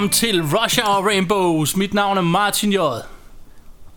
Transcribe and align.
Velkommen 0.00 0.12
til 0.12 0.42
Rush 0.42 0.80
Hour 0.82 1.06
Rainbows. 1.08 1.76
Mit 1.76 1.94
navn 1.94 2.18
er 2.18 2.22
Martin 2.22 2.72
J. 2.72 2.78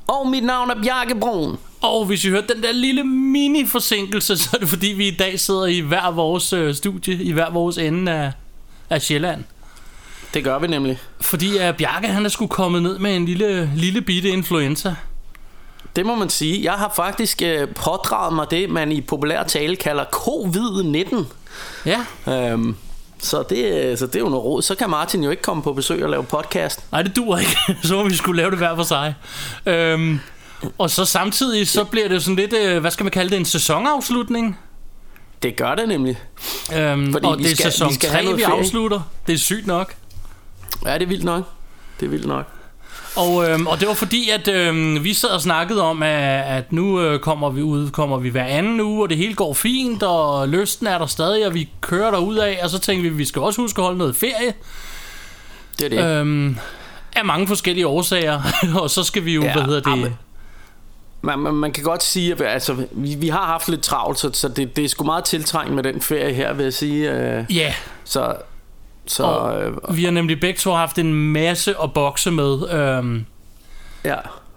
Og 0.07 0.27
mit 0.29 0.43
navn 0.43 0.70
er 0.70 0.81
Bjarke 0.84 1.16
Brun. 1.16 1.57
Og 1.81 2.05
hvis 2.05 2.26
I 2.26 2.29
hørte 2.29 2.53
den 2.53 2.63
der 2.63 2.71
lille 2.71 3.03
mini-forsinkelse, 3.03 4.38
så 4.38 4.49
er 4.53 4.57
det 4.57 4.70
fordi, 4.70 4.88
vi 4.88 5.07
i 5.07 5.16
dag 5.16 5.39
sidder 5.39 5.66
i 5.66 5.79
hver 5.79 6.12
vores 6.12 6.53
øh, 6.53 6.76
studie, 6.76 7.23
i 7.23 7.31
hver 7.31 7.49
vores 7.49 7.77
ende 7.77 8.12
af, 8.12 8.31
af 8.89 9.02
Sjælland. 9.02 9.43
Det 10.34 10.43
gør 10.43 10.59
vi 10.59 10.67
nemlig. 10.67 10.99
Fordi 11.21 11.70
uh, 11.70 11.76
Bjarke, 11.77 12.07
han 12.07 12.26
er 12.26 12.29
sgu 12.29 12.48
kommet 12.48 12.84
ned 12.84 12.99
med 12.99 13.15
en 13.15 13.26
lille, 13.26 13.71
lille 13.76 14.01
bitte 14.01 14.29
influenza. 14.29 14.96
Det 15.96 16.05
må 16.05 16.15
man 16.15 16.29
sige. 16.29 16.63
Jeg 16.63 16.74
har 16.74 16.93
faktisk 16.96 17.41
øh, 17.41 17.68
pådraget 17.68 18.34
mig 18.34 18.48
det, 18.51 18.70
man 18.70 18.91
i 18.91 19.01
populær 19.01 19.43
tale 19.43 19.76
kalder 19.76 20.04
covid-19. 20.04 21.24
Ja, 21.85 22.05
Øhm, 22.27 22.76
så, 23.26 23.43
det, 23.49 23.99
så 23.99 24.07
det 24.07 24.16
er 24.16 24.20
jo 24.20 24.29
noget 24.29 24.43
råd. 24.46 24.62
Så 24.62 24.76
kan 24.76 24.90
Martin 24.90 25.24
jo 25.24 25.29
ikke 25.29 25.41
komme 25.43 25.63
på 25.63 25.74
besøg 25.74 26.04
og 26.04 26.10
lave 26.10 26.24
podcast. 26.24 26.91
nej 26.91 27.02
det 27.02 27.16
dur 27.16 27.38
ikke. 27.38 27.57
så 27.88 27.96
må 27.96 28.04
vi 28.10 28.15
skulle 28.15 28.38
lave 28.38 28.49
det 28.52 28.57
hver 28.60 28.76
for 28.76 28.84
sig. 28.84 29.15
Øhm, 29.65 30.20
og 30.77 30.90
så 30.90 31.05
samtidig, 31.05 31.68
så 31.68 31.84
bliver 31.84 32.07
det 32.07 32.24
sådan 32.24 32.35
lidt, 32.35 32.54
øh, 32.54 32.80
hvad 32.82 32.91
skal 32.91 33.04
man 33.04 33.12
kalde 33.12 33.30
det, 33.32 33.38
en 33.38 33.46
sæsonafslutning. 33.46 34.60
Det 35.43 35.55
gør 35.55 35.76
det 35.76 35.88
nemlig. 35.88 36.20
Øhm, 36.76 37.12
Fordi 37.12 37.26
og 37.27 37.38
vi 37.38 37.43
det 37.43 37.52
er 37.52 37.55
skal- 37.55 37.71
sæson 37.71 37.90
vi 37.90 37.93
skal 37.93 38.10
3, 38.10 38.13
have 38.15 38.24
noget 38.24 38.38
vi 38.38 38.43
afslutter. 38.43 39.02
Det 39.27 39.34
er 39.34 39.37
sygt 39.37 39.68
nok. 39.68 39.93
Ja, 40.85 40.93
det 40.93 41.02
er 41.02 41.05
vildt 41.08 41.24
nok. 41.24 41.43
Det 41.99 42.05
er 42.05 42.10
vildt 42.10 42.27
nok. 42.27 42.46
Og, 43.15 43.49
øhm, 43.49 43.67
og 43.67 43.79
det 43.79 43.87
var 43.87 43.93
fordi, 43.93 44.29
at 44.29 44.47
øhm, 44.47 45.03
vi 45.03 45.13
sad 45.13 45.29
og 45.29 45.41
snakkede 45.41 45.81
om, 45.81 46.03
at, 46.03 46.43
at 46.57 46.71
nu 46.73 47.01
øh, 47.01 47.19
kommer 47.19 47.49
vi 47.49 47.61
ud, 47.61 47.89
kommer 47.89 48.17
vi 48.17 48.29
hver 48.29 48.43
anden 48.45 48.79
uge, 48.81 49.03
og 49.03 49.09
det 49.09 49.17
hele 49.17 49.33
går 49.35 49.53
fint, 49.53 50.03
og 50.03 50.49
lysten 50.49 50.87
er 50.87 50.97
der 50.97 51.05
stadig, 51.05 51.47
og 51.47 51.53
vi 51.53 51.69
kører 51.81 52.11
der 52.11 52.17
ud 52.17 52.35
af, 52.35 52.59
og 52.63 52.69
så 52.69 52.79
tænkte 52.79 53.01
vi, 53.01 53.07
at 53.07 53.17
vi 53.17 53.25
skal 53.25 53.41
også 53.41 53.61
huske 53.61 53.79
at 53.79 53.84
holde 53.84 53.97
noget 53.97 54.15
ferie. 54.15 54.53
Det 55.79 55.85
er 55.85 55.89
det. 55.89 55.99
Øh, 55.99 56.19
Øhm, 56.19 56.57
af 57.15 57.25
mange 57.25 57.47
forskellige 57.47 57.87
årsager, 57.87 58.41
og 58.81 58.89
så 58.89 59.03
skal 59.03 59.25
vi 59.25 59.34
jo, 59.34 59.43
Ja, 59.43 59.53
hvad 59.53 59.63
hedder 59.63 59.79
det... 59.81 59.91
amen. 59.91 60.17
man, 61.21 61.39
man, 61.39 61.53
man 61.53 61.71
kan 61.71 61.84
godt 61.84 62.03
sige, 62.03 62.31
at 62.34 62.41
altså, 62.41 62.85
vi, 62.91 63.15
vi 63.15 63.27
har 63.29 63.45
haft 63.45 63.69
lidt 63.69 63.81
travlt, 63.81 64.19
så, 64.19 64.29
så 64.34 64.47
det, 64.47 64.75
det 64.75 64.85
er 64.85 64.89
sgu 64.89 65.03
meget 65.06 65.23
tiltrængt 65.23 65.73
med 65.73 65.84
den 65.84 66.01
ferie 66.01 66.34
her, 66.34 66.53
vil 66.53 66.63
jeg 66.63 66.73
sige. 66.73 67.11
Øh, 67.11 67.45
Ja, 67.50 67.73
så 68.03 68.35
så 69.06 69.23
og 69.23 69.63
øh, 69.63 69.97
vi 69.97 70.03
har 70.03 70.12
nemlig 70.12 70.40
begge 70.40 70.57
to 70.59 70.72
haft 70.72 70.97
en 71.00 71.13
masse 71.13 71.75
at 71.84 71.94
bokse 71.94 72.31
med. 72.31 72.69
Øhm, 72.72 73.25
ja. 74.06 74.16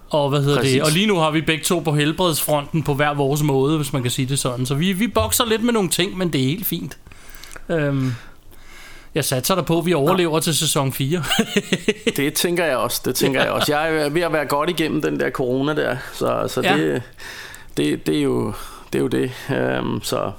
og 0.09 0.29
hvad 0.29 0.41
hedder 0.41 0.57
Præcis. 0.57 0.73
det? 0.73 0.81
Og 0.83 0.91
lige 0.91 1.07
nu 1.07 1.15
har 1.17 1.31
vi 1.31 1.41
begge 1.41 1.63
to 1.63 1.79
på 1.79 1.91
helbredsfronten 1.95 2.83
på 2.83 2.93
hver 2.93 3.13
vores 3.13 3.43
måde, 3.43 3.77
hvis 3.77 3.93
man 3.93 4.01
kan 4.01 4.11
sige 4.11 4.25
det 4.25 4.39
sådan. 4.39 4.65
Så 4.65 4.75
vi, 4.75 4.93
vi 4.93 5.07
bokser 5.07 5.45
lidt 5.45 5.63
med 5.63 5.73
nogle 5.73 5.89
ting, 5.89 6.17
men 6.17 6.33
det 6.33 6.41
er 6.41 6.45
helt 6.45 6.65
fint. 6.67 6.97
Øhm, 7.69 8.13
jeg 9.15 9.25
satser 9.25 9.55
der 9.55 9.61
på, 9.61 9.79
at 9.79 9.85
vi 9.85 9.93
overlever 9.93 10.39
til 10.39 10.55
sæson 10.55 10.93
4. 10.93 11.23
Det 12.17 12.33
tænker 12.33 12.65
jeg 12.65 12.77
også, 12.77 13.01
det 13.05 13.15
tænker 13.15 13.41
jeg 13.41 13.51
også. 13.51 13.73
Jeg 13.75 13.95
er 13.95 14.09
ved 14.09 14.21
at 14.21 14.33
være 14.33 14.45
godt 14.45 14.69
igennem 14.69 15.01
den 15.01 15.19
der 15.19 15.29
corona 15.29 15.75
der, 15.75 15.97
så, 16.13 16.43
så 16.47 16.61
Ja. 16.61 16.77
det, 16.77 17.01
det, 17.77 18.07
det, 18.07 18.17
er 18.17 18.21
jo, 18.21 18.53
det 18.93 18.99
er 18.99 19.03
jo 19.03 19.07
det. 19.07 19.31
Um, 19.79 20.01
så, 20.03 20.31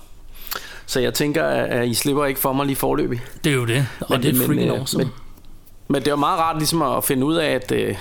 så 0.89 1.01
jeg 1.01 1.15
tænker, 1.15 1.45
at 1.45 1.89
I 1.89 1.95
slipper 1.95 2.25
ikke 2.27 2.41
for 2.41 2.53
mig 2.53 2.67
lige 2.67 2.77
forløbig. 2.77 3.21
det 3.45 3.51
er 3.51 3.57
jo 3.57 3.65
det, 3.67 3.87
og 4.01 4.07
Men- 4.11 4.23
det 4.23 4.29
er 4.29 4.33
men, 4.39 4.47
freaking 4.47 4.71
øh, 4.73 4.79
awesome. 4.79 5.05
men- 5.05 5.13
Men 5.91 6.01
det 6.01 6.07
er 6.09 6.13
jo 6.13 6.17
meget 6.17 6.39
rart 6.39 6.59
ligesom 6.59 6.83
at 6.83 7.05
finde 7.05 7.27
ud 7.27 7.35
af, 7.35 7.51
at, 7.51 7.73
øh, 7.73 7.95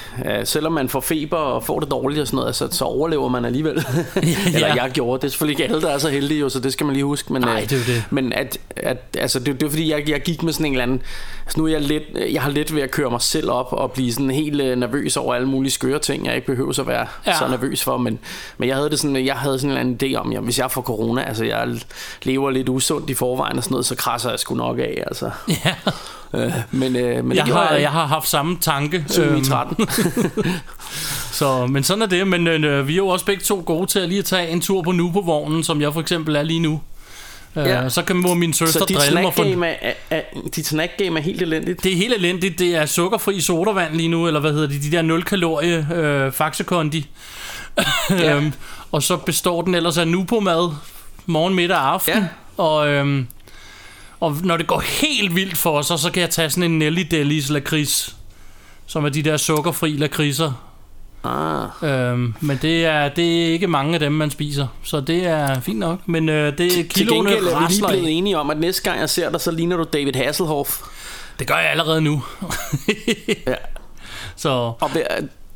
selvom 0.44 0.74
man 0.74 0.90
får 0.90 1.00
feber 1.00 1.38
og 1.38 1.64
får 1.64 1.80
det 1.80 1.92
dårligt 1.92 2.22
og 2.22 2.28
sådan 2.28 2.38
noget, 2.38 2.56
så, 2.56 2.68
så 2.72 2.86
overlever 2.86 3.30
man 3.30 3.46
alligevel. 3.46 3.76
Eller 4.54 4.68
jeg 4.68 4.92
gjorde. 4.94 5.22
Det 5.22 5.28
er 5.28 5.32
selvfølgelig 5.32 5.60
ikke 5.64 5.74
alle, 5.74 5.88
der 5.88 5.94
er 5.94 5.98
så 5.98 6.10
heldige, 6.10 6.40
jo, 6.40 6.50
så 6.50 6.60
det 6.60 6.74
skal 6.74 6.86
man 6.86 6.94
lige 6.94 7.06
huske. 7.06 7.34
Men, 7.34 7.42
Nej, 7.42 7.62
øh, 7.64 7.70
det 7.70 7.82
er 7.82 7.86
det. 7.94 8.04
Men 8.10 8.34
at, 8.34 8.58
at, 8.76 8.98
altså, 9.18 9.40
det, 9.40 9.60
det 9.60 9.66
er 9.66 9.70
fordi, 9.70 9.92
jeg, 9.92 10.10
jeg 10.10 10.22
gik 10.22 10.44
med 10.44 10.54
sådan 10.54 10.66
en 10.66 10.72
eller 10.72 10.84
anden... 10.84 11.02
Altså 11.46 11.60
nu 11.60 11.66
er 11.66 11.72
jeg 11.72 11.82
lidt, 11.82 12.04
jeg 12.34 12.42
har 12.42 12.52
let 12.52 12.76
ved 12.76 12.82
at 12.82 12.92
køre 12.92 13.10
mig 13.10 13.22
selv 13.22 13.52
op 13.52 13.74
og 13.74 13.92
blive 13.92 14.14
sådan 14.14 14.30
helt 14.30 14.62
øh, 14.62 14.78
nervøs 14.78 15.18
over 15.18 15.36
alle 15.36 15.48
mulige 15.48 15.72
skøre 15.72 16.00
ting, 16.00 16.26
jeg 16.26 16.36
ikke 16.36 16.48
behøver 16.48 16.80
at 16.80 16.88
være 16.88 17.08
Ja. 17.26 17.32
ja. 17.32 17.38
så 17.38 17.48
nervøs 17.48 17.84
for. 17.84 17.98
Men, 17.98 18.20
men 18.58 18.70
jeg 18.70 18.76
havde 18.76 18.90
det 18.90 19.00
sådan, 19.00 19.26
jeg 19.26 19.36
havde 19.36 19.60
sådan 19.60 19.72
en 19.72 19.78
eller 19.78 19.96
anden 19.96 20.16
idé 20.16 20.20
om, 20.20 20.32
at 20.36 20.44
hvis 20.44 20.60
jeg 20.60 20.72
får 20.72 20.82
corona, 20.82 21.24
altså 21.28 21.46
jeg 21.46 21.68
lever 22.24 22.50
lidt 22.52 22.70
usundt 22.70 23.10
i 23.10 23.14
forvejen 23.14 23.58
og 23.58 23.64
sådan 23.64 23.74
noget, 23.74 23.86
så 23.86 23.96
krasser 23.96 24.30
jeg 24.30 24.40
sgu 24.40 24.56
nok 24.56 24.80
af. 24.80 25.04
Altså. 25.08 25.32
Ja, 25.66 25.76
Øh, 26.34 26.54
men, 26.72 26.96
øh, 26.96 27.26
men 27.26 27.38
jeg, 27.38 27.46
har, 27.46 27.70
ikke. 27.70 27.82
jeg 27.82 27.92
har 27.92 28.06
haft 28.06 28.30
samme 28.30 28.58
tanke. 28.62 29.06
Siden 29.08 29.30
øhm, 29.30 29.42
i 29.42 29.46
13. 29.46 29.88
Så, 31.32 31.68
men 31.68 31.84
sådan 31.84 32.02
er 32.02 32.06
det. 32.06 32.28
Men 32.28 32.48
øh, 32.48 32.88
vi 32.88 32.94
er 32.94 32.98
jo 32.98 33.08
også 33.08 33.26
begge 33.26 33.44
to 33.44 33.64
gode 33.66 33.88
til 33.88 34.00
at 34.00 34.10
lige 34.10 34.20
at 34.20 34.26
tage 34.26 34.50
en 34.50 34.62
tur 34.62 34.82
på 34.82 34.92
nu 34.92 35.12
på 35.12 35.22
vognen, 35.22 35.64
som 35.64 35.82
jeg 35.82 35.94
for 35.94 36.02
eksempel 36.02 36.36
er 36.36 36.44
lige 36.44 36.60
nu. 36.60 36.82
Ja. 37.56 37.82
Ja. 37.82 37.90
Så 37.90 38.04
kan 38.04 38.16
må 38.16 38.34
min 38.34 38.54
søster 38.54 38.80
Så 38.80 38.86
drille 38.86 39.22
mig 39.22 39.34
for... 39.34 39.44
er, 39.44 39.76
er, 39.82 39.94
er, 40.10 40.22
dit 40.56 40.68
snackgame 40.68 41.20
er 41.20 41.24
helt 41.24 41.42
elendigt. 41.42 41.84
Det 41.84 41.92
er 41.92 41.96
helt 41.96 42.14
elendigt. 42.14 42.60
Det 42.60 42.76
er 42.76 42.86
sukkerfri 42.86 43.42
sodavand 43.42 43.94
lige 43.94 44.10
nu, 44.10 44.28
eller 44.28 44.40
hvad 44.40 44.54
hedder 44.54 44.68
det? 44.68 44.84
De 44.84 44.92
der 44.92 45.02
0 45.02 45.24
kalorie 45.24 45.88
øh, 45.96 46.32
faxekondi. 46.32 47.08
Ja. 48.10 48.36
øhm, 48.36 48.54
og 48.92 49.04
så 49.04 49.18
består 49.18 49.62
den 49.62 49.76
ellers 49.76 49.98
af 49.98 50.08
nu 50.08 50.24
på 50.24 50.40
mad 50.40 50.72
morgen, 51.26 51.54
middag 51.54 51.78
og 51.78 51.94
aften. 51.94 52.14
Ja. 52.14 52.28
Og, 52.58 52.88
øhm, 52.88 53.28
og 54.20 54.36
når 54.44 54.58
det 54.58 54.68
går 54.68 54.80
helt 54.80 55.36
vildt 55.36 55.58
for 55.58 55.82
sig, 55.82 56.00
så 56.00 56.12
kan 56.12 56.22
jeg 56.22 56.30
tage 56.30 56.50
sådan 56.50 56.64
en 56.72 56.80
Nelly 56.80 57.02
Delis 57.12 57.50
lakrids, 57.50 58.16
som 58.86 59.06
er 59.06 59.10
de 59.10 59.22
der 59.24 59.38
sukkerfri 59.38 59.92
lakridser. 59.98 60.52
Ah. 61.24 61.68
Øhm, 62.12 62.34
men 62.42 62.60
det 62.62 62.86
er, 62.86 63.10
det 63.10 63.42
er 63.48 63.52
ikke 63.54 63.68
mange 63.68 63.94
af 63.94 64.00
dem, 64.00 64.12
man 64.12 64.32
spiser. 64.32 64.68
Så 64.84 65.00
det 65.02 65.26
er 65.26 65.60
fint 65.60 65.80
nok. 65.80 66.00
Men 66.06 66.30
øh, 66.30 66.58
det 66.58 66.80
er 66.80 66.84
Til 66.90 67.08
gengæld 67.08 67.48
er 67.48 67.60
vi 67.60 67.66
lige 67.74 67.88
blevet 67.88 68.18
enige 68.18 68.38
om, 68.38 68.50
at 68.50 68.58
næste 68.58 68.82
gang 68.84 69.00
jeg 69.00 69.10
ser 69.10 69.30
dig, 69.30 69.42
så 69.42 69.52
ligner 69.52 69.78
du 69.78 69.86
David 69.94 70.14
Hasselhoff. 70.16 70.80
Det 71.40 71.48
gør 71.48 71.56
jeg 71.58 71.70
allerede 71.72 72.02
nu. 72.02 72.24
Ja. 73.48 73.54
så 74.36 74.50
Og 74.80 74.92
vi, 74.94 75.02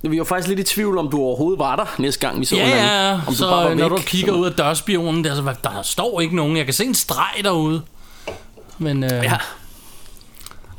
vi 0.09 0.17
var 0.19 0.23
faktisk 0.25 0.47
lidt 0.49 0.59
i 0.59 0.63
tvivl, 0.63 0.97
om 0.97 1.09
du 1.09 1.19
overhovedet 1.19 1.59
var 1.59 1.75
der 1.75 1.85
næste 1.97 2.27
gang, 2.27 2.39
vi 2.39 2.45
så 2.45 2.55
Ja, 2.55 2.65
hinanden. 2.65 2.85
ja, 2.87 3.13
Om 3.13 3.19
du 3.27 3.33
så 3.35 3.49
bare 3.49 3.69
var 3.69 3.75
når 3.75 3.89
du 3.89 3.95
væk. 3.95 4.05
kigger 4.05 4.33
ud 4.33 4.45
af 4.45 4.51
dørspionen, 4.53 5.23
der, 5.23 5.35
så, 5.35 5.53
der 5.63 5.81
står 5.83 6.21
ikke 6.21 6.35
nogen. 6.35 6.57
Jeg 6.57 6.65
kan 6.65 6.73
se 6.73 6.85
en 6.85 6.95
streg 6.95 7.43
derude. 7.43 7.81
Men 8.81 9.03
øh, 9.03 9.09
Ja. 9.09 9.37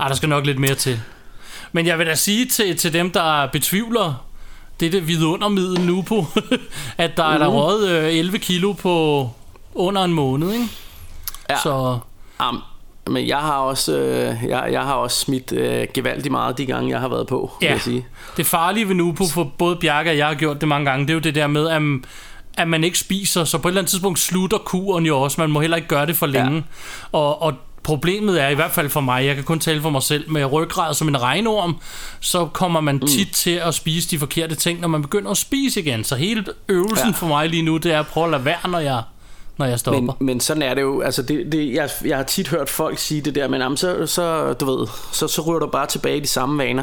ej, 0.00 0.08
der 0.08 0.14
skal 0.14 0.28
nok 0.28 0.46
lidt 0.46 0.58
mere 0.58 0.74
til. 0.74 1.00
Men 1.72 1.86
jeg 1.86 1.98
vil 1.98 2.06
da 2.06 2.14
sige 2.14 2.46
til, 2.46 2.76
til 2.76 2.92
dem, 2.92 3.10
der 3.10 3.46
betvivler 3.46 4.24
det 4.80 4.92
det 4.92 5.08
vidundermiddel 5.08 5.80
nu 5.80 6.02
på, 6.02 6.26
at 6.98 7.16
der 7.16 7.24
er 7.24 7.38
der 7.38 7.46
røget 7.46 7.88
øh, 7.90 8.14
11 8.18 8.38
kilo 8.38 8.72
på 8.72 9.30
under 9.74 10.04
en 10.04 10.12
måned, 10.12 10.52
ikke? 10.52 10.68
Ja. 11.50 11.56
Så 11.62 11.98
Am, 12.38 12.62
men 13.06 13.28
jeg 13.28 13.38
har 13.38 13.56
også, 13.58 13.96
øh, 13.98 14.36
jeg, 14.48 14.68
jeg 14.72 14.82
har 14.82 14.94
også 14.94 15.18
smidt 15.20 15.52
øh, 15.52 15.86
gevaldigt 15.94 16.32
meget 16.32 16.58
de 16.58 16.66
gange, 16.66 16.90
jeg 16.90 17.00
har 17.00 17.08
været 17.08 17.26
på, 17.26 17.52
vil 17.60 17.66
Ja. 17.66 17.72
jeg 17.72 17.80
sige. 17.80 18.06
Det 18.36 18.46
farlige 18.46 18.88
ved 18.88 18.94
Nupo 18.94 19.26
for 19.26 19.44
både 19.58 19.76
Bjarke 19.76 20.10
og 20.10 20.16
jeg 20.16 20.26
har 20.26 20.34
gjort 20.34 20.60
det 20.60 20.68
mange 20.68 20.90
gange, 20.90 21.02
det 21.06 21.10
er 21.10 21.14
jo 21.14 21.20
det 21.20 21.34
der 21.34 21.46
med, 21.46 21.68
at, 21.68 21.82
at 22.62 22.68
man 22.68 22.84
ikke 22.84 22.98
spiser, 22.98 23.44
så 23.44 23.58
på 23.58 23.68
et 23.68 23.70
eller 23.72 23.80
andet 23.80 23.90
tidspunkt 23.90 24.18
slutter 24.18 24.58
kuren 24.58 25.06
jo 25.06 25.20
også. 25.20 25.40
Man 25.40 25.50
må 25.50 25.60
heller 25.60 25.76
ikke 25.76 25.88
gøre 25.88 26.06
det 26.06 26.16
for 26.16 26.26
længe. 26.26 26.54
Ja. 26.56 26.62
Og, 27.18 27.42
og 27.42 27.54
problemet 27.82 28.42
er 28.42 28.48
i 28.48 28.54
hvert 28.54 28.70
fald 28.70 28.88
for 28.88 29.00
mig, 29.00 29.26
jeg 29.26 29.34
kan 29.34 29.44
kun 29.44 29.60
tale 29.60 29.82
for 29.82 29.90
mig 29.90 30.02
selv, 30.02 30.30
med 30.30 30.44
ryggrad 30.52 30.94
som 30.94 31.08
en 31.08 31.22
regnorm, 31.22 31.76
så 32.20 32.46
kommer 32.46 32.80
man 32.80 33.00
tit 33.00 33.28
mm. 33.28 33.32
til 33.32 33.50
at 33.50 33.74
spise 33.74 34.08
de 34.08 34.18
forkerte 34.18 34.54
ting, 34.54 34.80
når 34.80 34.88
man 34.88 35.02
begynder 35.02 35.30
at 35.30 35.36
spise 35.36 35.80
igen. 35.80 36.04
Så 36.04 36.16
hele 36.16 36.44
øvelsen 36.68 36.98
ja. 36.98 37.06
Ja. 37.06 37.12
for 37.12 37.26
mig 37.26 37.48
lige 37.48 37.62
nu, 37.62 37.76
det 37.76 37.92
er 37.92 38.00
at 38.00 38.06
prøve 38.06 38.24
at 38.24 38.30
lade 38.30 38.44
være, 38.44 38.70
når 38.70 38.78
jeg, 38.78 39.02
når 39.58 39.66
jeg 39.66 39.78
stopper. 39.78 40.00
Men, 40.00 40.26
men 40.26 40.40
sådan 40.40 40.62
er 40.62 40.74
det 40.74 40.82
jo, 40.82 41.00
altså 41.00 41.22
det, 41.22 41.52
det, 41.52 41.74
jeg, 41.74 41.90
jeg 42.04 42.16
har 42.16 42.24
tit 42.24 42.48
hørt 42.48 42.70
folk 42.70 42.98
sige 42.98 43.20
det 43.20 43.34
der, 43.34 43.48
men 43.48 43.60
jamen, 43.60 43.76
så, 43.76 44.06
så, 44.06 44.52
du 44.52 44.76
ved, 44.76 44.88
så, 45.12 45.28
så 45.28 45.42
ryger 45.42 45.58
du 45.58 45.66
bare 45.66 45.86
tilbage 45.86 46.16
i 46.16 46.20
de 46.20 46.26
samme 46.26 46.64
vaner. 46.64 46.82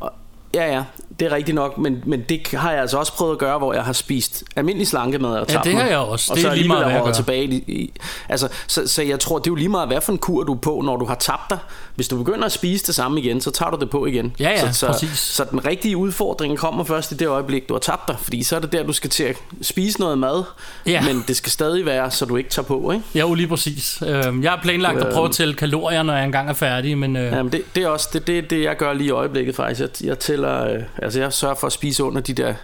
Og, 0.00 0.12
ja, 0.54 0.74
ja, 0.74 0.84
det 1.20 1.26
er 1.26 1.32
rigtigt 1.36 1.54
nok, 1.54 1.78
men, 1.78 2.02
men 2.06 2.20
det 2.28 2.46
har 2.54 2.70
jeg 2.72 2.80
altså 2.80 2.96
også 2.98 3.12
prøvet 3.12 3.32
at 3.32 3.38
gøre, 3.38 3.58
hvor 3.58 3.72
jeg 3.74 3.82
har 3.82 3.92
spist 3.92 4.44
almindelig 4.56 4.86
slankemad 4.88 5.30
og 5.30 5.46
Ja, 5.48 5.52
tabt 5.54 5.64
det 5.64 5.74
har 5.74 5.84
jeg 5.86 5.98
også. 5.98 6.32
Og 6.32 6.36
Det 6.36 6.42
så 6.42 6.50
er 6.50 6.54
lige 6.54 6.68
meget, 6.68 6.84
hvad 6.92 7.02
jeg 7.04 7.14
tilbage 7.14 7.44
i, 7.44 7.54
i, 7.66 7.92
altså, 8.28 8.48
så, 8.66 8.88
så 8.88 9.02
jeg 9.02 9.20
tror, 9.20 9.38
det 9.38 9.46
er 9.46 9.50
jo 9.50 9.54
lige 9.54 9.68
meget, 9.68 9.88
hvad 9.88 10.00
for 10.00 10.12
en 10.12 10.18
kur 10.18 10.42
du 10.42 10.52
er 10.54 10.58
på, 10.58 10.82
når 10.84 10.96
du 10.96 11.04
har 11.04 11.14
tabt 11.14 11.50
dig. 11.50 11.58
Hvis 11.94 12.08
du 12.08 12.16
begynder 12.16 12.44
at 12.46 12.52
spise 12.52 12.86
det 12.86 12.94
samme 12.94 13.20
igen, 13.20 13.40
så 13.40 13.50
tager 13.50 13.70
du 13.70 13.76
det 13.80 13.90
på 13.90 14.06
igen. 14.06 14.34
Ja, 14.40 14.50
ja, 14.50 14.72
så, 14.72 14.78
så, 14.78 14.86
præcis. 14.86 15.18
så 15.18 15.44
den 15.50 15.64
rigtige 15.66 15.96
udfordring 15.96 16.58
kommer 16.58 16.84
først 16.84 17.12
i 17.12 17.14
det 17.14 17.28
øjeblik, 17.28 17.68
du 17.68 17.74
har 17.74 17.78
tabt 17.78 18.08
dig, 18.08 18.16
fordi 18.22 18.42
så 18.42 18.56
er 18.56 18.60
det 18.60 18.72
der, 18.72 18.82
du 18.82 18.92
skal 18.92 19.10
til 19.10 19.24
at 19.24 19.36
spise 19.62 20.00
noget 20.00 20.18
mad, 20.18 20.42
Ja. 20.86 21.02
men 21.02 21.24
det 21.28 21.36
skal 21.36 21.52
stadig 21.52 21.86
være, 21.86 22.10
så 22.10 22.24
du 22.24 22.36
ikke 22.36 22.50
tager 22.50 22.66
på, 22.66 22.90
ikke? 22.92 23.04
Ja, 23.14 23.20
jo, 23.20 23.34
lige 23.34 23.48
præcis. 23.48 24.02
Øhm, 24.06 24.42
jeg 24.42 24.50
har 24.50 24.60
planlagt 24.62 24.98
at 24.98 25.12
prøve 25.14 25.24
at 25.26 25.32
tælle 25.32 25.54
kalorier, 25.54 26.02
når 26.02 26.14
jeg 26.14 26.24
engang 26.24 26.48
er 26.48 26.54
færdig, 26.54 26.98
men... 26.98 27.16
Øh, 27.16 27.32
Jamen 27.32 27.52
det, 27.52 27.62
det 27.74 27.82
er 27.82 27.88
også 27.88 28.08
det, 28.12 28.26
det, 28.26 28.50
det, 28.50 28.62
jeg 28.62 28.76
gør 28.76 28.92
lige 28.92 29.06
i 29.06 29.10
øjeblikket 29.10 29.56
faktisk. 29.56 29.80
Jeg, 29.80 29.88
jeg 30.06 30.18
tæller, 30.18 30.64
øh, 30.74 30.80
altså 31.06 31.20
jeg 31.20 31.32
sørger 31.32 31.54
for 31.54 31.66
at 31.66 31.72
spise 31.72 32.04
under 32.04 32.20
de 32.20 32.32
der, 32.34 32.54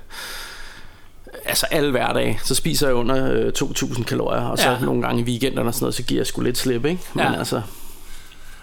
altså 1.45 1.67
alle 1.71 1.91
hverdage, 1.91 2.41
så 2.45 2.55
spiser 2.55 2.87
jeg 2.87 2.95
under 2.97 3.33
øh, 3.33 3.53
2.000 3.59 4.05
kalorier, 4.05 4.43
og 4.43 4.59
så 4.59 4.71
Ja. 4.71 4.79
nogle 4.81 5.03
gange 5.03 5.21
i 5.23 5.25
weekenderne 5.25 5.69
og 5.69 5.75
sådan 5.75 5.85
noget, 5.85 5.95
så 5.95 6.03
giver 6.03 6.19
jeg 6.21 6.27
sgu 6.27 6.41
lidt 6.43 6.59
slip, 6.59 6.85
ikke? 6.85 7.01
Men 7.15 7.25
Ja. 7.25 7.39
altså, 7.39 7.63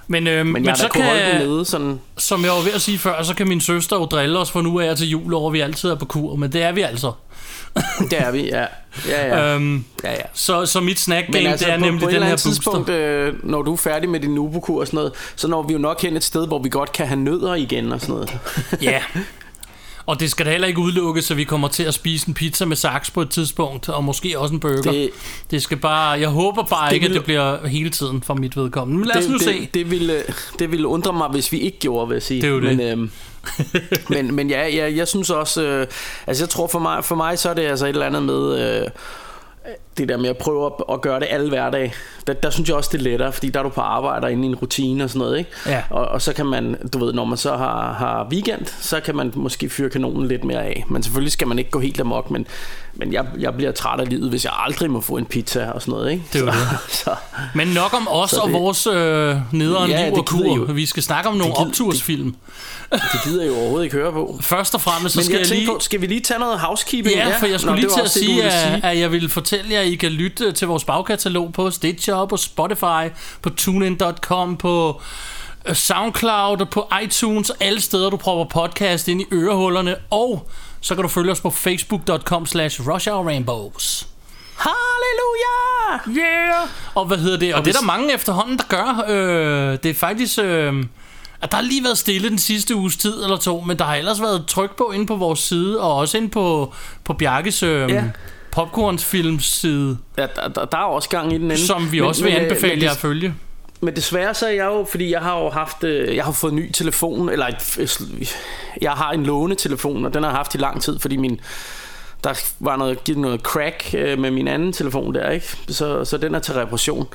men, 0.08 0.28
øh, 0.28 0.46
men, 0.46 0.54
men, 0.54 0.66
jeg 0.66 0.78
så 0.78 0.88
kan, 0.88 1.04
nede 1.42 1.66
sådan, 1.66 2.00
som 2.18 2.44
jeg 2.44 2.52
var 2.52 2.62
ved 2.62 2.72
at 2.72 2.82
sige 2.82 2.98
før, 2.98 3.24
så 3.24 3.36
kan 3.36 3.48
min 3.48 3.62
søster 3.62 3.96
jo 3.96 4.06
drille 4.06 4.40
os 4.40 4.52
fra 4.52 4.62
nu 4.62 4.80
af 4.80 4.90
og 4.92 4.98
til 4.98 5.10
jul 5.10 5.34
over, 5.34 5.52
vi 5.52 5.60
altid 5.60 5.90
er 5.90 5.96
på 5.96 6.06
kur, 6.06 6.36
men 6.36 6.52
det 6.54 6.64
er 6.64 6.72
vi 6.72 6.82
altså. 6.82 7.12
det 8.10 8.14
er 8.20 8.32
vi, 8.32 8.42
ja. 8.46 8.66
Ja, 9.08 9.28
ja. 9.28 9.56
Øhm, 9.56 9.86
ja, 10.04 10.12
ja. 10.12 10.18
så, 10.34 10.66
så 10.66 10.80
mit 10.80 11.00
snack 11.00 11.28
game, 11.28 11.50
altså, 11.50 11.66
det 11.66 11.74
er 11.74 11.80
på, 11.80 11.86
nemlig 11.86 12.04
på 12.04 12.10
den 12.10 12.24
her 12.24 12.42
booster. 12.46 12.84
øh, 12.90 13.34
når 13.44 13.62
du 13.62 13.74
er 13.74 13.78
færdig 13.78 14.10
med 14.10 14.20
din 14.20 14.36
nubokur 14.36 14.80
og 14.80 14.88
sådan 14.88 14.98
noget, 14.98 15.12
så 15.36 15.48
når 15.48 15.62
vi 15.64 15.74
jo 15.74 15.80
nok 15.80 16.02
hen 16.02 16.16
et 16.18 16.24
sted, 16.24 16.48
hvor 16.48 16.60
vi 16.60 16.70
godt 16.70 16.92
kan 16.92 17.08
have 17.08 17.20
nødder 17.20 17.56
igen 17.56 17.92
og 17.92 18.02
sådan 18.02 18.14
noget. 18.16 18.38
Ja. 18.82 19.02
Og 20.06 20.20
det 20.20 20.32
skal 20.32 20.46
da 20.46 20.52
heller 20.52 20.68
ikke 20.68 20.80
udelukkes, 20.80 21.32
at 21.32 21.38
vi 21.38 21.44
kommer 21.44 21.68
til 21.68 21.84
at 21.84 21.94
spise 21.94 22.28
en 22.28 22.34
pizza 22.34 22.66
med 22.66 22.76
saks 22.76 23.12
på 23.12 23.22
et 23.22 23.30
tidspunkt, 23.30 23.90
og 23.90 24.04
måske 24.04 24.40
også 24.40 24.54
en 24.54 24.60
burger. 24.60 24.92
Det, 24.92 25.10
Det, 25.52 25.62
skal 25.62 25.78
bare, 25.78 26.10
jeg 26.10 26.30
håber 26.30 26.64
bare 26.64 26.88
Det 26.90 26.94
ikke, 26.96 27.06
at 27.06 27.10
vil- 27.10 27.18
det 27.18 27.26
bliver 27.26 27.68
hele 27.68 27.90
tiden 27.90 28.22
for 28.24 28.34
mit 28.34 28.58
vedkommende. 28.58 29.00
Men 29.00 29.08
lad 29.08 29.16
os 29.18 29.24
det, 29.24 29.32
nu 29.32 29.38
det, 29.38 29.44
se. 29.46 29.70
Det 29.74 29.92
ville, 29.92 30.24
det 30.60 30.72
ville 30.72 30.88
undre 30.88 31.14
mig, 31.14 31.28
hvis 31.30 31.52
vi 31.52 31.60
ikke 31.60 31.80
gjorde, 31.80 32.08
vil 32.08 32.16
jeg 32.16 32.24
sige. 32.24 32.42
Det 32.42 32.48
er 32.48 32.52
jo 32.52 32.62
det. 32.62 32.78
Men, 32.78 32.88
øhm, 32.88 33.12
men, 34.10 34.36
men 34.36 34.50
ja, 34.50 34.68
ja, 34.68 34.96
jeg 34.96 35.08
synes 35.08 35.30
også... 35.30 35.64
Øh, 35.64 35.88
altså 36.28 36.44
jeg 36.44 36.50
tror 36.50 36.68
for 36.68 36.80
mig, 36.80 37.06
for 37.06 37.16
mig, 37.16 37.40
så 37.40 37.50
er 37.50 37.54
det 37.54 37.62
altså 37.62 37.86
et 37.86 37.90
eller 37.90 38.06
andet 38.06 38.24
med... 38.24 38.80
Øh, 38.82 38.88
det 40.00 40.10
der 40.10 40.18
med 40.18 40.30
at 40.30 40.38
prøve 40.38 40.66
at, 40.66 40.72
at 40.94 41.02
gøre 41.02 41.20
det 41.20 41.28
alle 41.30 41.50
hverdag, 41.50 41.94
der, 42.28 42.34
der 42.34 42.50
synes 42.50 42.70
jeg 42.70 42.76
også, 42.78 42.90
det 42.94 43.00
er 43.00 43.04
lettere, 43.04 43.34
fordi 43.34 43.50
der 43.50 43.60
er 43.60 43.64
du 43.64 43.70
på 43.70 43.82
arbejde 43.82 44.26
og 44.26 44.32
inde 44.32 44.44
i 44.44 44.48
en 44.48 44.56
rutine 44.56 45.04
og 45.04 45.10
sådan 45.10 45.20
noget, 45.20 45.38
ikke? 45.38 45.52
Ja. 45.66 45.82
Og, 45.90 46.06
og 46.06 46.22
så 46.22 46.34
kan 46.34 46.46
man, 46.46 46.76
du 46.94 47.06
ved, 47.06 47.14
når 47.14 47.26
man 47.26 47.38
så 47.38 47.58
har, 47.58 47.94
har 47.94 48.28
weekend, 48.32 48.66
så 48.82 49.00
kan 49.00 49.16
man 49.16 49.32
måske 49.36 49.70
fyre 49.70 49.90
kanonen 49.90 50.28
lidt 50.28 50.44
mere 50.44 50.64
af. 50.64 50.86
Men 50.90 51.04
selvfølgelig 51.04 51.32
skal 51.32 51.48
man 51.48 51.60
ikke 51.60 51.72
gå 51.72 51.80
helt 51.80 52.00
amok, 52.02 52.32
men, 52.32 52.48
men 52.94 53.14
jeg, 53.14 53.26
jeg 53.40 53.54
bliver 53.54 53.72
træt 53.72 54.00
af 54.00 54.10
livet, 54.10 54.30
hvis 54.30 54.46
jeg 54.46 54.54
aldrig 54.66 54.92
må 54.92 55.02
få 55.02 55.18
en 55.18 55.26
pizza 55.26 55.70
og 55.72 55.82
sådan 55.82 55.92
noget, 55.92 56.12
ikke? 56.12 56.24
Det 56.34 56.42
er 56.48 56.52
så, 56.52 56.60
det. 56.60 56.92
Så, 57.04 57.16
Men 57.56 57.68
nok 57.68 57.94
om 57.94 58.08
os 58.12 58.34
og 58.34 58.48
det- 58.50 58.54
vores 58.60 58.88
øh, 58.88 59.36
nederen 59.52 59.92
Ja, 59.92 60.06
liv 60.06 60.14
og 60.14 60.20
det 60.20 60.30
kur. 60.30 60.56
jo- 60.56 60.64
Vi 60.74 60.86
skal 60.86 61.04
snakke 61.04 61.30
om 61.30 61.36
nogle 61.36 61.54
gider- 61.54 61.66
optursfilm. 61.68 62.36
det 62.92 63.02
gider 63.24 63.44
jeg 63.44 63.52
jo 63.52 63.58
overhovedet 63.58 63.84
ikke 63.86 63.96
høre 63.98 64.12
på. 64.12 64.40
Først 64.42 64.76
og 64.76 64.82
fremmest, 64.82 65.14
så 65.14 65.20
Men 65.20 65.26
skal 65.26 65.38
jeg 65.40 65.50
jeg, 65.50 65.56
lige... 65.58 65.68
på, 65.68 65.78
skal 65.80 66.02
vi 66.02 66.06
lige 66.08 66.20
tage 66.22 66.40
noget 66.40 66.60
housekeeping? 66.60 67.16
Ja, 67.16 67.38
for 67.40 67.46
jeg 67.46 67.60
skulle 67.60 67.72
Nå, 67.72 67.76
lige 67.76 67.86
det 67.86 67.94
til 67.94 68.00
at 68.00 68.04
det, 68.04 68.12
sige, 68.12 68.36
ville 68.36 68.52
at, 68.54 68.84
at 68.84 69.00
jeg 69.00 69.12
vil 69.12 69.30
fortælle 69.30 69.74
jer, 69.74 69.82
I 69.90 69.96
kan 69.96 70.12
lytte 70.12 70.52
til 70.52 70.68
vores 70.68 70.84
bagkatalog 70.84 71.54
på 71.54 71.72
Stitcher, 71.72 72.26
på 72.26 72.38
Spotify, 72.38 73.16
på 73.42 73.50
TuneIn.com, 73.50 74.58
på 74.58 75.02
øh, 75.66 75.76
SoundCloud 75.76 76.62
og 76.62 76.70
på 76.70 76.90
iTunes, 77.04 77.52
alle 77.60 77.82
steder, 77.82 78.10
du 78.10 78.18
prøver 78.18 78.46
podcast 78.46 79.08
ind 79.08 79.22
i 79.22 79.26
ørehullerne, 79.34 79.96
og 80.10 80.50
så 80.82 80.96
kan 80.96 81.02
du 81.02 81.08
følge 81.08 81.32
os 81.32 81.42
på 81.42 81.50
facebook.com 81.50 82.46
slash 82.46 82.88
Rainbows. 82.88 84.08
Halleluja! 84.58 86.24
Yeah! 86.24 86.68
Og 86.96 87.06
hvad 87.06 87.18
hedder 87.18 87.40
det? 87.40 87.54
Og, 87.54 87.60
Og 87.60 87.66
det 87.66 87.76
er 87.76 87.80
der 87.80 87.86
mange 87.86 88.14
efterhånden, 88.14 88.58
der 88.58 88.64
gør. 88.68 89.04
Øh, 89.08 89.78
det 89.84 89.90
er 89.90 89.94
faktisk... 89.94 90.40
Øh, 90.40 90.86
at 91.42 91.52
der 91.52 91.58
har 91.58 91.64
lige 91.64 91.84
været 91.84 91.98
stille 91.98 92.30
den 92.30 92.38
sidste 92.38 92.76
uges 92.76 92.98
tid 92.98 93.24
eller 93.24 93.38
to, 93.38 93.62
men 93.62 93.80
der 93.80 93.86
har 93.86 93.96
ellers 93.96 94.22
været 94.22 94.46
tryk 94.48 94.78
på 94.78 94.92
inde 94.92 95.06
på 95.06 95.16
vores 95.16 95.40
side, 95.40 95.82
og 95.82 95.96
også 95.96 96.18
inde 96.18 96.30
på, 96.30 96.74
på 97.04 97.14
Bjarkes 97.14 97.64
øh, 97.64 97.90
Ja. 97.90 98.04
Popcornsfilms 98.52 99.46
side, 99.46 99.98
Ja, 100.18 100.28
der, 100.36 100.48
der, 100.48 100.66
der 100.66 100.78
er 100.78 100.84
også 100.84 101.10
gang 101.10 101.34
i 101.34 101.38
den 101.38 101.52
anden. 101.52 101.58
som 101.66 101.92
vi 101.92 102.02
også 102.02 102.24
vil 102.24 102.34
øh, 102.34 102.42
anbefale 102.42 102.76
men, 102.76 102.84
jer 102.84 102.92
at 102.92 102.98
følge. 102.98 103.34
Men 103.82 103.96
desværre 103.96 104.34
så 104.34 104.46
er 104.46 104.52
jeg 104.52 104.66
jo, 104.66 104.86
fordi 104.90 105.12
jeg 105.12 105.22
har 105.22 105.40
jo 105.40 105.50
haft, 105.50 105.84
øh, 105.84 106.16
jeg 106.16 106.24
har 106.26 106.32
fået 106.32 106.52
en 106.52 106.58
ny 106.58 106.72
telefon, 106.72 107.30
eller 107.30 107.48
et, 107.48 108.00
jeg 108.82 108.92
har 108.92 109.12
en 109.12 109.24
lånetelefon, 109.26 110.06
og 110.06 110.14
den 110.14 110.24
har 110.24 110.30
jeg 110.30 110.38
haft 110.38 110.56
i 110.56 110.58
lang 110.58 110.82
tid, 110.82 111.00
fordi 111.00 111.18
min, 111.18 111.40
der 112.24 112.42
var 112.60 112.76
noget, 112.78 113.04
givet 113.04 113.20
noget 113.20 113.42
crack 113.42 113.94
øh, 113.98 114.20
med 114.20 114.32
min 114.32 114.48
anden 114.48 114.74
telefon 114.74 115.14
der, 115.16 115.30
ikke? 115.30 115.58
Så, 115.68 116.06
så 116.06 116.18
den 116.18 116.36
er 116.36 116.40
til 116.40 116.54
reparation. 116.54 117.08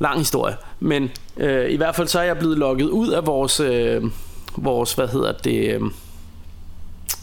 Lang 0.00 0.18
historie. 0.18 0.56
Men 0.80 1.10
øh, 1.36 1.70
i 1.70 1.76
hvert 1.76 1.96
fald 1.96 2.08
så 2.08 2.18
er 2.18 2.22
jeg 2.22 2.38
blevet 2.38 2.58
logget 2.58 2.88
ud 2.88 3.08
af 3.08 3.26
vores, 3.26 3.60
øh, 3.60 4.02
vores 4.56 4.92
hvad 4.92 5.08
hedder 5.08 5.32
det, 5.32 5.74
øh, 5.74 5.80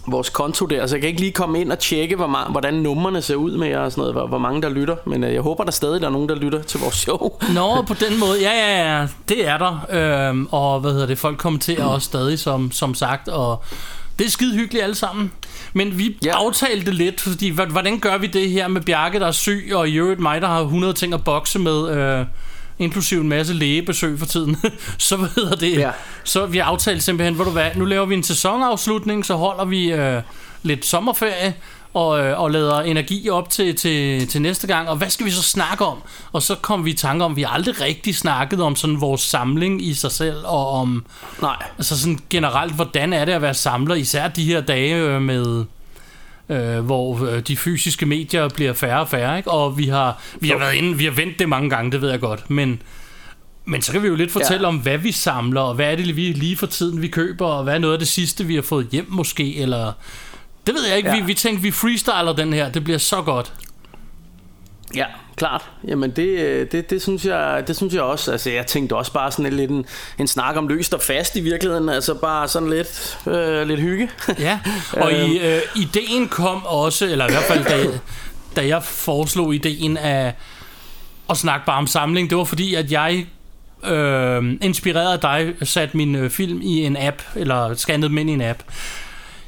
vores 0.08 0.30
konto 0.30 0.66
der, 0.66 0.88
så 0.88 0.96
jeg 0.96 1.02
kan 1.02 1.08
ikke 1.10 1.22
lige 1.22 1.32
komme 1.32 1.62
ind 1.62 1.72
og 1.72 1.80
tjekke, 1.80 2.16
hvor 2.16 2.28
ma- 2.28 2.52
hvordan 2.52 2.74
numrene 2.74 3.22
ser 3.22 3.36
ud 3.36 3.58
med 3.58 3.68
jer 3.68 3.80
og 3.80 3.92
sådan 3.92 4.02
noget, 4.02 4.14
hvor, 4.16 4.28
hvor 4.28 4.38
mange 4.38 4.62
der 4.62 4.70
lytter. 4.70 4.96
Men 5.06 5.24
øh, 5.24 5.34
jeg 5.34 5.42
håber, 5.42 5.64
der 5.64 5.72
stadig 5.72 6.02
der 6.02 6.08
er 6.08 6.12
nogen, 6.12 6.30
der 6.30 6.36
lytter 6.36 6.62
til 6.62 6.80
vores 6.80 6.96
show. 6.96 7.32
Nå, 7.54 7.82
på 7.82 7.94
den 7.94 8.20
måde. 8.20 8.42
Ja, 8.42 8.52
ja, 8.52 9.00
ja. 9.00 9.08
Det 9.30 9.48
er 9.48 9.58
der. 9.58 9.86
Øhm, 10.30 10.48
og 10.52 10.80
hvad 10.80 10.92
hedder 10.92 11.06
det? 11.06 11.18
Folk 11.18 11.38
kommenterer 11.38 11.86
også 11.86 12.06
stadig, 12.06 12.40
som, 12.40 12.72
som 12.72 12.94
sagt. 12.96 13.28
Og 13.28 13.64
det 14.20 14.26
er 14.26 14.30
skide 14.30 14.56
hyggeligt 14.56 14.84
alle 14.84 14.96
sammen. 14.96 15.32
Men 15.74 15.98
vi 15.98 16.18
ja. 16.26 16.32
Aftalte 16.36 16.92
lidt, 16.92 17.22
fordi 17.22 17.50
hvordan 17.50 18.00
gør 18.00 18.18
vi 18.18 18.28
det 18.28 18.50
her 18.50 18.68
med 18.68 18.82
Bjarke, 18.82 19.20
der 19.20 19.28
er 19.28 19.32
syg, 19.32 19.72
og 19.74 19.90
i 19.90 19.96
øvrigt 19.96 20.20
mig, 20.20 20.42
der 20.42 20.48
har 20.48 20.62
100 20.62 20.94
ting 20.94 21.14
at 21.14 21.24
bokse 21.24 21.60
med, 21.60 21.90
øh, 21.98 22.26
inklusive 22.80 23.22
en 23.22 23.30
masse 23.30 23.54
lægebesøg 23.54 24.20
for 24.20 24.26
tiden. 24.26 24.58
så 24.98 25.18
hvad 25.18 25.30
hedder 25.36 25.56
det? 25.56 25.78
Ja. 25.78 25.92
Så 26.24 26.46
vi 26.46 26.60
aftalt 26.60 27.04
simpelthen, 27.04 27.38
ved 27.38 27.46
du 27.46 27.52
hvad, 27.52 27.72
nu 27.76 27.86
laver 27.86 28.06
vi 28.06 28.16
en 28.16 28.24
sæsonafslutning, 28.24 29.26
så 29.26 29.36
holder 29.36 29.66
vi 29.66 29.92
øh, 29.92 30.22
lidt 30.64 30.86
sommerferie, 30.86 31.54
og, 31.96 32.20
øh, 32.20 32.40
og 32.40 32.52
lader 32.52 32.82
energi 32.82 33.30
op 33.30 33.50
til, 33.50 33.76
til, 33.76 34.28
til 34.28 34.42
næste 34.42 34.68
gang. 34.68 34.90
Og 34.90 34.96
hvad 34.96 35.10
skal 35.10 35.26
vi 35.26 35.32
så 35.32 35.44
snakke 35.44 35.86
om? 35.86 35.98
Og 36.32 36.42
så 36.42 36.56
kom 36.56 36.86
vi 36.86 36.92
i 36.92 36.94
tanke 36.94 37.26
om, 37.26 37.32
at 37.32 37.36
vi 37.36 37.46
aldrig 37.50 37.82
rigtig 37.82 38.16
snakket 38.16 38.62
om 38.62 38.76
sådan 38.76 39.02
vores 39.02 39.22
samling 39.22 39.86
i 39.86 39.94
sig 39.94 40.12
selv, 40.12 40.38
og 40.46 40.70
om 40.70 41.06
Nej. 41.42 41.64
altså 41.78 42.00
sådan 42.00 42.20
generelt, 42.30 42.74
hvordan 42.74 43.14
er 43.14 43.26
det 43.26 43.32
at 43.32 43.42
være 43.42 43.54
samler, 43.54 43.96
især 43.96 44.28
de 44.28 44.44
her 44.44 44.62
dage 44.62 44.96
øh, 44.96 45.22
med... 45.22 45.66
Øh, 46.50 46.80
hvor 46.80 47.26
øh, 47.26 47.40
de 47.40 47.58
fysiske 47.58 48.06
medier 48.06 48.50
bliver 48.50 48.74
færre 48.74 49.00
og 49.00 49.10
færre, 49.10 49.38
ikke? 49.38 49.52
og 49.52 49.78
vi 49.78 49.88
har, 49.88 50.22
vi 50.40 50.50
har 50.50 50.58
været 50.58 50.74
inde, 50.74 50.98
vi 50.98 51.04
har 51.04 51.12
vendt 51.12 51.40
det 51.40 51.50
mange 51.50 51.70
gange, 51.70 51.92
det 51.92 52.02
ved 52.02 52.10
jeg 52.10 52.20
godt, 52.20 52.50
men, 52.50 52.82
men 53.66 53.82
så 53.82 53.92
kan 53.92 54.04
vi 54.04 54.08
jo 54.08 54.16
lidt 54.16 54.32
fortælle 54.32 54.62
ja. 54.62 54.68
om, 54.68 54.78
hvad 54.78 54.98
vi 54.98 55.12
samler, 55.12 55.62
og 55.62 55.76
hvad 55.76 55.92
er 55.92 55.96
det 55.96 56.16
vi 56.16 56.22
lige 56.22 56.58
for 56.58 56.68
tiden, 56.68 57.02
vi 57.02 57.08
køber, 57.08 57.46
og 57.46 57.64
hvad 57.64 57.74
er 57.74 57.80
noget 57.80 57.94
af 57.94 58.00
det 58.00 58.08
sidste, 58.08 58.46
vi 58.46 58.56
har 58.56 58.62
fået 58.62 58.88
hjem 58.92 59.06
måske, 59.10 59.56
eller... 59.56 59.92
Det 60.68 60.74
ved 60.74 60.88
jeg 60.88 60.98
ikke, 60.98 61.10
ja. 61.10 61.16
Ja. 61.16 61.22
vi, 61.22 61.28
vi 61.28 61.34
tænkte, 61.34 61.62
vi 61.62 61.72
freestyler 61.72 62.34
den 62.38 62.54
her, 62.54 62.72
det 62.72 62.84
bliver 62.84 63.00
så 63.00 63.22
godt. 63.22 63.54
Ja, 64.96 65.06
klart. 65.36 65.66
Jamen 65.88 66.12
det, 66.12 66.28
øh, 66.28 66.68
det, 66.72 66.90
det, 66.90 67.02
synes 67.02 67.26
jeg, 67.26 67.64
det 67.68 67.76
synes 67.78 67.94
jeg 67.94 68.02
også. 68.02 68.32
Altså 68.32 68.50
jeg 68.50 68.66
tænkte 68.66 68.96
også 68.96 69.12
bare 69.14 69.32
sådan 69.32 69.54
lidt 69.54 69.72
en, 69.72 69.86
en 70.20 70.28
snak 70.28 70.58
om 70.58 70.68
løst 70.68 70.94
og 70.94 71.02
fast 71.02 71.36
i 71.36 71.40
virkeligheden. 71.42 71.90
Altså 71.90 72.14
bare 72.14 72.48
sådan 72.48 72.70
lidt, 72.70 73.18
øh, 73.28 73.68
lidt 73.68 73.80
hygge. 73.80 74.10
Ja, 74.40 74.60
og 74.94 75.14
i, 75.14 75.40
øh, 75.40 75.62
ideen 75.76 76.28
kom 76.28 76.66
også, 76.66 77.06
eller 77.06 77.28
i 77.28 77.32
hvert 77.32 77.44
fald 77.44 77.66
da, 77.66 78.00
da 78.56 78.68
jeg 78.68 78.84
foreslog 78.84 79.56
ideen 79.56 79.98
af 79.98 80.34
at 81.30 81.38
snakke 81.38 81.66
bare 81.66 81.78
om 81.78 81.88
samling, 81.88 82.30
det 82.30 82.38
var 82.38 82.44
fordi, 82.44 82.76
at 82.76 82.92
jeg 82.92 83.26
øh, 83.84 84.44
inspireret 84.62 85.14
af 85.14 85.20
dig 85.20 85.68
satte 85.68 85.98
min 85.98 86.16
øh, 86.16 86.30
film 86.30 86.62
i 86.64 86.86
en 86.86 86.98
app, 87.00 87.22
eller 87.36 87.76
scannede 87.76 88.10
dem 88.10 88.18
ind 88.18 88.30
i 88.30 88.34
en 88.34 88.42
app. 88.42 88.60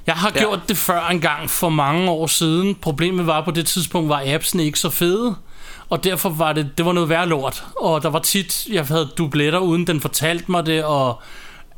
Jeg 0.08 0.16
har 0.16 0.32
Ja. 0.36 0.40
gjort 0.40 0.60
det 0.70 0.78
før 0.78 1.08
en 1.08 1.22
gang 1.22 1.50
for 1.50 1.70
mange 1.70 2.10
år 2.10 2.28
siden. 2.28 2.76
Problemet 2.76 3.28
var 3.28 3.42
på 3.46 3.52
det 3.52 3.66
tidspunkt, 3.66 4.10
var 4.10 4.24
appsene 4.26 4.66
ikke 4.66 4.80
så 4.80 4.90
fede. 4.90 5.36
Og 5.90 6.04
derfor 6.04 6.30
var 6.30 6.54
det, 6.54 6.70
det 6.78 6.86
var 6.86 6.92
noget 6.94 7.10
værre 7.10 7.28
lort. 7.28 7.64
Og 7.82 8.04
der 8.04 8.10
var 8.10 8.20
tit, 8.20 8.68
jeg 8.72 8.86
havde 8.86 9.10
dubletter, 9.18 9.60
uden 9.60 9.88
den 9.88 10.02
fortalte 10.02 10.52
mig 10.52 10.66
det, 10.66 10.84
og 10.84 11.22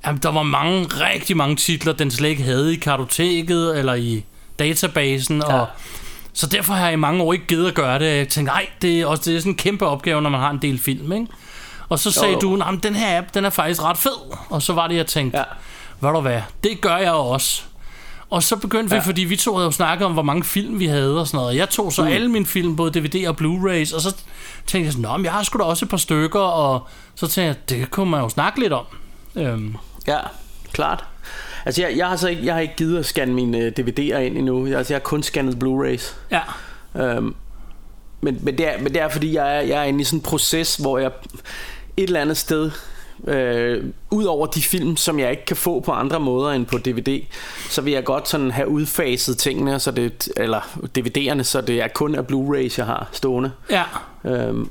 jamen, 0.05 0.21
der 0.23 0.31
var 0.31 0.43
mange, 0.43 0.85
rigtig 0.85 1.37
mange 1.37 1.55
titler, 1.55 1.93
den 1.93 2.11
slet 2.11 2.29
ikke 2.29 2.43
havde 2.43 2.73
i 2.73 2.77
kartoteket, 2.77 3.79
eller 3.79 3.93
i 3.93 4.23
databasen, 4.59 5.37
ja. 5.37 5.53
og 5.53 5.67
så 6.33 6.47
derfor 6.47 6.73
har 6.73 6.85
jeg 6.85 6.93
i 6.93 6.95
mange 6.95 7.23
år 7.23 7.33
ikke 7.33 7.45
givet 7.45 7.67
at 7.67 7.73
gøre 7.73 7.99
det. 7.99 8.05
Jeg 8.17 8.27
tænkte, 8.27 8.53
nej, 8.53 8.67
det 8.81 9.01
er 9.01 9.05
også 9.05 9.23
det 9.25 9.35
er 9.35 9.39
sådan 9.39 9.51
en 9.51 9.57
kæmpe 9.57 9.85
opgave, 9.85 10.21
når 10.21 10.29
man 10.29 10.39
har 10.39 10.49
en 10.49 10.59
del 10.61 10.79
film, 10.79 11.11
ikke? 11.11 11.27
Og 11.89 11.99
så 11.99 12.11
sagde 12.11 12.33
Jo, 12.33 12.39
du, 12.39 12.49
jo. 12.49 12.55
nej, 12.55 12.71
den 12.83 12.95
her 12.95 13.17
app, 13.17 13.33
den 13.33 13.45
er 13.45 13.49
faktisk 13.49 13.83
ret 13.83 13.97
fed. 13.97 14.35
Og 14.49 14.61
så 14.61 14.73
var 14.73 14.87
det, 14.87 14.95
jeg 14.95 15.07
tænkte. 15.07 15.37
Ja. 15.37 15.43
hvad 15.99 16.11
du 16.11 16.19
hvad, 16.19 16.41
det 16.63 16.81
gør 16.81 16.97
jeg 16.97 17.11
også. 17.11 17.61
Og 18.29 18.43
så 18.43 18.55
begyndte 18.55 18.89
vi, 18.89 18.95
Ja. 18.95 19.01
fordi 19.01 19.21
vi 19.21 19.35
to 19.35 19.53
havde 19.55 19.65
jo 19.65 19.71
snakket 19.71 20.05
om, 20.05 20.13
hvor 20.13 20.21
mange 20.21 20.43
film 20.43 20.79
vi 20.79 20.85
havde 20.85 21.19
og 21.19 21.27
sådan 21.27 21.37
noget. 21.37 21.55
Jeg 21.55 21.69
tog 21.69 21.93
så 21.93 22.01
mm. 22.01 22.07
alle 22.07 22.27
mine 22.31 22.45
film, 22.45 22.75
både 22.75 22.99
DVD 22.99 23.27
og 23.27 23.35
Blu-rays, 23.41 23.95
og 23.95 24.01
så 24.01 24.15
tænkte 24.67 24.85
jeg 24.85 24.91
sådan, 24.93 25.01
Nå, 25.11 25.17
men 25.17 25.25
jeg 25.25 25.33
har 25.33 25.43
sgu 25.43 25.57
da 25.59 25.63
også 25.63 25.85
et 25.85 25.89
par 25.89 25.97
stykker, 25.97 26.39
og 26.39 26.87
så 27.15 27.27
tænkte 27.27 27.41
jeg, 27.41 27.55
det 27.69 27.91
kunne 27.91 28.09
man 28.11 28.21
jo 28.21 28.29
snakke 28.29 28.59
lidt 28.59 28.73
om. 28.73 28.85
Øhm, 29.35 29.75
Ja, 30.07 30.17
klart. 30.73 31.05
Altså, 31.65 31.81
jeg, 31.81 31.97
jeg, 31.97 32.07
har 32.07 32.15
så 32.15 32.27
ikke, 32.27 32.45
jeg 32.45 32.53
har 32.53 32.61
ikke 32.61 32.75
givet 32.75 32.99
at 32.99 33.05
scanne 33.05 33.33
mine 33.33 33.57
uh, 33.57 33.71
DVD'er 33.79 34.17
ind 34.17 34.37
endnu. 34.37 34.65
Jeg, 34.67 34.77
altså, 34.77 34.93
jeg 34.93 34.99
har 34.99 35.03
kun 35.03 35.23
scannet 35.23 35.63
Blu-rays. 35.63 36.13
Ja. 36.31 36.41
Øhm, 37.01 37.35
men, 38.21 38.39
men, 38.41 38.57
det 38.57 38.67
er, 38.67 38.81
men 38.81 38.93
det 38.93 39.01
er, 39.01 39.09
fordi 39.09 39.33
jeg 39.35 39.57
er, 39.57 39.61
jeg 39.61 39.79
er 39.79 39.83
inde 39.83 40.01
i 40.01 40.03
sådan 40.03 40.19
en 40.19 40.23
proces, 40.23 40.75
hvor 40.75 40.97
jeg 40.97 41.11
et 41.97 42.03
eller 42.03 42.21
andet 42.21 42.37
sted 42.37 42.71
øh, 43.27 43.83
ud 44.11 44.23
over 44.23 44.45
de 44.47 44.61
film, 44.61 44.97
som 44.97 45.19
jeg 45.19 45.31
ikke 45.31 45.45
kan 45.45 45.55
få 45.55 45.79
på 45.79 45.91
andre 45.91 46.19
måder 46.19 46.51
end 46.51 46.65
på 46.65 46.77
DVD, 46.77 47.21
så 47.69 47.81
vil 47.81 47.93
jeg 47.93 48.03
godt 48.03 48.29
sådan 48.29 48.51
have 48.51 48.67
udfaset 48.67 49.37
tingene, 49.37 49.79
så 49.79 49.91
det, 49.91 50.29
eller 50.37 50.59
DVD'erne, 50.99 51.43
så 51.43 51.61
det 51.61 51.81
er 51.81 51.87
kun 51.87 52.15
af 52.15 52.21
Blu-rays, 52.31 52.73
jeg 52.77 52.85
har 52.85 53.09
stående. 53.11 53.51
Ja. 53.69 53.83
Øhm, 54.25 54.69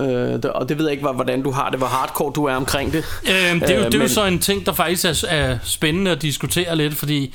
øh, 0.00 0.38
og 0.54 0.68
det 0.68 0.78
ved 0.78 0.84
jeg 0.84 0.92
ikke, 0.92 1.08
hvordan 1.12 1.42
du 1.42 1.50
har 1.50 1.70
det, 1.70 1.78
hvor 1.78 1.86
hardcore 1.86 2.32
du 2.34 2.44
er 2.44 2.54
omkring 2.54 2.92
det. 2.92 3.04
Øhm, 3.50 3.60
det, 3.60 3.70
er 3.70 3.74
jo, 3.74 3.80
Øh, 3.80 3.86
det 3.86 3.94
er 3.94 3.98
jo 3.98 4.02
men- 4.02 4.08
så 4.08 4.24
en 4.24 4.38
ting, 4.38 4.66
der 4.66 4.72
faktisk 4.72 5.04
er, 5.04 5.28
er 5.28 5.58
spændende 5.64 6.10
at 6.10 6.22
diskutere 6.22 6.76
lidt, 6.76 6.94
fordi 6.94 7.34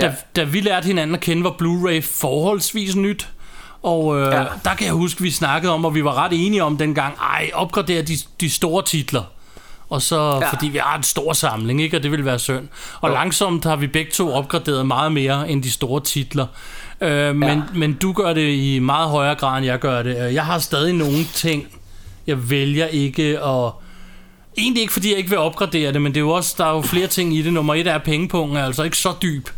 da, 0.00 0.06
Ja. 0.06 0.12
da 0.36 0.44
vi 0.44 0.60
lærte 0.60 0.86
hinanden 0.86 1.14
at 1.16 1.20
kende, 1.20 1.44
var 1.44 1.50
Blu-ray 1.62 2.00
forholdsvis 2.20 2.96
nyt. 2.96 3.28
Og 3.82 4.16
øh, 4.20 4.26
ja. 4.32 4.44
Der 4.64 4.74
kan 4.78 4.86
jeg 4.86 4.92
huske, 4.94 5.22
vi 5.22 5.30
snakkede 5.30 5.72
om, 5.72 5.84
og 5.84 5.94
vi 5.94 6.04
var 6.04 6.24
ret 6.24 6.32
enige 6.46 6.64
om 6.64 6.76
dengang, 6.76 7.14
ej, 7.20 7.50
opgrader 7.54 8.02
de, 8.02 8.12
de 8.40 8.50
store 8.50 8.82
titler. 8.84 9.22
Og 9.88 10.02
så, 10.02 10.16
ja. 10.20 10.38
Ja. 10.38 10.50
fordi 10.52 10.68
vi 10.68 10.78
har 10.78 10.96
en 10.96 11.02
stor 11.02 11.32
samling, 11.32 11.82
ikke? 11.82 11.96
og 11.96 12.02
det 12.02 12.10
vil 12.10 12.24
være 12.24 12.38
synd. 12.38 12.68
Og 13.00 13.08
Jo. 13.08 13.14
langsomt 13.14 13.64
har 13.64 13.76
vi 13.76 13.86
begge 13.86 14.10
to 14.10 14.32
opgraderet 14.34 14.86
meget 14.86 15.12
mere 15.12 15.50
end 15.50 15.62
de 15.62 15.70
store 15.70 16.00
titler. 16.00 16.46
Øh, 17.00 17.36
men, 17.36 17.48
Ja. 17.48 17.62
men 17.74 17.92
du 17.92 18.12
gør 18.12 18.32
det 18.32 18.54
i 18.54 18.78
meget 18.78 19.10
højere 19.10 19.34
grad, 19.34 19.56
end 19.58 19.66
jeg 19.66 19.78
gør 19.78 20.02
det. 20.02 20.26
Øh, 20.26 20.34
Jeg 20.34 20.46
har 20.46 20.58
stadig 20.58 20.92
nogle 20.94 21.24
ting, 21.34 21.66
jeg 22.26 22.50
vælger 22.50 22.86
ikke 22.86 23.38
at... 23.44 23.70
Egentlig 24.58 24.80
ikke, 24.80 24.92
fordi 24.92 25.08
jeg 25.10 25.18
ikke 25.18 25.30
vil 25.30 25.38
opgradere 25.38 25.92
det, 25.92 26.02
men 26.02 26.12
det 26.12 26.16
er 26.16 26.24
jo 26.24 26.30
også, 26.30 26.54
der 26.58 26.64
er 26.66 26.74
jo 26.74 26.82
flere 26.82 27.06
ting 27.06 27.36
i 27.36 27.42
det. 27.42 27.52
Nummer 27.52 27.74
et 27.74 27.86
er, 27.86 27.94
at 27.94 28.02
er 28.08 28.64
altså 28.64 28.82
ikke 28.82 28.96
så 28.96 29.12
dyb. 29.22 29.48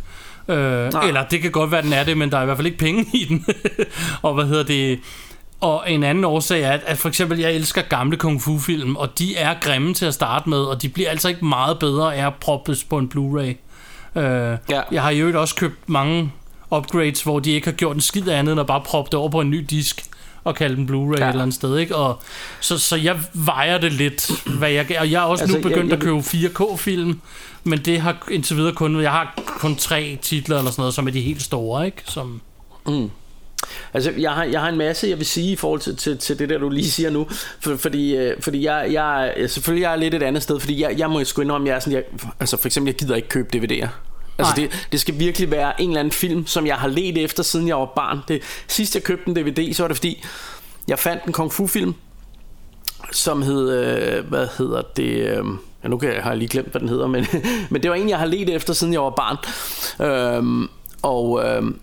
Øh, 0.47 0.91
eller 1.07 1.23
det 1.31 1.41
kan 1.41 1.51
godt 1.51 1.71
være, 1.71 1.81
den 1.81 1.93
er 1.93 2.03
det, 2.03 2.17
men 2.17 2.31
der 2.31 2.37
er 2.37 2.41
i 2.41 2.45
hvert 2.45 2.57
fald 2.57 2.67
ikke 2.67 2.77
penge 2.77 3.05
i 3.13 3.25
den. 3.29 3.45
og 4.21 4.33
hvad 4.33 4.45
hedder 4.45 4.63
det... 4.63 4.99
Og 5.61 5.83
en 5.87 6.03
anden 6.03 6.23
årsag 6.23 6.61
er, 6.61 6.71
at, 6.71 6.81
at 6.85 6.97
for 6.97 7.09
eksempel, 7.09 7.39
jeg 7.39 7.53
elsker 7.53 7.81
gamle 7.81 8.17
kung 8.17 8.41
fu 8.41 8.59
film, 8.59 8.95
og 8.95 9.19
de 9.19 9.35
er 9.35 9.53
grimme 9.61 9.93
til 9.93 10.05
at 10.05 10.13
starte 10.13 10.49
med, 10.49 10.57
og 10.57 10.81
de 10.81 10.89
bliver 10.89 11.09
altså 11.09 11.27
ikke 11.29 11.45
meget 11.45 11.79
bedre 11.79 12.15
af 12.15 12.27
at 12.27 12.33
proppes 12.35 12.83
på 12.83 12.97
en 12.97 13.11
Blu-ray. 13.15 13.43
Øh, 14.19 14.57
Ja. 14.69 14.81
Jeg 14.91 15.01
har 15.01 15.09
i 15.09 15.19
øvrigt 15.19 15.37
også 15.37 15.55
købt 15.55 15.89
mange 15.89 16.31
upgrades, 16.71 17.23
hvor 17.23 17.39
de 17.39 17.51
ikke 17.51 17.67
har 17.67 17.71
gjort 17.71 17.95
en 17.95 18.01
skid 18.01 18.27
andet, 18.27 18.51
end 18.51 18.59
at 18.61 18.67
bare 18.67 18.81
proppe 18.81 19.09
det 19.11 19.19
over 19.19 19.29
på 19.29 19.41
en 19.41 19.49
ny 19.49 19.65
disk 19.69 20.03
og 20.43 20.55
kalde 20.55 20.75
den 20.75 20.85
Blu-ray 20.89 21.19
ja. 21.19 21.25
Et 21.25 21.29
eller 21.29 21.41
andet 21.41 21.55
sted, 21.55 21.77
ikke? 21.77 21.95
Og 21.95 22.19
så, 22.59 22.77
så 22.79 22.95
jeg 22.95 23.19
vejer 23.33 23.77
det 23.77 23.93
lidt, 23.93 24.31
hvad 24.57 24.69
jeg 24.69 24.85
Og 24.99 25.11
jeg 25.11 25.19
er 25.23 25.25
også 25.25 25.43
altså, 25.43 25.57
nu 25.57 25.63
begyndt 25.63 25.89
jeg- 25.89 25.97
at 25.97 26.03
købe 26.03 26.17
4K-film, 26.19 27.21
men 27.63 27.79
det 27.79 28.01
har 28.01 28.27
indtil 28.31 28.57
videre 28.57 28.73
kun... 28.73 29.01
Jeg 29.01 29.11
har 29.11 29.33
kun 29.45 29.75
tre 29.75 30.17
titler 30.21 30.57
eller 30.57 30.71
sådan 30.71 30.81
noget, 30.81 30.93
som 30.93 31.07
er 31.07 31.11
de 31.11 31.21
helt 31.21 31.41
store, 31.41 31.85
ikke? 31.85 32.01
Som, 32.05 32.41
Altså, 33.93 34.11
jeg 34.17 34.31
har, 34.31 34.43
jeg 34.43 34.61
har 34.61 34.69
en 34.69 34.77
masse, 34.77 35.07
jeg 35.07 35.17
vil 35.17 35.25
sige 35.25 35.51
i 35.51 35.55
forhold 35.55 35.79
til, 35.79 35.95
til, 35.97 36.17
til 36.17 36.39
det 36.39 36.49
der, 36.49 36.57
du 36.57 36.69
lige 36.69 36.91
siger 36.91 37.09
nu. 37.09 37.27
For, 37.59 37.75
fordi 37.75 38.15
øh, 38.15 38.41
fordi 38.41 38.63
jeg, 38.65 38.87
jeg, 38.91 39.33
er- 39.37 39.47
selvfølgelig 39.47 39.81
jeg 39.83 39.91
er 39.91 39.95
lidt 39.95 40.13
et 40.13 40.23
andet 40.23 40.43
sted, 40.43 40.59
fordi 40.59 40.81
jeg, 40.81 40.95
jeg 40.99 41.09
må 41.09 41.19
jo 41.19 41.25
sgu 41.25 41.41
indrømme, 41.41 41.67
jeg 41.67 41.75
er 41.75 41.79
sådan, 41.79 41.93
jeg, 41.93 42.03
altså 42.39 42.57
for 42.57 42.67
eksempel, 42.67 42.91
jeg 42.91 42.95
gider 42.99 43.15
ikke 43.15 43.27
købe 43.29 43.49
DVD'er. 43.57 43.87
Altså 44.39 44.53
Nej. 44.57 44.67
det, 44.71 44.87
det 44.91 44.99
skal 44.99 45.19
virkelig 45.19 45.51
være 45.51 45.81
en 45.81 45.89
eller 45.89 45.99
anden 45.99 46.11
film, 46.11 46.47
som 46.47 46.67
jeg 46.67 46.75
har 46.75 46.87
let 46.87 47.17
efter, 47.17 47.43
siden 47.43 47.67
jeg 47.67 47.75
var 47.77 47.91
barn. 47.95 48.19
Det, 48.27 48.41
sidst 48.67 48.95
jeg 48.95 49.03
købte 49.03 49.27
en 49.29 49.35
DVD, 49.35 49.73
så 49.73 49.83
var 49.83 49.87
det 49.87 49.97
fordi, 49.97 50.23
jeg 50.87 50.99
fandt 50.99 51.23
en 51.25 51.33
kung 51.33 51.53
fu 51.53 51.67
film, 51.67 51.93
som 53.11 53.41
hed, 53.41 53.71
øh, 53.79 54.25
hvad 54.29 54.47
hedder 54.57 54.81
det, 54.97 55.03
øh, 55.03 55.43
ja 55.83 55.87
nu 55.87 55.97
kan 55.97 56.13
jeg, 56.13 56.23
har 56.23 56.29
jeg 56.29 56.37
lige 56.37 56.47
glemt, 56.49 56.67
hvad 56.71 56.81
den 56.81 56.89
hedder, 56.89 57.07
men, 57.07 57.27
men 57.69 57.83
det 57.83 57.89
var 57.91 57.95
en, 57.97 58.09
jeg 58.09 58.17
har 58.17 58.25
let 58.25 58.49
efter, 58.49 58.73
siden 58.73 58.93
jeg 58.93 59.01
var 59.01 59.09
barn. 59.09 59.37
Øhm, 60.37 60.67
og, 61.01 61.45
øhm, 61.45 61.79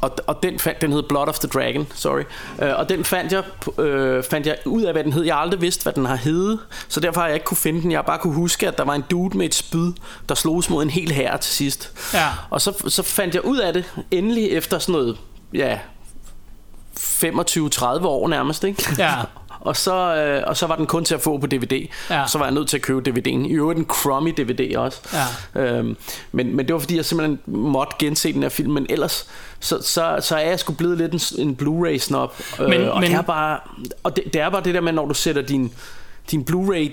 og, 0.00 0.16
og 0.26 0.42
den, 0.42 0.58
fandt, 0.58 0.80
den 0.80 0.92
hed 0.92 1.02
Blood 1.02 1.28
of 1.28 1.38
the 1.38 1.48
Dragon, 1.48 1.86
sorry. 1.94 2.22
Øh, 2.62 2.78
og 2.78 2.88
den 2.88 3.04
fandt 3.04 3.32
jeg, 3.32 3.42
øh, 3.78 4.24
fandt 4.24 4.46
jeg 4.46 4.56
ud 4.64 4.82
af, 4.82 4.92
hvad 4.92 5.04
den 5.04 5.12
hed. 5.12 5.22
Jeg 5.22 5.34
har 5.34 5.40
aldrig 5.40 5.60
vidst, 5.60 5.82
hvad 5.82 5.92
den 5.92 6.06
har 6.06 6.16
heddet, 6.16 6.58
så 6.88 7.00
derfor 7.00 7.20
har 7.20 7.26
jeg 7.26 7.34
ikke 7.34 7.46
kunne 7.46 7.56
finde 7.56 7.82
den. 7.82 7.90
Jeg 7.90 7.98
har 7.98 8.02
bare 8.02 8.18
kunne 8.18 8.34
huske, 8.34 8.68
at 8.68 8.78
der 8.78 8.84
var 8.84 8.94
en 8.94 9.04
dude 9.10 9.38
med 9.38 9.46
et 9.46 9.54
spyd, 9.54 9.92
der 10.28 10.34
slogs 10.34 10.70
mod 10.70 10.82
en 10.82 10.90
hel 10.90 11.12
hær 11.12 11.36
til 11.36 11.54
sidst. 11.54 11.92
Ja. 12.14 12.28
Og 12.50 12.60
så, 12.60 12.84
så 12.88 13.02
fandt 13.02 13.34
jeg 13.34 13.44
ud 13.44 13.58
af 13.58 13.72
det 13.72 13.84
endelig 14.10 14.50
efter 14.50 14.78
sådan 14.78 14.92
noget, 14.92 15.16
ja, 15.54 15.78
25-30 16.98 17.04
år 18.06 18.28
nærmest, 18.28 18.64
ikke? 18.64 18.84
Ja. 18.98 19.14
Og 19.64 19.76
så, 19.76 19.94
øh, 20.16 20.42
og 20.46 20.56
så 20.56 20.66
var 20.66 20.76
den 20.76 20.86
kun 20.86 21.04
til 21.04 21.14
at 21.14 21.20
få 21.20 21.38
på 21.38 21.46
DVD. 21.46 21.86
Ja. 22.10 22.26
Så 22.26 22.38
var 22.38 22.44
jeg 22.44 22.54
nødt 22.54 22.68
til 22.68 22.76
at 22.76 22.82
købe 22.82 23.10
DVD'en. 23.10 23.46
I 23.46 23.52
øvrigt 23.52 23.78
en 23.78 23.84
crummy 23.86 24.34
DVD 24.36 24.76
også. 24.76 25.00
Ja. 25.54 25.60
Øhm, 25.62 25.96
men, 26.32 26.56
men 26.56 26.66
det 26.66 26.72
var 26.72 26.78
fordi, 26.80 26.96
jeg 26.96 27.04
simpelthen 27.04 27.38
måtte 27.46 27.92
gense 27.98 28.32
den 28.32 28.42
her 28.42 28.48
film. 28.48 28.72
Men 28.72 28.86
ellers, 28.90 29.26
så, 29.60 29.78
så, 29.82 30.16
så 30.20 30.36
er 30.36 30.48
jeg 30.48 30.60
sgu 30.60 30.72
blevet 30.72 30.98
lidt 30.98 31.12
en, 31.38 31.48
en 31.48 31.56
Blu-ray-snop. 31.56 32.40
Øh, 32.60 32.68
Men- 32.68 32.88
og 32.88 33.00
men- 33.00 33.10
det 33.10 33.16
er 33.18 33.22
bare, 33.22 33.58
og 34.02 34.16
det, 34.16 34.24
det 34.32 34.40
er 34.40 34.50
bare 34.50 34.62
det 34.64 34.74
der 34.74 34.80
med, 34.80 34.92
når 34.92 35.06
du 35.06 35.14
sætter 35.14 35.42
din, 35.42 35.72
din 36.30 36.46
Blu-ray 36.50 36.90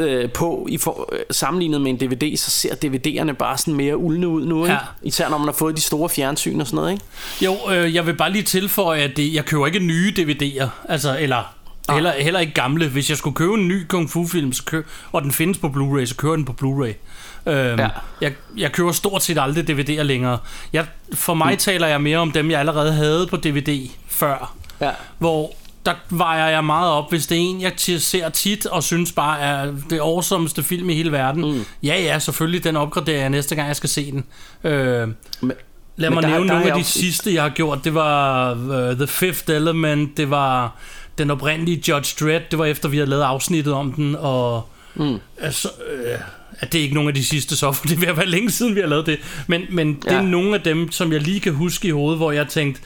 øh, 0.00 0.30
på 0.32 0.66
i 0.70 0.78
for, 0.78 1.08
øh, 1.12 1.18
sammenlignet 1.30 1.80
med 1.80 1.90
en 1.90 1.96
DVD, 1.96 2.36
så 2.36 2.50
ser 2.50 2.74
DVD'erne 2.74 3.32
bare 3.32 3.58
sådan 3.58 3.74
mere 3.74 3.96
uldne 3.96 4.28
ud 4.28 4.46
nu, 4.46 4.64
ikke? 4.64 4.72
Ja. 4.72 4.78
Især 5.02 5.28
når 5.28 5.38
man 5.38 5.46
har 5.46 5.52
fået 5.52 5.76
de 5.76 5.80
store 5.80 6.08
fjernsyn 6.08 6.60
og 6.60 6.66
sådan 6.66 6.76
noget, 6.76 6.92
ikke? 6.92 7.04
Jo, 7.44 7.72
øh, 7.74 7.94
jeg 7.94 8.06
vil 8.06 8.14
bare 8.14 8.32
lige 8.32 8.42
tilføje, 8.42 9.00
at 9.00 9.16
det, 9.16 9.34
jeg 9.34 9.44
køber 9.44 9.66
ikke 9.66 9.78
nye 9.78 10.12
DVD'er, 10.18 10.66
altså, 10.88 11.16
eller 11.20 11.54
heller, 11.94 12.12
heller 12.12 12.40
ikke 12.40 12.52
gamle. 12.52 12.88
Hvis 12.88 13.08
jeg 13.10 13.16
skulle 13.18 13.34
købe 13.36 13.54
en 13.54 13.68
ny 13.68 13.86
kung 13.86 14.10
fu 14.10 14.26
film, 14.26 14.52
så 14.52 14.64
kø, 14.64 14.82
og 15.12 15.22
den 15.22 15.32
findes 15.32 15.58
på 15.58 15.66
Blu-ray, 15.66 16.04
så 16.06 16.14
kører 16.16 16.36
den 16.36 16.44
på 16.44 16.54
Blu-ray. 16.62 16.92
Øhm, 17.50 17.78
Ja. 17.80 17.88
jeg, 18.20 18.32
jeg 18.56 18.72
køber 18.72 18.92
stort 18.92 19.22
set 19.22 19.38
aldrig 19.40 19.70
DVD'er 19.70 20.02
længere. 20.02 20.38
Jeg, 20.72 20.86
for 21.14 21.34
mig 21.34 21.52
mm. 21.52 21.56
taler 21.58 21.86
jeg 21.86 22.00
mere 22.00 22.18
om 22.18 22.30
dem, 22.32 22.50
jeg 22.50 22.60
allerede 22.60 22.92
havde 22.92 23.26
på 23.30 23.36
DVD 23.36 23.88
før. 24.08 24.54
Ja. 24.80 24.90
Hvor 25.18 25.54
der 25.86 25.92
vejer 26.10 26.48
jeg 26.48 26.64
meget 26.64 26.90
op, 26.92 27.10
hvis 27.10 27.26
det 27.26 27.36
er 27.38 27.40
en, 27.42 27.60
jeg 27.62 27.72
ser 27.98 28.28
tit, 28.28 28.66
og 28.66 28.82
synes 28.82 29.12
bare 29.12 29.40
er 29.40 29.72
det 29.90 29.98
awesomeste 29.98 30.62
film 30.62 30.90
i 30.90 30.94
hele 30.94 31.12
verden. 31.12 31.52
Mm. 31.52 31.64
Ja, 31.82 32.02
ja, 32.02 32.18
selvfølgelig, 32.18 32.64
den 32.64 32.76
opgraderer 32.76 33.20
jeg 33.20 33.30
næste 33.30 33.54
gang, 33.54 33.68
jeg 33.68 33.76
skal 33.76 33.88
se 33.88 34.12
den. 34.12 34.24
Øh, 34.64 35.08
Men, 35.40 35.52
Lad 35.96 36.10
Men 36.10 36.14
mig 36.14 36.22
der- 36.22 36.28
nævne 36.28 36.48
der 36.48 36.54
er 36.54 36.58
nogle 36.58 36.70
af 36.72 36.76
de 36.76 36.80
jo- 36.80 36.84
sidste, 36.86 37.34
jeg 37.34 37.42
har 37.42 37.50
gjort. 37.50 37.84
Det 37.84 37.94
var 37.94 38.52
uh, 38.52 38.96
The 38.96 39.06
Fifth 39.06 39.50
Element, 39.50 40.16
det 40.16 40.30
var 40.30 40.76
den 41.18 41.30
oprindelige 41.30 41.82
Judge 41.88 42.24
Dredd, 42.24 42.44
det 42.50 42.58
var 42.58 42.64
efter, 42.64 42.88
vi 42.88 42.96
havde 42.96 43.10
lavet 43.10 43.22
afsnittet 43.22 43.72
om 43.74 43.92
den, 43.92 44.16
og 44.18 44.68
mm. 44.94 45.18
altså, 45.40 45.68
øh, 45.92 46.18
at 46.60 46.72
det 46.72 46.78
er 46.78 46.82
ikke 46.82 46.94
nogle 46.94 47.08
af 47.08 47.14
de 47.14 47.24
sidste 47.24 47.56
så, 47.56 47.72
for 47.76 47.86
det 47.86 48.04
er 48.04 48.10
at 48.10 48.16
være 48.16 48.26
længe 48.26 48.50
siden, 48.50 48.74
vi 48.74 48.80
har 48.80 48.88
lavet 48.88 49.06
det. 49.06 49.18
Men, 49.46 49.62
men 49.70 49.94
det 49.94 50.12
er 50.12 50.16
Ja. 50.16 50.22
nogle 50.22 50.54
af 50.54 50.60
dem, 50.60 50.92
som 50.92 51.12
jeg 51.12 51.20
lige 51.20 51.40
kan 51.40 51.52
huske 51.54 51.88
i 51.88 51.90
hovedet, 51.90 52.18
hvor 52.18 52.32
jeg 52.32 52.48
tænkte, 52.48 52.80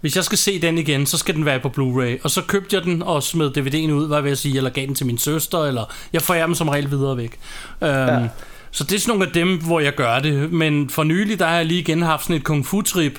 hvis 0.00 0.16
jeg 0.16 0.24
skal 0.24 0.38
se 0.38 0.62
den 0.62 0.78
igen, 0.78 1.06
så 1.06 1.18
skal 1.18 1.34
den 1.34 1.44
være 1.44 1.60
på 1.60 1.68
Blu-ray. 1.68 2.20
Og 2.22 2.30
så 2.30 2.42
købte 2.42 2.76
jeg 2.76 2.84
den 2.84 3.02
og 3.02 3.22
smed 3.22 3.56
DVD'en 3.58 3.92
ud, 3.92 4.06
hvad 4.06 4.16
jeg 4.16 4.24
vil 4.24 4.36
sige, 4.36 4.56
eller 4.56 4.70
gav 4.70 4.86
den 4.86 4.94
til 4.94 5.06
min 5.06 5.18
søster, 5.18 5.58
eller 5.58 5.92
jeg 6.12 6.22
forærer 6.22 6.46
dem 6.46 6.54
som 6.54 6.68
regel 6.68 6.90
videre 6.90 7.16
væk. 7.16 7.38
Um, 7.80 7.88
ja. 7.88 8.28
Så 8.70 8.84
det 8.84 8.92
er 8.96 8.98
sådan 9.00 9.10
nogle 9.10 9.26
af 9.26 9.32
dem, 9.32 9.60
hvor 9.60 9.80
jeg 9.80 9.94
gør 9.94 10.18
det. 10.18 10.52
Men 10.52 10.90
for 10.90 11.04
nylig, 11.04 11.38
der 11.38 11.46
har 11.46 11.56
jeg 11.56 11.66
lige 11.66 11.80
igen 11.80 12.02
haft 12.02 12.22
sådan 12.22 12.36
et 12.36 12.44
kung 12.44 12.66
fu-trip, 12.66 13.12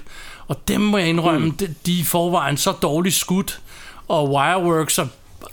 og 0.48 0.68
dem 0.68 0.82
må 0.82 0.98
jeg 0.98 1.08
indrømme, 1.08 1.46
mm. 1.48 1.52
de, 1.52 1.76
de 1.86 1.96
er 1.98 2.02
i 2.02 2.04
forvejen 2.04 2.58
så 2.58 2.72
dårligt 2.72 3.16
skudt, 3.16 3.60
og 4.10 4.30
Wireworks 4.32 4.98
er 4.98 5.06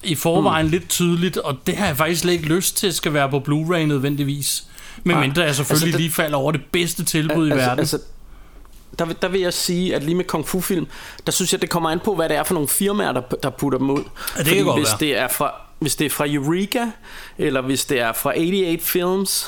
i 0.02 0.14
forvejen 0.14 0.66
mm. 0.66 0.70
lidt 0.72 0.88
tydeligt, 0.88 1.36
og 1.36 1.56
det 1.66 1.76
har 1.76 1.86
jeg 1.86 1.96
faktisk 1.96 2.20
slet 2.20 2.32
ikke 2.32 2.46
lyst 2.46 2.76
til, 2.76 2.92
skal 2.92 3.12
være 3.12 3.30
på 3.30 3.38
Blu-ray 3.48 3.78
nødvendigvis. 3.78 4.64
Men 5.04 5.20
mindre 5.20 5.42
jeg 5.42 5.54
selvfølgelig 5.54 5.86
Altså, 5.86 5.96
det- 5.98 6.00
lige 6.04 6.12
falder 6.12 6.38
over 6.38 6.52
det 6.52 6.60
bedste 6.72 7.04
tilbud 7.04 7.48
i 7.48 7.50
altså, 7.50 7.66
verden. 7.66 7.78
Altså, 7.78 7.98
der, 8.98 9.04
vil- 9.04 9.16
der 9.22 9.28
vil 9.28 9.40
jeg 9.40 9.52
sige, 9.54 9.94
at 9.94 10.02
lige 10.02 10.14
med 10.14 10.25
kung 10.25 10.48
fu 10.48 10.60
film, 10.60 10.86
der 11.26 11.32
synes 11.32 11.52
jeg, 11.52 11.62
det 11.62 11.70
kommer 11.70 11.90
an 11.90 12.00
på, 12.04 12.14
hvad 12.14 12.28
det 12.28 12.36
er 12.36 12.42
for 12.42 12.54
nogle 12.54 12.68
firmaer, 12.68 13.12
der, 13.12 13.20
der 13.42 13.50
putter 13.50 13.78
dem 13.78 13.90
ud. 13.90 14.02
Ja, 14.38 14.42
det 14.42 14.54
kan 14.54 14.64
godt 14.64 14.78
hvis 14.78 14.88
være. 14.88 14.98
det 15.00 15.18
er 15.18 15.28
fra 15.28 15.54
hvis 15.78 15.96
det 15.96 16.04
er 16.04 16.10
fra 16.10 16.25
Eureka, 16.28 16.84
eller 17.38 17.60
hvis 17.60 17.84
det 17.84 18.00
er 18.00 18.12
fra 18.12 18.30
88 18.36 18.82
Films, 18.90 19.46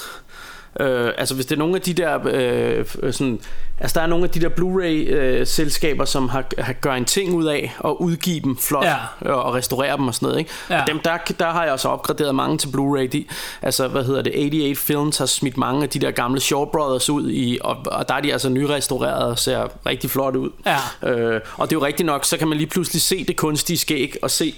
øh, 0.81 1.11
altså 1.19 1.35
hvis 1.35 1.47
det 1.47 1.55
er 1.55 1.59
nogle 1.59 1.75
af 1.77 1.81
de 1.83 1.93
der, 1.95 2.19
øh, 2.25 3.13
sådan, 3.13 3.41
altså 3.81 3.95
der 3.95 4.01
er 4.01 4.07
nogle 4.07 4.25
af 4.25 4.31
de 4.31 4.41
der 4.41 4.49
Blu-ray-selskaber, 4.49 6.05
som 6.05 6.29
har, 6.29 6.45
har 6.59 6.73
gør 6.73 6.93
en 6.93 7.05
ting 7.05 7.35
ud 7.35 7.45
af 7.47 7.75
at 7.85 7.91
udgive 7.99 8.41
dem 8.41 8.57
flot 8.57 8.85
Ja. 8.85 8.97
ja. 9.25 9.33
og 9.33 9.55
restaurere 9.55 9.97
dem 9.97 10.09
og 10.09 10.15
sådan 10.15 10.27
noget. 10.27 10.39
Ikke? 10.39 10.51
Ja. 10.71 10.81
Og 10.81 10.87
dem, 10.87 11.01
der, 11.05 11.17
der 11.39 11.47
har 11.51 11.65
jeg 11.65 11.73
også 11.73 11.89
opgraderet 11.89 12.35
mange 12.35 12.59
til 12.59 12.69
Blu-ray. 12.69 13.07
De, 13.07 13.25
altså, 13.63 13.89
hvad 13.89 14.05
hedder 14.05 14.23
det, 14.23 14.33
88 14.37 14.79
Films 14.79 15.19
har 15.19 15.27
smidt 15.27 15.57
mange 15.57 15.83
af 15.83 15.89
de 15.89 15.99
der 15.99 16.11
gamle 16.11 16.41
Shaw 16.41 16.65
Brothers 16.65 17.11
ud 17.11 17.31
i, 17.31 17.59
og, 17.61 17.77
og 17.87 18.09
der 18.09 18.15
er 18.15 18.21
de 18.21 18.33
altså 18.33 18.49
nyrestaureret 18.49 19.25
og 19.25 19.39
ser 19.39 19.69
rigtig 19.87 20.11
flot 20.11 20.37
ud. 20.37 20.51
Ja. 20.67 21.11
Øh, 21.11 21.41
og 21.57 21.71
det 21.71 21.77
er 21.77 21.81
jo 21.81 21.87
rigtigt 21.87 22.07
nok, 22.07 22.25
så 22.25 22.37
kan 22.37 22.49
man 22.49 22.59
lige 22.59 22.71
pludselig 22.71 23.03
se 23.03 23.25
det 23.25 23.37
kunstige 23.37 23.79
skæg 23.79 24.17
og 24.23 24.31
se 24.31 24.55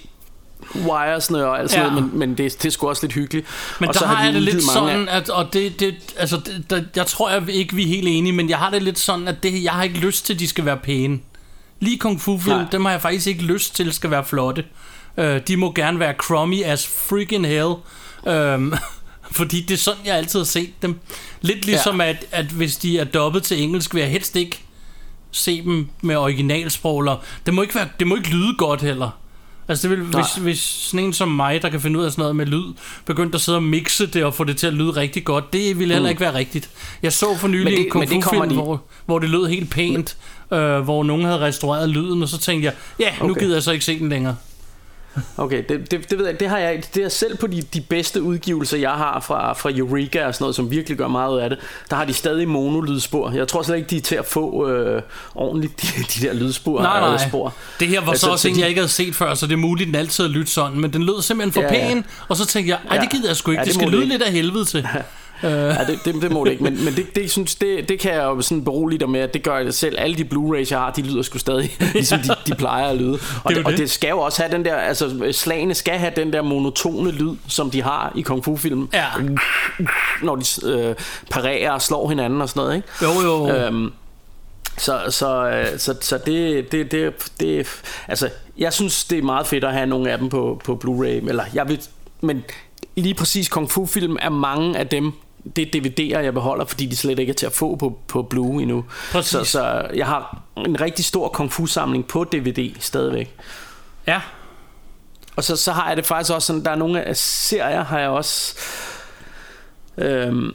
wiresne 0.74 1.46
og 1.46 1.60
alt 1.60 1.70
sådan 1.70 1.86
Ja. 1.86 1.90
noget, 1.90 2.10
men, 2.10 2.18
men 2.18 2.28
det, 2.38 2.62
det 2.62 2.64
er 2.66 2.70
sgu 2.70 2.88
også 2.88 3.06
lidt 3.06 3.12
hyggeligt. 3.12 3.46
Men 3.80 3.88
og 3.88 3.94
der 3.94 4.00
så 4.00 4.06
har 4.06 4.20
de 4.20 4.24
jeg 4.24 4.34
det 4.34 4.42
lidt 4.42 4.62
sådan, 4.62 5.08
at, 5.08 5.30
og 5.30 5.52
det, 5.52 5.80
det, 5.80 5.94
altså, 6.16 6.36
det, 6.36 6.70
der, 6.70 6.82
jeg 6.96 7.06
tror 7.06 7.30
jeg 7.30 7.48
ikke, 7.48 7.74
vi 7.74 7.82
er 7.82 7.88
helt 7.88 8.08
enige, 8.08 8.32
men 8.32 8.48
jeg 8.48 8.58
har 8.58 8.70
det 8.70 8.82
lidt 8.82 8.98
sådan, 8.98 9.28
at 9.28 9.42
det, 9.42 9.64
jeg 9.64 9.72
har 9.72 9.82
ikke 9.82 9.98
lyst 9.98 10.26
til, 10.26 10.34
at 10.34 10.40
de 10.40 10.48
skal 10.48 10.64
være 10.64 10.76
pæne. 10.76 11.18
Lige 11.80 11.98
kung 11.98 12.20
fu 12.20 12.38
film, 12.38 12.66
dem 12.72 12.84
har 12.84 12.92
jeg 12.92 13.02
faktisk 13.02 13.26
ikke 13.26 13.42
lyst 13.42 13.74
til, 13.76 13.92
skal 13.92 14.10
være 14.10 14.24
flotte. 14.24 14.64
Uh, 15.16 15.24
de 15.48 15.56
må 15.56 15.72
gerne 15.72 15.98
være 15.98 16.14
crummy 16.14 16.62
as 16.62 16.86
freaking 16.86 17.46
hell. 17.46 17.74
Um, 18.54 18.74
Fordi 19.32 19.60
det 19.60 19.74
er 19.74 19.78
sådan, 19.78 20.00
jeg 20.04 20.16
altid 20.16 20.38
har 20.38 20.44
set 20.44 20.82
dem. 20.82 20.98
Lidt 21.40 21.66
ligesom, 21.66 22.00
ja. 22.00 22.08
at, 22.08 22.26
at 22.30 22.46
hvis 22.46 22.76
de 22.76 22.98
er 22.98 23.04
dobbet 23.04 23.42
til 23.42 23.62
engelsk, 23.62 23.94
vil 23.94 24.00
jeg 24.00 24.10
helst 24.10 24.36
ikke 24.36 24.62
se 25.30 25.62
dem 25.62 25.88
med 26.02 26.16
originalsprog. 26.16 27.00
Eller, 27.00 27.16
det, 27.46 27.54
må 27.54 27.62
ikke 27.62 27.74
være, 27.74 27.88
det 27.98 28.06
må 28.06 28.16
ikke 28.16 28.30
lyde 28.30 28.54
godt 28.58 28.82
heller. 28.82 29.19
Altså 29.70 29.88
det 29.88 29.98
vil, 29.98 30.06
hvis, 30.06 30.34
hvis 30.34 30.58
sådan 30.60 31.06
en 31.06 31.12
som 31.12 31.28
mig, 31.28 31.62
der 31.62 31.68
kan 31.68 31.80
finde 31.80 31.98
ud 31.98 32.04
af 32.04 32.10
sådan 32.10 32.22
noget 32.22 32.36
med 32.36 32.46
lyd, 32.46 32.72
begyndte 33.04 33.36
at 33.36 33.40
sidde 33.40 33.58
og 33.58 33.62
mixe 33.62 34.06
det 34.06 34.24
og 34.24 34.34
få 34.34 34.44
det 34.44 34.56
til 34.56 34.66
at 34.66 34.72
lyde 34.72 34.90
rigtig 34.90 35.24
godt, 35.24 35.52
det 35.52 35.78
ville 35.78 35.94
heller 35.94 36.08
mm. 36.08 36.10
ikke 36.10 36.20
være 36.20 36.34
rigtigt. 36.34 36.70
Jeg 37.02 37.12
så 37.12 37.36
for 37.36 37.48
nylig 37.48 37.66
det, 37.66 37.80
en 37.80 37.90
kung 37.90 38.08
fu 38.08 38.30
film, 38.30 38.48
de... 38.48 38.54
hvor, 38.54 38.82
hvor 39.06 39.18
det 39.18 39.30
lød 39.30 39.46
helt 39.46 39.70
pænt, 39.70 40.16
øh, 40.52 40.80
hvor 40.80 41.04
nogen 41.04 41.24
havde 41.24 41.40
restaureret 41.40 41.88
lyden, 41.88 42.22
og 42.22 42.28
så 42.28 42.38
tænkte 42.38 42.66
jeg, 42.66 42.74
ja, 42.98 43.12
nu 43.20 43.30
okay. 43.30 43.40
gider 43.40 43.54
jeg 43.54 43.62
så 43.62 43.72
ikke 43.72 43.84
se 43.84 43.98
den 43.98 44.08
længere. 44.08 44.36
Okay, 45.36 45.64
det, 45.68 45.90
det, 45.90 46.10
det 46.10 46.18
ved 46.18 46.26
jeg, 46.26 46.40
det 46.40 46.48
har 46.48 46.58
jeg, 46.58 46.82
det 46.94 47.04
er 47.04 47.08
selv 47.08 47.36
på 47.36 47.46
de, 47.46 47.62
de 47.62 47.80
bedste 47.80 48.22
udgivelser, 48.22 48.78
jeg 48.78 48.90
har 48.90 49.20
fra, 49.20 49.52
fra 49.52 49.70
Eureka 49.74 50.26
og 50.26 50.34
sådan 50.34 50.42
noget, 50.42 50.56
som 50.56 50.70
virkelig 50.70 50.98
gør 50.98 51.08
meget 51.08 51.34
ud 51.34 51.38
af 51.38 51.50
det, 51.50 51.58
der 51.90 51.96
har 51.96 52.04
de 52.04 52.14
stadig 52.14 52.48
monolydspor. 52.48 53.30
Jeg 53.30 53.48
tror 53.48 53.62
slet 53.62 53.76
ikke, 53.76 53.88
de 53.88 53.96
er 53.96 54.00
til 54.00 54.14
at 54.14 54.26
få 54.26 54.68
øh, 54.68 55.02
ordentligt, 55.34 55.82
de, 55.82 55.86
de 56.02 56.26
der 56.26 56.32
lydspor. 56.32 56.82
Nej, 56.82 57.00
nej. 57.00 57.28
Spor. 57.28 57.54
Det 57.80 57.88
her 57.88 58.00
var 58.00 58.10
altså, 58.10 58.26
så 58.26 58.32
også 58.32 58.48
en, 58.48 58.58
jeg 58.58 58.68
ikke 58.68 58.80
havde 58.80 58.92
set 58.92 59.14
før, 59.14 59.34
så 59.34 59.46
det 59.46 59.52
er 59.52 59.56
muligt, 59.56 59.86
den 59.86 59.94
altid 59.94 60.24
har 60.24 60.30
lyttet 60.30 60.50
sådan, 60.50 60.80
men 60.80 60.92
den 60.92 61.02
lød 61.02 61.22
simpelthen 61.22 61.52
for 61.52 61.60
ja, 61.60 61.68
pæn, 61.68 61.96
ja. 61.96 62.02
og 62.28 62.36
så 62.36 62.46
tænkte 62.46 62.70
jeg, 62.70 62.78
ej, 62.90 62.96
det 62.96 63.10
gider 63.10 63.28
jeg 63.28 63.36
sgu 63.36 63.50
ikke, 63.50 63.60
ja, 63.60 63.64
det, 63.64 63.74
det 63.74 63.82
skal 63.82 63.92
lyde 63.92 64.04
lidt 64.04 64.22
af 64.22 64.32
helvede 64.32 64.64
til. 64.64 64.88
Øh. 65.44 65.50
Ja, 65.50 65.84
det, 65.84 65.98
det, 66.04 66.22
det 66.22 66.32
må 66.32 66.44
det 66.44 66.50
ikke, 66.50 66.64
men, 66.64 66.84
men 66.84 66.94
det, 66.94 67.16
det, 67.16 67.30
synes, 67.30 67.54
det, 67.54 67.88
det 67.88 67.98
kan 67.98 68.12
jeg 68.12 68.22
jo 68.22 68.42
sådan 68.42 68.64
berolige 68.64 68.98
dig 68.98 69.10
med, 69.10 69.20
at 69.20 69.34
det 69.34 69.42
gør 69.42 69.58
jeg 69.58 69.74
selv. 69.74 69.96
Alle 69.98 70.16
de 70.16 70.24
Blu-rays, 70.24 70.70
jeg 70.70 70.78
har, 70.78 70.90
de 70.90 71.02
lyder 71.02 71.22
sgu 71.22 71.38
stadig, 71.38 71.76
ligesom 71.92 72.18
de, 72.18 72.28
de 72.46 72.54
plejer 72.54 72.88
at 72.88 72.96
lyde. 72.96 73.18
Og 73.44 73.50
det, 73.50 73.56
det, 73.56 73.66
og 73.66 73.72
det 73.72 73.90
skal 73.90 74.10
jo 74.10 74.18
også 74.18 74.42
have 74.42 74.56
den 74.56 74.64
der, 74.64 74.76
altså 74.76 75.32
slagene 75.32 75.74
skal 75.74 75.98
have 75.98 76.12
den 76.16 76.32
der 76.32 76.42
monotone 76.42 77.10
lyd, 77.10 77.36
som 77.48 77.70
de 77.70 77.82
har 77.82 78.12
i 78.16 78.20
kung 78.20 78.44
fu-film. 78.44 78.88
Ja. 78.92 79.06
Når 80.22 80.36
de 80.36 80.66
øh, 80.66 80.94
parerer 81.30 81.70
og 81.70 81.82
slår 81.82 82.08
hinanden 82.08 82.42
og 82.42 82.48
sådan 82.48 82.60
noget, 82.60 82.76
ikke? 82.76 82.88
Jo, 83.02 83.20
jo. 83.22 83.54
Øhm, 83.56 83.92
så, 84.78 85.00
så, 85.08 85.50
øh, 85.50 85.78
så, 85.78 85.96
så 86.00 86.18
det, 86.26 86.72
det, 86.72 86.92
det, 86.92 87.12
det, 87.40 87.66
altså, 88.08 88.28
jeg 88.58 88.72
synes, 88.72 89.04
det 89.04 89.18
er 89.18 89.22
meget 89.22 89.46
fedt 89.46 89.64
at 89.64 89.72
have 89.72 89.86
nogle 89.86 90.10
af 90.10 90.18
dem 90.18 90.28
på, 90.28 90.60
på 90.64 90.80
Blu-ray, 90.84 91.28
eller 91.28 91.44
jeg 91.54 91.68
vil, 91.68 91.80
men 92.20 92.44
lige 92.96 93.14
præcis 93.14 93.48
kung 93.48 93.70
fu 93.70 93.86
film 93.86 94.16
er 94.20 94.28
mange 94.28 94.78
af 94.78 94.86
dem 94.86 95.12
det 95.56 95.76
er 95.76 95.80
DVD'er, 95.80 96.18
jeg 96.18 96.34
beholder, 96.34 96.64
fordi 96.64 96.86
de 96.86 96.96
slet 96.96 97.18
ikke 97.18 97.30
er 97.30 97.34
til 97.34 97.46
at 97.46 97.52
få 97.52 97.76
på, 97.76 97.98
på 98.08 98.22
Blue 98.22 98.62
endnu. 98.62 98.84
Præcis. 99.12 99.30
Så, 99.30 99.44
så 99.44 99.86
jeg 99.94 100.06
har 100.06 100.42
en 100.56 100.80
rigtig 100.80 101.04
stor 101.04 101.28
kung 101.28 101.52
fu 101.52 101.66
samling 101.66 102.06
på 102.06 102.24
DVD 102.24 102.74
stadigvæk. 102.80 103.34
Ja. 104.06 104.20
Og 105.36 105.44
så, 105.44 105.56
så 105.56 105.72
har 105.72 105.88
jeg 105.88 105.96
det 105.96 106.06
faktisk 106.06 106.34
også 106.34 106.46
sådan, 106.46 106.64
der 106.64 106.70
er 106.70 106.76
nogle 106.76 107.02
af 107.02 107.16
serier, 107.16 107.84
har 107.84 107.98
jeg 107.98 108.08
også... 108.08 108.54
Øhm, 109.98 110.54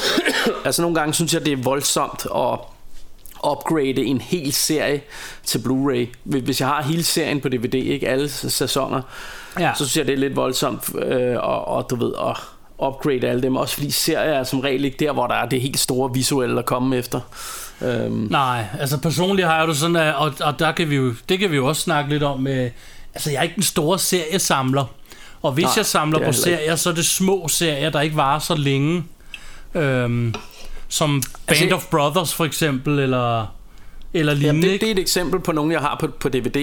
altså 0.64 0.82
nogle 0.82 0.94
gange 0.94 1.14
synes 1.14 1.34
jeg, 1.34 1.44
det 1.44 1.52
er 1.52 1.62
voldsomt 1.62 2.26
at 2.34 2.58
upgrade 3.50 4.04
en 4.04 4.20
hel 4.20 4.52
serie 4.52 5.02
til 5.44 5.58
Blu-ray. 5.58 6.14
Hvis 6.24 6.60
jeg 6.60 6.68
har 6.68 6.82
hele 6.82 7.04
serien 7.04 7.40
på 7.40 7.48
DVD, 7.48 7.74
ikke 7.74 8.08
alle 8.08 8.28
sæsoner, 8.28 9.02
ja. 9.58 9.72
så 9.74 9.84
synes 9.84 9.96
jeg, 9.96 10.06
det 10.06 10.12
er 10.12 10.18
lidt 10.18 10.36
voldsomt, 10.36 10.90
øh, 10.98 11.36
og, 11.36 11.68
og 11.68 11.90
du 11.90 11.96
ved, 11.96 12.10
og 12.12 12.36
upgrade 12.78 13.28
alle 13.28 13.42
dem, 13.42 13.56
også 13.56 13.74
fordi 13.74 13.90
serier 13.90 14.32
er 14.32 14.44
som 14.44 14.60
regel 14.60 14.84
ikke 14.84 14.96
der, 15.00 15.12
hvor 15.12 15.26
der 15.26 15.34
er 15.34 15.48
det 15.48 15.60
helt 15.60 15.78
store 15.78 16.10
visuelle 16.14 16.58
at 16.58 16.66
komme 16.66 16.96
efter. 16.96 17.20
Um. 17.80 18.28
Nej, 18.30 18.64
altså 18.80 18.98
personligt 18.98 19.48
har 19.48 19.58
jeg 19.58 19.68
det 19.68 19.76
sådan, 19.76 19.96
at, 19.96 20.14
og, 20.14 20.32
og 20.40 20.58
der 20.58 20.72
kan 20.72 20.90
vi 20.90 20.96
jo, 20.96 21.14
det 21.28 21.38
kan 21.38 21.50
vi 21.50 21.56
jo 21.56 21.66
også 21.66 21.82
snakke 21.82 22.10
lidt 22.10 22.22
om, 22.22 22.40
med, 22.40 22.70
altså 23.14 23.30
jeg 23.30 23.38
er 23.38 23.42
ikke 23.42 23.54
den 23.54 23.62
store 23.62 23.98
seriesamler, 23.98 24.84
og 25.42 25.52
hvis 25.52 25.64
Nej, 25.64 25.72
jeg 25.76 25.86
samler 25.86 26.26
på 26.26 26.32
serier, 26.32 26.76
så 26.76 26.90
er 26.90 26.94
det 26.94 27.06
små 27.06 27.48
serier, 27.48 27.90
der 27.90 28.00
ikke 28.00 28.16
varer 28.16 28.38
så 28.38 28.54
længe, 28.54 29.04
øhm, 29.74 30.34
som 30.88 31.22
Band 31.46 31.60
altså, 31.60 31.76
of 31.76 31.86
Brothers 31.90 32.34
for 32.34 32.44
eksempel, 32.44 32.98
eller, 32.98 33.46
eller 34.14 34.34
lignende. 34.34 34.66
Ja, 34.66 34.72
det, 34.72 34.80
det 34.80 34.86
er 34.86 34.92
et 34.92 34.98
eksempel 34.98 35.40
på 35.40 35.52
nogen, 35.52 35.72
jeg 35.72 35.80
har 35.80 35.96
på, 36.00 36.06
på 36.06 36.28
DVD. 36.28 36.56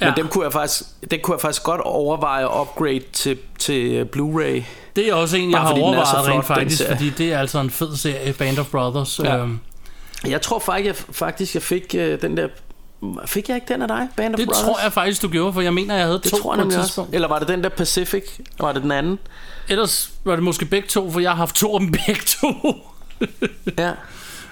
Men 0.00 0.08
ja. 0.08 0.12
dem 0.16 0.28
kunne 0.28 0.44
jeg 0.44 0.52
faktisk, 0.52 0.82
det 1.10 1.22
kunne 1.22 1.34
jeg 1.34 1.40
faktisk 1.40 1.62
godt 1.62 1.80
overveje 1.80 2.44
at 2.44 2.60
upgrade 2.60 3.02
til, 3.12 3.38
til 3.58 4.08
Blu-ray. 4.16 4.62
Det 4.96 5.08
er 5.08 5.14
også 5.14 5.36
en, 5.36 5.50
jeg 5.50 5.60
har 5.60 5.72
overvejet 5.72 6.24
flot, 6.24 6.36
rent 6.36 6.46
faktisk, 6.46 6.82
fordi 6.88 7.10
det 7.10 7.32
er 7.32 7.38
altså 7.38 7.60
en 7.60 7.70
fed 7.70 7.96
serie, 7.96 8.32
Band 8.32 8.58
of 8.58 8.66
Brothers. 8.66 9.20
Ja. 9.24 9.36
Øhm. 9.36 9.60
Jeg 10.26 10.42
tror 10.42 10.58
faktisk, 10.58 10.86
jeg, 10.86 11.14
faktisk, 11.14 11.54
jeg 11.54 11.62
fik 11.62 11.94
uh, 11.94 12.00
den 12.00 12.36
der... 12.36 12.48
Fik 13.26 13.48
jeg 13.48 13.54
ikke 13.54 13.72
den 13.72 13.82
af 13.82 13.88
dig, 13.88 14.08
Band 14.16 14.34
of 14.34 14.38
det 14.38 14.46
Brothers? 14.46 14.62
Det 14.62 14.66
tror 14.66 14.82
jeg 14.82 14.92
faktisk, 14.92 15.22
du 15.22 15.28
gjorde, 15.28 15.52
for 15.52 15.60
jeg 15.60 15.74
mener, 15.74 15.94
jeg 15.94 16.04
havde 16.04 16.20
det 16.22 16.30
to 16.30 16.36
tror 16.36 16.54
jeg 16.54 16.62
på 16.62 16.68
et 16.68 16.74
tidspunkt. 16.74 17.08
Også. 17.08 17.14
Eller 17.14 17.28
var 17.28 17.38
det 17.38 17.48
den 17.48 17.62
der 17.62 17.68
Pacific? 17.68 18.24
Var 18.60 18.72
det 18.72 18.82
den 18.82 18.92
anden? 18.92 19.18
Ellers 19.68 20.10
var 20.24 20.34
det 20.34 20.44
måske 20.44 20.64
begge 20.64 20.88
to, 20.88 21.10
for 21.10 21.20
jeg 21.20 21.30
har 21.30 21.36
haft 21.36 21.56
to 21.56 21.74
af 21.74 21.80
dem 21.80 21.90
begge 21.90 22.22
to. 22.26 22.76
ja. 23.78 23.92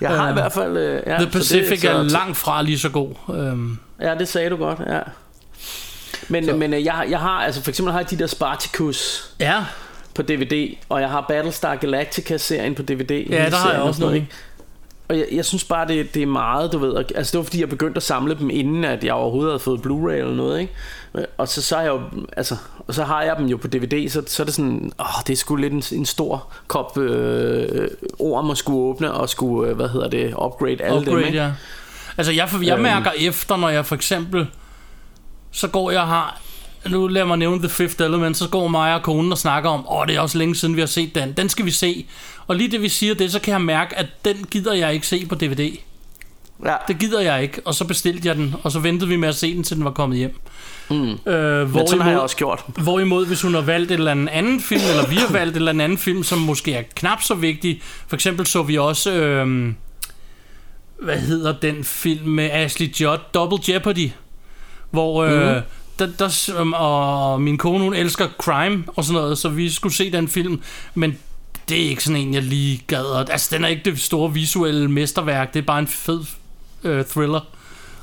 Jeg 0.01 0.11
har 0.11 0.23
uh, 0.23 0.25
i 0.25 0.29
øhm. 0.29 0.35
hvert 0.35 0.53
fald... 0.53 0.77
Uh, 0.77 1.13
ja, 1.13 1.17
The 1.17 1.31
Pacific 1.31 1.69
så 1.69 1.71
det, 1.71 1.81
så, 1.81 1.99
er 1.99 2.03
langt 2.03 2.37
fra 2.37 2.63
lige 2.63 2.79
så 2.79 2.89
god. 2.89 3.15
Um. 3.29 3.79
Ja, 4.01 4.15
det 4.15 4.29
sagde 4.29 4.51
du 4.51 4.57
godt, 4.57 4.79
ja. 4.87 5.01
Men, 6.29 6.59
men 6.59 6.73
jeg, 6.73 7.07
jeg 7.11 7.19
har, 7.19 7.45
altså 7.45 7.63
for 7.63 7.71
eksempel 7.71 7.93
har 7.93 8.01
jeg 8.01 8.11
de 8.11 8.19
der 8.19 8.27
Spartacus. 8.27 9.31
Ja 9.41 9.65
på 10.15 10.23
DVD, 10.23 10.77
og 10.89 11.01
jeg 11.01 11.09
har 11.11 11.25
Battlestar 11.29 11.77
Galactica-serien 11.77 12.75
på 12.75 12.83
DVD. 12.83 13.27
Ja, 13.31 13.51
der 13.51 13.57
har 13.57 13.73
jeg 13.73 13.83
også 13.83 14.01
noget. 14.01 14.15
Ikke? 14.15 14.29
Og 15.09 15.19
jeg, 15.19 15.27
jeg 15.33 15.45
synes 15.45 15.65
bare, 15.65 15.89
det, 15.89 16.15
det 16.15 16.23
er 16.23 16.27
meget, 16.27 16.73
du 16.73 16.79
ved. 16.79 16.97
Altså, 17.15 17.33
det 17.33 17.39
var 17.39 17.45
fordi, 17.45 17.61
jeg 17.61 17.69
begyndte 17.69 17.97
at 17.97 18.03
samle 18.03 18.39
dem, 18.39 18.51
inden 18.51 18.85
at 18.85 19.05
jeg 19.05 19.15
overhovedet 19.15 19.51
havde 19.51 19.61
fået 19.61 19.81
Blu-ray 19.87 20.13
eller 20.13 20.35
noget, 20.35 20.61
ikke? 20.61 20.73
Og 21.39 21.49
så, 21.49 21.63
så, 21.63 21.77
er 21.77 21.81
jeg 21.81 21.89
jo, 21.89 22.01
altså, 22.37 22.57
og 22.79 22.95
så 22.95 23.05
har 23.05 23.23
jeg 23.23 23.37
dem 23.39 23.47
jo 23.47 23.57
på 23.57 23.69
DVD, 23.69 24.09
så, 24.09 24.23
så 24.27 24.43
er 24.43 24.45
det 24.45 24.55
sådan, 24.55 24.93
åh, 25.01 25.23
det 25.27 25.33
er 25.33 25.37
sgu 25.37 25.57
lidt 25.57 25.73
en, 25.73 25.99
en 25.99 26.07
stor 26.07 26.53
kop 26.67 26.99
øh, 26.99 27.89
ord, 28.19 28.45
man 28.45 28.57
skulle 28.57 28.79
åbne, 28.79 29.13
og 29.13 29.29
skulle, 29.29 29.71
øh, 29.71 29.77
hvad 29.77 29.89
hedder 29.89 30.09
det, 30.09 30.35
upgrade 30.45 30.83
alle 30.83 30.99
upgrade, 30.99 31.17
dem, 31.17 31.27
ikke? 31.27 31.39
Ja. 31.39 31.53
Altså, 32.17 32.33
jeg, 32.33 32.49
jeg 32.63 32.73
øhm. 32.73 32.83
mærker 32.83 33.11
efter, 33.19 33.57
når 33.57 33.69
jeg 33.69 33.87
for 33.87 33.95
eksempel, 33.95 34.47
så 35.51 35.69
går 35.69 35.91
jeg 35.91 36.01
og 36.01 36.09
har 36.09 36.41
nu 36.89 37.07
lad 37.07 37.25
mig 37.25 37.39
nævne 37.39 37.59
The 37.59 37.69
Fifth 37.69 38.03
Element, 38.03 38.37
så 38.37 38.49
går 38.49 38.69
mig 38.69 38.95
og 38.95 39.03
konen 39.03 39.33
og 39.33 39.39
snakker 39.39 39.71
om, 39.71 39.87
åh, 39.91 40.07
det 40.07 40.17
er 40.17 40.21
også 40.21 40.39
længe 40.39 40.55
siden, 40.55 40.77
vi 40.77 40.81
har 40.81 40.87
set 40.87 41.15
den. 41.15 41.33
Den 41.33 41.49
skal 41.49 41.65
vi 41.65 41.71
se. 41.71 42.07
Og 42.47 42.57
lige 42.57 42.71
det, 42.71 42.83
vi 42.83 42.89
siger 42.89 43.15
det, 43.15 43.33
så 43.33 43.41
kan 43.41 43.53
jeg 43.53 43.61
mærke, 43.61 43.99
at 43.99 44.07
den 44.25 44.47
gider 44.51 44.75
jeg 44.75 44.95
ikke 44.95 45.07
se 45.07 45.27
på 45.27 45.35
DVD. 45.35 45.77
Ja. 46.65 46.75
Det 46.89 46.99
gider 46.99 47.21
jeg 47.21 47.43
ikke, 47.43 47.61
og 47.65 47.75
så 47.75 47.85
bestilte 47.85 48.29
jeg 48.29 48.37
den, 48.37 48.55
og 48.63 48.73
så 48.73 48.79
ventede 48.79 49.09
vi 49.09 49.17
med 49.17 49.29
at 49.29 49.35
se 49.35 49.55
den, 49.55 49.63
til 49.63 49.77
den 49.77 49.85
var 49.85 49.91
kommet 49.91 50.19
hjem. 50.19 50.37
Mm. 50.91 50.97
Øh, 50.97 51.17
hvorimod, 51.27 51.67
Men 51.67 51.87
sådan 51.87 52.03
har 52.03 52.11
jeg 52.11 52.21
også 52.21 52.37
gjort. 52.37 52.65
Hvorimod, 52.83 53.27
hvis 53.27 53.43
hun 53.43 53.55
har 53.55 53.61
valgt 53.61 53.91
et 53.91 53.95
eller 53.95 54.11
andet 54.11 54.29
anden 54.29 54.61
film, 54.61 54.83
eller 54.91 55.09
vi 55.09 55.17
har 55.17 55.33
valgt 55.39 55.57
et 55.57 55.57
eller 55.57 55.85
andet 55.85 55.99
film, 55.99 56.23
som 56.23 56.39
måske 56.39 56.75
er 56.75 56.83
knap 56.95 57.23
så 57.23 57.35
vigtig. 57.35 57.83
For 58.07 58.17
eksempel 58.17 58.47
så 58.47 58.63
vi 58.63 58.79
også, 58.79 59.13
øh, 59.13 59.73
hvad 61.03 61.19
hedder 61.19 61.55
den 61.63 61.85
film 61.85 62.29
med 62.29 62.51
Ashley 62.53 62.87
Judd, 63.01 63.21
Double 63.35 63.59
Jeopardy, 63.69 64.11
hvor... 64.91 65.25
Øh, 65.25 65.57
mm 65.57 65.63
der, 65.99 66.09
der, 66.19 66.75
og 66.75 67.43
min 67.43 67.59
kone 67.59 67.85
hun 67.85 67.95
elsker 67.95 68.29
crime 68.39 68.85
og 68.87 69.05
sådan 69.05 69.23
noget, 69.23 69.39
så 69.39 69.49
vi 69.49 69.71
skulle 69.71 69.95
se 69.95 70.13
den 70.13 70.29
film, 70.29 70.63
men 70.95 71.19
det 71.69 71.85
er 71.85 71.89
ikke 71.89 72.05
sådan 72.05 72.21
en, 72.21 72.35
jeg 72.35 72.43
lige 72.43 72.85
gad. 72.87 73.31
Altså, 73.31 73.57
den 73.57 73.65
er 73.65 73.69
ikke 73.69 73.91
det 73.91 74.01
store 74.01 74.33
visuelle 74.33 74.91
mesterværk, 74.91 75.55
det 75.55 75.61
er 75.61 75.67
bare 75.67 75.79
en 75.79 75.87
fed 75.87 76.21
øh, 76.85 77.05
thriller. 77.05 77.41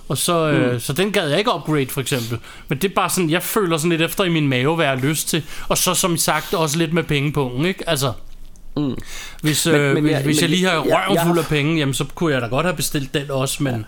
Og 0.07 0.17
så, 0.17 0.49
øh, 0.49 0.73
mm. 0.73 0.79
så 0.79 0.93
den 0.93 1.11
gad 1.11 1.29
jeg 1.29 1.39
ikke 1.39 1.55
upgrade 1.55 1.87
for 1.87 2.01
eksempel. 2.01 2.39
Men 2.67 2.77
det 2.77 2.91
er 2.91 2.95
bare 2.95 3.09
sådan, 3.09 3.29
jeg 3.29 3.43
føler 3.43 3.77
sådan 3.77 3.89
lidt 3.89 4.01
efter 4.01 4.23
i 4.23 4.29
min 4.29 4.47
mave, 4.47 4.75
hvad 4.75 4.85
jeg 4.85 4.93
har 4.93 5.07
lyst 5.07 5.27
til. 5.27 5.43
Og 5.67 5.77
så 5.77 5.93
som 5.93 6.17
sagt 6.17 6.53
også 6.53 6.77
lidt 6.77 6.93
med 6.93 7.03
pengepungen, 7.03 7.65
ikke? 7.65 7.89
Altså, 7.89 8.13
mm. 8.77 8.95
hvis, 9.41 9.67
øh, 9.67 9.73
men, 9.73 9.93
men, 9.93 10.03
hvis, 10.03 10.11
jeg, 10.11 10.21
hvis 10.23 10.35
men, 10.35 10.41
jeg 10.41 10.49
lige 10.49 10.65
har 10.65 10.79
røven 10.79 11.19
fuld 11.27 11.39
af 11.39 11.45
penge, 11.45 11.77
jamen, 11.77 11.93
så 11.93 12.05
kunne 12.15 12.33
jeg 12.33 12.41
da 12.41 12.47
godt 12.47 12.65
have 12.65 12.75
bestilt 12.75 13.13
den 13.13 13.31
også, 13.31 13.63
men... 13.63 13.73
Ja. 13.73 13.79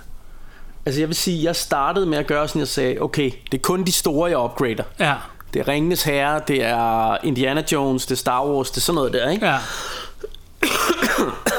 Altså 0.86 1.02
jeg 1.02 1.08
vil 1.08 1.16
sige, 1.16 1.44
jeg 1.44 1.56
startede 1.56 2.06
med 2.06 2.18
at 2.18 2.28
gøre 2.28 2.48
sådan, 2.48 2.60
jeg 2.60 2.68
sagde, 2.68 3.02
okay, 3.02 3.32
det 3.52 3.58
er 3.58 3.62
kun 3.62 3.84
de 3.84 3.92
store, 3.92 4.30
jeg 4.30 4.40
upgrader. 4.40 4.84
Ja. 5.00 5.16
Det 5.54 5.60
er 5.60 5.68
Ringenes 5.68 6.04
Herre, 6.04 6.42
det 6.48 6.64
er 6.64 7.18
Indiana 7.24 7.64
Jones, 7.72 8.06
det 8.06 8.12
er 8.12 8.18
Star 8.18 8.46
Wars, 8.46 8.72
det 8.72 8.78
er 8.78 8.82
sådan 8.82 8.96
noget 8.96 9.14
der, 9.14 9.30
ikke? 9.30 9.46
Ja. 9.46 9.58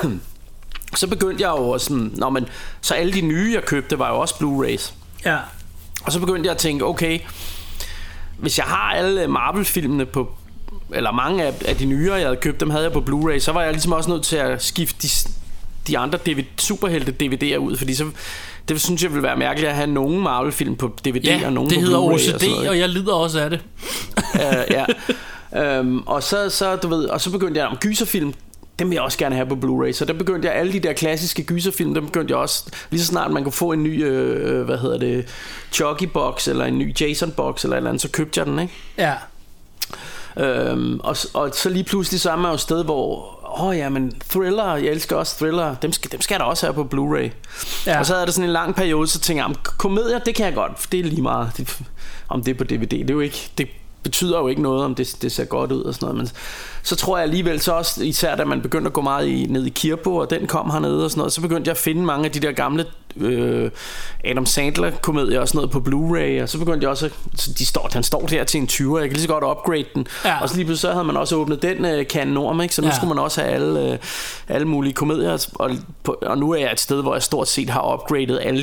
så 1.00 1.06
begyndte 1.06 1.42
jeg 1.42 1.48
jo 1.48 1.78
sådan, 1.78 2.12
nå, 2.14 2.30
men, 2.30 2.48
så 2.80 2.94
alle 2.94 3.12
de 3.12 3.20
nye, 3.20 3.52
jeg 3.54 3.64
købte, 3.64 3.98
var 3.98 4.08
jo 4.08 4.20
også 4.20 4.34
Blu-rays. 4.34 4.92
Ja. 5.24 5.38
Og 6.04 6.12
så 6.12 6.20
begyndte 6.20 6.46
jeg 6.46 6.52
at 6.52 6.58
tænke, 6.58 6.84
okay, 6.84 7.18
hvis 8.38 8.58
jeg 8.58 8.66
har 8.66 8.92
alle 8.92 9.26
Marvel-filmene 9.26 10.06
på, 10.06 10.32
eller 10.94 11.12
mange 11.12 11.44
af, 11.44 11.54
af 11.64 11.76
de 11.76 11.84
nyere, 11.84 12.14
jeg 12.14 12.26
havde 12.26 12.36
købt, 12.36 12.60
dem 12.60 12.70
havde 12.70 12.84
jeg 12.84 12.92
på 12.92 13.00
Blu-ray, 13.00 13.38
så 13.38 13.52
var 13.52 13.62
jeg 13.62 13.72
ligesom 13.72 13.92
også 13.92 14.10
nødt 14.10 14.24
til 14.24 14.36
at 14.36 14.64
skifte 14.64 15.02
de, 15.02 15.08
de 15.86 15.98
andre 15.98 16.18
DVD, 16.26 16.44
superhelte 16.58 17.14
DVD'er 17.22 17.56
ud, 17.56 17.76
fordi 17.76 17.94
så 17.94 18.10
det 18.68 18.80
synes 18.80 19.02
jeg 19.02 19.10
ville 19.10 19.22
være 19.22 19.36
mærkeligt 19.36 19.70
at 19.70 19.76
have 19.76 19.86
nogen 19.86 20.20
Marvel-film 20.20 20.76
på 20.76 20.96
DVD 21.04 21.24
ja, 21.24 21.46
og 21.46 21.52
nogen 21.52 21.70
det 21.70 21.78
på 21.78 21.84
hedder 21.84 21.98
OCD, 21.98 22.44
og, 22.58 22.68
og 22.68 22.78
jeg 22.78 22.88
lider 22.88 23.12
også 23.12 23.40
af 23.40 23.50
det. 23.50 23.60
uh, 24.34 24.74
ja. 24.76 24.84
Um, 25.80 26.02
og 26.06 26.22
så, 26.22 26.48
så, 26.50 26.76
du 26.76 26.88
ved, 26.88 27.04
og 27.04 27.20
så 27.20 27.30
begyndte 27.30 27.60
jeg 27.60 27.68
om 27.68 27.76
gyserfilm, 27.76 28.34
dem 28.78 28.90
vil 28.90 28.94
jeg 28.94 29.02
også 29.02 29.18
gerne 29.18 29.34
have 29.34 29.46
på 29.46 29.54
Blu-ray. 29.54 29.92
Så 29.92 30.04
der 30.04 30.12
begyndte 30.12 30.48
jeg 30.48 30.56
alle 30.56 30.72
de 30.72 30.80
der 30.80 30.92
klassiske 30.92 31.42
gyserfilm, 31.42 31.94
dem 31.94 32.06
begyndte 32.06 32.32
jeg 32.32 32.38
også, 32.38 32.64
lige 32.90 33.00
så 33.00 33.06
snart 33.06 33.30
man 33.30 33.42
kunne 33.42 33.52
få 33.52 33.72
en 33.72 33.82
ny, 33.82 34.04
øh, 34.04 34.64
hvad 34.64 34.78
hedder 34.78 34.98
det, 34.98 35.28
Chucky 35.72 36.04
box 36.04 36.48
eller 36.48 36.64
en 36.64 36.78
ny 36.78 37.00
Jason 37.00 37.30
box 37.30 37.64
eller 37.64 37.76
et 37.76 37.78
eller 37.78 37.90
andet, 37.90 38.02
så 38.02 38.08
købte 38.08 38.40
jeg 38.40 38.46
den, 38.46 38.58
ikke? 38.58 38.74
Ja. 38.98 39.14
Øhm, 40.36 41.00
og, 41.00 41.16
og 41.34 41.50
så 41.54 41.68
lige 41.68 41.84
pludselig 41.84 42.20
så 42.20 42.30
er 42.30 42.36
man 42.36 42.50
jo 42.50 42.54
et 42.54 42.60
sted, 42.60 42.84
hvor, 42.84 43.38
åh 43.54 43.66
oh, 43.66 43.76
ja, 43.76 43.88
men 43.88 44.12
thriller, 44.30 44.76
jeg 44.76 44.86
elsker 44.92 45.16
også 45.16 45.36
thriller, 45.36 45.74
dem 45.74 45.92
skal, 45.92 46.12
dem 46.12 46.20
skal 46.20 46.38
der 46.38 46.44
også 46.44 46.66
have 46.66 46.74
på 46.74 46.88
Blu-ray. 46.94 47.30
Ja. 47.86 47.98
Og 47.98 48.06
så 48.06 48.16
er 48.16 48.24
der 48.24 48.32
sådan 48.32 48.48
en 48.48 48.52
lang 48.52 48.74
periode, 48.74 49.06
så 49.06 49.20
tænker 49.20 49.46
jeg, 49.46 49.56
komedier, 49.78 50.18
det 50.18 50.34
kan 50.34 50.46
jeg 50.46 50.54
godt, 50.54 50.78
for 50.78 50.88
det 50.90 51.00
er 51.00 51.04
lige 51.04 51.22
meget, 51.22 51.50
det, 51.56 51.82
om 52.28 52.44
det 52.44 52.50
er 52.50 52.58
på 52.58 52.64
DVD, 52.64 52.90
det 52.90 53.10
er 53.10 53.14
jo 53.14 53.20
ikke, 53.20 53.50
det 53.58 53.68
betyder 54.02 54.38
jo 54.38 54.48
ikke 54.48 54.62
noget, 54.62 54.84
om 54.84 54.94
det, 54.94 55.16
det 55.22 55.32
ser 55.32 55.44
godt 55.44 55.72
ud 55.72 55.82
og 55.82 55.94
sådan 55.94 56.06
noget, 56.06 56.16
men 56.16 56.28
så 56.82 56.96
tror 56.96 57.16
jeg 57.16 57.22
alligevel 57.22 57.60
så 57.60 57.72
også, 57.72 58.04
især 58.04 58.36
da 58.36 58.44
man 58.44 58.62
begyndte 58.62 58.88
at 58.88 58.92
gå 58.92 59.00
meget 59.00 59.26
i, 59.26 59.46
ned 59.50 59.66
i 59.66 59.70
Kirbo, 59.70 60.16
og 60.16 60.30
den 60.30 60.46
kom 60.46 60.70
hernede 60.70 61.04
og 61.04 61.10
sådan 61.10 61.18
noget, 61.20 61.32
så 61.32 61.40
begyndte 61.40 61.68
jeg 61.68 61.72
at 61.72 61.78
finde 61.78 62.02
mange 62.02 62.24
af 62.24 62.30
de 62.30 62.40
der 62.40 62.52
gamle 62.52 62.86
øh, 63.16 63.70
Adam 64.24 64.46
Sandler 64.46 64.90
komedier 64.90 65.40
og 65.40 65.48
sådan 65.48 65.56
noget 65.56 65.70
på 65.70 65.78
Blu-ray, 65.78 66.42
og 66.42 66.48
så 66.48 66.58
begyndte 66.58 66.84
jeg 66.84 66.90
også, 66.90 67.10
så 67.34 67.52
de 67.58 67.66
står, 67.66 67.88
han 67.92 68.02
står 68.02 68.26
der 68.26 68.44
til 68.44 68.60
en 68.60 68.68
20'er, 68.72 68.98
jeg 68.98 69.08
kan 69.08 69.12
lige 69.12 69.22
så 69.22 69.28
godt 69.28 69.44
upgrade 69.44 69.84
den, 69.94 70.06
ja. 70.24 70.42
og 70.42 70.48
så 70.48 70.56
lige 70.56 70.64
pludselig 70.64 70.90
så 70.90 70.92
havde 70.92 71.04
man 71.04 71.16
også 71.16 71.36
åbnet 71.36 71.62
den 71.62 71.84
øh, 71.84 72.06
kan 72.06 72.28
norm, 72.28 72.60
ikke? 72.60 72.74
så 72.74 72.82
nu 72.82 72.88
ja. 72.88 72.94
skulle 72.94 73.14
man 73.14 73.18
også 73.18 73.40
have 73.40 73.52
alle, 73.52 73.92
øh, 73.92 73.98
alle 74.48 74.68
mulige 74.68 74.92
komedier, 74.92 75.46
og, 75.54 75.70
og 76.22 76.38
nu 76.38 76.50
er 76.50 76.58
jeg 76.58 76.72
et 76.72 76.80
sted, 76.80 77.02
hvor 77.02 77.14
jeg 77.14 77.22
stort 77.22 77.48
set 77.48 77.70
har 77.70 77.94
upgradet 77.94 78.40
alle 78.42 78.62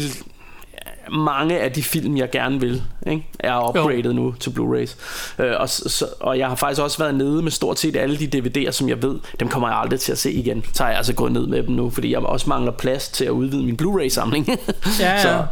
mange 1.11 1.59
af 1.59 1.71
de 1.71 1.83
film, 1.83 2.17
jeg 2.17 2.31
gerne 2.31 2.59
vil, 2.59 2.83
ikke, 3.07 3.27
er 3.39 3.69
upgraded 3.69 4.03
jo. 4.03 4.13
nu 4.13 4.33
til 4.39 4.49
Blu-rays. 4.49 4.95
Øh, 5.43 5.53
og, 5.59 5.69
så, 5.69 6.05
og 6.19 6.39
jeg 6.39 6.47
har 6.47 6.55
faktisk 6.55 6.81
også 6.81 6.97
været 6.97 7.15
nede 7.15 7.41
med 7.41 7.51
stort 7.51 7.79
set 7.79 7.95
alle 7.95 8.17
de 8.17 8.37
DVD'er, 8.37 8.71
som 8.71 8.89
jeg 8.89 9.01
ved, 9.01 9.15
dem 9.39 9.47
kommer 9.47 9.69
jeg 9.69 9.77
aldrig 9.77 9.99
til 9.99 10.11
at 10.11 10.17
se 10.17 10.31
igen. 10.31 10.63
Så 10.73 10.83
har 10.83 10.89
jeg 10.89 10.97
altså 10.97 11.13
gået 11.13 11.31
ned 11.31 11.47
med 11.47 11.63
dem 11.63 11.75
nu, 11.75 11.89
fordi 11.89 12.11
jeg 12.11 12.19
også 12.19 12.49
mangler 12.49 12.71
plads 12.71 13.09
til 13.09 13.25
at 13.25 13.31
udvide 13.31 13.63
min 13.63 13.77
Blu-ray-samling. 13.77 14.47
ja, 14.47 14.55
ja. 14.99 15.21
Så, 15.21 15.45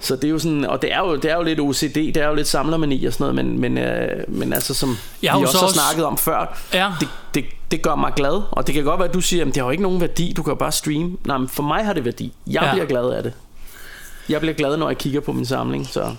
så 0.00 0.16
det 0.16 0.24
er 0.24 0.28
jo 0.28 0.38
sådan, 0.38 0.64
og 0.64 0.82
det 0.82 0.92
er 0.92 0.98
jo, 0.98 1.16
det 1.16 1.30
er 1.30 1.36
jo 1.36 1.42
lidt 1.42 1.60
OCD, 1.60 1.94
det 1.94 2.16
er 2.16 2.28
jo 2.28 2.34
lidt 2.34 2.48
samlermani 2.48 3.04
og 3.04 3.12
sådan 3.12 3.34
noget, 3.34 3.46
men, 3.46 3.60
men, 3.60 3.78
øh, 3.78 4.24
men 4.28 4.52
altså 4.52 4.74
som 4.74 4.96
jeg 5.22 5.34
vi 5.38 5.42
også 5.42 5.58
har 5.58 5.68
snakket 5.68 6.04
om 6.04 6.18
før, 6.18 6.58
ja. 6.74 6.92
det, 7.00 7.08
det, 7.34 7.44
det 7.70 7.82
gør 7.82 7.94
mig 7.94 8.12
glad, 8.16 8.42
og 8.50 8.66
det 8.66 8.74
kan 8.74 8.84
godt 8.84 9.00
være, 9.00 9.08
at 9.08 9.14
du 9.14 9.20
siger, 9.20 9.44
at 9.44 9.46
det 9.46 9.56
har 9.56 9.64
jo 9.64 9.70
ikke 9.70 9.82
nogen 9.82 10.00
værdi, 10.00 10.32
du 10.36 10.42
kan 10.42 10.56
bare 10.56 10.72
streame. 10.72 11.16
Nej, 11.24 11.38
men 11.38 11.48
for 11.48 11.62
mig 11.62 11.84
har 11.84 11.92
det 11.92 12.04
værdi. 12.04 12.32
Jeg 12.46 12.62
ja. 12.62 12.72
bliver 12.72 12.86
glad 12.86 13.10
af 13.10 13.22
det. 13.22 13.32
Jeg 14.30 14.40
bliver 14.40 14.54
glad, 14.54 14.76
når 14.76 14.88
jeg 14.88 14.98
kigger 14.98 15.20
på 15.20 15.32
min 15.32 15.46
samling, 15.46 15.86
så... 15.86 16.14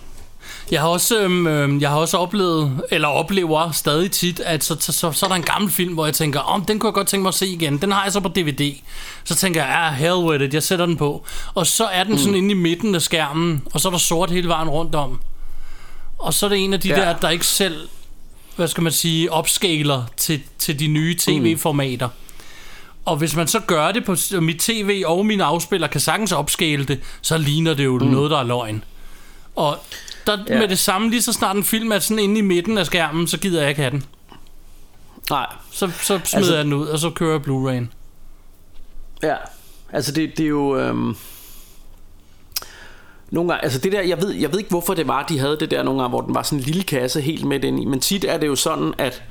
Jeg 0.71 0.81
har 0.81 0.87
også, 0.87 1.21
øhm, 1.21 1.81
jeg 1.81 1.89
har 1.89 1.97
også 1.97 2.17
oplevet, 2.17 2.81
eller 2.91 3.07
oplever 3.07 3.71
stadig 3.71 4.11
tit, 4.11 4.39
at 4.39 4.63
så, 4.63 4.75
så, 4.79 4.91
så, 4.91 5.11
så 5.11 5.25
er 5.25 5.27
der 5.27 5.35
en 5.35 5.43
gammel 5.43 5.71
film, 5.71 5.93
hvor 5.93 6.05
jeg 6.05 6.13
tænker, 6.13 6.39
om 6.39 6.61
oh, 6.61 6.67
den 6.67 6.79
kunne 6.79 6.87
jeg 6.87 6.93
godt 6.93 7.07
tænke 7.07 7.21
mig 7.21 7.27
at 7.27 7.33
se 7.33 7.47
igen. 7.47 7.77
Den 7.77 7.91
har 7.91 8.03
jeg 8.03 8.11
så 8.11 8.19
på 8.19 8.27
DVD. 8.27 8.75
Så 9.23 9.35
tænker 9.35 9.65
jeg, 9.65 9.75
ah, 9.75 9.93
hell 9.93 10.13
with 10.13 10.43
it, 10.43 10.53
jeg 10.53 10.63
sætter 10.63 10.85
den 10.85 10.97
på. 10.97 11.25
Og 11.53 11.67
så 11.67 11.85
er 11.85 12.03
den 12.03 12.11
mm. 12.11 12.17
sådan 12.17 12.35
inde 12.35 12.51
i 12.51 12.53
midten 12.53 12.95
af 12.95 13.01
skærmen, 13.01 13.61
og 13.73 13.79
så 13.79 13.87
er 13.87 13.91
der 13.91 13.99
sort 13.99 14.31
hele 14.31 14.47
vejen 14.47 14.69
rundt 14.69 14.95
om. 14.95 15.19
Og 16.17 16.33
så 16.33 16.45
er 16.45 16.49
det 16.49 16.63
en 16.63 16.73
af 16.73 16.79
de 16.79 16.87
ja. 16.87 16.95
der, 16.95 17.17
der 17.17 17.29
ikke 17.29 17.45
selv, 17.45 17.87
hvad 18.55 18.67
skal 18.67 18.83
man 18.83 18.91
sige, 18.91 19.31
opskaler 19.31 20.03
til, 20.17 20.41
til 20.57 20.79
de 20.79 20.87
nye 20.87 21.15
tv-formater. 21.19 22.07
Mm. 22.07 22.30
Og 23.05 23.17
hvis 23.17 23.35
man 23.35 23.47
så 23.47 23.59
gør 23.59 23.91
det 23.91 24.05
på 24.05 24.15
mit 24.41 24.59
tv 24.59 25.03
og 25.05 25.25
min 25.25 25.41
afspiller 25.41 25.87
kan 25.87 26.01
sagtens 26.01 26.31
opskale 26.31 26.85
det, 26.85 26.99
så 27.21 27.37
ligner 27.37 27.73
det 27.73 27.85
jo 27.85 27.97
mm. 27.97 28.05
noget, 28.05 28.31
der 28.31 28.37
er 28.37 28.43
løgn. 28.43 28.83
Og 29.55 29.77
der, 30.27 30.37
ja. 30.49 30.59
med 30.59 30.67
det 30.67 30.79
samme, 30.79 31.09
lige 31.09 31.21
så 31.21 31.33
snart 31.33 31.55
en 31.55 31.63
film 31.63 31.91
er 31.91 31.99
sådan 31.99 32.23
inde 32.23 32.39
i 32.39 32.41
midten 32.41 32.77
af 32.77 32.85
skærmen, 32.85 33.27
så 33.27 33.37
gider 33.37 33.61
jeg 33.61 33.69
ikke 33.69 33.81
have 33.81 33.91
den. 33.91 34.05
Nej. 35.29 35.47
Så, 35.71 35.87
så 35.87 36.19
smider 36.23 36.37
altså, 36.37 36.55
jeg 36.55 36.63
den 36.63 36.73
ud, 36.73 36.87
og 36.87 36.99
så 36.99 37.09
kører 37.09 37.31
jeg 37.31 37.41
Blu-ray'en. 37.41 37.85
Ja, 39.23 39.35
altså 39.93 40.11
det, 40.11 40.37
det 40.37 40.43
er 40.43 40.49
jo... 40.49 40.77
Øhm 40.77 41.15
nogle 43.31 43.51
gange, 43.51 43.63
altså 43.63 43.79
det 43.79 43.91
der, 43.91 44.01
jeg 44.01 44.21
ved, 44.21 44.31
jeg 44.31 44.51
ved 44.51 44.59
ikke 44.59 44.69
hvorfor 44.69 44.93
det 44.93 45.07
var, 45.07 45.23
de 45.23 45.39
havde 45.39 45.57
det 45.59 45.71
der 45.71 45.83
nogle 45.83 46.01
gange, 46.01 46.09
hvor 46.09 46.21
den 46.21 46.35
var 46.35 46.43
sådan 46.43 46.59
en 46.59 46.65
lille 46.65 46.83
kasse 46.83 47.21
helt 47.21 47.45
med 47.45 47.59
den 47.59 47.79
i, 47.79 47.85
men 47.85 47.99
tit 47.99 48.25
er 48.25 48.37
det 48.37 48.47
jo 48.47 48.55
sådan, 48.55 48.93
at 48.97 49.23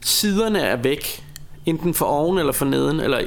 siderne 0.00 0.60
er 0.60 0.76
væk, 0.76 1.23
enten 1.66 1.94
for 1.94 2.04
oven 2.04 2.38
eller 2.38 2.52
for 2.52 2.64
neden, 2.64 3.00
eller, 3.00 3.20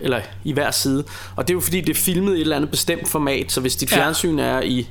eller 0.00 0.20
i 0.44 0.52
hver 0.52 0.70
side. 0.70 1.04
Og 1.36 1.48
det 1.48 1.54
er 1.54 1.56
jo 1.56 1.60
fordi, 1.60 1.80
det 1.80 1.90
er 1.90 2.00
filmet 2.00 2.32
i 2.32 2.34
et 2.34 2.40
eller 2.40 2.56
andet 2.56 2.70
bestemt 2.70 3.08
format, 3.08 3.52
så 3.52 3.60
hvis 3.60 3.76
dit 3.76 3.90
fjernsyn 3.90 4.38
ja. 4.38 4.44
er 4.44 4.60
i 4.60 4.88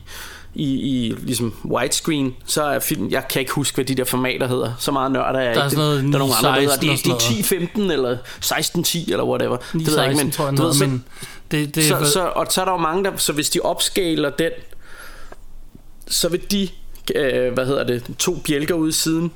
i, 0.54 0.66
i 0.66 1.16
ligesom 1.24 1.54
widescreen, 1.66 2.36
så 2.46 2.64
er 2.64 2.80
film, 2.80 3.10
jeg 3.10 3.28
kan 3.28 3.40
ikke 3.40 3.52
huske, 3.52 3.76
hvad 3.76 3.86
de 3.86 3.96
der 3.96 4.04
formater 4.04 4.48
hedder. 4.48 4.74
Så 4.80 4.92
meget 4.92 5.12
nørd 5.12 5.36
er 5.36 5.40
jeg 5.40 5.56
der 5.56 5.62
er 5.62 5.66
ikke. 5.66 5.78
Noget 5.78 6.04
der 6.04 6.14
er 6.14 6.18
nogle 6.18 6.36
andre, 6.36 6.50
der 6.50 6.60
hedder, 6.60 6.76
det, 6.76 7.06
det 7.06 7.82
er 7.82 7.88
10-15 7.88 7.92
eller 7.92 8.18
16-10 8.46 9.12
eller 9.12 9.24
whatever. 9.24 9.58
9, 9.74 9.84
det 9.84 9.92
ved 9.92 10.00
jeg 10.00 10.12
ikke, 10.12 10.24
men, 10.24 10.32
tror 10.32 10.46
jeg 10.46 10.54
noget, 10.54 10.80
ved, 10.80 10.88
men 10.88 11.06
det, 11.52 11.76
det 11.76 11.84
så, 11.84 12.12
så, 12.14 12.26
og 12.36 12.48
så 12.50 12.62
er 12.62 12.66
der 12.66 12.72
jo 12.72 12.78
mange, 12.78 13.04
der, 13.04 13.12
så 13.18 13.34
hvis 13.34 13.50
de 13.50 13.60
opskaler 13.60 14.30
den, 14.30 14.52
så 16.08 16.30
vil 16.30 16.52
de, 16.52 16.70
øh, 17.16 17.54
hvad 17.54 17.66
hedder 17.66 17.84
det, 17.84 18.04
to 18.20 18.38
bjælker 18.46 18.76
ud 18.76 18.90
i 18.90 18.92
siden, 18.92 19.32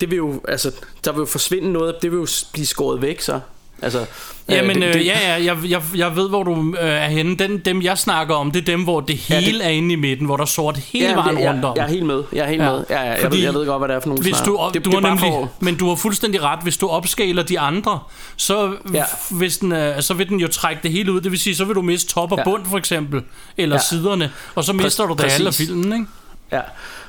det 0.00 0.10
vil 0.10 0.16
jo, 0.16 0.40
altså, 0.48 0.72
der 1.04 1.12
vil 1.12 1.18
jo 1.18 1.26
forsvinde 1.26 1.72
noget, 1.72 1.94
det 2.02 2.10
vil 2.10 2.18
jo 2.18 2.26
blive 2.52 2.66
skåret 2.66 3.02
væk 3.02 3.20
så. 3.20 3.40
Altså, 3.82 4.06
Jamen, 4.48 4.82
øh, 4.82 4.82
det, 4.82 4.94
det, 4.94 5.06
ja, 5.06 5.18
ja, 5.20 5.44
jeg, 5.44 5.58
jeg, 5.68 5.82
jeg 5.94 6.16
ved, 6.16 6.28
hvor 6.28 6.42
du 6.42 6.74
øh, 6.80 6.88
er 6.88 7.08
henne. 7.08 7.36
Den, 7.36 7.58
dem, 7.58 7.82
jeg 7.82 7.98
snakker 7.98 8.34
om, 8.34 8.50
det 8.50 8.60
er 8.60 8.64
dem, 8.64 8.84
hvor 8.84 9.00
det 9.00 9.16
hele 9.16 9.40
ja, 9.40 9.52
det, 9.52 9.64
er 9.64 9.68
inde 9.68 9.92
i 9.92 9.96
midten, 9.96 10.26
hvor 10.26 10.36
der 10.36 10.42
er 10.42 10.46
sort 10.46 10.76
hele 10.76 11.08
ja, 11.08 11.14
vejen 11.14 11.38
ja, 11.38 11.50
rundt 11.50 11.64
om. 11.64 11.76
Jeg 11.76 11.84
er 11.84 11.88
helt 11.88 12.06
med. 12.06 12.22
Jeg 12.32 12.44
er 12.44 12.48
helt 12.48 12.62
ja. 12.62 12.70
med. 12.70 12.84
Ja, 12.90 13.02
ja, 13.02 13.22
jeg, 13.22 13.32
ved, 13.32 13.38
jeg 13.38 13.54
ved 13.54 13.66
godt, 13.66 13.80
hvad 13.80 13.88
det 13.88 13.96
er 13.96 14.00
for 14.00 14.08
nogle 14.08 14.22
hvis 14.22 14.36
du, 14.46 14.70
det, 14.74 14.84
du 14.84 14.90
det, 14.90 15.02
nemlig, 15.02 15.20
for... 15.20 15.50
Men 15.60 15.76
du 15.76 15.88
har 15.88 15.94
fuldstændig 15.94 16.42
ret. 16.42 16.58
Hvis 16.62 16.76
du 16.76 16.88
opskaler 16.88 17.42
de 17.42 17.60
andre, 17.60 18.00
så, 18.36 18.76
ja. 18.94 19.04
hvis 19.30 19.58
den, 19.58 19.72
øh, 19.72 20.02
så 20.02 20.14
vil 20.14 20.28
den 20.28 20.40
jo 20.40 20.48
trække 20.48 20.82
det 20.82 20.90
hele 20.90 21.12
ud. 21.12 21.20
Det 21.20 21.30
vil 21.30 21.40
sige, 21.40 21.56
så 21.56 21.64
vil 21.64 21.74
du 21.74 21.82
miste 21.82 22.12
top 22.12 22.32
og 22.32 22.38
bund, 22.44 22.66
for 22.70 22.78
eksempel. 22.78 23.22
Eller 23.56 23.76
ja. 23.76 23.82
siderne. 23.82 24.30
Og 24.54 24.64
så 24.64 24.72
mister 24.72 25.04
Præ- 25.04 25.08
du 25.08 25.14
det 25.14 25.32
alle 25.32 25.48
af 25.48 25.54
filmen, 25.54 25.92
ikke? 25.92 26.06
Ja, 26.52 26.60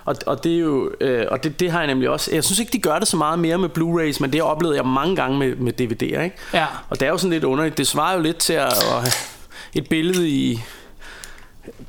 og, 0.10 0.15
og 0.26 0.43
det 0.43 0.54
er 0.54 0.60
jo, 0.60 0.91
øh, 1.02 1.26
og 1.32 1.43
det, 1.43 1.60
det 1.60 1.72
har 1.72 1.80
jeg 1.80 1.88
nemlig 1.88 2.10
også. 2.10 2.32
Jeg 2.34 2.43
synes 2.43 2.60
ikke, 2.60 2.72
de 2.72 2.80
gør 2.80 3.00
det 3.00 3.08
så 3.08 3.17
meget 3.17 3.39
mere 3.39 3.58
med 3.58 3.69
Blu-rays, 3.78 4.17
men 4.22 4.34
det 4.34 4.41
oplevede 4.41 4.78
jeg 4.78 4.86
mange 4.86 5.15
gange 5.15 5.38
med, 5.38 5.56
med 5.56 5.82
DVD'er, 5.82 6.22
ikke? 6.22 6.36
Ja. 6.54 6.65
Og 6.89 7.00
det 7.00 7.06
er 7.06 7.10
jo 7.10 7.17
sådan 7.17 7.32
lidt 7.32 7.43
underligt. 7.43 7.78
Det 7.78 7.88
svarer 7.88 8.15
jo 8.15 8.22
lidt 8.22 8.38
til 8.38 8.54
at, 8.54 8.67
at 8.67 9.02
have 9.02 9.12
et 9.74 9.89
billede 9.89 10.30
i 10.30 10.60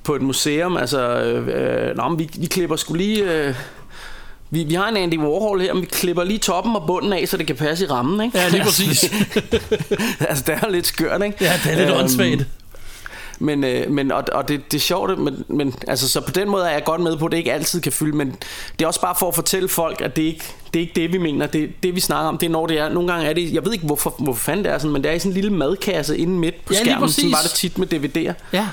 på 0.05 0.15
et 0.15 0.23
museum. 0.23 0.77
Altså, 0.77 1.01
øh, 1.23 1.97
nå, 1.97 2.15
vi, 2.15 2.31
vi 2.39 2.47
klipper 2.47 2.77
skulle 2.77 3.05
lige... 3.05 3.33
Øh, 3.33 3.55
vi, 4.53 4.65
vi 4.65 4.75
har 4.75 4.89
en 4.89 4.97
Andy 4.97 5.19
Warhol 5.19 5.61
her, 5.61 5.75
men 5.75 5.83
vi 5.83 5.87
klipper 5.87 6.25
lige 6.25 6.39
toppen 6.39 6.77
og 6.77 6.85
bunden 6.87 7.13
af, 7.13 7.29
så 7.29 7.37
det 7.37 7.47
kan 7.47 7.57
passe 7.57 7.85
i 7.85 7.89
rammen, 7.89 8.27
ikke? 8.27 8.39
Ja, 8.39 8.49
lige 8.49 8.63
præcis. 8.63 9.05
altså, 10.29 10.45
det 10.47 10.55
er 10.63 10.71
lidt 10.71 10.87
skørt, 10.87 11.23
ikke? 11.23 11.37
Ja, 11.41 11.53
det 11.65 11.73
er 11.73 11.77
lidt 11.77 11.91
øhm, 11.91 11.99
åndssvagt. 11.99 12.47
Men, 13.43 13.65
øh, 13.65 13.91
men 13.91 14.13
og, 14.13 14.25
og 14.33 14.49
det, 14.49 14.73
det 14.73 14.79
er 14.79 14.83
sjovt, 14.83 15.19
men, 15.19 15.45
men 15.49 15.75
altså, 15.89 16.09
så 16.09 16.21
på 16.21 16.31
den 16.31 16.51
måde 16.51 16.65
er 16.65 16.71
jeg 16.71 16.85
godt 16.85 17.01
med 17.01 17.17
på, 17.17 17.27
at 17.27 17.33
det 17.33 17.39
ikke 17.39 17.53
altid 17.53 17.81
kan 17.81 17.93
fylde, 17.93 18.17
men 18.17 18.37
det 18.79 18.85
er 18.85 18.87
også 18.87 19.01
bare 19.01 19.15
for 19.19 19.29
at 19.29 19.35
fortælle 19.35 19.69
folk, 19.69 20.01
at 20.01 20.17
det 20.17 20.23
ikke 20.23 20.45
det 20.75 20.79
er 20.79 20.81
ikke 20.81 20.93
det, 20.95 21.13
vi 21.13 21.19
mener. 21.19 21.47
Det, 21.47 21.71
det 21.83 21.95
vi 21.95 22.01
snakker 22.01 22.29
om, 22.29 22.39
det 22.39 22.47
er 22.47 22.51
når 22.51 22.67
det 22.67 22.79
er. 22.79 22.89
Nogle 22.89 23.13
gange 23.13 23.29
er 23.29 23.33
det, 23.33 23.53
jeg 23.53 23.65
ved 23.65 23.73
ikke, 23.73 23.87
hvorfor, 23.87 24.15
hvorfor 24.19 24.41
fanden 24.41 24.65
det 24.65 24.73
er 24.73 24.79
sådan, 24.79 24.93
men 24.93 25.03
det 25.03 25.11
er 25.11 25.15
i 25.15 25.19
sådan 25.19 25.31
en 25.31 25.35
lille 25.35 25.51
madkasse 25.51 26.19
inde 26.19 26.39
midt 26.39 26.65
på 26.65 26.75
ja, 26.75 26.81
skærmen, 26.81 27.09
som 27.09 27.33
var 27.33 27.39
det 27.43 27.51
tit 27.51 27.79
med 27.79 27.93
DVD'er. 27.95 28.35
Ja, 28.53 28.69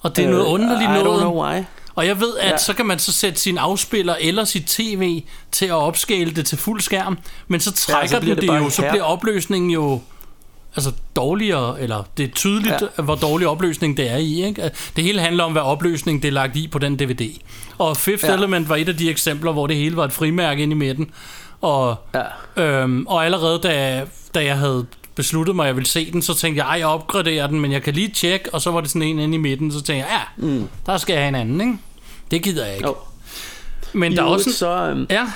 og 0.00 0.16
det 0.16 0.24
er 0.24 0.30
noget 0.30 0.46
øh, 0.46 0.52
underligt 0.52 0.90
noget. 0.90 1.04
I 1.04 1.08
don't 1.08 1.20
know 1.20 1.44
why. 1.44 1.62
Og 1.94 2.06
jeg 2.06 2.20
ved, 2.20 2.36
at 2.40 2.50
ja. 2.50 2.56
så 2.56 2.72
kan 2.72 2.86
man 2.86 2.98
så 2.98 3.12
sætte 3.12 3.40
sin 3.40 3.58
afspiller 3.58 4.16
eller 4.20 4.44
sit 4.44 4.66
tv 4.66 5.22
til 5.52 5.66
at 5.66 5.72
opskale 5.72 6.30
det 6.30 6.46
til 6.46 6.58
fuld 6.58 6.80
skærm, 6.80 7.18
men 7.48 7.60
så 7.60 7.72
trækker 7.72 8.00
ja, 8.00 8.06
så 8.06 8.20
den 8.20 8.36
det, 8.36 8.42
det 8.42 8.58
jo, 8.58 8.70
så 8.70 8.86
bliver 8.90 9.04
opløsningen 9.04 9.70
jo 9.70 10.00
altså 10.76 10.92
dårligere, 11.16 11.80
eller 11.80 12.02
det 12.16 12.24
er 12.24 12.28
tydeligt, 12.34 12.74
ja. 12.98 13.02
hvor 13.02 13.14
dårlig 13.14 13.48
opløsning 13.48 13.96
det 13.96 14.10
er 14.10 14.16
i. 14.16 14.44
Ikke? 14.44 14.70
Det 14.96 15.04
hele 15.04 15.20
handler 15.20 15.44
om, 15.44 15.52
hvad 15.52 15.62
opløsning 15.62 16.22
det 16.22 16.28
er 16.28 16.32
lagt 16.32 16.56
i 16.56 16.68
på 16.68 16.78
den 16.78 16.96
DVD. 16.96 17.30
Og 17.78 17.96
Fifth 17.96 18.24
ja. 18.24 18.34
Element 18.34 18.68
var 18.68 18.76
et 18.76 18.88
af 18.88 18.96
de 18.96 19.10
eksempler, 19.10 19.52
hvor 19.52 19.66
det 19.66 19.76
hele 19.76 19.96
var 19.96 20.04
et 20.04 20.12
frimærke 20.12 20.62
ind 20.62 20.72
i 20.72 20.74
midten. 20.74 21.10
Og, 21.60 21.96
ja. 22.14 22.62
øhm, 22.62 23.06
og 23.06 23.24
allerede 23.24 23.58
da, 23.58 24.04
da 24.34 24.44
jeg 24.44 24.58
havde 24.58 24.86
besluttet 25.14 25.56
mig, 25.56 25.64
at 25.64 25.66
jeg 25.66 25.76
ville 25.76 25.88
se 25.88 26.12
den, 26.12 26.22
så 26.22 26.34
tænkte 26.34 26.64
jeg, 26.64 26.70
ej, 26.70 26.78
jeg 26.78 26.86
opgraderer 26.86 27.46
den, 27.46 27.60
men 27.60 27.72
jeg 27.72 27.82
kan 27.82 27.94
lige 27.94 28.08
tjekke, 28.08 28.54
og 28.54 28.60
så 28.60 28.70
var 28.70 28.80
det 28.80 28.90
sådan 28.90 29.02
en 29.02 29.18
inde 29.18 29.34
i 29.34 29.38
midten, 29.38 29.72
så 29.72 29.82
tænkte 29.82 30.06
jeg, 30.06 30.20
ja, 30.38 30.46
mm. 30.46 30.68
der 30.86 30.98
skal 30.98 31.12
jeg 31.12 31.22
have 31.22 31.28
en 31.28 31.34
anden, 31.34 31.60
ikke? 31.60 31.78
Det 32.30 32.42
gider 32.42 32.66
jeg 32.66 32.76
ikke. 32.76 32.88
Oh. 32.88 32.96
Men 33.92 34.12
I 34.12 34.16
der 34.16 34.22
er 34.22 34.26
også... 34.26 34.52
Så, 34.52 34.88
øhm, 34.90 35.06
ja. 35.10 35.26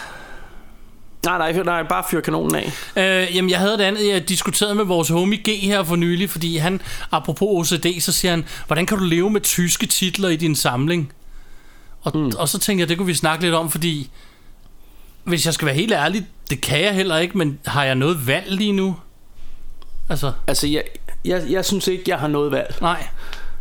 Nej, 1.24 1.52
nej, 1.52 1.62
nej, 1.62 1.82
bare 1.82 2.04
fyr 2.10 2.20
kanonen 2.20 2.54
af. 2.54 2.72
Øh, 2.96 3.36
jamen, 3.36 3.50
jeg 3.50 3.58
havde 3.58 3.78
det 3.78 3.84
andet, 3.84 4.08
jeg 4.08 4.28
diskuterede 4.28 4.74
med 4.74 4.84
vores 4.84 5.08
homie 5.08 5.38
G 5.38 5.60
her 5.60 5.84
for 5.84 5.96
nylig, 5.96 6.30
fordi 6.30 6.56
han, 6.56 6.80
apropos 7.12 7.72
OCD, 7.72 8.00
så 8.00 8.12
siger 8.12 8.30
han, 8.30 8.44
hvordan 8.66 8.86
kan 8.86 8.98
du 8.98 9.04
leve 9.04 9.30
med 9.30 9.40
tyske 9.40 9.86
titler 9.86 10.28
i 10.28 10.36
din 10.36 10.56
samling? 10.56 11.12
Og, 12.02 12.18
mm. 12.18 12.32
og 12.38 12.48
så 12.48 12.58
tænker 12.58 12.82
jeg, 12.82 12.88
det 12.88 12.96
kunne 12.96 13.06
vi 13.06 13.14
snakke 13.14 13.44
lidt 13.44 13.54
om, 13.54 13.70
fordi 13.70 14.10
hvis 15.24 15.46
jeg 15.46 15.54
skal 15.54 15.66
være 15.66 15.74
helt 15.74 15.92
ærlig, 15.92 16.26
det 16.50 16.60
kan 16.60 16.80
jeg 16.80 16.94
heller 16.94 17.16
ikke, 17.16 17.38
men 17.38 17.58
har 17.66 17.84
jeg 17.84 17.94
noget 17.94 18.26
valg 18.26 18.50
lige 18.50 18.72
nu? 18.72 18.96
Altså, 20.08 20.32
altså 20.46 20.66
jeg, 20.66 20.82
jeg, 21.24 21.42
jeg 21.50 21.64
synes 21.64 21.88
ikke, 21.88 22.04
jeg 22.06 22.18
har 22.18 22.28
noget 22.28 22.52
valg. 22.52 22.76
Nej. 22.80 23.06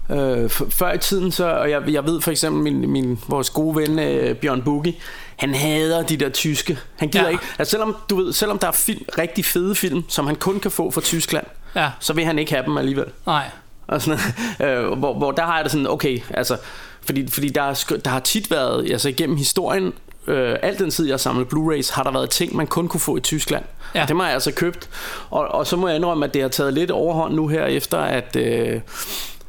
Øh, 0.10 0.50
før 0.50 0.94
i 0.94 0.98
tiden, 0.98 1.32
så, 1.32 1.50
og 1.52 1.70
jeg, 1.70 1.82
jeg 1.90 2.06
ved 2.06 2.22
for 2.22 2.32
eksempel, 2.32 2.64
min, 2.64 2.90
min, 2.90 3.20
vores 3.28 3.50
gode 3.50 3.76
ven 3.76 4.00
øh, 4.00 4.36
Bjørn 4.36 4.62
Bugge, 4.62 4.96
han 5.40 5.56
hader 5.56 6.04
de 6.04 6.18
der 6.18 6.30
tyske. 6.30 6.80
Han 6.96 7.10
gider 7.10 7.26
ja. 7.26 7.30
ikke. 7.30 7.44
Altså 7.60 7.72
selvom, 7.72 7.96
du 8.10 8.16
ved, 8.16 8.34
selvom 8.34 8.60
der 8.60 8.68
er 8.68 8.72
film, 8.72 9.06
rigtig 9.18 9.46
fede 9.46 9.76
film, 9.76 10.04
som 10.10 10.28
han 10.28 10.36
kun 10.36 10.60
kan 10.60 10.72
få 10.72 10.92
fra 10.92 11.02
Tyskland, 11.02 11.46
ja. 11.76 11.90
så 12.00 12.14
vil 12.14 12.26
han 12.26 12.40
ikke 12.40 12.52
have 12.52 12.66
dem 12.66 12.78
alligevel. 12.78 13.06
Nej. 13.26 13.46
Og 13.88 14.02
sådan, 14.02 14.20
øh, 14.68 14.98
hvor, 14.98 15.14
hvor 15.14 15.32
der 15.32 15.44
har 15.44 15.56
jeg 15.56 15.64
det 15.64 15.72
sådan, 15.72 15.88
okay, 15.88 16.20
altså, 16.30 16.58
fordi, 17.02 17.28
fordi 17.32 17.50
der, 17.50 17.62
er, 17.62 17.98
der 18.06 18.12
har 18.12 18.20
tit 18.20 18.52
været, 18.52 18.92
altså 18.92 19.10
igennem 19.10 19.38
historien, 19.38 19.94
øh, 20.28 20.56
al 20.62 20.80
den 20.80 20.92
tid 20.92 21.06
jeg 21.06 21.14
har 21.14 21.18
samlet 21.18 21.48
Blu-rays, 21.54 21.94
har 21.94 22.04
der 22.04 22.12
været 22.12 22.30
ting, 22.30 22.56
man 22.56 22.68
kun 22.68 22.88
kunne 22.88 23.02
få 23.02 23.18
i 23.18 23.22
Tyskland. 23.22 23.64
Ja. 23.96 24.02
Og 24.02 24.08
det 24.08 24.18
har 24.18 24.24
jeg 24.24 24.34
altså 24.34 24.52
købt. 24.52 24.90
Og, 25.30 25.48
og 25.48 25.68
så 25.68 25.76
må 25.76 25.88
jeg 25.88 25.96
indrømme, 25.96 26.26
at 26.26 26.34
det 26.34 26.42
har 26.42 26.50
taget 26.50 26.74
lidt 26.74 26.92
overhånd 26.92 27.34
nu 27.34 27.48
her, 27.48 27.66
efter 27.66 27.98
at... 27.98 28.36
Øh, 28.36 28.82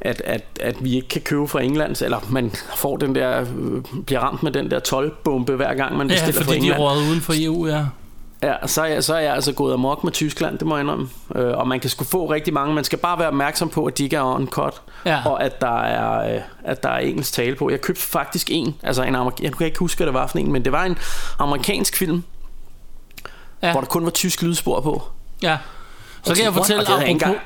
at, 0.01 0.23
at, 0.25 0.45
at 0.61 0.85
vi 0.85 0.95
ikke 0.97 1.09
kan 1.09 1.21
købe 1.23 1.49
fra 1.49 1.61
England, 1.63 2.03
eller 2.03 2.19
man 2.31 2.53
får 2.77 2.97
den 2.97 3.15
der, 3.15 3.41
øh, 3.41 3.83
bliver 4.07 4.21
ramt 4.21 4.43
med 4.43 4.53
den 4.53 4.71
der 4.71 4.81
12-bombe 4.89 5.57
hver 5.57 5.75
gang 5.75 5.97
man 5.97 6.09
Ja, 6.09 6.15
bestiller 6.15 6.41
fra 6.41 6.45
fordi 6.45 6.61
de 6.61 6.69
er 6.69 6.75
England. 6.75 6.83
røget 6.83 7.09
uden 7.11 7.21
for 7.21 7.33
EU, 7.37 7.67
ja. 7.67 7.85
Ja, 8.43 8.67
så 8.67 8.83
er, 8.83 8.87
jeg, 8.87 9.05
så 9.05 9.15
er 9.15 9.21
jeg 9.21 9.35
altså 9.35 9.53
gået 9.53 9.73
amok 9.73 10.05
med 10.05 10.13
Tyskland, 10.13 10.59
det 10.59 10.67
må 10.67 10.77
jeg 10.77 10.83
indrømme. 10.83 11.09
Øh, 11.35 11.59
og 11.59 11.69
man 11.69 11.81
kan 11.81 11.91
sgu 11.91 12.05
få 12.05 12.27
rigtig 12.33 12.55
mange. 12.55 12.75
Man 12.75 12.85
skal 12.85 12.99
bare 12.99 13.19
være 13.19 13.29
opmærksom 13.29 13.69
på, 13.69 13.85
at 13.85 13.99
de 13.99 14.05
ikke 14.05 14.17
er 14.17 14.23
on 14.35 14.47
cut. 14.47 14.83
Ja. 15.07 15.23
Og 15.27 15.45
at 15.45 15.61
der, 15.61 15.81
er, 15.81 16.35
øh, 16.35 16.41
at 16.65 16.83
der 16.83 16.89
er 16.89 16.99
engelsk 16.99 17.33
tale 17.33 17.57
på. 17.57 17.71
Jeg 17.71 17.81
købte 17.81 18.03
faktisk 18.03 18.49
en, 18.51 18.75
altså 18.83 19.03
en 19.03 19.15
amerik- 19.17 19.43
jeg 19.43 19.53
kan 19.53 19.67
ikke 19.67 19.79
huske, 19.79 19.99
hvad 19.99 20.07
det 20.07 20.15
var 20.15 20.27
for 20.27 20.39
en, 20.39 20.53
men 20.53 20.65
det 20.65 20.73
var 20.73 20.85
en 20.85 20.99
amerikansk 21.39 21.97
film, 21.97 22.23
Ja. 23.63 23.67
ja. 23.67 23.73
hvor 23.73 23.81
der 23.81 23.89
kun 23.89 24.05
var 24.05 24.11
tysk 24.11 24.43
lydspor 24.43 24.81
på. 24.81 25.03
Ja. 25.43 25.57
Så 26.25 26.35
kan 26.35 26.45
jeg 26.45 26.53
fortælle, 26.55 26.85
jeg 26.99 27.09
ikke 27.09 27.25
apropos, 27.25 27.43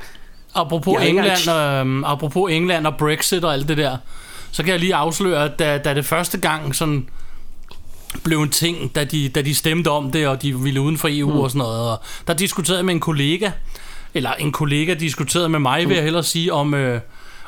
apropos, 0.55 0.97
Jeg 1.01 1.09
England, 1.09 1.51
øhm, 1.51 2.05
apropos 2.05 2.53
England 2.53 2.87
og 2.87 2.97
Brexit 2.97 3.45
og 3.45 3.53
alt 3.53 3.69
det 3.69 3.77
der, 3.77 3.97
så 4.51 4.63
kan 4.63 4.73
jeg 4.73 4.81
lige 4.81 4.95
afsløre, 4.95 5.45
at 5.45 5.59
da, 5.59 5.79
da 5.79 5.95
det 5.95 6.05
første 6.05 6.39
gang 6.39 6.75
sådan 6.77 7.09
blev 8.23 8.43
en 8.43 8.51
ting, 8.51 8.95
da 8.95 9.05
de, 9.05 9.29
da 9.29 9.43
de 9.43 9.55
stemte 9.55 9.89
om 9.89 10.13
det, 10.13 10.29
og 10.29 10.43
de 10.43 10.59
ville 10.59 10.81
uden 10.81 10.99
for 10.99 11.09
EU 11.11 11.33
mm. 11.33 11.39
og 11.39 11.51
sådan 11.51 11.59
noget, 11.59 11.91
og 11.91 12.01
der 12.27 12.35
diskuterede 12.35 12.79
jeg 12.79 12.85
med 12.85 12.95
en 12.95 13.01
kollega, 13.01 13.51
eller 14.15 14.33
en 14.33 14.53
kollega 14.53 14.95
diskuterede 14.95 15.49
med 15.49 15.59
mig, 15.59 15.89
vil 15.89 15.95
jeg 15.95 16.05
hellere 16.05 16.23
sige, 16.23 16.53
om... 16.53 16.75
Øh, 16.75 17.01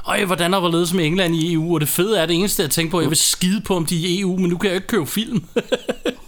Øj, 0.09 0.25
hvordan 0.25 0.55
er 0.55 0.61
hvorledes 0.61 0.95
med 0.95 1.05
England 1.05 1.35
i 1.35 1.53
EU? 1.53 1.75
Og 1.75 1.81
det 1.81 1.88
fede 1.88 2.19
er, 2.19 2.27
det 2.27 2.37
eneste, 2.37 2.62
jeg 2.62 2.71
tænker 2.71 2.90
på, 2.90 3.01
jeg 3.01 3.09
vil 3.09 3.19
skide 3.19 3.61
på, 3.61 3.77
om 3.77 3.87
de 3.87 4.05
er 4.05 4.09
i 4.09 4.21
EU, 4.21 4.37
men 4.37 4.51
nu 4.51 4.59
kan 4.59 4.69
jeg 4.69 4.75
ikke 4.75 4.87
købe 4.87 5.07
film. 5.07 5.45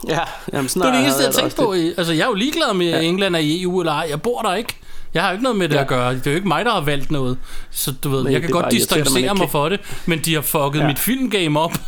Ja, 0.08 0.20
jamen 0.52 0.68
sådan 0.68 0.82
Det 0.82 0.88
er 0.88 0.92
det 0.92 0.98
har 0.98 1.04
eneste, 1.04 1.22
jeg 1.22 1.32
det 1.32 1.38
tænkte 1.38 1.58
også 1.58 1.92
på. 1.94 2.00
Altså, 2.00 2.12
jeg 2.12 2.22
er 2.22 2.26
jo 2.26 2.34
ligeglad 2.34 2.74
med, 2.74 2.90
at 2.90 3.04
England 3.04 3.36
er 3.36 3.40
i 3.40 3.62
EU 3.62 3.80
eller 3.80 3.92
ej. 3.92 4.06
Jeg 4.10 4.22
bor 4.22 4.42
der 4.42 4.54
ikke. 4.54 4.76
Jeg 5.14 5.22
har 5.22 5.28
jo 5.28 5.32
ikke 5.32 5.42
noget 5.42 5.58
med 5.58 5.68
det 5.68 5.74
Ja. 5.74 5.80
at 5.80 5.86
gøre. 5.86 6.14
Det 6.14 6.26
er 6.26 6.30
jo 6.30 6.36
ikke 6.36 6.48
mig, 6.48 6.64
der 6.64 6.70
har 6.72 6.80
valgt 6.80 7.10
noget. 7.10 7.38
Så 7.70 7.92
du 8.04 8.08
ved, 8.08 8.22
Nej, 8.22 8.32
jeg 8.32 8.40
kan 8.40 8.50
godt 8.50 8.70
distancere 8.70 9.34
mig 9.34 9.50
for 9.50 9.68
det, 9.68 9.80
men 10.06 10.18
de 10.18 10.34
har 10.34 10.40
fucket 10.40 10.80
Ja. 10.80 10.86
mit 10.86 10.98
filmgame 10.98 11.60
op. 11.60 11.72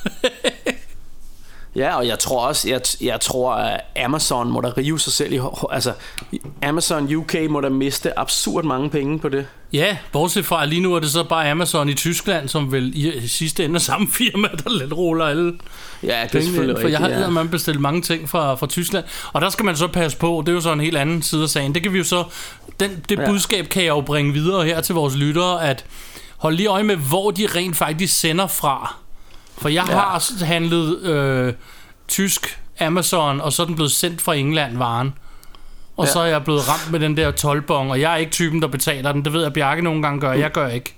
Ja, 1.77 1.97
og 1.97 2.07
jeg 2.07 2.19
tror 2.19 2.47
også, 2.47 2.69
jeg, 2.69 2.81
jeg 3.01 3.21
tror, 3.21 3.53
at 3.55 3.81
Amazon 4.05 4.51
må 4.51 4.61
da 4.61 4.69
rive 4.77 5.01
sig 5.01 5.13
selv 5.13 5.33
i. 5.33 5.41
Altså, 5.71 5.93
Amazon 6.63 7.15
UK 7.15 7.35
må 7.51 7.61
da 7.61 7.69
miste 7.69 8.19
absurd 8.19 8.65
mange 8.65 8.91
penge 8.91 9.19
på 9.19 9.29
det. 9.29 9.47
ja, 9.73 9.97
bortset 10.13 10.47
fra, 10.47 10.63
at 10.63 10.69
lige 10.69 10.81
nu 10.81 10.95
er 10.95 11.01
det 11.01 11.11
så 11.11 11.25
bare 11.25 11.51
Amazon 11.51 11.89
i 11.89 11.95
Tyskland, 11.95 12.49
som 12.49 12.73
vel 12.73 12.93
i, 12.95 13.29
sidste 13.29 13.65
ende 13.65 13.75
er 13.75 13.79
samme 13.81 14.09
firma, 14.19 14.49
der 14.65 14.79
lidt 14.79 14.93
ruller 14.93 15.25
alle 15.25 15.53
Ja, 16.03 16.07
det 16.07 16.13
er 16.13 16.27
pengene 16.29 16.45
selvfølgelig 16.45 16.81
for 16.81 16.89
jeg 16.89 16.99
har 16.99 17.09
ja. 17.09 17.29
man 17.31 17.49
bestilt 17.49 17.81
mange 17.81 18.03
ting 18.03 18.29
fra, 18.29 18.55
fra 18.55 18.67
Tyskland, 18.67 19.05
og 19.33 19.41
der 19.41 19.51
skal 19.51 19.65
man 19.65 19.77
så 19.77 19.89
passe 19.89 20.19
på, 20.19 20.43
det 20.47 20.53
er 20.53 20.55
jo 20.55 20.61
så 20.61 20.73
en 20.73 20.81
helt 20.81 20.97
anden 20.97 21.23
side 21.23 21.43
af 21.43 21.49
sagen. 21.49 21.75
Det 21.75 21.83
kan 21.83 21.93
vi 21.93 21.99
jo 21.99 22.05
så, 22.05 22.25
den, 22.81 23.05
det 23.09 23.19
Ja. 23.19 23.27
budskab 23.27 23.67
kan 23.69 23.83
jeg 23.83 23.91
jo 23.91 24.01
bringe 24.01 24.33
videre 24.33 24.65
her 24.65 24.81
til 24.81 24.95
vores 24.95 25.15
lyttere, 25.17 25.69
at 25.69 25.85
hold 26.37 26.57
lige 26.57 26.69
øje 26.69 26.83
med, 26.83 26.97
hvor 26.97 27.31
de 27.31 27.47
rent 27.57 27.77
faktisk 27.77 28.21
sender 28.21 28.47
fra. 28.47 28.97
For 29.61 29.69
jeg 29.69 29.85
Ja. 29.89 29.95
har 29.95 30.45
handlet 30.45 30.99
øh, 31.03 31.53
tysk 32.09 32.61
Amazon, 32.81 33.41
og 33.41 33.53
så 33.53 33.63
er 33.63 33.67
den 33.67 33.75
blevet 33.75 33.93
sendt 33.93 34.21
fra 34.23 34.35
England, 34.35 34.79
varen. 34.79 35.15
Og 35.97 36.07
Ja. 36.07 36.13
så 36.13 36.21
er 36.21 36.25
jeg 36.27 36.45
blevet 36.45 36.69
ramt 36.69 36.91
med 36.93 37.01
den 37.01 37.17
der 37.17 37.31
tolvbong, 37.31 37.91
og 37.91 38.01
jeg 38.01 38.13
er 38.13 38.17
ikke 38.17 38.33
typen, 38.33 38.63
der 38.63 38.69
betaler 38.69 39.13
den. 39.13 39.25
Det 39.25 39.33
ved 39.33 39.43
jeg, 39.43 39.53
Bjarke 39.53 39.83
nogle 39.83 40.03
gange 40.03 40.21
gør. 40.21 40.33
Jeg 40.33 40.53
gør 40.53 40.69
ikke. 40.69 40.95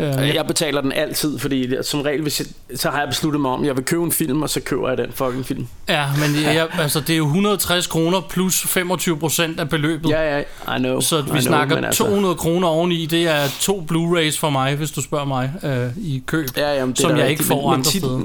Øh, 0.00 0.28
ja. 0.28 0.34
Jeg 0.34 0.46
betaler 0.46 0.80
den 0.80 0.92
altid, 0.92 1.38
fordi 1.38 1.74
som 1.82 2.00
regel, 2.00 2.22
hvis 2.22 2.40
jeg, 2.40 2.78
så 2.78 2.90
har 2.90 2.98
jeg 2.98 3.08
besluttet 3.08 3.40
mig 3.40 3.50
om, 3.50 3.60
at 3.60 3.66
jeg 3.66 3.76
vil 3.76 3.84
købe 3.84 4.02
en 4.04 4.12
film, 4.12 4.42
og 4.42 4.50
så 4.50 4.60
køber 4.60 4.88
jeg 4.88 4.98
den 4.98 5.12
fucking 5.14 5.46
film. 5.46 5.66
Ja, 5.88 6.06
men 6.18 6.42
jeg, 6.54 6.68
altså, 6.78 7.00
det 7.00 7.10
er 7.10 7.16
jo 7.16 7.24
160 7.24 7.86
kroner 7.86 8.20
plus 8.30 8.60
25 8.66 9.18
procent 9.18 9.60
af 9.60 9.68
beløbet. 9.68 10.10
Ja, 10.10 10.36
ja, 10.36 10.42
I 10.76 10.78
know. 10.78 11.00
Så 11.00 11.18
I 11.18 11.22
vi 11.22 11.28
know, 11.28 11.40
snakker 11.40 11.76
altså- 11.76 12.04
200 12.04 12.34
kroner 12.34 12.68
oveni. 12.68 13.06
Det 13.06 13.28
er 13.28 13.40
to 13.60 13.86
Blu-rays 13.92 14.38
for 14.38 14.50
mig, 14.50 14.74
hvis 14.76 14.90
du 14.90 15.02
spørger 15.02 15.24
mig, 15.24 15.52
øh, 15.62 15.86
i 16.04 16.22
køb. 16.26 16.48
Ja, 16.56 16.74
jamen, 16.74 16.92
det 16.92 17.00
som 17.00 17.16
jeg 17.16 17.30
ikke 17.30 17.44
får 17.44 17.54
men, 17.56 17.64
andre 17.64 17.76
men 17.76 17.84
tit, 17.84 18.02
steder. 18.02 18.20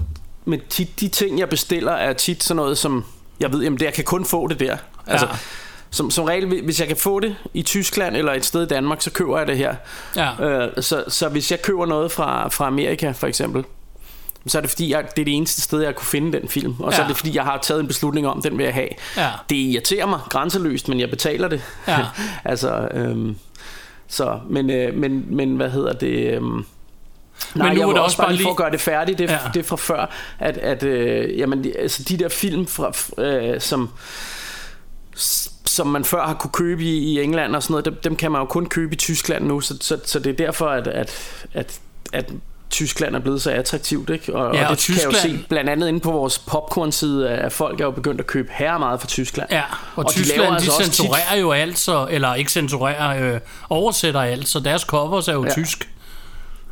Men 0.46 0.60
tit, 0.70 1.00
de 1.00 1.08
ting, 1.08 1.40
jeg 1.40 1.50
bestiller, 1.50 1.92
er 1.92 2.14
tit 2.14 2.44
sådan 2.44 2.56
noget, 2.56 2.78
som... 2.78 3.06
Jeg 3.40 3.54
ved, 3.54 3.62
jamen 3.64 3.80
det, 3.80 3.86
jeg 3.86 3.94
kan 3.94 4.04
kun 4.04 4.26
få 4.26 4.48
det 4.48 4.60
der. 4.60 4.78
Altså, 5.08 5.26
Ja. 5.26 5.36
Som, 5.96 6.12
som 6.12 6.26
regel, 6.26 6.62
hvis 6.64 6.80
jeg 6.80 6.88
kan 6.88 6.98
få 6.98 7.20
det 7.20 7.36
i 7.54 7.62
Tyskland 7.62 8.16
eller 8.18 8.34
et 8.34 8.46
sted 8.46 8.64
i 8.64 8.68
Danmark, 8.68 9.02
så 9.02 9.12
køber 9.12 9.38
jeg 9.38 9.48
det 9.48 9.58
her. 9.58 9.76
Ja. 10.16 10.46
Øh, 10.46 10.72
så, 10.84 11.04
så 11.08 11.30
hvis 11.30 11.52
jeg 11.52 11.62
køber 11.62 11.86
noget 11.86 12.12
fra, 12.12 12.48
fra 12.50 12.68
Amerika, 12.68 13.12
for 13.12 13.28
eksempel, 13.28 13.64
så 14.48 14.58
er 14.58 14.62
det 14.62 14.70
fordi, 14.70 14.92
jeg, 14.92 15.04
det 15.16 15.22
er 15.22 15.26
det 15.26 15.34
eneste 15.36 15.62
sted, 15.62 15.82
jeg 15.82 15.96
kunne 15.96 16.06
finde 16.08 16.40
den 16.40 16.50
film. 16.50 16.76
Og 16.80 16.94
så 16.94 16.98
Ja. 17.00 17.04
er 17.04 17.08
det 17.08 17.18
fordi, 17.18 17.36
jeg 17.36 17.44
har 17.44 17.58
taget 17.62 17.80
en 17.82 17.88
beslutning 17.88 18.28
om, 18.28 18.42
den 18.42 18.58
vil 18.58 18.64
jeg 18.64 18.74
have. 18.74 18.88
Ja. 19.18 19.30
Det 19.50 19.56
irriterer 19.56 20.06
mig 20.06 20.20
grænseløst, 20.30 20.88
men 20.88 21.00
jeg 21.00 21.10
betaler 21.10 21.48
det. 21.48 21.62
Ja. 21.88 21.98
altså, 22.52 22.88
øhm, 22.94 23.36
så, 24.08 24.40
men, 24.50 24.70
øh, 24.70 24.94
men, 24.96 25.26
men 25.36 25.56
hvad 25.56 25.70
hedder 25.70 25.94
det... 25.94 26.34
Øhm, 26.34 26.66
Nej, 27.56 27.74
nu 27.74 27.80
jeg 27.80 27.88
er 27.90 27.94
det 27.94 28.02
også 28.02 28.18
bare 28.18 28.34
lige 28.34 28.44
for 28.44 28.50
at 28.52 28.56
gøre 28.58 28.72
det 28.72 28.82
færdigt, 28.82 29.18
det, 29.18 29.30
Ja. 29.30 29.40
det 29.54 29.66
fra 29.66 29.76
før, 29.76 30.12
at, 30.40 30.58
at 30.58 30.84
øh, 30.84 31.40
jamen, 31.40 31.66
altså 31.80 32.04
de 32.04 32.18
der 32.18 32.30
film, 32.30 32.68
fra, 32.68 32.92
øh, 33.24 33.62
som, 33.62 33.90
som 35.76 35.88
man 35.88 36.06
før 36.06 36.26
har 36.28 36.34
kunne 36.34 36.52
købe 36.52 36.84
i, 36.84 36.98
i 36.98 37.22
England 37.24 37.56
og 37.56 37.64
sådan 37.64 37.72
noget, 37.74 37.86
dem, 37.86 37.96
dem 38.04 38.16
kan 38.16 38.32
man 38.32 38.42
jo 38.42 38.46
kun 38.46 38.66
købe 38.66 38.94
i 38.94 38.98
Tyskland 38.98 39.46
nu, 39.46 39.62
så, 39.62 39.78
så, 39.82 39.98
så 40.06 40.20
det 40.20 40.30
er 40.30 40.46
derfor, 40.46 40.68
at, 40.68 40.88
at, 40.88 41.12
at, 41.54 41.80
at 42.14 42.32
Tyskland 42.70 43.16
er 43.16 43.20
blevet 43.20 43.42
så 43.42 43.52
attraktivt, 43.52 44.10
ikke? 44.10 44.36
Og, 44.36 44.56
Ja, 44.56 44.64
og 44.66 44.72
og 44.72 44.78
det 44.78 44.86
kan 44.86 44.96
jeg 44.96 45.06
jo 45.06 45.12
Tyskland- 45.12 45.38
se 45.40 45.46
blandt 45.50 45.70
andet 45.70 45.88
inde 45.88 46.00
på 46.00 46.12
vores 46.12 46.40
popcorn-side, 46.40 47.30
at 47.30 47.52
folk 47.54 47.82
er 47.82 47.86
jo 47.86 47.92
begyndt 47.92 48.20
at 48.22 48.28
købe 48.28 48.50
her 48.52 48.78
meget 48.78 49.02
fra 49.02 49.08
Tyskland. 49.08 49.48
Ja, 49.52 49.62
og, 49.96 50.06
Og 50.06 50.06
de 50.06 50.10
Tyskland, 50.16 50.42
de, 50.50 50.54
altså 50.54 50.72
tit- 50.72 50.86
censurerer 50.86 51.36
jo 51.40 51.52
alt, 51.52 51.78
så, 51.80 52.08
eller 52.12 52.34
ikke 52.36 52.52
censurerer, 52.52 53.34
øh, 53.34 53.40
oversætter 53.70 54.22
alt, 54.22 54.48
så 54.48 54.60
deres 54.60 54.82
covers 54.82 55.28
er 55.28 55.34
jo 55.34 55.46
Ja. 55.46 55.52
tysk. 55.54 55.90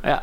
Ja. 0.04 0.16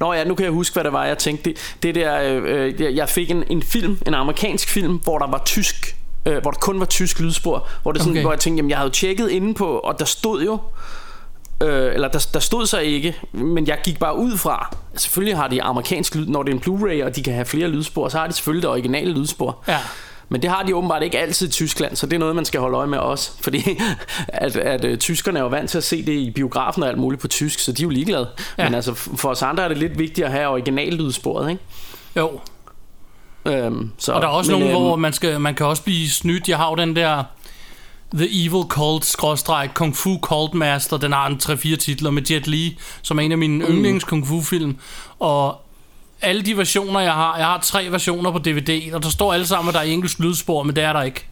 Nå 0.00 0.12
ja, 0.12 0.24
nu 0.24 0.34
kan 0.34 0.44
jeg 0.44 0.52
huske, 0.52 0.74
hvad 0.74 0.84
det 0.84 0.92
var, 0.92 1.04
jeg 1.04 1.18
tænkte. 1.18 1.50
Det, 1.50 1.58
det 1.82 1.94
der, 1.94 2.20
øh, 2.22 2.80
jeg- 2.82 2.94
jeg 2.94 3.08
fik 3.08 3.30
en, 3.30 3.44
en 3.50 3.62
film, 3.62 3.98
en 4.06 4.14
amerikansk 4.14 4.68
film, 4.68 4.94
hvor 4.96 5.18
der 5.18 5.26
var 5.26 5.42
tysk, 5.44 5.96
øh, 6.26 6.42
hvor 6.42 6.50
der 6.50 6.58
kun 6.58 6.80
var 6.80 6.86
tysk 6.86 7.20
lydspor. 7.20 7.68
Hvor, 7.82 7.92
det 7.92 8.00
sådan, 8.00 8.12
Okay. 8.12 8.22
hvor 8.22 8.32
jeg 8.32 8.40
tænkte, 8.40 8.58
jamen 8.58 8.70
jeg 8.70 8.78
havde 8.78 8.90
tjekket 8.90 9.30
inde 9.30 9.54
på, 9.54 9.78
og 9.78 9.98
der 9.98 10.04
stod 10.04 10.42
jo, 10.44 10.58
øh, 11.60 11.94
eller 11.94 12.08
der, 12.08 12.26
der 12.34 12.40
stod 12.40 12.66
så 12.66 12.78
ikke, 12.78 13.16
men 13.32 13.66
jeg 13.66 13.78
gik 13.84 13.98
bare 13.98 14.16
ud 14.18 14.36
fra, 14.36 14.76
selvfølgelig 14.96 15.36
har 15.36 15.48
de 15.48 15.62
amerikansk 15.62 16.14
lyd, 16.14 16.26
når 16.26 16.42
det 16.42 16.50
er 16.50 16.56
en 16.56 16.62
Blu-ray, 16.66 17.04
og 17.04 17.16
de 17.16 17.22
kan 17.22 17.34
have 17.34 17.44
flere 17.44 17.68
lydspor, 17.68 18.08
så 18.08 18.18
har 18.18 18.26
de 18.26 18.32
selvfølgelig 18.32 18.62
det 18.62 18.70
originale 18.70 19.12
lydspor. 19.12 19.64
Ja. 19.68 19.78
Men 20.28 20.42
det 20.42 20.50
har 20.50 20.62
de 20.62 20.76
åbenbart 20.76 21.02
ikke 21.02 21.18
altid 21.18 21.48
i 21.48 21.50
Tyskland, 21.50 21.96
så 21.96 22.06
det 22.06 22.14
er 22.14 22.18
noget, 22.18 22.36
man 22.36 22.44
skal 22.44 22.60
holde 22.60 22.76
øje 22.76 22.86
med 22.86 22.98
også. 22.98 23.30
Fordi 23.44 23.78
at, 24.28 24.56
at, 24.56 24.84
at 24.84 25.00
tyskerne 25.00 25.38
er 25.38 25.42
jo 25.42 25.48
vant 25.48 25.70
til 25.70 25.78
at 25.78 25.84
se 25.84 26.06
det 26.06 26.12
i 26.12 26.30
biografen 26.30 26.82
og 26.82 26.88
alt 26.88 26.98
muligt 26.98 27.22
på 27.22 27.28
tysk, 27.28 27.58
så 27.58 27.72
de 27.72 27.82
er 27.82 27.84
jo 27.84 27.90
ligeglade. 27.90 28.28
Ja. 28.58 28.64
Men 28.64 28.74
altså, 28.74 28.94
for 28.94 29.28
os 29.28 29.42
andre 29.42 29.64
er 29.64 29.68
det 29.68 29.78
lidt 29.78 29.98
vigtigt 29.98 30.24
at 30.24 30.32
have 30.32 30.48
originallydsporet, 30.48 31.50
ikke? 31.50 31.62
Jo, 32.16 32.40
Øhm, 33.46 33.90
så, 33.98 34.12
og 34.12 34.22
der 34.22 34.28
er 34.28 34.32
også 34.32 34.50
men, 34.50 34.60
nogle, 34.60 34.74
øhm, 34.74 34.84
hvor 34.84 34.96
man, 34.96 35.12
skal, 35.12 35.40
man 35.40 35.54
kan 35.54 35.66
også 35.66 35.82
blive 35.82 36.08
snydt. 36.10 36.48
Jeg 36.48 36.56
har 36.56 36.68
jo 36.68 36.74
den 36.74 36.96
der 36.96 37.24
The 38.14 38.46
Evil 38.46 38.64
Cult, 38.68 39.04
skråstreg, 39.04 39.70
Kung 39.74 39.96
Fu 39.96 40.18
Cult 40.20 40.54
Master, 40.54 40.96
den 40.96 41.12
har 41.12 41.26
en 41.26 41.40
3-4 41.42 41.76
titler 41.76 42.10
med 42.10 42.22
Jet 42.22 42.46
Li, 42.46 42.78
som 43.02 43.18
er 43.18 43.22
en 43.22 43.32
af 43.32 43.38
mine 43.38 43.64
mm. 43.64 43.70
yndlings 43.72 44.04
Kung 44.04 44.26
Fu 44.26 44.40
film. 44.40 44.76
Og 45.18 45.60
alle 46.22 46.42
de 46.42 46.56
versioner, 46.56 47.00
jeg 47.00 47.12
har, 47.12 47.36
jeg 47.36 47.46
har 47.46 47.58
tre 47.60 47.86
versioner 47.90 48.30
på 48.30 48.38
DVD, 48.38 48.92
og 48.94 49.02
der 49.02 49.08
står 49.08 49.32
alle 49.32 49.46
sammen, 49.46 49.68
at 49.68 49.74
der 49.74 49.80
er 49.80 49.84
engelsk 49.84 50.18
lydspor, 50.18 50.62
men 50.62 50.76
det 50.76 50.84
er 50.84 50.92
der 50.92 51.02
ikke. 51.02 51.26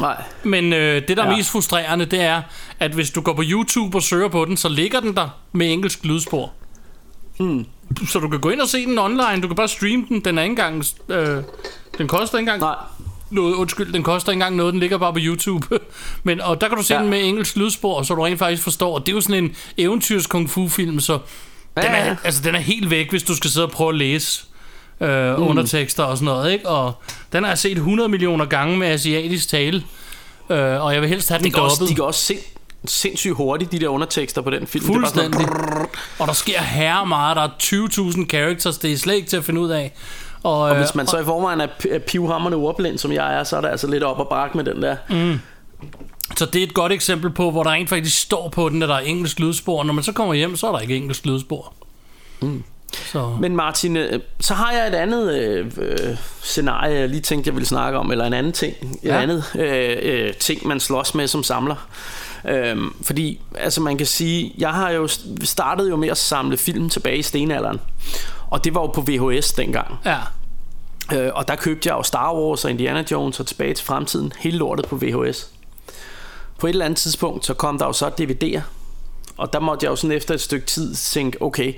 Nej, 0.00 0.22
Men 0.42 0.72
øh, 0.72 1.08
det, 1.08 1.16
der 1.16 1.22
er 1.24 1.30
Ja. 1.30 1.36
mest 1.36 1.50
frustrerende, 1.50 2.04
det 2.04 2.20
er, 2.20 2.42
at 2.80 2.90
hvis 2.90 3.10
du 3.10 3.20
går 3.20 3.32
på 3.32 3.42
YouTube 3.44 3.98
og 3.98 4.02
søger 4.02 4.28
på 4.28 4.44
den, 4.44 4.56
så 4.56 4.68
ligger 4.68 5.00
den 5.00 5.16
der 5.16 5.28
med 5.52 5.72
engelsk 5.72 6.04
lydspor. 6.04 6.52
Hmm. 7.38 7.66
Så 8.08 8.18
du 8.18 8.28
kan 8.28 8.40
gå 8.40 8.50
ind 8.50 8.60
og 8.60 8.68
se 8.68 8.86
den 8.86 8.98
online, 8.98 9.42
du 9.42 9.46
kan 9.46 9.56
bare 9.56 9.68
streame 9.68 10.04
den, 10.08 10.20
den 10.20 10.38
er 10.38 10.42
ikke 10.42 10.52
engang... 10.52 10.84
Øh, 11.08 11.42
den 11.98 12.08
koster 12.08 12.38
ikke 12.38 12.52
engang 12.52 12.60
nej. 12.60 12.74
noget, 13.30 13.54
undskyld, 13.54 13.92
den 13.92 14.02
koster 14.02 14.32
ikke 14.32 14.36
engang 14.36 14.56
noget, 14.56 14.72
den 14.72 14.80
ligger 14.80 14.98
bare 14.98 15.12
på 15.12 15.18
YouTube. 15.22 15.66
Men, 16.24 16.40
og 16.40 16.60
der 16.60 16.68
kan 16.68 16.76
du 16.76 16.82
se 16.82 16.94
ja. 16.94 17.00
Den 17.00 17.10
med 17.10 17.24
engelsk 17.24 17.56
lydspor, 17.56 18.02
så 18.02 18.14
du 18.14 18.22
rent 18.22 18.38
faktisk 18.38 18.62
forstår, 18.62 18.94
og 18.94 19.06
det 19.06 19.12
er 19.12 19.16
jo 19.16 19.20
sådan 19.20 19.44
en 19.44 19.56
eventyrs 19.76 20.26
kung 20.26 20.50
fu 20.50 20.68
film, 20.68 21.00
så 21.00 21.18
Ja, 21.76 21.82
den, 21.82 21.90
er, 21.90 22.16
altså, 22.24 22.42
den 22.42 22.54
er 22.54 22.58
helt 22.58 22.90
væk, 22.90 23.10
hvis 23.10 23.22
du 23.22 23.34
skal 23.36 23.50
sidde 23.50 23.66
og 23.66 23.72
prøve 23.72 23.88
at 23.88 23.94
læse 23.94 24.44
øh, 25.00 25.36
mm. 25.36 25.42
undertekster 25.42 26.02
og 26.04 26.16
sådan 26.16 26.24
noget, 26.24 26.52
ikke? 26.52 26.68
Og 26.68 26.94
den 27.32 27.42
har 27.42 27.50
jeg 27.50 27.58
set 27.58 27.76
100 27.76 28.08
millioner 28.08 28.44
gange 28.44 28.76
med 28.76 28.88
asiatisk 28.88 29.48
tale, 29.48 29.84
øh, 30.50 30.84
og 30.84 30.94
jeg 30.94 31.00
vil 31.00 31.08
helst 31.08 31.28
have 31.28 31.38
De 31.38 31.44
den 31.44 31.54
også, 31.54 31.74
dobbelt. 31.74 31.90
de 31.90 31.94
går 31.94 32.06
også 32.06 32.20
sind, 32.20 32.38
sindssygt 32.84 33.34
hurtigt, 33.34 33.72
de 33.72 33.78
der 33.78 33.88
undertekster 33.88 34.42
på 34.42 34.50
den 34.50 34.66
film. 34.66 34.84
Det 34.86 34.96
er 34.96 35.00
bare 35.00 35.08
sådan 35.10 35.32
Fuldstændig. 35.32 35.88
Og 36.18 36.26
der 36.26 36.32
sker 36.32 36.60
her 36.60 37.04
meget, 37.04 37.36
der 37.36 37.42
er 37.42 37.48
20.000 37.62 38.26
characters, 38.26 38.78
det 38.78 38.92
er 38.92 38.96
slet 38.96 39.14
ikke 39.14 39.28
til 39.28 39.36
at 39.36 39.44
finde 39.44 39.60
ud 39.60 39.70
af. 39.70 39.92
Og, 40.42 40.58
Og 40.60 40.70
øh, 40.70 40.76
hvis 40.78 40.94
man 40.94 41.06
så 41.06 41.18
i 41.18 41.24
forvejen 41.24 41.60
er 41.60 41.66
er 41.90 41.98
pivhammerne 41.98 42.56
ordblind, 42.56 42.98
som 42.98 43.12
jeg 43.12 43.34
er, 43.34 43.44
så 43.44 43.56
er 43.56 43.60
der 43.60 43.68
altså 43.68 43.86
lidt 43.86 44.02
op 44.02 44.18
og 44.18 44.28
bakke 44.28 44.56
med 44.56 44.64
den 44.64 44.82
der. 44.82 44.96
Mm. 45.10 45.40
Så 46.36 46.46
det 46.46 46.58
er 46.62 46.66
et 46.66 46.74
godt 46.74 46.92
eksempel 46.92 47.30
på, 47.30 47.50
hvor 47.50 47.62
der 47.62 47.70
rent 47.70 47.88
faktisk 47.88 48.20
står 48.20 48.48
på 48.48 48.68
den, 48.68 48.82
at 48.82 48.88
der 48.88 48.94
er 48.94 48.98
engelsk 49.00 49.40
lydspor. 49.40 49.84
Når 49.84 49.92
man 49.94 50.04
så 50.04 50.12
kommer 50.12 50.34
hjem, 50.34 50.56
så 50.56 50.66
er 50.66 50.72
der 50.72 50.78
ikke 50.78 50.96
engelsk 50.96 51.26
lydspor. 51.26 51.72
Mm. 52.42 52.62
Så. 53.12 53.36
Men 53.40 53.56
Martin, 53.56 53.96
øh, 53.96 54.20
så 54.40 54.54
har 54.54 54.72
jeg 54.72 54.88
et 54.88 54.94
andet 54.94 55.34
øh, 55.34 55.66
øh, 55.78 56.16
scenarie, 56.42 56.98
jeg 56.98 57.08
lige 57.08 57.20
tænkte, 57.20 57.48
jeg 57.48 57.54
ville 57.54 57.66
snakke 57.66 57.98
om, 57.98 58.12
eller 58.12 58.24
en 58.24 58.32
anden 58.32 58.52
ting, 58.52 58.74
et 59.02 59.08
Ja. 59.08 59.22
andet 59.22 59.44
øh, 59.58 59.96
øh, 60.02 60.32
ting, 60.34 60.66
man 60.66 60.80
slås 60.80 61.14
med 61.14 61.26
som 61.26 61.42
samler. 61.42 61.86
Øhm, 62.48 62.94
fordi, 63.02 63.40
altså 63.54 63.80
man 63.80 63.98
kan 63.98 64.06
sige, 64.06 64.54
jeg 64.58 64.70
har 64.70 64.90
jo 64.90 65.08
startet 65.42 65.90
jo 65.90 65.96
med 65.96 66.08
at 66.08 66.18
samle 66.18 66.56
film 66.56 66.90
tilbage 66.90 67.18
i 67.18 67.22
stenalderen. 67.22 67.80
Og 68.50 68.64
det 68.64 68.74
var 68.74 68.80
jo 68.80 68.86
på 68.86 69.04
VHS 69.06 69.52
dengang. 69.52 69.94
Ja. 70.04 70.18
Øh, 71.12 71.30
og 71.34 71.48
der 71.48 71.56
købte 71.56 71.88
jeg 71.88 71.96
jo 71.96 72.02
Star 72.02 72.34
Wars 72.34 72.64
og 72.64 72.70
Indiana 72.70 73.04
Jones 73.10 73.40
og 73.40 73.46
Tilbage 73.46 73.74
til 73.74 73.86
Fremtiden, 73.86 74.32
hele 74.38 74.58
lortet 74.58 74.86
på 74.86 74.96
VHS. 74.96 75.50
På 76.58 76.66
et 76.66 76.70
eller 76.70 76.84
andet 76.84 76.98
tidspunkt, 76.98 77.46
så 77.46 77.54
kom 77.54 77.78
der 77.78 77.86
jo 77.86 77.92
så 77.92 78.08
DVD'er. 78.20 78.60
Og 79.36 79.52
der 79.52 79.60
måtte 79.60 79.84
jeg 79.84 79.90
jo 79.90 79.96
sådan 79.96 80.16
efter 80.16 80.34
et 80.34 80.40
stykke 80.40 80.66
tid 80.66 80.94
tænke, 80.94 81.42
okay, 81.42 81.74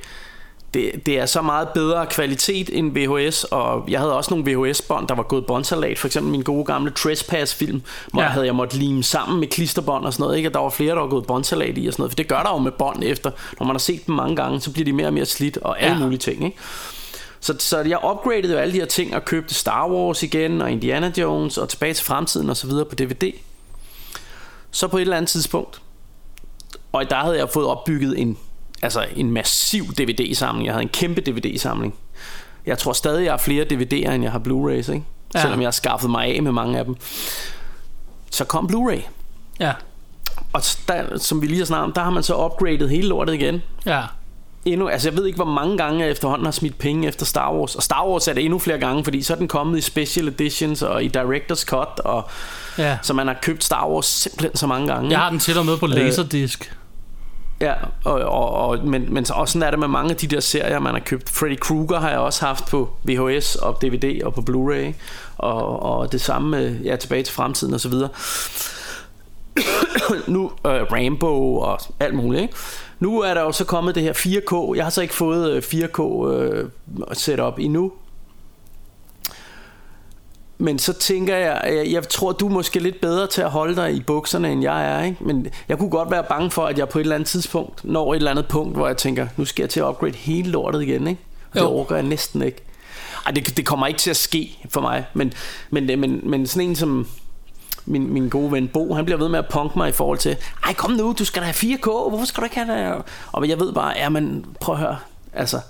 det, 0.75 1.07
det 1.07 1.19
er 1.19 1.27
så 1.27 1.43
meget 1.43 1.69
bedre 1.69 2.07
kvalitet 2.07 2.71
end 2.73 2.93
VHS, 2.99 3.45
og 3.45 3.85
jeg 3.89 4.01
havde 4.01 4.17
også 4.17 4.35
nogle 4.37 4.53
VHS-bånd, 4.53 5.09
der 5.09 5.15
var 5.15 5.23
gået 5.23 5.47
båndsalat. 5.47 5.99
For 5.99 6.07
eksempel 6.09 6.31
min 6.33 6.43
gode 6.43 6.65
gamle 6.65 6.91
Trespass-film, 6.91 7.83
hvor 8.13 8.23
Ja. 8.23 8.29
havde 8.29 8.47
jeg 8.47 8.55
måtte 8.55 8.77
lime 8.77 9.03
sammen 9.03 9.41
med 9.41 9.49
klisterbånd 9.49 10.05
og 10.05 10.13
sådan 10.13 10.25
noget. 10.25 10.37
Ikke? 10.37 10.49
Og 10.49 10.55
der 10.55 10.61
var 10.61 10.71
flere, 10.71 10.95
der 10.95 11.01
var 11.01 11.09
gået 11.09 11.27
båndsalat 11.27 11.79
i 11.79 11.87
og 11.87 11.93
sådan 11.93 12.03
noget. 12.03 12.13
For 12.13 12.17
det 12.17 12.29
gør 12.29 12.43
der 12.43 12.51
jo 12.53 12.59
med 12.59 12.73
bånd 12.73 13.03
efter. 13.05 13.31
Når 13.59 13.67
man 13.67 13.75
har 13.75 13.79
set 13.79 14.07
dem 14.07 14.15
mange 14.15 14.37
gange, 14.37 14.61
så 14.61 14.73
bliver 14.73 14.85
de 14.85 14.93
mere 14.93 15.07
og 15.07 15.13
mere 15.15 15.27
slidt 15.27 15.57
og 15.57 15.81
alle 15.83 15.97
Ja. 15.97 16.03
mulige 16.03 16.19
ting. 16.19 16.45
Ikke? 16.45 16.57
Så, 17.41 17.55
så 17.59 17.79
jeg 17.81 17.99
upgradede 18.11 18.53
jo 18.53 18.59
alle 18.59 18.73
de 18.75 18.79
her 18.79 18.87
ting 18.87 19.15
og 19.17 19.25
købte 19.25 19.55
Star 19.55 19.89
Wars 19.89 20.23
igen, 20.23 20.63
og 20.63 20.71
Indiana 20.71 21.13
Jones, 21.19 21.59
og 21.59 21.69
tilbage 21.69 21.95
til 21.95 22.05
fremtiden 22.05 22.51
og 22.51 22.57
så 22.57 22.67
videre 22.67 22.85
på 22.85 22.95
DVD. 22.95 23.33
Så 24.71 24.89
på 24.89 24.97
et 24.97 25.01
eller 25.01 25.17
andet 25.17 25.29
tidspunkt, 25.31 25.81
og 26.93 27.11
der 27.11 27.17
havde 27.17 27.39
jeg 27.39 27.49
fået 27.49 27.67
opbygget 27.67 28.19
en, 28.21 28.39
altså 28.83 29.07
en 29.17 29.31
massiv 29.31 29.85
DVD-samling. 29.85 30.67
Jeg 30.67 30.75
havde 30.75 30.83
en 30.83 30.89
kæmpe 30.89 31.21
DVD-samling. 31.21 31.95
Jeg 32.67 32.79
tror 32.79 32.93
stadig, 32.93 33.25
jeg 33.25 33.33
har 33.33 33.39
flere 33.39 33.65
DVD'er, 33.73 34.11
end 34.11 34.23
jeg 34.23 34.33
har 34.33 34.39
Blu-rays, 34.39 34.93
ikke? 34.93 35.03
Ja. 35.35 35.41
Selvom 35.41 35.61
jeg 35.61 35.67
har 35.67 35.73
skaffet 35.73 36.11
mig 36.11 36.37
af 36.37 36.43
med 36.43 36.53
mange 36.53 36.79
af 36.79 36.85
dem. 36.85 36.97
Så 38.31 38.45
kom 38.45 38.69
Blu-ray. 38.73 39.01
Ja. 39.61 39.73
Og 40.53 40.63
der, 40.89 41.19
som 41.19 41.43
vi 41.43 41.47
lige 41.47 41.59
har 41.59 41.65
snakket 41.67 41.85
om, 41.85 41.93
der 41.93 42.01
har 42.03 42.11
man 42.11 42.23
så 42.23 42.35
upgradet 42.45 42.91
hele 42.91 43.09
lortet 43.09 43.35
igen. 43.35 43.63
Ja. 43.87 44.03
Endnu, 44.65 44.89
altså 44.89 45.09
jeg 45.09 45.17
ved 45.17 45.27
ikke, 45.27 45.37
hvor 45.37 45.45
mange 45.53 45.77
gange 45.79 46.01
jeg 46.01 46.11
efterhånden 46.11 46.45
har 46.45 46.53
smidt 46.53 46.79
penge 46.79 47.09
efter 47.09 47.27
Star 47.27 47.53
Wars. 47.55 47.75
Og 47.77 47.83
Star 47.83 48.07
Wars 48.09 48.29
er 48.29 48.33
det 48.33 48.45
endnu 48.45 48.59
flere 48.59 48.79
gange, 48.79 49.05
fordi 49.05 49.23
så 49.23 49.33
er 49.33 49.37
den 49.37 49.49
kommet 49.49 49.79
i 49.79 49.81
special 49.81 50.29
editions 50.29 50.83
og 50.83 51.05
i 51.05 51.09
director's 51.17 51.65
cut. 51.65 52.01
Og, 52.05 52.29
Ja. 52.79 52.99
så 53.03 53.15
man 53.15 53.27
har 53.27 53.37
købt 53.43 53.65
Star 53.65 53.89
Wars 53.89 54.07
simpelthen 54.07 54.57
så 54.57 54.67
mange 54.67 54.87
gange. 54.89 55.11
Jeg 55.11 55.19
har 55.19 55.31
den 55.31 55.39
til 55.39 55.59
og 55.59 55.67
med 55.67 55.77
på 55.79 55.87
Laserdisc. 55.87 56.73
Ja, 57.63 57.75
og, 58.05 58.21
og, 58.21 58.51
og, 58.51 58.87
men, 58.87 59.15
men 59.15 59.25
så, 59.25 59.33
og 59.33 59.49
sådan 59.49 59.67
er 59.67 59.71
det 59.71 59.79
med 59.79 59.89
mange 59.89 60.11
af 60.11 60.17
de 60.17 60.27
der 60.27 60.41
serier, 60.41 60.79
man 60.79 60.93
har 60.93 61.01
købt. 61.01 61.31
Freddy 61.31 61.59
Krueger 61.61 62.01
har 62.01 62.11
jeg 62.11 62.19
også 62.19 62.47
haft 62.47 62.71
på 62.71 62.89
VHS 63.05 63.57
og 63.57 63.83
DVD 63.83 64.23
og 64.25 64.35
på 64.35 64.41
Blu-ray. 64.51 64.93
Og, 65.39 65.83
og 65.83 66.13
det 66.13 66.21
samme 66.21 66.51
med 66.51 66.81
ja, 66.81 66.97
tilbage 66.97 67.23
til 67.23 67.35
fremtiden 67.35 67.75
og 67.75 67.81
så 67.81 67.89
videre. 67.89 68.09
nu 70.35 70.45
øh, 70.67 70.83
Rambo 70.93 71.57
og 71.59 71.81
alt 72.01 72.15
muligt. 72.15 72.43
Ikke? 72.43 72.55
Nu 73.01 73.21
er 73.21 73.35
der 73.35 73.41
jo 73.41 73.53
så 73.53 73.65
kommet 73.65 73.95
det 73.95 74.03
her 74.03 74.13
4K. 74.13 74.77
Jeg 74.77 74.85
har 74.85 74.91
så 74.91 75.03
ikke 75.03 75.15
fået 75.15 75.53
øh, 75.53 75.63
4K 75.63 76.29
øh, 76.33 76.69
setup 77.13 77.59
endnu. 77.59 77.93
Men 80.63 80.79
så 80.79 80.93
tænker 80.93 81.37
jeg, 81.37 81.61
jeg, 81.67 81.93
jeg 81.93 82.09
tror, 82.09 82.33
du 82.33 82.47
er 82.49 82.51
måske 82.53 82.79
lidt 82.81 83.01
bedre 83.01 83.27
til 83.27 83.43
at 83.43 83.51
holde 83.51 83.77
dig 83.77 83.95
i 83.95 84.01
bukserne, 84.01 84.53
end 84.53 84.63
jeg 84.63 84.85
er. 85.01 85.05
Ikke? 85.05 85.17
Men 85.21 85.47
jeg 85.69 85.79
kunne 85.79 85.91
godt 85.91 86.11
være 86.11 86.25
bange 86.25 86.51
for, 86.51 86.67
at 86.67 86.79
jeg 86.79 86.89
på 86.89 86.99
et 86.99 87.03
eller 87.03 87.15
andet 87.15 87.29
tidspunkt 87.29 87.85
når 87.85 88.13
et 88.13 88.17
eller 88.17 88.31
andet 88.31 88.49
punkt, 88.49 88.77
hvor 88.77 88.87
jeg 88.87 88.97
tænker, 88.97 89.27
nu 89.37 89.45
skal 89.45 89.63
jeg 89.63 89.71
til 89.71 89.81
at 89.81 89.87
upgrade 89.87 90.17
hele 90.17 90.51
lortet 90.51 90.83
igen. 90.83 91.07
Ikke? 91.07 91.21
Og 91.51 91.55
det 91.55 91.61
Jo. 91.61 91.67
overgår 91.67 91.95
jeg 91.95 92.05
næsten 92.05 92.43
ikke. 92.43 92.63
Ej, 93.27 93.33
det, 93.33 93.57
det 93.57 93.67
kommer 93.67 93.87
ikke 93.87 93.99
til 94.01 94.11
at 94.11 94.17
ske 94.17 94.59
for 94.71 94.81
mig. 94.81 95.05
Men, 95.15 95.33
men, 95.71 96.01
men, 96.01 96.21
men 96.31 96.47
sådan 96.47 96.69
en 96.69 96.77
som 96.77 97.07
min, 97.87 98.13
min 98.13 98.29
gode 98.29 98.53
ven 98.53 98.69
Bo, 98.69 98.95
han 98.95 99.05
bliver 99.05 99.19
ved 99.19 99.29
med 99.29 99.39
at 99.39 99.47
punke 99.51 99.79
mig 99.79 99.89
i 99.89 99.93
forhold 99.93 100.19
til, 100.19 100.37
ej 100.67 100.75
kom 100.75 100.91
nu, 100.91 101.15
du 101.19 101.25
skal 101.25 101.43
da 101.43 101.47
have 101.47 101.75
4K, 101.75 102.09
hvorfor 102.09 102.27
skal 102.27 102.41
du 102.41 102.45
ikke 102.45 102.57
have 102.59 102.95
det? 102.95 103.03
Og 103.33 103.49
jeg 103.49 103.61
ved 103.61 103.73
bare, 103.73 103.93
ja, 103.97 104.09
men 104.09 104.47
prøv 104.61 104.75
at 104.75 104.81
høre, 104.81 104.97
altså, 105.33 105.61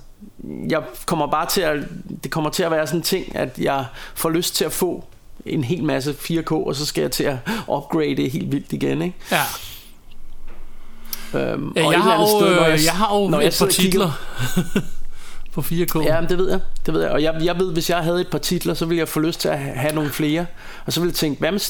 jeg 0.68 0.82
kommer 1.06 1.26
bare 1.26 1.46
til 1.46 1.60
at, 1.60 1.78
det 2.22 2.30
kommer 2.30 2.50
til 2.50 2.62
at 2.62 2.70
være 2.70 2.86
sådan 2.86 2.98
en 3.00 3.02
ting, 3.04 3.36
at 3.36 3.58
jeg 3.58 3.84
får 4.14 4.30
lyst 4.30 4.54
til 4.56 4.64
at 4.64 4.72
få 4.72 5.04
en 5.46 5.64
hel 5.64 5.84
masse 5.84 6.10
4K, 6.20 6.52
og 6.52 6.76
så 6.76 6.86
skal 6.86 7.02
jeg 7.02 7.10
til 7.10 7.24
at 7.24 7.36
upgrade 7.68 8.16
det 8.16 8.30
helt 8.30 8.52
vildt 8.52 8.72
igen, 8.72 9.02
ikke? 9.02 9.16
Ja. 9.30 9.42
Øhm, 11.34 11.72
ja 11.76 11.86
og 11.86 11.92
jeg, 11.92 12.00
har 12.02 12.12
andet 12.14 12.28
sted, 12.28 12.56
når 12.56 12.64
jeg, 12.66 12.78
jeg 12.84 12.92
har 12.92 13.18
jo 13.18 13.28
når 13.28 13.40
et 13.40 13.56
par 13.58 13.66
titler 13.66 14.10
på 15.54 15.60
4K. 15.60 16.02
Ja, 16.04 16.20
men 16.20 16.28
det 16.30 16.38
ved 16.38 16.50
jeg. 16.50 16.60
Det 16.86 16.94
ved 16.94 17.02
jeg. 17.02 17.10
Og 17.10 17.22
jeg, 17.22 17.40
jeg 17.44 17.58
ved, 17.58 17.72
hvis 17.72 17.90
jeg 17.90 17.98
havde 17.98 18.20
et 18.20 18.28
par 18.30 18.38
titler, 18.38 18.74
så 18.74 18.86
ville 18.86 18.98
jeg 18.98 19.08
få 19.08 19.20
lyst 19.20 19.40
til 19.40 19.48
at 19.48 19.58
ha- 19.58 19.72
have 19.74 19.94
nogle 19.94 20.10
flere. 20.10 20.46
Og 20.86 20.92
så 20.92 21.00
ville 21.00 21.10
jeg 21.10 21.16
tænke, 21.16 21.38
hvad 21.40 21.52
med, 21.52 21.60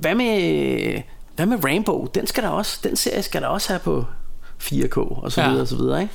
hvad 0.00 0.14
med, 0.14 1.02
hvad 1.36 1.46
med 1.46 1.64
Rainbow? 1.64 2.06
Den 2.06 2.26
skal 2.26 2.42
der 2.42 2.48
også, 2.48 2.78
den 2.84 2.96
serie 2.96 3.22
skal 3.22 3.42
der 3.42 3.48
også 3.48 3.68
have 3.68 3.78
på 3.80 4.04
4K 4.62 4.96
og 4.98 5.32
så 5.32 5.40
Ja. 5.40 5.48
videre 5.48 5.62
og 5.62 5.68
så 5.68 5.76
videre, 5.76 6.02
ikke? 6.02 6.14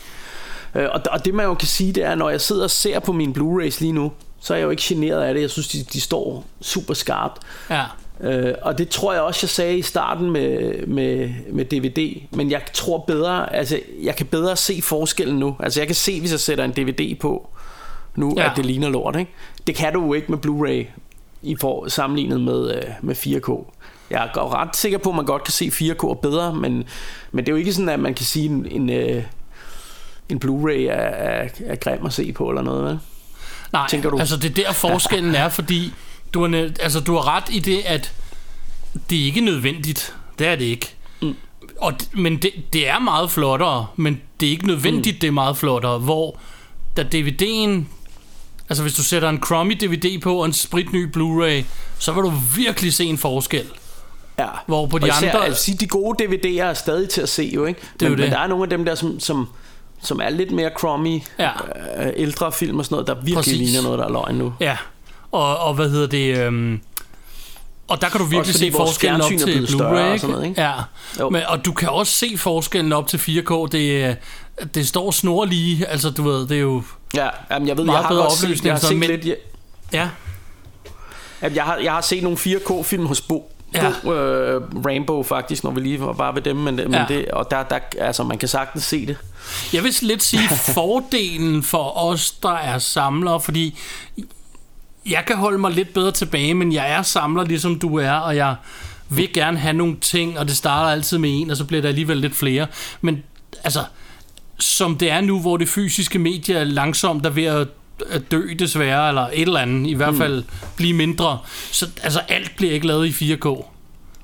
Øh, 0.78 0.90
Og, 0.94 1.02
og 1.12 1.26
det 1.26 1.34
man 1.34 1.46
jo 1.46 1.54
kan 1.54 1.68
sige, 1.68 1.94
det 1.94 2.04
er, 2.04 2.16
når 2.16 2.30
jeg 2.30 2.42
sidder 2.42 2.64
og 2.64 2.70
ser 2.72 3.00
på 3.00 3.12
mine 3.12 3.34
Blu-rays 3.38 3.78
lige 3.82 3.92
nu, 3.92 4.12
så 4.42 4.54
er 4.54 4.58
jeg 4.58 4.66
jo 4.66 4.70
ikke 4.70 4.84
generet 4.86 5.22
af 5.22 5.34
det. 5.34 5.42
Jeg 5.42 5.50
synes, 5.50 5.68
de, 5.68 5.84
de 5.94 6.02
står 6.02 6.46
super 6.62 6.94
skarpt. 6.94 7.42
Ja. 7.70 7.84
Øh, 8.22 8.54
og 8.62 8.78
det 8.78 8.90
tror 8.90 9.14
jeg 9.14 9.22
også, 9.22 9.40
jeg 9.44 9.50
sagde 9.50 9.78
i 9.78 9.82
starten 9.82 10.32
med, 10.32 10.74
med, 10.88 11.30
med 11.52 11.66
DVD. 11.66 12.22
Men 12.32 12.52
jeg 12.52 12.62
tror 12.74 12.98
bedre, 13.08 13.56
altså 13.56 13.80
jeg 14.04 14.16
kan 14.16 14.26
bedre 14.26 14.56
se 14.56 14.82
forskellen 14.82 15.40
nu. 15.40 15.56
Altså 15.60 15.80
jeg 15.80 15.88
kan 15.88 15.96
se, 15.96 16.20
hvis 16.20 16.32
jeg 16.32 16.40
sætter 16.40 16.64
en 16.64 16.72
DVD 16.72 17.20
på 17.20 17.50
nu, 18.16 18.34
Ja. 18.38 18.50
at 18.50 18.52
det 18.56 18.66
ligner 18.66 18.90
lort. 18.90 19.16
Ikke? 19.16 19.32
Det 19.68 19.76
kan 19.76 19.94
du 19.94 20.06
jo 20.06 20.14
ikke 20.14 20.32
med 20.32 20.38
Blu-ray 20.46 21.02
i 21.42 21.56
for, 21.62 21.88
sammenlignet 21.90 22.42
med, 22.42 22.76
øh, 22.76 22.84
med 23.02 23.16
4K. 23.16 23.74
Jeg 24.10 24.24
er 24.36 24.54
ret 24.62 24.76
sikker 24.76 24.98
på, 24.98 25.10
at 25.10 25.16
man 25.16 25.26
godt 25.26 25.44
kan 25.44 25.52
se 25.52 25.66
4K 25.74 26.20
bedre, 26.22 26.54
men, 26.56 26.84
men 27.32 27.46
det 27.46 27.50
er 27.52 27.54
jo 27.54 27.58
ikke 27.58 27.74
sådan, 27.74 27.90
at 27.90 28.00
man 28.00 28.14
kan 28.14 28.26
sige, 28.26 28.46
en, 28.50 28.68
en, 28.72 28.90
øh, 28.90 29.24
en 30.30 30.42
Blu-ray 30.46 30.72
er, 30.90 30.94
er, 30.94 31.48
er 31.66 31.76
grim 31.76 32.06
at 32.06 32.14
se 32.14 32.32
på 32.32 32.50
eller 32.50 32.62
noget. 32.62 32.86
Vel? 32.86 33.00
Nej, 33.74 33.88
Tænker 33.90 34.10
du? 34.10 34.20
altså 34.20 34.38
det 34.38 34.60
er 34.60 34.64
der 34.64 34.74
forskellen 34.74 35.36
er, 35.36 35.50
fordi 35.50 35.94
du 36.34 36.42
har, 36.48 36.70
altså, 36.80 37.00
du 37.00 37.14
har 37.14 37.36
ret 37.36 37.44
i 37.50 37.60
det, 37.60 37.82
at 37.86 38.14
det 39.10 39.22
er 39.22 39.26
ikke 39.26 39.42
nødvendigt. 39.42 40.16
Det 40.40 40.48
er 40.48 40.56
det 40.56 40.66
ikke. 40.66 40.96
Mm. 41.22 41.36
Og, 41.78 41.94
men 42.14 42.38
det, 42.38 42.52
det 42.74 42.88
er 42.90 43.00
meget 43.00 43.32
flottere, 43.32 43.88
men 43.96 44.22
det 44.40 44.48
er 44.48 44.52
ikke 44.52 44.68
nødvendigt, 44.68 45.16
mm. 45.16 45.20
det 45.20 45.28
er 45.28 45.32
meget 45.32 45.58
flottere. 45.58 46.00
Hvor 46.00 46.40
da 46.98 47.02
DVD'en, 47.16 47.84
altså 48.70 48.82
hvis 48.84 48.94
du 48.94 49.04
sætter 49.04 49.30
en 49.30 49.40
crummy 49.40 49.74
DVD 49.82 50.22
på 50.22 50.36
og 50.40 50.46
en 50.46 50.54
spritny 50.54 51.06
Blu-ray, 51.18 51.66
så 52.00 52.12
vil 52.12 52.24
du 52.24 52.34
virkelig 52.56 52.94
se 52.94 53.06
en 53.06 53.18
forskel. 53.18 53.66
Ja. 54.40 54.48
Hvor 54.66 54.88
på 54.88 55.00
de 55.00 55.04
og 55.04 55.08
især, 55.08 55.32
andre- 55.32 55.46
Altså, 55.46 55.76
de 55.80 55.88
gode 55.88 56.24
DVD'er 56.24 56.62
er 56.62 56.74
stadig 56.74 57.10
til 57.10 57.22
at 57.22 57.30
se 57.30 57.52
jo, 57.54 57.66
ikke? 57.66 57.80
er 58.02 58.06
jo 58.06 58.12
det. 58.12 58.20
men 58.20 58.32
der 58.32 58.40
er 58.40 58.48
nogle 58.48 58.64
af 58.64 58.70
dem 58.70 58.86
der, 58.86 58.96
som, 58.96 59.20
som, 59.20 59.50
som 60.02 60.20
er 60.24 60.30
lidt 60.30 60.52
mere 60.52 60.70
crummy, 60.78 61.22
Ja. 61.40 61.50
øh, 62.00 62.14
ældre 62.16 62.52
film 62.52 62.80
og 62.80 62.86
sådan 62.86 62.94
noget, 62.96 63.08
der 63.08 63.14
virkelig 63.16 63.36
Præcis. 63.36 63.58
ligner 63.58 63.82
noget, 63.82 64.00
der 64.00 64.06
er 64.06 64.10
løgn 64.12 64.36
nu. 64.36 64.54
Ja, 64.60 64.78
og, 65.32 65.58
og 65.58 65.74
hvad 65.74 65.90
hedder 65.90 66.08
det... 66.08 66.38
Øhm, 66.38 66.82
og 67.88 68.02
der 68.02 68.10
kan 68.10 68.20
du 68.20 68.26
virkelig 68.26 68.56
se 68.56 68.72
forskellen 68.72 69.22
op 69.22 69.30
til 69.30 69.66
Blu-ray, 69.70 69.84
og 69.84 70.20
sådan 70.20 70.34
noget, 70.36 70.48
ikke? 70.50 70.62
Ja, 70.62 70.74
Jo. 71.20 71.30
Men, 71.30 71.42
og 71.48 71.66
du 71.66 71.72
kan 71.72 71.90
også 71.90 72.12
se 72.14 72.38
forskellen 72.38 72.94
op 72.94 73.08
til 73.08 73.18
4K. 73.18 73.68
Det, 73.72 74.04
er- 74.06 74.16
det 74.74 74.88
står 74.88 75.12
snorlige, 75.12 75.86
altså 75.88 76.10
du 76.10 76.24
ved, 76.24 76.48
det 76.48 76.58
er 76.58 76.62
jo... 76.62 76.84
Ja, 77.16 77.30
jamen, 77.52 77.68
jeg 77.68 77.78
ved, 77.78 77.86
Meget 77.86 77.98
jeg 77.98 78.04
har 78.04 78.10
bedre 78.10 78.24
opløsning, 78.28 78.66
jeg 78.66 78.74
har 78.74 78.80
set 78.80 78.98
men- 78.98 79.10
lidt, 79.10 79.26
jeg, 79.26 79.36
Ja, 79.94 80.10
jamen, 81.42 81.56
jeg, 81.56 81.64
har, 81.64 81.78
jeg 81.78 81.92
har 81.94 82.02
set 82.02 82.24
nogle 82.24 82.38
4K-film 82.38 83.06
hos 83.06 83.22
Bo. 83.22 83.52
Ja. 83.74 83.92
Bo 84.04 84.14
øh, 84.14 84.62
Rainbow 84.86 85.24
faktisk, 85.24 85.64
når 85.64 85.72
vi 85.72 85.80
lige 85.82 86.00
var 86.02 86.14
bare 86.14 86.36
ved 86.36 86.42
dem, 86.42 86.56
men, 86.56 86.76
men 86.76 86.94
Ja. 86.94 87.06
det, 87.08 87.26
og 87.26 87.52
der, 87.52 87.64
der, 87.64 87.80
altså, 88.00 88.24
man 88.24 88.38
kan 88.38 88.48
sagtens 88.50 88.84
se 88.84 89.06
det. 89.06 89.18
jeg 89.74 89.84
vil 89.84 89.94
lidt 90.02 90.24
sige 90.24 90.50
fordelen 90.76 91.64
for 91.64 91.98
os, 91.98 92.32
der 92.32 92.54
er 92.56 92.78
samlere, 92.80 93.42
fordi 93.42 93.78
jeg 95.06 95.24
kan 95.28 95.36
holde 95.36 95.58
mig 95.58 95.72
lidt 95.72 95.94
bedre 95.94 96.12
tilbage, 96.12 96.54
men 96.54 96.74
jeg 96.74 96.92
er 96.92 97.02
samler, 97.02 97.44
ligesom 97.44 97.80
du 97.80 97.98
er, 97.98 98.12
og 98.12 98.36
jeg 98.36 98.56
vil 99.10 99.34
gerne 99.34 99.58
have 99.58 99.74
nogle 99.74 99.98
ting, 100.02 100.40
og 100.40 100.48
det 100.48 100.58
starter 100.58 100.92
altid 100.92 101.18
med 101.18 101.30
en, 101.42 101.52
og 101.52 101.58
så 101.58 101.66
bliver 101.66 101.82
der 101.82 101.90
alligevel 101.90 102.18
lidt 102.18 102.36
flere. 102.36 102.68
Men 103.02 103.24
altså, 103.64 103.84
som 104.60 104.98
det 104.98 105.12
er 105.12 105.22
nu, 105.22 105.40
hvor 105.40 105.58
det 105.58 105.70
fysiske 105.70 106.20
medie 106.20 106.56
er 106.56 106.64
langsomt 106.64 107.26
er 107.26 107.30
ved 107.30 107.44
at 107.46 107.68
dø 108.32 108.42
desværre, 108.60 109.08
eller 109.10 109.22
et 109.22 109.42
eller 109.42 109.60
andet, 109.60 109.90
i 109.90 109.94
hvert 109.94 110.16
fald 110.16 110.44
blive 110.78 110.94
mindre. 110.94 111.38
Så 111.72 111.90
altså, 112.04 112.20
alt 112.20 112.52
bliver 112.58 112.74
ikke 112.74 112.88
lavet 112.88 113.22
i 113.22 113.34
4K. 113.34 113.64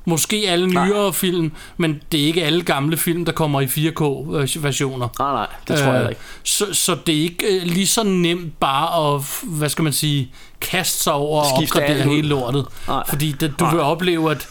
Måske 0.06 0.44
alle 0.48 0.68
nyere 0.68 1.14
film, 1.14 1.52
men 1.78 2.02
det 2.12 2.22
er 2.22 2.26
ikke 2.26 2.44
alle 2.44 2.62
gamle 2.64 2.98
film, 2.98 3.26
der 3.26 3.32
kommer 3.32 3.62
i 3.62 3.66
4K-versioner. 3.66 5.08
Nej, 5.20 5.32
nej, 5.32 5.48
det 5.68 5.78
tror 5.78 5.86
jeg 5.86 5.94
heller 5.94 6.10
ikke. 6.10 6.22
Så, 6.44 6.66
så 6.74 6.98
det 7.08 7.16
er 7.18 7.22
ikke 7.22 7.46
øh, 7.56 7.64
lige 7.64 7.88
så 7.88 8.04
nemt 8.04 8.60
bare 8.60 9.16
at, 9.16 9.22
hvad 9.44 9.70
skal 9.70 9.84
man 9.84 9.94
sige, 9.94 10.32
kaste 10.62 11.04
sig 11.04 11.14
over 11.14 11.42
og 11.42 11.58
Skifte 11.58 11.76
opgradere 11.76 11.98
alt 11.98 12.10
ud. 12.10 12.16
hele 12.16 12.28
lortet. 12.28 12.66
Nej. 12.88 13.04
Fordi 13.10 13.32
det, 13.32 13.54
du 13.60 13.64
Nej. 13.64 13.74
vil 13.74 13.82
opleve, 13.82 14.32
at 14.32 14.48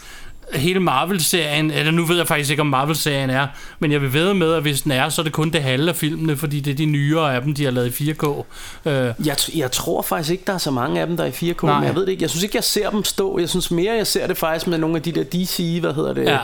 hele 0.55 0.79
Marvel-serien, 0.79 1.71
eller 1.71 1.91
nu 1.91 2.05
ved 2.05 2.17
jeg 2.17 2.27
faktisk 2.27 2.49
ikke, 2.49 2.61
om 2.61 2.67
Marvel-serien 2.67 3.29
er, 3.29 3.47
men 3.79 3.91
jeg 3.91 4.01
vil 4.01 4.13
ved 4.13 4.33
med, 4.33 4.53
at 4.53 4.61
hvis 4.61 4.81
den 4.81 4.91
er, 4.91 5.09
så 5.09 5.21
er 5.21 5.23
det 5.23 5.33
kun 5.33 5.49
det 5.49 5.63
halve 5.63 5.89
af 5.89 5.95
filmene, 5.95 6.37
fordi 6.37 6.59
det 6.59 6.71
er 6.71 6.75
de 6.75 6.85
nyere 6.85 7.35
af 7.35 7.41
dem, 7.41 7.55
de 7.55 7.63
har 7.63 7.71
lavet 7.71 7.99
i 8.01 8.11
4K. 8.11 8.43
Øh, 8.85 9.13
Jeg, 9.25 9.35
jeg 9.55 9.71
tror 9.71 10.01
faktisk 10.01 10.31
ikke, 10.31 10.43
der 10.47 10.53
er 10.53 10.57
så 10.57 10.71
mange 10.71 11.01
af 11.01 11.07
dem, 11.07 11.17
der 11.17 11.23
er 11.23 11.27
i 11.27 11.51
4K, 11.51 11.65
Nej. 11.65 11.79
men 11.79 11.87
jeg 11.87 11.95
ved 11.95 12.01
det 12.05 12.11
ikke. 12.11 12.21
Jeg 12.21 12.29
synes 12.29 12.43
ikke, 12.43 12.55
jeg 12.55 12.63
ser 12.63 12.89
dem 12.89 13.03
stå. 13.03 13.39
Jeg 13.39 13.49
synes 13.49 13.71
mere, 13.71 13.93
jeg 13.95 14.07
ser 14.07 14.27
det 14.27 14.37
faktisk 14.37 14.67
med 14.67 14.77
nogle 14.77 14.95
af 14.95 15.01
de 15.01 15.11
der 15.11 15.23
DC, 15.23 15.77
hvad 15.81 15.93
hedder 15.93 16.13
det? 16.13 16.25
ja. 16.25 16.37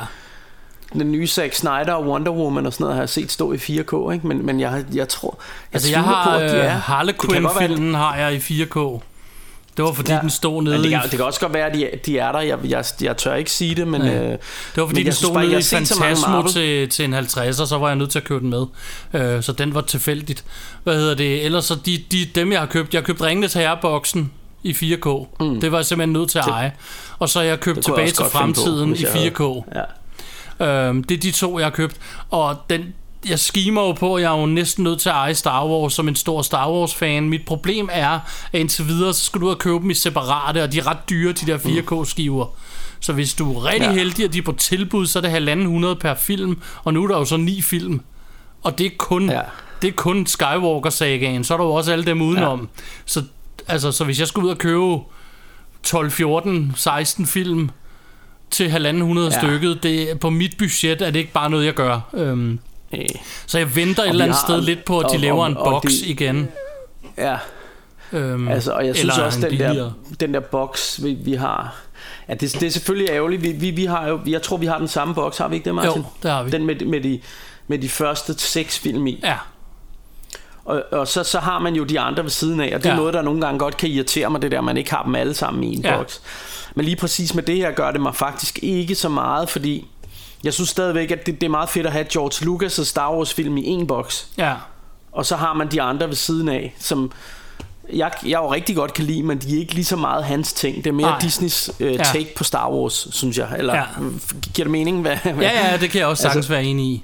Den 0.93 1.11
nye 1.11 1.27
Zack 1.27 1.53
Snyder 1.53 1.93
og 1.93 2.07
Wonder 2.07 2.31
Woman 2.31 2.65
og 2.65 2.73
sådan 2.73 2.83
noget, 2.83 2.95
har 2.95 3.01
jeg 3.01 3.09
set 3.09 3.31
stå 3.31 3.53
i 3.53 3.55
4K, 3.55 4.11
ikke? 4.13 4.27
Men, 4.27 4.45
men 4.45 4.59
jeg, 4.59 4.85
jeg 4.93 5.07
tror... 5.09 5.39
Jeg 5.39 5.75
Altså, 5.75 5.91
jeg 5.91 6.03
har 6.03 6.23
på, 6.29 6.35
at 6.43 6.51
de 6.51 6.57
øh, 6.57 6.65
er. 6.65 6.69
Harlequin-filmen 6.69 7.93
har 7.93 8.15
jeg 8.17 8.33
i 8.33 8.63
4K. 8.63 8.99
Det 9.79 9.85
var 9.87 9.93
fordi, 9.93 10.11
Ja. 10.11 10.15
ja. 10.15 10.21
den 10.21 10.29
stod 10.29 10.61
Men 10.63 10.63
nede 10.63 10.77
det, 10.83 10.85
i... 10.85 10.89
kan, 10.89 11.01
det 11.03 11.11
kan 11.11 11.21
også 11.25 11.39
godt 11.39 11.53
være, 11.53 11.65
at 11.65 11.73
de, 11.73 11.89
de 12.05 12.17
er 12.17 12.31
der. 12.31 12.39
Jeg, 12.39 12.57
jeg, 12.67 12.85
jeg 13.01 13.17
tør 13.17 13.35
ikke 13.35 13.51
sige 13.51 13.75
det, 13.75 13.87
men... 13.87 14.01
Nej. 14.01 14.15
Øh, 14.15 14.21
Det 14.31 14.37
var 14.75 14.85
fordi, 14.85 14.99
Men 14.99 15.05
den 15.05 15.13
stod 15.13 15.33
bare, 15.33 15.45
nede 15.47 15.59
i 15.59 15.63
Fantasmo 15.63 16.47
til, 16.47 16.89
til 16.89 17.05
en 17.05 17.13
50, 17.13 17.59
og 17.59 17.67
så 17.67 17.77
var 17.77 17.87
jeg 17.87 17.95
nødt 17.95 18.09
til 18.09 18.19
at 18.19 18.25
købe 18.25 18.39
den 18.39 18.49
med. 18.49 18.65
Øh, 19.13 19.43
så 19.43 19.51
den 19.51 19.73
var 19.75 19.81
tilfældigt. 19.81 20.43
Hvad 20.83 20.95
hedder 20.95 21.15
det? 21.15 21.45
Ellers 21.45 21.65
så 21.65 21.75
de, 21.85 22.03
de, 22.11 22.25
dem, 22.35 22.51
jeg 22.51 22.59
har 22.59 22.67
købt... 22.67 22.93
Jeg 22.93 22.99
har 23.01 23.05
købt 23.05 23.21
Ringenes 23.21 23.53
Herre-boksen 23.53 24.31
i 24.63 24.71
4K. 24.71 25.09
Mm. 25.39 25.61
Det 25.61 25.71
var 25.71 25.77
jeg 25.77 25.85
simpelthen 25.85 26.13
nødt 26.13 26.29
til 26.29 26.39
at 26.39 26.47
eje. 26.47 26.71
Og 27.19 27.29
så 27.29 27.39
har 27.39 27.45
jeg 27.45 27.59
købt 27.59 27.75
det 27.75 27.87
jeg 27.87 27.95
Tilbage 27.95 28.11
til 28.11 28.23
på, 28.23 28.29
Fremtiden 28.29 28.89
hvis 28.89 29.01
i 29.01 29.03
jeg 29.03 29.11
havde- 29.13 29.31
4K. 29.31 29.63
ja. 30.59 30.87
Øhm, 30.87 31.03
det 31.03 31.15
er 31.17 31.19
de 31.21 31.31
to, 31.31 31.59
jeg 31.59 31.65
har 31.65 31.71
købt. 31.71 31.95
Og 32.29 32.55
den, 32.69 32.93
jeg 33.29 33.39
skimer 33.39 33.81
jo 33.81 33.91
på, 33.91 34.15
at 34.15 34.23
jeg 34.23 34.33
er 34.35 34.39
jo 34.39 34.45
næsten 34.45 34.83
nødt 34.83 34.99
til 34.99 35.09
at 35.09 35.15
eje 35.15 35.35
Star 35.35 35.65
Wars 35.67 35.93
som 35.93 36.07
en 36.07 36.15
stor 36.15 36.41
Star 36.41 36.71
Wars-fan. 36.71 37.29
Mit 37.29 37.45
problem 37.45 37.89
er, 37.91 38.19
at 38.53 38.59
indtil 38.59 38.87
videre, 38.87 39.13
så 39.13 39.25
skal 39.25 39.41
du 39.41 39.45
ud 39.45 39.51
og 39.51 39.57
købe 39.59 39.75
dem 39.79 39.89
i 39.89 39.93
separate, 39.93 40.63
og 40.63 40.71
de 40.71 40.79
er 40.79 40.87
ret 40.87 41.09
dyre, 41.09 41.31
de 41.31 41.45
der 41.51 41.57
4K-skiver. 41.57 42.45
Så 42.99 43.13
hvis 43.13 43.33
du 43.33 43.53
er 43.53 43.65
rigtig 43.65 43.87
Ja. 43.87 43.93
heldig, 43.93 44.25
at 44.25 44.33
de 44.33 44.37
er 44.37 44.41
på 44.41 44.51
tilbud, 44.51 45.07
så 45.07 45.19
er 45.19 45.21
det 45.21 45.31
halvanden 45.31 45.65
100 45.65 45.95
per 45.95 46.15
film, 46.15 46.61
og 46.83 46.93
nu 46.93 47.03
er 47.03 47.07
der 47.07 47.17
jo 47.17 47.25
så 47.25 47.37
ni 47.37 47.61
film. 47.61 48.01
Og 48.63 48.77
det 48.77 48.85
er 48.85 48.89
kun, 48.97 49.29
Ja. 49.29 49.41
det 49.81 49.87
er 49.87 49.91
kun 49.91 50.25
Skywalker-sagaen, 50.25 51.43
så 51.43 51.53
er 51.53 51.57
der 51.57 51.65
jo 51.65 51.73
også 51.73 51.91
alle 51.91 52.05
dem 52.05 52.21
udenom. 52.21 52.59
Ja. 52.59 52.81
Så, 53.05 53.23
altså, 53.67 53.91
så 53.91 54.03
hvis 54.03 54.19
jeg 54.19 54.27
skulle 54.27 54.45
ud 54.45 54.51
og 54.51 54.57
købe 54.57 54.97
12, 55.83 56.11
14, 56.11 56.73
16 56.75 57.25
film 57.25 57.69
til 58.51 58.69
halvanden 58.69 59.01
100 59.03 59.27
Ja. 59.27 59.33
ja. 59.33 59.39
stykket, 59.39 59.83
det, 59.83 60.19
på 60.19 60.29
mit 60.29 60.57
budget 60.57 61.01
er 61.01 61.11
det 61.11 61.19
ikke 61.19 61.31
bare 61.31 61.49
noget, 61.49 61.65
jeg 61.65 61.73
gør. 61.73 61.99
Øhm, 62.13 62.59
Øh, 62.93 63.05
så 63.45 63.57
jeg 63.57 63.75
venter 63.75 64.03
et 64.03 64.09
eller 64.09 64.25
andet 64.25 64.37
sted 64.39 64.61
lidt 64.61 64.85
på, 64.85 64.99
at 64.99 65.05
de 65.11 65.15
og- 65.15 65.19
laver 65.19 65.41
og- 65.43 65.47
en 65.49 65.55
boks 65.55 65.93
igen. 66.01 66.47
ja. 67.17 67.37
Øhm, 68.11 68.47
Altså, 68.47 68.71
og 68.71 68.85
jeg 68.87 68.95
synes 68.95 69.17
også, 69.17 69.39
en 69.47 69.51
den 69.51 69.59
der, 69.59 69.91
den 70.19 70.33
der 70.33 70.39
boks, 70.39 71.03
vi, 71.03 71.13
vi 71.13 71.33
har... 71.33 71.75
Ja, 72.29 72.33
det, 72.33 72.53
det 72.53 72.63
er 72.63 72.69
selvfølgelig 72.71 73.09
ærgerligt. 73.09 73.41
Vi, 73.43 73.51
vi, 73.51 73.69
vi 73.71 73.85
har 73.85 74.07
jo, 74.07 74.19
jeg 74.27 74.41
tror, 74.41 74.57
vi 74.57 74.65
har 74.65 74.77
den 74.77 74.87
samme 74.87 75.13
boks, 75.15 75.37
har 75.37 75.47
vi 75.47 75.55
ikke 75.55 75.65
det, 75.65 75.75
Martin? 75.75 76.01
Jo, 76.01 76.07
det 76.23 76.31
har 76.31 76.43
vi. 76.43 76.49
Den 76.51 76.65
med, 76.65 76.75
med, 76.85 77.01
de, 77.01 77.19
med 77.67 77.79
de 77.79 77.89
første 77.89 78.39
seks 78.39 78.79
film 78.79 79.07
i. 79.07 79.19
Ja, 79.23 79.35
Og, 80.65 80.83
og 80.91 81.07
så, 81.07 81.23
så 81.23 81.39
har 81.39 81.59
man 81.59 81.75
jo 81.75 81.83
de 81.83 81.99
andre 81.99 82.23
ved 82.23 82.29
siden 82.29 82.59
af, 82.61 82.75
og 82.75 82.83
det 82.83 82.85
er 82.89 82.93
Ja. 82.93 82.95
noget, 82.99 83.13
der 83.13 83.21
nogle 83.21 83.41
gange 83.41 83.59
godt 83.59 83.77
kan 83.77 83.89
irritere 83.89 84.29
mig, 84.29 84.41
det 84.41 84.51
der, 84.51 84.61
man 84.61 84.77
ikke 84.77 84.91
har 84.91 85.03
dem 85.03 85.15
alle 85.15 85.33
sammen 85.33 85.63
i 85.63 85.75
en 85.75 85.81
Ja. 85.81 85.97
boks. 85.97 86.21
Men 86.75 86.85
lige 86.85 86.95
præcis 86.95 87.35
med 87.35 87.43
det 87.43 87.55
her 87.55 87.71
gør 87.71 87.91
det 87.91 88.01
mig 88.01 88.15
faktisk 88.15 88.59
ikke 88.61 88.95
så 88.95 89.09
meget, 89.09 89.49
fordi 89.49 89.87
jeg 90.43 90.53
synes 90.53 90.69
stadigvæk, 90.69 91.11
at 91.11 91.25
det, 91.25 91.41
det 91.41 91.47
er 91.47 91.51
meget 91.51 91.69
fedt 91.69 91.85
at 91.85 91.91
have 91.91 92.05
George 92.13 92.45
Lucas' 92.45 92.83
Star 92.85 93.15
Wars 93.15 93.33
film 93.33 93.57
i 93.57 93.65
en 93.65 93.87
boks, 93.87 94.27
ja. 94.37 94.53
og 95.11 95.25
så 95.25 95.35
har 95.35 95.53
man 95.53 95.71
de 95.71 95.81
andre 95.81 96.07
ved 96.07 96.15
siden 96.15 96.49
af, 96.49 96.75
som 96.79 97.11
jeg, 97.93 98.11
jeg 98.23 98.37
jo 98.37 98.53
rigtig 98.53 98.75
godt 98.75 98.93
kan 98.93 99.05
lide, 99.05 99.23
men 99.23 99.37
de 99.37 99.55
er 99.55 99.59
ikke 99.59 99.73
lige 99.73 99.85
så 99.85 99.95
meget 99.95 100.23
hans 100.25 100.53
ting. 100.53 100.75
Det 100.77 100.87
er 100.87 100.91
mere 100.93 101.09
Nej. 101.09 101.19
Disneys 101.19 101.69
øh, 101.79 101.93
Ja. 101.93 102.03
take 102.03 102.35
på 102.35 102.43
Star 102.43 102.69
Wars, 102.71 103.07
synes 103.11 103.37
jeg. 103.37 103.55
Eller 103.57 103.75
Ja. 103.75 103.83
giver 104.53 104.65
det 104.65 104.71
mening? 104.71 105.01
Hvad? 105.01 105.17
Ja, 105.25 105.69
ja, 105.71 105.77
det 105.77 105.89
kan 105.89 105.99
jeg 105.99 106.07
også 106.07 106.21
sagtens 106.23 106.37
Altså- 106.37 106.53
være 106.53 106.63
enig 106.63 106.85
i. 106.85 107.03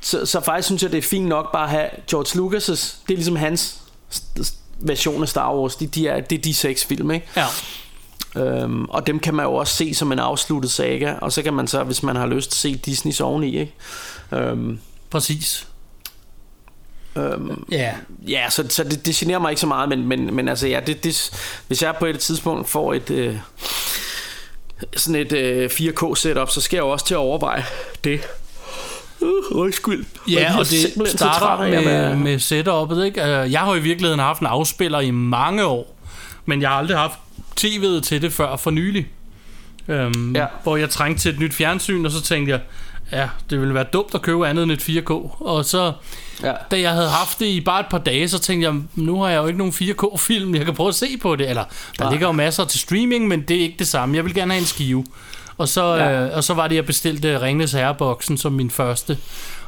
Så, 0.00 0.26
så 0.26 0.40
faktisk 0.40 0.66
synes 0.66 0.82
jeg, 0.82 0.92
det 0.92 0.98
er 0.98 1.02
fint 1.02 1.26
nok 1.26 1.52
bare 1.52 1.64
at 1.64 1.70
have 1.70 1.88
George 2.10 2.38
Lucas' 2.58 2.70
Det 3.06 3.12
er 3.14 3.16
ligesom 3.16 3.36
hans 3.36 3.78
version 4.80 5.22
af 5.22 5.28
Star 5.28 5.54
Wars. 5.54 5.76
De, 5.76 5.86
de 5.86 6.08
er, 6.08 6.20
det 6.20 6.38
er 6.38 6.42
de 6.42 6.54
seks 6.54 6.84
film, 6.84 7.10
ikke? 7.10 7.26
Ja, 7.36 7.44
Øhm, 8.36 8.84
og 8.84 9.06
dem 9.06 9.18
kan 9.18 9.34
man 9.34 9.46
jo 9.46 9.54
også 9.54 9.74
se 9.76 9.94
som 9.94 10.12
en 10.12 10.18
afsluttet 10.18 10.70
saga. 10.70 11.14
Og 11.20 11.32
så 11.32 11.42
kan 11.42 11.54
man 11.54 11.66
så, 11.66 11.82
hvis 11.84 12.02
man 12.02 12.16
har 12.16 12.26
lyst, 12.26 12.54
se 12.54 12.76
Disneys 12.76 13.20
oveni, 13.20 13.58
ikke? 13.58 13.74
Øhm, 14.32 14.78
præcis. 15.10 15.66
øhm, 17.16 17.64
Ja, 17.70 17.92
ja, 18.28 18.50
så, 18.50 18.64
så 18.68 18.84
det, 18.84 19.06
det 19.06 19.14
generer 19.14 19.38
mig 19.38 19.50
ikke 19.50 19.60
så 19.60 19.66
meget, 19.66 19.88
men, 19.88 20.06
men, 20.08 20.34
men 20.34 20.48
altså 20.48 20.66
ja, 20.68 20.80
det, 20.86 21.04
det, 21.04 21.30
hvis 21.66 21.82
jeg 21.82 21.94
på 21.98 22.06
et 22.06 22.18
tidspunkt 22.18 22.68
får 22.68 22.94
et... 22.94 23.10
Øh, 23.10 23.36
sådan 24.96 25.20
et 25.20 25.32
øh, 25.32 25.70
4K 25.72 26.14
setup, 26.14 26.50
så 26.50 26.60
skal 26.60 26.76
jeg 26.76 26.82
jo 26.82 26.88
også 26.88 27.06
til 27.06 27.14
at 27.14 27.18
overveje 27.18 27.64
det. 28.04 28.20
Uh, 29.20 29.28
undskyld. 29.56 30.04
Ja 30.30 30.58
og 30.58 30.66
det 30.66 31.08
starter 31.08 31.68
med, 31.80 32.16
med 32.16 32.38
setup'et, 32.38 33.02
ikke? 33.04 33.22
Øh, 33.22 33.52
Jeg 33.52 33.60
har 33.60 33.68
jo 33.70 33.74
i 33.74 33.80
virkeligheden 33.82 34.20
haft 34.20 34.40
en 34.40 34.46
afspiller 34.46 35.00
i 35.00 35.10
mange 35.10 35.64
år, 35.64 35.96
men 36.46 36.62
jeg 36.62 36.70
har 36.70 36.76
aldrig 36.76 36.96
haft 36.98 37.18
tv'et 37.60 38.00
til 38.02 38.22
det 38.22 38.32
før 38.32 38.56
for 38.56 38.70
nylig. 38.70 39.06
Øhm, 39.88 40.32
Ja. 40.34 40.40
ja. 40.40 40.46
Hvor 40.62 40.76
jeg 40.76 40.90
trængte 40.90 41.22
til 41.22 41.32
et 41.34 41.38
nyt 41.40 41.54
fjernsyn, 41.54 42.04
og 42.04 42.10
så 42.12 42.22
tænkte 42.22 42.52
jeg, 42.52 42.60
ja, 43.12 43.28
det 43.50 43.60
ville 43.60 43.74
være 43.74 43.84
dumt 43.92 44.14
at 44.14 44.22
købe 44.22 44.48
andet 44.48 44.62
end 44.62 44.72
et 44.72 44.82
4K. 44.82 45.10
Og 45.40 45.64
så, 45.64 45.92
Ja. 46.42 46.52
da 46.70 46.80
jeg 46.80 46.90
havde 46.92 47.08
haft 47.08 47.38
det 47.40 47.46
i 47.46 47.60
bare 47.60 47.80
et 47.80 47.86
par 47.90 47.98
dage, 47.98 48.28
så 48.28 48.38
tænkte 48.38 48.68
jeg, 48.68 48.74
nu 48.94 49.20
har 49.22 49.28
jeg 49.28 49.38
jo 49.42 49.46
ikke 49.46 49.58
nogen 49.58 49.72
4K-film, 49.72 50.54
jeg 50.54 50.64
kan 50.64 50.74
prøve 50.74 50.88
at 50.88 50.94
se 50.94 51.06
på 51.22 51.36
det. 51.36 51.48
Eller, 51.48 51.64
der 51.98 52.04
Nej. 52.04 52.12
ligger 52.12 52.26
jo 52.26 52.32
masser 52.32 52.64
til 52.64 52.80
streaming, 52.80 53.28
men 53.28 53.40
det 53.40 53.56
er 53.56 53.60
ikke 53.60 53.76
det 53.78 53.88
samme. 53.88 54.16
Jeg 54.16 54.24
vil 54.24 54.34
gerne 54.34 54.52
have 54.52 54.60
en 54.60 54.66
skive. 54.66 55.06
Og 55.58 55.68
så, 55.68 55.94
Ja. 55.96 56.04
ja. 56.10 56.26
øh, 56.26 56.36
og 56.36 56.44
så 56.44 56.54
var 56.54 56.68
det, 56.68 56.74
jeg 56.76 56.86
bestilte 56.86 57.40
Ringnes 57.42 57.72
Herreboksen 57.72 58.38
som 58.38 58.52
min 58.52 58.70
første. 58.70 59.18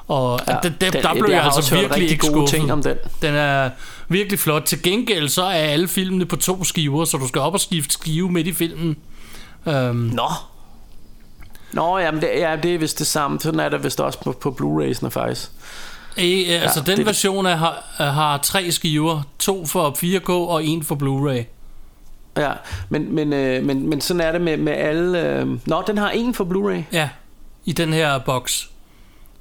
Og 0.09 0.41
Ja, 0.49 0.57
det, 0.63 0.81
den- 0.81 0.93
der 0.93 1.13
blev 1.13 1.31
jeg 1.31 1.43
altså 1.45 1.59
også 1.59 1.71
virkelig 1.75 1.93
rigtig 1.95 2.11
ikke 2.11 2.27
gode 2.27 2.33
skuffet. 2.49 2.59
ting 2.61 2.73
om 2.73 2.83
den. 2.83 2.97
Den 3.23 3.35
er 3.35 3.71
virkelig 4.09 4.39
flot. 4.39 4.63
Til 4.63 4.83
gengæld 4.83 5.29
så 5.29 5.43
er 5.43 5.49
alle 5.51 5.89
filmene 5.89 6.27
på 6.27 6.37
to 6.37 6.65
skiver, 6.65 7.05
så 7.05 7.17
du 7.17 7.29
skal 7.29 7.41
op 7.41 7.55
og 7.55 7.61
skifte 7.61 7.93
skive 7.93 8.31
midt 8.33 8.47
i 8.47 8.53
filmen. 8.53 8.97
Øhm, 9.67 9.97
Nå. 9.97 10.29
Nå, 11.73 11.99
jamen 11.99 12.21
det, 12.21 12.29
ja, 12.37 12.57
det 12.63 12.75
er 12.75 12.79
vist 12.79 12.99
det 12.99 13.07
samme. 13.07 13.41
Sådan 13.41 13.61
er 13.61 13.69
det 13.69 13.85
vist 13.85 14.01
også 14.01 14.19
på, 14.21 14.33
på 14.33 14.57
Blu-rays'ene 14.61 15.09
faktisk. 15.09 15.51
øh, 16.19 16.63
altså 16.63 16.81
Ja, 16.87 16.91
den 16.91 16.99
det- 16.99 17.07
version 17.07 17.47
er, 17.47 17.57
har, 17.57 17.85
har 17.99 18.39
tre 18.39 18.73
skiver. 18.73 19.23
To 19.39 19.67
for 19.67 19.91
4K 19.91 20.29
og 20.31 20.65
en 20.65 20.83
for 20.85 20.95
Blu-ray. 20.95 21.45
Ja, 22.43 22.53
men, 22.89 23.15
men, 23.15 23.33
øh, 23.33 23.65
men, 23.65 23.89
men 23.89 24.01
sådan 24.01 24.21
er 24.21 24.33
det 24.33 24.41
med, 24.41 24.57
med 24.57 24.73
alle... 24.73 25.21
Øh... 25.29 25.49
Nå, 25.67 25.83
den 25.87 25.99
har 25.99 26.11
en 26.11 26.35
for 26.35 26.45
Blu-ray. 26.45 26.83
Ja, 26.97 27.09
i 27.65 27.73
den 27.73 27.93
her 27.93 28.19
boks. 28.19 28.71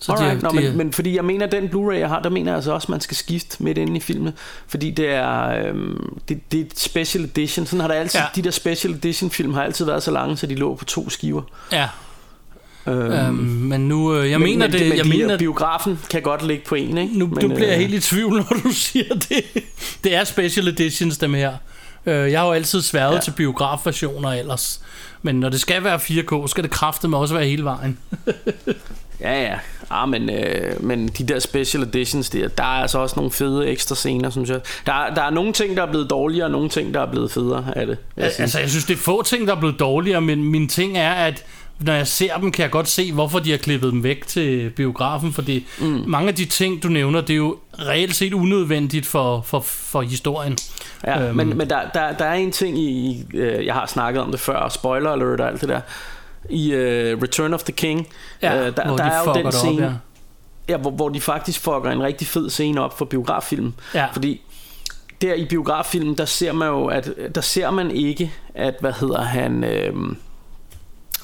Så 0.03 0.11
Alright, 0.11 0.33
det, 0.35 0.43
Nå, 0.43 0.49
det, 0.49 0.63
men, 0.63 0.77
men 0.77 0.93
fordi 0.93 1.15
jeg 1.15 1.25
mener, 1.25 1.45
den 1.45 1.63
Blu-ray, 1.65 1.93
jeg 1.93 2.07
har, 2.09 2.19
der 2.21 2.29
mener 2.29 2.51
jeg 2.51 2.55
altså 2.55 2.71
også, 2.71 2.85
at 2.85 2.89
man 2.89 3.01
skal 3.01 3.17
skifte 3.17 3.63
midt 3.63 3.77
inde 3.77 3.97
i 3.97 3.99
filmen. 3.99 4.33
Fordi 4.67 4.91
det 4.91 5.09
er, 5.09 5.67
øhm, 5.67 6.19
det, 6.29 6.51
det 6.51 6.59
er 6.59 6.65
special 6.75 7.23
edition. 7.23 7.65
Sådan 7.65 7.79
har 7.79 7.87
der 7.87 7.95
altid, 7.95 8.19
ja. 8.19 8.25
De 8.35 8.41
der 8.41 8.51
special 8.51 8.93
edition 8.93 9.31
film 9.31 9.53
har 9.53 9.63
altid 9.63 9.85
været 9.85 10.03
så 10.03 10.11
lange, 10.11 10.37
så 10.37 10.47
de 10.47 10.55
lå 10.55 10.75
på 10.75 10.85
to 10.85 11.09
skiver. 11.09 11.41
ja, 11.71 11.87
Øhm, 12.87 13.11
øhm, 13.11 13.33
men 13.35 13.87
nu, 13.87 14.15
øh, 14.15 14.29
jeg 14.31 14.39
men, 14.39 14.49
mener 14.49 14.67
men, 14.67 14.73
det, 14.73 14.87
men 14.89 14.97
jeg 14.97 15.05
de 15.05 15.09
mener, 15.09 15.37
biografen 15.37 15.99
kan 16.09 16.21
godt 16.21 16.47
ligge 16.47 16.63
på 16.65 16.75
en, 16.75 16.97
ikke? 16.97 17.19
nu, 17.19 17.27
men, 17.27 17.37
nu 17.49 17.55
bliver 17.55 17.67
jeg 17.69 17.75
øh, 17.75 17.81
helt 17.89 17.93
i 17.93 17.99
tvivl, 17.99 18.33
når 18.51 18.57
du 18.63 18.71
siger 18.71 19.13
det. 19.15 19.43
Det 20.03 20.15
er 20.15 20.23
special 20.23 20.67
editions, 20.67 21.17
dem 21.17 21.33
her. 21.33 21.53
Øh, 22.05 22.31
Jeg 22.31 22.39
har 22.39 22.47
jo 22.47 22.53
altid 22.53 22.81
sværet 22.81 23.13
Ja. 23.15 23.19
til 23.19 23.31
biografversioner 23.31 24.29
ellers. 24.29 24.81
Men 25.21 25.35
når 25.35 25.49
det 25.49 25.61
skal 25.61 25.83
være 25.83 25.95
4K, 25.99 26.47
skal 26.47 26.63
det 26.63 26.71
kraftedeme 26.71 27.17
også 27.17 27.33
være 27.33 27.45
hele 27.45 27.63
vejen. 27.63 27.97
Ja, 29.23 29.41
ja. 29.43 29.55
Ah, 29.89 30.09
men, 30.09 30.29
øh, 30.29 30.83
men 30.83 31.07
de 31.07 31.23
der 31.27 31.39
special 31.39 31.83
editions, 31.83 32.29
der, 32.29 32.47
der 32.47 32.63
er 32.63 32.67
altså 32.67 32.99
også 32.99 33.13
nogle 33.15 33.31
fede 33.31 33.67
ekstra 33.67 33.95
scener, 33.95 34.29
synes 34.29 34.49
jeg. 34.49 34.59
Der, 34.85 34.93
er- 34.93 35.13
der 35.13 35.21
er 35.21 35.29
nogle 35.29 35.53
ting, 35.53 35.77
der 35.77 35.83
er 35.83 35.87
blevet 35.89 36.09
dårligere, 36.09 36.45
og 36.45 36.51
nogle 36.51 36.69
ting, 36.69 36.93
der 36.93 36.99
er 37.01 37.11
blevet 37.11 37.31
federe 37.31 37.65
af 37.75 37.85
det. 37.87 37.97
jeg 38.17 38.31
sige. 38.31 38.41
Altså, 38.41 38.59
jeg 38.59 38.69
synes, 38.69 38.85
det 38.85 38.93
er 38.93 38.97
få 38.97 39.23
ting, 39.23 39.47
der 39.47 39.55
er 39.55 39.59
blevet 39.59 39.79
dårligere, 39.79 40.21
men 40.21 40.43
min 40.43 40.67
ting 40.69 40.97
er, 40.97 41.11
at 41.13 41.43
når 41.79 41.93
jeg 41.93 42.07
ser 42.07 42.37
dem, 42.37 42.51
kan 42.51 42.63
jeg 42.63 42.71
godt 42.71 42.87
se, 42.89 43.11
hvorfor 43.11 43.39
de 43.39 43.51
har 43.51 43.57
klippet 43.57 43.91
dem 43.91 44.03
væk 44.03 44.27
til 44.27 44.69
biografen, 44.69 45.33
fordi 45.33 45.65
mm. 45.79 46.03
mange 46.07 46.27
af 46.27 46.35
de 46.35 46.45
ting, 46.45 46.83
du 46.83 46.87
nævner, 46.87 47.21
det 47.21 47.29
er 47.33 47.37
jo 47.37 47.57
reelt 47.79 48.15
set 48.15 48.33
unødvendigt 48.33 49.05
for, 49.05 49.41
for, 49.41 49.59
for 49.59 50.01
historien. 50.01 50.57
Ja, 51.07 51.21
Øhm. 51.27 51.35
men, 51.35 51.57
men 51.57 51.69
der, 51.69 51.79
der, 51.93 52.11
der 52.13 52.25
er 52.25 52.33
en 52.33 52.51
ting 52.51 52.79
i, 52.79 52.81
i 52.83 53.25
øh, 53.37 53.65
jeg 53.65 53.73
har 53.73 53.85
snakket 53.85 54.21
om 54.23 54.31
det 54.31 54.39
før, 54.39 54.69
spoiler 54.69 55.09
alert 55.09 55.39
og 55.41 55.47
alt 55.47 55.61
det 55.61 55.69
der, 55.69 55.81
i 56.49 56.71
øh, 56.71 57.21
Return 57.21 57.53
of 57.53 57.63
the 57.63 57.73
King, 57.73 58.07
Ja, 58.41 58.59
øh, 58.59 58.77
der, 58.77 58.87
hvor 58.87 58.97
der 58.97 59.03
de 59.03 59.09
er 59.09 59.19
jo 59.19 59.33
den 59.33 59.37
det 59.37 59.45
op, 59.45 59.53
scene, 59.53 59.85
ja. 59.85 59.93
ja, 60.73 60.77
hvor, 60.77 60.91
hvor 60.91 61.09
de 61.09 61.21
faktisk 61.21 61.59
fucker 61.59 61.91
en 61.91 62.03
rigtig 62.03 62.27
fed 62.27 62.49
scene 62.49 62.81
op 62.81 62.97
for 62.97 63.05
biograffilm. 63.05 63.73
Ja. 63.93 64.07
Fordi 64.13 64.41
der 65.21 65.33
i 65.33 65.45
biograffilmen, 65.45 66.17
der 66.17 66.25
ser 66.25 66.51
man 66.51 66.67
jo, 66.67 66.85
at 66.85 67.09
der 67.35 67.41
ser 67.41 67.71
man 67.71 67.91
ikke, 67.91 68.33
at, 68.55 68.75
hvad 68.79 68.93
hedder 68.93 69.21
han, 69.21 69.63
øh, 69.63 69.93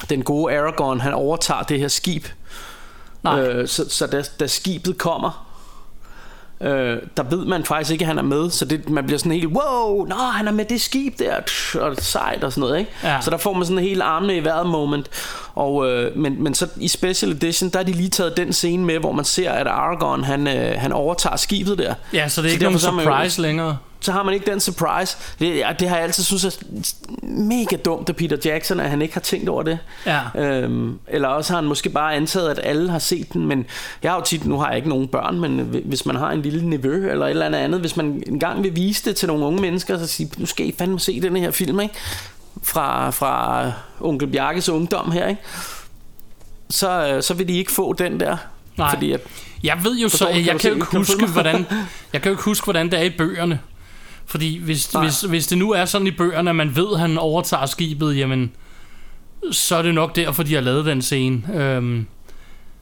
den 0.09 0.23
gode 0.23 0.57
Aragorn, 0.57 0.99
han 0.99 1.13
overtager 1.13 1.63
det 1.63 1.79
her 1.79 1.87
skib. 1.87 2.25
Nej. 3.23 3.41
Øh, 3.41 3.67
så 3.67 3.89
så 3.89 4.07
da, 4.07 4.23
da 4.39 4.47
skibet 4.47 4.97
kommer, 4.97 5.48
øh, 6.61 6.97
der 7.17 7.23
ved 7.23 7.45
man 7.45 7.63
faktisk 7.63 7.91
ikke, 7.91 8.03
at 8.03 8.07
han 8.07 8.17
er 8.17 8.21
med. 8.23 8.49
Så 8.49 8.65
det, 8.65 8.89
man 8.89 9.05
bliver 9.05 9.17
sådan 9.17 9.31
helt, 9.31 9.47
wow, 9.47 10.05
nå, 10.05 10.15
han 10.15 10.47
er 10.47 10.51
med 10.51 10.65
det 10.65 10.81
skib 10.81 11.19
der, 11.19 11.35
og 11.81 11.95
sejt 11.97 12.43
og 12.43 12.51
sådan 12.51 12.61
noget. 12.61 12.79
Ikke? 12.79 12.91
Ja. 13.03 13.21
Så 13.21 13.29
der 13.29 13.37
får 13.37 13.53
man 13.53 13.65
sådan 13.65 13.77
en 13.77 13.83
helt 13.83 14.01
armene 14.01 14.37
i 14.37 14.43
vejret 14.43 14.67
moment. 14.67 15.09
Og, 15.59 15.89
øh, 15.89 16.17
men, 16.17 16.43
men 16.43 16.53
så 16.53 16.67
i 16.77 16.87
Special 16.87 17.31
Edition, 17.31 17.69
der 17.69 17.79
er 17.79 17.83
de 17.83 17.91
lige 17.91 18.09
taget 18.09 18.37
den 18.37 18.53
scene 18.53 18.85
med, 18.85 18.99
hvor 18.99 19.11
man 19.11 19.25
ser, 19.25 19.51
at 19.51 19.67
Aragorn, 19.67 20.23
han, 20.23 20.47
øh, 20.47 20.75
han 20.77 20.91
overtager 20.91 21.35
skibet 21.35 21.77
der. 21.77 21.93
Ja, 22.13 22.27
så 22.27 22.41
det 22.41 22.47
er 22.47 22.51
så 22.51 22.53
ikke 22.53 22.63
nogen 22.63 22.79
surprise 22.79 23.41
jo, 23.41 23.47
længere. 23.47 23.77
Så 24.01 24.11
har 24.11 24.23
man 24.23 24.33
ikke 24.33 24.51
den 24.51 24.59
surprise. 24.59 25.17
Det, 25.39 25.65
det 25.79 25.89
har 25.89 25.95
jeg 25.95 26.03
altid 26.03 26.23
synes 26.23 26.45
er 26.45 26.51
mega 27.23 27.75
dumt 27.75 28.09
af 28.09 28.15
Peter 28.15 28.37
Jackson, 28.45 28.79
at 28.79 28.89
han 28.89 29.01
ikke 29.01 29.13
har 29.13 29.21
tænkt 29.21 29.49
over 29.49 29.63
det. 29.63 29.79
Ja. 30.05 30.19
Øhm, 30.35 30.99
eller 31.07 31.27
også 31.27 31.53
har 31.53 31.57
han 31.57 31.67
måske 31.67 31.89
bare 31.89 32.15
antaget, 32.15 32.49
at 32.49 32.59
alle 32.63 32.91
har 32.91 32.99
set 32.99 33.33
den. 33.33 33.45
Men 33.45 33.65
jeg 34.03 34.11
har 34.11 34.17
jo 34.17 34.23
tit, 34.23 34.45
nu 34.45 34.59
har 34.59 34.67
jeg 34.67 34.77
ikke 34.77 34.89
nogen 34.89 35.07
børn, 35.07 35.39
men 35.39 35.81
hvis 35.85 36.05
man 36.05 36.15
har 36.15 36.31
en 36.31 36.41
lille 36.41 36.69
nevø 36.69 37.11
eller 37.11 37.25
et 37.25 37.29
eller 37.29 37.45
andet 37.45 37.59
andet, 37.59 37.79
hvis 37.79 37.97
man 37.97 38.23
engang 38.27 38.63
vil 38.63 38.75
vise 38.75 39.05
det 39.05 39.15
til 39.15 39.27
nogle 39.27 39.45
unge 39.45 39.61
mennesker, 39.61 39.97
så 39.97 40.07
sige, 40.07 40.31
nu 40.37 40.45
skal 40.45 40.67
I 40.67 40.75
fandme 40.77 40.99
se 40.99 41.21
den 41.21 41.35
her 41.35 41.51
film, 41.51 41.79
ikke? 41.79 41.95
Fra, 42.63 43.09
fra 43.09 43.71
onkel 43.99 44.27
Bjarkes 44.27 44.69
ungdom 44.69 45.11
her, 45.11 45.27
ikke? 45.27 45.41
Så, 46.69 47.07
øh, 47.07 47.23
så 47.23 47.33
vil 47.33 47.47
de 47.47 47.57
ikke 47.57 47.71
få 47.71 47.93
den 47.93 48.19
der. 48.19 48.37
Nej. 48.77 48.89
Fordi 48.89 49.11
at, 49.11 49.21
jeg 49.63 49.79
ved 49.83 49.99
jo 49.99 50.09
så, 50.09 50.29
jeg, 50.29 50.45
jeg 50.45 50.59
kan 50.59 50.69
jo 50.69 50.75
ikke 50.75 50.97
huske, 50.97 51.25
hvordan, 51.25 51.65
jeg 52.13 52.21
kan 52.21 52.29
jo 52.29 52.33
ikke 52.33 52.43
huske, 52.43 52.63
hvordan 52.63 52.91
det 52.91 52.99
er 52.99 53.03
i 53.03 53.09
bøgerne. 53.09 53.59
Fordi 54.25 54.57
hvis, 54.57 54.85
hvis, 54.85 55.21
hvis 55.21 55.47
det 55.47 55.57
nu 55.57 55.71
er 55.71 55.85
sådan 55.85 56.07
i 56.07 56.11
bøgerne, 56.11 56.49
at 56.49 56.55
man 56.55 56.75
ved, 56.75 56.87
at 56.93 56.99
han 56.99 57.17
overtager 57.17 57.65
skibet, 57.65 58.17
jamen, 58.17 58.51
så 59.51 59.75
er 59.75 59.81
det 59.81 59.93
nok 59.93 60.15
derfor, 60.15 60.43
de 60.43 60.53
har 60.53 60.61
lavet 60.61 60.85
den 60.85 61.01
scene. 61.01 61.43
Øhm, 61.53 62.05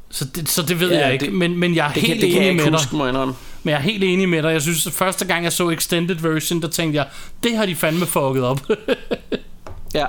så, 0.09 0.25
det, 0.25 0.49
så 0.49 0.61
det 0.61 0.79
ved 0.79 0.91
ja, 0.91 1.05
jeg 1.05 1.13
ikke. 1.13 1.25
Det, 1.25 1.33
men, 1.33 1.57
men 1.57 1.75
jeg 1.75 1.89
er 1.89 1.93
det 1.93 2.01
helt 2.01 2.19
kan, 2.19 2.29
det 2.29 2.37
enig 2.37 2.55
med 2.55 2.65
dig. 2.65 2.73
Huske, 2.73 2.95
men 2.95 3.71
jeg 3.71 3.73
er 3.73 3.79
helt 3.79 4.03
enig 4.03 4.29
med 4.29 4.43
dig. 4.43 4.49
Jeg 4.49 4.61
synes, 4.61 4.87
at 4.87 4.93
første 4.93 5.25
gang 5.25 5.43
jeg 5.43 5.53
så 5.53 5.69
extended 5.69 6.15
version, 6.15 6.61
der 6.61 6.67
tænkte 6.67 6.97
jeg, 6.97 7.07
det 7.43 7.57
har 7.57 7.65
de 7.65 7.75
fandme 7.75 8.05
fucket 8.05 8.43
op. 8.43 8.61
Ja. 9.93 10.05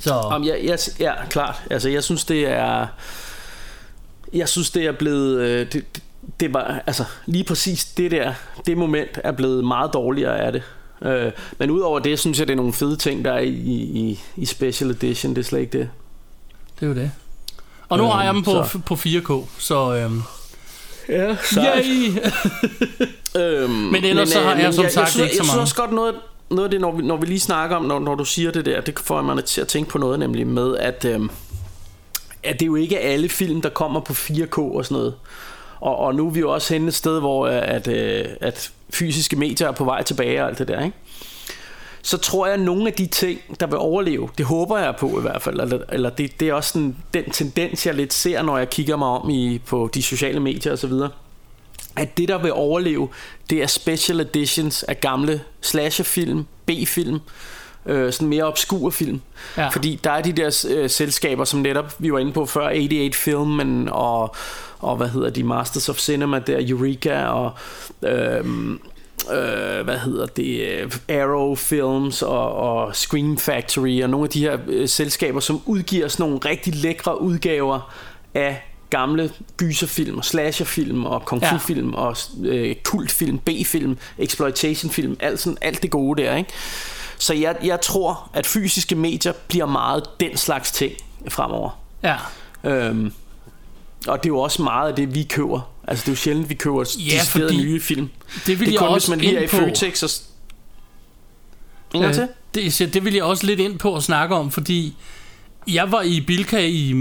Så. 0.00 0.14
Om 0.14 0.44
jeg, 0.44 0.60
jeg, 0.64 0.78
ja, 1.00 1.12
klart. 1.30 1.62
Altså, 1.70 1.88
jeg 1.88 2.04
synes, 2.04 2.24
det 2.24 2.48
er... 2.48 2.86
Jeg 4.32 4.48
synes, 4.48 4.70
det 4.70 4.86
er 4.86 4.92
blevet... 4.92 5.40
Øh, 5.40 5.72
det, 5.72 5.84
det 6.40 6.54
var, 6.54 6.82
altså, 6.86 7.04
lige 7.26 7.44
præcis 7.44 7.84
det 7.84 8.10
der, 8.10 8.34
det 8.66 8.78
moment 8.78 9.18
er 9.24 9.32
blevet 9.32 9.64
meget 9.64 9.90
dårligere 9.94 10.40
af 10.40 10.52
det. 10.52 10.62
Øh, 11.02 11.32
men 11.58 11.70
udover 11.70 11.98
det, 11.98 12.18
synes 12.18 12.38
jeg, 12.38 12.46
det 12.46 12.52
er 12.52 12.56
nogle 12.56 12.72
fede 12.72 12.96
ting, 12.96 13.24
der 13.24 13.32
er 13.32 13.38
i, 13.38 13.48
i, 13.48 14.20
i 14.36 14.44
Special 14.44 14.90
Edition. 14.90 15.34
Det 15.34 15.40
er 15.40 15.44
slet 15.44 15.60
ikke 15.60 15.78
det. 15.78 15.90
Det 16.80 16.82
er 16.82 16.86
jo 16.86 16.94
det. 16.94 17.10
Og 17.88 17.98
nu 17.98 18.04
øhm, 18.04 18.12
har 18.12 18.24
jeg 18.24 18.34
dem 18.34 18.42
på, 18.42 18.50
så. 18.50 18.78
på 18.86 18.94
4K, 18.94 19.48
så... 19.58 19.94
Øhm, 19.94 20.22
ja, 21.08 21.36
Yay! 21.56 22.18
øhm, 23.42 23.70
men 23.70 24.04
ellers 24.04 24.28
men, 24.28 24.32
så 24.32 24.40
har 24.40 24.54
øh, 24.54 24.60
jeg 24.60 24.74
som 24.74 24.84
jeg, 24.84 24.92
sagt 24.92 25.04
jeg 25.04 25.12
synes, 25.12 25.24
ikke 25.24 25.36
så 25.36 25.42
mange. 25.42 25.52
Jeg 25.52 25.66
synes 25.66 25.72
også 25.72 25.74
godt 25.74 25.92
noget, 25.92 26.14
noget 26.50 26.64
af 26.64 26.70
det, 26.70 26.80
når 26.80 26.92
vi, 26.92 27.02
når 27.02 27.16
vi 27.16 27.26
lige 27.26 27.40
snakker 27.40 27.76
om, 27.76 27.84
når, 27.84 27.98
når 27.98 28.14
du 28.14 28.24
siger 28.24 28.50
det 28.50 28.66
der, 28.66 28.80
det 28.80 28.98
får 28.98 29.22
mig 29.22 29.44
til 29.44 29.60
at 29.60 29.68
tænke 29.68 29.90
på 29.90 29.98
noget, 29.98 30.18
nemlig 30.18 30.46
med, 30.46 30.76
at, 30.76 31.04
øh, 31.04 31.20
at 32.42 32.52
det 32.52 32.62
er 32.62 32.66
jo 32.66 32.74
ikke 32.74 32.98
alle 32.98 33.28
film, 33.28 33.62
der 33.62 33.68
kommer 33.68 34.00
på 34.00 34.12
4K 34.12 34.58
og 34.58 34.84
sådan 34.84 34.98
noget. 34.98 35.14
Og, 35.80 35.96
og 35.96 36.14
nu 36.14 36.26
er 36.26 36.30
vi 36.30 36.40
jo 36.40 36.52
også 36.52 36.74
henne 36.74 36.88
et 36.88 36.94
sted, 36.94 37.20
hvor 37.20 37.46
øh, 37.46 37.60
at, 37.62 37.88
øh, 37.88 38.24
at 38.40 38.72
fysiske 38.90 39.36
medier 39.36 39.68
er 39.68 39.72
på 39.72 39.84
vej 39.84 40.02
tilbage 40.02 40.42
og 40.42 40.48
alt 40.48 40.58
det 40.58 40.68
der, 40.68 40.84
ikke? 40.84 40.96
så 42.04 42.18
tror 42.18 42.46
jeg, 42.46 42.54
at 42.54 42.60
nogle 42.60 42.86
af 42.86 42.92
de 42.92 43.06
ting, 43.06 43.40
der 43.60 43.66
vil 43.66 43.78
overleve, 43.78 44.28
det 44.38 44.46
håber 44.46 44.78
jeg 44.78 44.94
på 44.98 45.18
i 45.18 45.22
hvert 45.22 45.42
fald, 45.42 45.60
eller, 45.60 45.78
eller 45.92 46.10
det, 46.10 46.40
det 46.40 46.48
er 46.48 46.54
også 46.54 46.72
sådan, 46.72 46.96
den 47.14 47.30
tendens, 47.30 47.86
jeg 47.86 47.94
lidt 47.94 48.12
ser, 48.12 48.42
når 48.42 48.58
jeg 48.58 48.70
kigger 48.70 48.96
mig 48.96 49.08
om 49.08 49.30
i, 49.30 49.58
på 49.66 49.90
de 49.94 50.02
sociale 50.02 50.40
medier 50.40 50.72
osv., 50.72 50.92
at 51.96 52.18
det, 52.18 52.28
der 52.28 52.38
vil 52.38 52.52
overleve, 52.52 53.08
det 53.50 53.62
er 53.62 53.66
special 53.66 54.20
editions 54.20 54.82
af 54.82 55.00
gamle 55.00 55.40
slasherfilm, 55.60 56.46
B-film, 56.66 57.20
øh, 57.86 58.12
sådan 58.12 58.28
mere 58.28 58.44
obskure 58.44 58.92
film. 58.92 59.20
Ja. 59.56 59.68
Fordi 59.68 60.00
der 60.04 60.10
er 60.10 60.22
de 60.22 60.32
der 60.32 60.66
øh, 60.70 60.90
selskaber, 60.90 61.44
som 61.44 61.60
netop 61.60 61.94
vi 61.98 62.12
var 62.12 62.18
inde 62.18 62.32
på 62.32 62.46
før, 62.46 62.66
88 62.66 63.16
Film 63.16 63.88
og, 63.88 64.36
og 64.78 64.96
hvad 64.96 65.08
hedder 65.08 65.30
de, 65.30 65.44
Masters 65.44 65.88
of 65.88 65.98
Cinema 65.98 66.38
der, 66.38 66.58
Eureka 66.68 67.24
og... 67.24 67.52
Øh, 68.02 68.44
øh, 69.32 69.84
hvad 69.84 69.98
hedder 69.98 70.26
det, 70.26 71.00
Arrow 71.08 71.54
Films 71.54 72.22
og, 72.22 72.52
og 72.52 72.96
Scream 72.96 73.38
Factory 73.38 74.02
og 74.02 74.10
nogle 74.10 74.24
af 74.24 74.30
de 74.30 74.40
her 74.40 74.58
øh, 74.66 74.88
selskaber, 74.88 75.40
som 75.40 75.62
udgiver 75.66 76.08
sådan 76.08 76.26
nogle 76.26 76.38
rigtig 76.44 76.74
lækre 76.74 77.20
udgaver 77.20 77.94
af 78.34 78.73
gamle 78.96 79.30
gyserfilm 79.56 80.18
og 80.18 80.24
slasherfilm 80.24 81.04
og 81.04 81.24
kung 81.24 81.42
fu 81.44 81.58
film 81.58 81.90
ja. 81.90 81.96
og 81.96 82.16
øh, 82.44 82.74
kultfilm, 82.84 83.38
B-film, 83.38 83.98
exploitation-film, 84.18 85.16
alt, 85.20 85.40
sådan, 85.40 85.58
alt 85.60 85.82
det 85.82 85.90
gode 85.90 86.22
der, 86.22 86.36
ikke? 86.36 86.50
Så 87.18 87.34
jeg, 87.34 87.56
jeg 87.64 87.80
tror, 87.80 88.30
at 88.32 88.46
fysiske 88.46 88.94
medier 88.94 89.32
bliver 89.48 89.66
meget 89.66 90.02
den 90.20 90.36
slags 90.36 90.72
ting 90.72 90.92
fremover. 91.28 91.70
Ja. 92.02 92.16
Øhm, 92.64 93.12
og 94.06 94.22
det 94.22 94.28
er 94.28 94.32
jo 94.34 94.38
også 94.38 94.62
meget 94.62 94.88
af 94.88 94.96
det, 94.96 95.14
vi 95.14 95.22
køber. 95.22 95.60
Altså, 95.88 96.02
det 96.02 96.08
er 96.08 96.12
jo 96.12 96.16
sjældent, 96.16 96.48
vi 96.48 96.54
køber 96.54 96.96
ja, 96.98 97.20
fordi 97.24 97.56
nye 97.56 97.80
film. 97.80 98.10
Det 98.46 98.60
vil 98.60 98.68
det 98.68 98.74
er 98.74 98.78
kun, 98.78 98.92
hvis 98.92 99.08
man 99.08 99.18
lige 99.18 99.36
er 99.36 99.42
i 99.42 99.46
Føtex 99.46 100.02
og... 100.02 100.10
Øh, 102.04 102.14
til? 102.14 102.28
Det, 102.54 102.94
det 102.94 103.04
vil 103.04 103.14
jeg 103.14 103.24
også 103.24 103.46
lidt 103.46 103.60
ind 103.60 103.78
på 103.78 103.96
at 103.96 104.02
snakke 104.02 104.34
om, 104.34 104.50
fordi 104.50 104.96
jeg 105.66 105.92
var 105.92 106.02
i 106.02 106.20
Bilka 106.20 106.66
i 106.66 106.94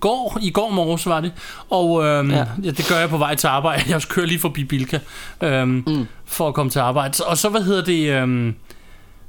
går, 0.00 0.38
i 0.42 0.50
går 0.50 0.70
morges 0.70 1.06
var 1.06 1.20
det, 1.20 1.32
og 1.70 2.04
øhm, 2.04 2.30
ja. 2.30 2.44
Ja, 2.62 2.70
det 2.70 2.86
gør 2.88 2.98
jeg 2.98 3.08
på 3.08 3.18
vej 3.18 3.34
til 3.34 3.46
arbejde. 3.46 3.82
Jeg 3.92 4.02
kører 4.02 4.26
lige 4.26 4.40
forbi 4.40 4.64
Bilka 4.64 4.98
øhm, 5.40 5.84
mm. 5.86 6.06
for 6.24 6.48
at 6.48 6.54
komme 6.54 6.70
til 6.70 6.78
arbejde. 6.78 7.24
Og 7.24 7.38
så, 7.38 7.48
hvad 7.48 7.62
hedder 7.62 7.84
det... 7.84 8.08
Øhm, 8.08 8.54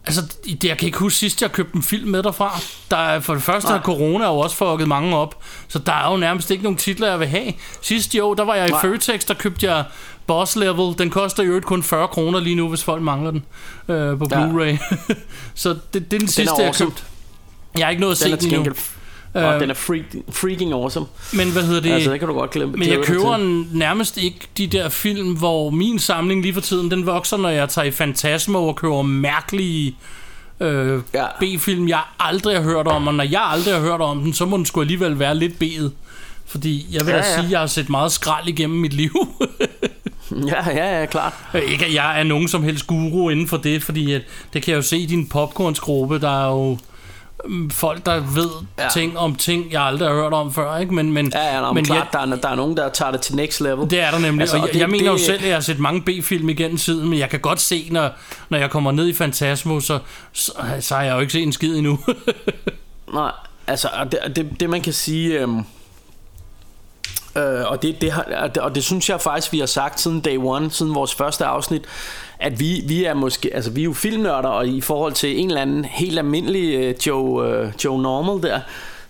Altså, 0.06 0.22
det, 0.46 0.64
jeg 0.64 0.78
kan 0.78 0.86
ikke 0.86 0.98
huske 0.98 1.20
sidst, 1.20 1.42
jeg 1.42 1.52
købte 1.52 1.76
en 1.76 1.84
film 1.84 2.10
med 2.10 2.24
derfra. 2.24 2.60
Der 2.92 2.98
er, 2.98 3.20
for 3.20 3.34
det 3.34 3.44
første 3.44 3.68
har 3.68 3.80
corona 3.80 4.26
jo 4.26 4.40
også 4.40 4.56
fucket 4.56 4.88
mange 4.88 5.16
op, 5.16 5.44
så 5.68 5.80
der 5.80 5.94
er 5.94 6.12
jo 6.12 6.18
nærmest 6.18 6.52
ikke 6.52 6.64
nogen 6.64 6.78
titler, 6.78 7.08
jeg 7.10 7.20
vil 7.20 7.28
have. 7.28 7.54
Sidste 7.82 8.24
år, 8.24 8.34
der 8.34 8.44
var 8.44 8.56
jeg 8.56 8.70
i 8.70 8.74
Føtex, 8.82 9.26
der 9.26 9.34
købte 9.34 9.72
jeg 9.72 9.84
Boss 10.28 10.56
Level. 10.56 10.98
Den 10.98 11.10
koster 11.10 11.44
jo 11.44 11.60
kun 11.60 11.84
40 11.84 12.08
kroner 12.08 12.40
lige 12.40 12.56
nu, 12.56 12.70
hvis 12.70 12.84
folk 12.84 13.02
mangler 13.02 13.32
den 13.32 13.46
øh, 13.88 14.18
på 14.18 14.26
Blu-ray. 14.26 14.78
så 15.54 15.70
det, 15.70 16.12
det 16.12 16.14
er 16.14 16.20
den 16.20 16.28
sidste, 16.28 16.56
den 16.56 16.62
jeg 16.62 16.68
har 16.68 16.86
købt. 16.86 17.06
Jeg 17.78 17.86
har 17.86 17.90
ikke 17.90 18.02
noget 18.02 18.12
at 18.12 18.18
se 18.18 18.50
den 18.50 18.54
endnu. 18.54 18.74
Og 19.34 19.54
øh, 19.54 19.60
den 19.60 19.70
er 19.70 19.74
freak, 19.74 20.04
freaking 20.32 20.74
awesome. 20.74 21.06
Men 21.34 21.52
hvad 21.52 21.64
hedder 21.64 21.82
det? 21.82 21.92
Altså, 21.92 22.12
det 22.12 22.20
kan 22.20 22.28
du 22.28 22.34
godt 22.34 22.52
glemme. 22.52 22.78
Men 22.78 22.90
jeg 22.90 23.00
køber 23.04 23.38
nærmest 23.74 24.18
ikke 24.18 24.40
de 24.58 24.68
der 24.68 24.90
film, 24.90 25.38
hvor 25.38 25.70
min 25.70 26.00
samling 26.00 26.42
lige 26.42 26.54
for 26.54 26.62
tiden, 26.62 26.92
den 26.92 27.06
vokser, 27.06 27.38
når 27.38 27.50
jeg 27.50 27.70
tager 27.70 27.86
i 27.86 27.92
Fantasmo 27.92 28.68
og 28.68 28.76
køber 28.76 29.02
mærkelige 29.02 29.96
øh, 30.60 31.02
ja. 31.14 31.26
B-film, 31.40 31.88
jeg 31.88 32.02
aldrig 32.20 32.56
har 32.56 32.64
hørt 32.64 32.88
om. 32.88 33.08
Og 33.08 33.14
når 33.14 33.24
jeg 33.24 33.42
aldrig 33.42 33.74
har 33.74 33.82
hørt 33.82 34.02
om 34.02 34.20
den, 34.20 34.34
så 34.34 34.46
må 34.46 34.58
den 34.58 34.66
sgu 34.66 34.82
alligevel 34.82 35.20
være 35.20 35.36
lidt 35.36 35.54
B'et. 35.64 35.90
Fordi 36.46 36.88
jeg 36.92 37.06
vil 37.06 37.12
ja, 37.12 37.18
da 37.18 37.26
ja. 37.26 37.34
sige, 37.34 37.46
at 37.46 37.52
jeg 37.52 37.60
har 37.60 37.68
set 37.68 37.90
meget 37.90 38.12
skrald 38.12 38.48
igennem 38.48 38.80
mit 38.80 38.94
liv. 38.94 39.12
ja, 40.48 40.70
ja, 40.70 41.00
ja, 41.00 41.06
klart. 41.06 41.34
Ikke 41.68 41.86
at 41.86 41.94
jeg 41.94 42.20
er 42.20 42.24
nogen 42.24 42.48
som 42.48 42.64
helst 42.64 42.88
guru 42.88 43.30
inden 43.30 43.48
for 43.48 43.58
det, 43.58 43.84
fordi 43.84 44.14
at, 44.14 44.22
det 44.54 44.64
kan 44.64 44.72
jeg 44.72 44.78
jo 44.78 44.82
se 44.82 44.98
i 44.98 45.06
din 45.06 45.28
popcornsgruppe, 45.28 46.20
der 46.20 46.46
er 46.46 46.52
jo 46.52 46.78
folk, 47.72 48.06
der 48.06 48.20
ved 48.20 48.50
ja. 48.80 48.90
ting 48.94 49.18
om 49.18 49.36
ting, 49.36 49.72
jeg 49.72 49.82
aldrig 49.82 50.10
har 50.10 50.16
hørt 50.16 50.34
om 50.34 50.54
før, 50.54 50.78
ikke? 50.78 50.94
Men, 50.94 51.12
men, 51.12 51.32
ja, 51.36 51.56
ja, 51.56 51.62
no, 51.62 51.74
men 51.74 51.86
klart, 51.86 51.98
jeg, 51.98 52.08
der, 52.14 52.36
er, 52.36 52.40
der 52.42 52.50
er 52.50 52.56
nogen, 52.56 52.78
der 52.78 52.90
tager 52.90 53.12
det 53.12 53.22
til 53.22 53.36
next 53.36 53.62
level. 53.62 53.90
Det 53.90 54.00
er 54.00 54.12
der 54.12 54.20
nemlig, 54.20 54.42
altså, 54.42 54.58
og 54.58 54.66
jeg, 54.66 54.74
det, 54.74 54.80
jeg 54.80 54.90
mener 54.90 55.12
det, 55.12 55.20
jo 55.20 55.26
selv, 55.26 55.42
at 55.42 55.48
jeg 55.48 55.56
har 55.56 55.62
set 55.62 55.80
mange 55.80 56.02
B-film 56.02 56.50
igennem 56.50 56.78
tiden, 56.78 57.10
men 57.10 57.20
jeg 57.20 57.30
kan 57.30 57.40
godt 57.40 57.62
se, 57.62 57.88
når, 57.92 58.10
når 58.50 58.58
jeg 58.58 58.70
kommer 58.70 58.92
ned 58.92 59.08
i 59.08 59.14
Fantasmo, 59.14 59.80
så, 59.80 60.00
så, 60.32 60.52
så 60.80 60.96
har 60.96 61.04
jeg 61.04 61.16
jo 61.16 61.20
ikke 61.20 61.34
set 61.34 61.44
en 61.44 61.52
skid 61.52 61.76
endnu. 61.76 62.00
Nej, 63.14 63.32
altså, 63.68 63.90
det, 64.12 64.36
det, 64.36 64.60
det 64.60 64.70
man 64.70 64.82
kan 64.82 64.94
sige... 64.94 65.40
Øhm, 65.40 65.58
øh, 67.36 67.66
og, 67.66 67.82
det, 67.82 68.02
det 68.02 68.12
har, 68.12 68.52
og 68.62 68.76
det 68.76 68.84
synes 68.84 69.10
jeg 69.10 69.22
faktisk, 69.22 69.52
vi 69.52 69.60
har 69.60 69.66
sagt 69.66 70.00
siden 70.00 70.20
day 70.20 70.38
one, 70.38 70.72
siden 70.72 70.96
vores 70.96 71.14
første 71.14 71.46
afsnit, 71.46 71.86
at 72.44 72.60
vi, 72.60 72.84
vi 72.88 73.04
er 73.04 73.14
måske, 73.14 73.50
altså 73.54 73.72
vi 73.72 73.82
er 73.82 73.86
jo 73.86 73.94
filmnørder, 73.94 74.50
og 74.50 74.68
i 74.68 74.82
forhold 74.82 75.14
til 75.14 75.40
en 75.40 75.48
eller 75.48 75.62
anden 75.62 75.86
helt 75.86 76.18
almindelig 76.18 76.90
uh, 76.90 77.08
Joe, 77.08 77.64
uh, 77.66 77.72
Joe 77.86 78.02
Normal 78.02 78.50
der, 78.50 78.60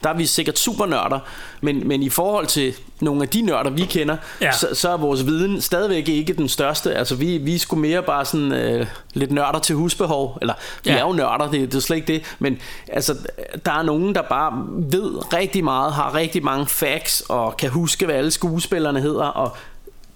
der 0.03 0.09
er 0.09 0.13
vi 0.13 0.25
sikkert 0.25 0.59
super 0.59 0.85
nørder, 0.85 1.19
men, 1.61 1.87
men 1.87 2.03
i 2.03 2.09
forhold 2.09 2.47
til 2.47 2.73
nogle 3.01 3.21
af 3.21 3.29
de 3.29 3.41
nørder, 3.41 3.69
vi 3.69 3.85
kender, 3.85 4.17
ja. 4.41 4.51
så, 4.51 4.67
så 4.73 4.89
er 4.89 4.97
vores 4.97 5.25
viden 5.25 5.61
stadigvæk 5.61 6.09
ikke 6.09 6.33
den 6.33 6.49
største. 6.49 6.95
Altså 6.95 7.15
vi, 7.15 7.37
vi 7.37 7.55
er 7.55 7.59
sgu 7.59 7.75
mere 7.75 8.03
bare 8.03 8.25
sådan 8.25 8.79
uh, 8.81 8.87
lidt 9.13 9.31
nørder 9.31 9.59
til 9.59 9.75
husbehov, 9.75 10.37
eller 10.41 10.53
vi 10.83 10.89
ja. 10.89 10.97
er 10.97 11.01
jo 11.01 11.13
nørder, 11.13 11.51
det, 11.51 11.71
det 11.71 11.75
er 11.75 11.81
slet 11.81 11.97
ikke 11.97 12.13
det, 12.13 12.35
men 12.39 12.57
altså, 12.87 13.15
der 13.65 13.71
er 13.71 13.83
nogen, 13.83 14.15
der 14.15 14.21
bare 14.21 14.65
ved 14.91 15.33
rigtig 15.33 15.63
meget, 15.63 15.93
har 15.93 16.15
rigtig 16.15 16.43
mange 16.43 16.65
facts, 16.65 17.23
og 17.29 17.57
kan 17.57 17.69
huske, 17.69 18.05
hvad 18.05 18.15
alle 18.15 18.31
skuespillerne 18.31 19.01
hedder, 19.01 19.25
og 19.25 19.57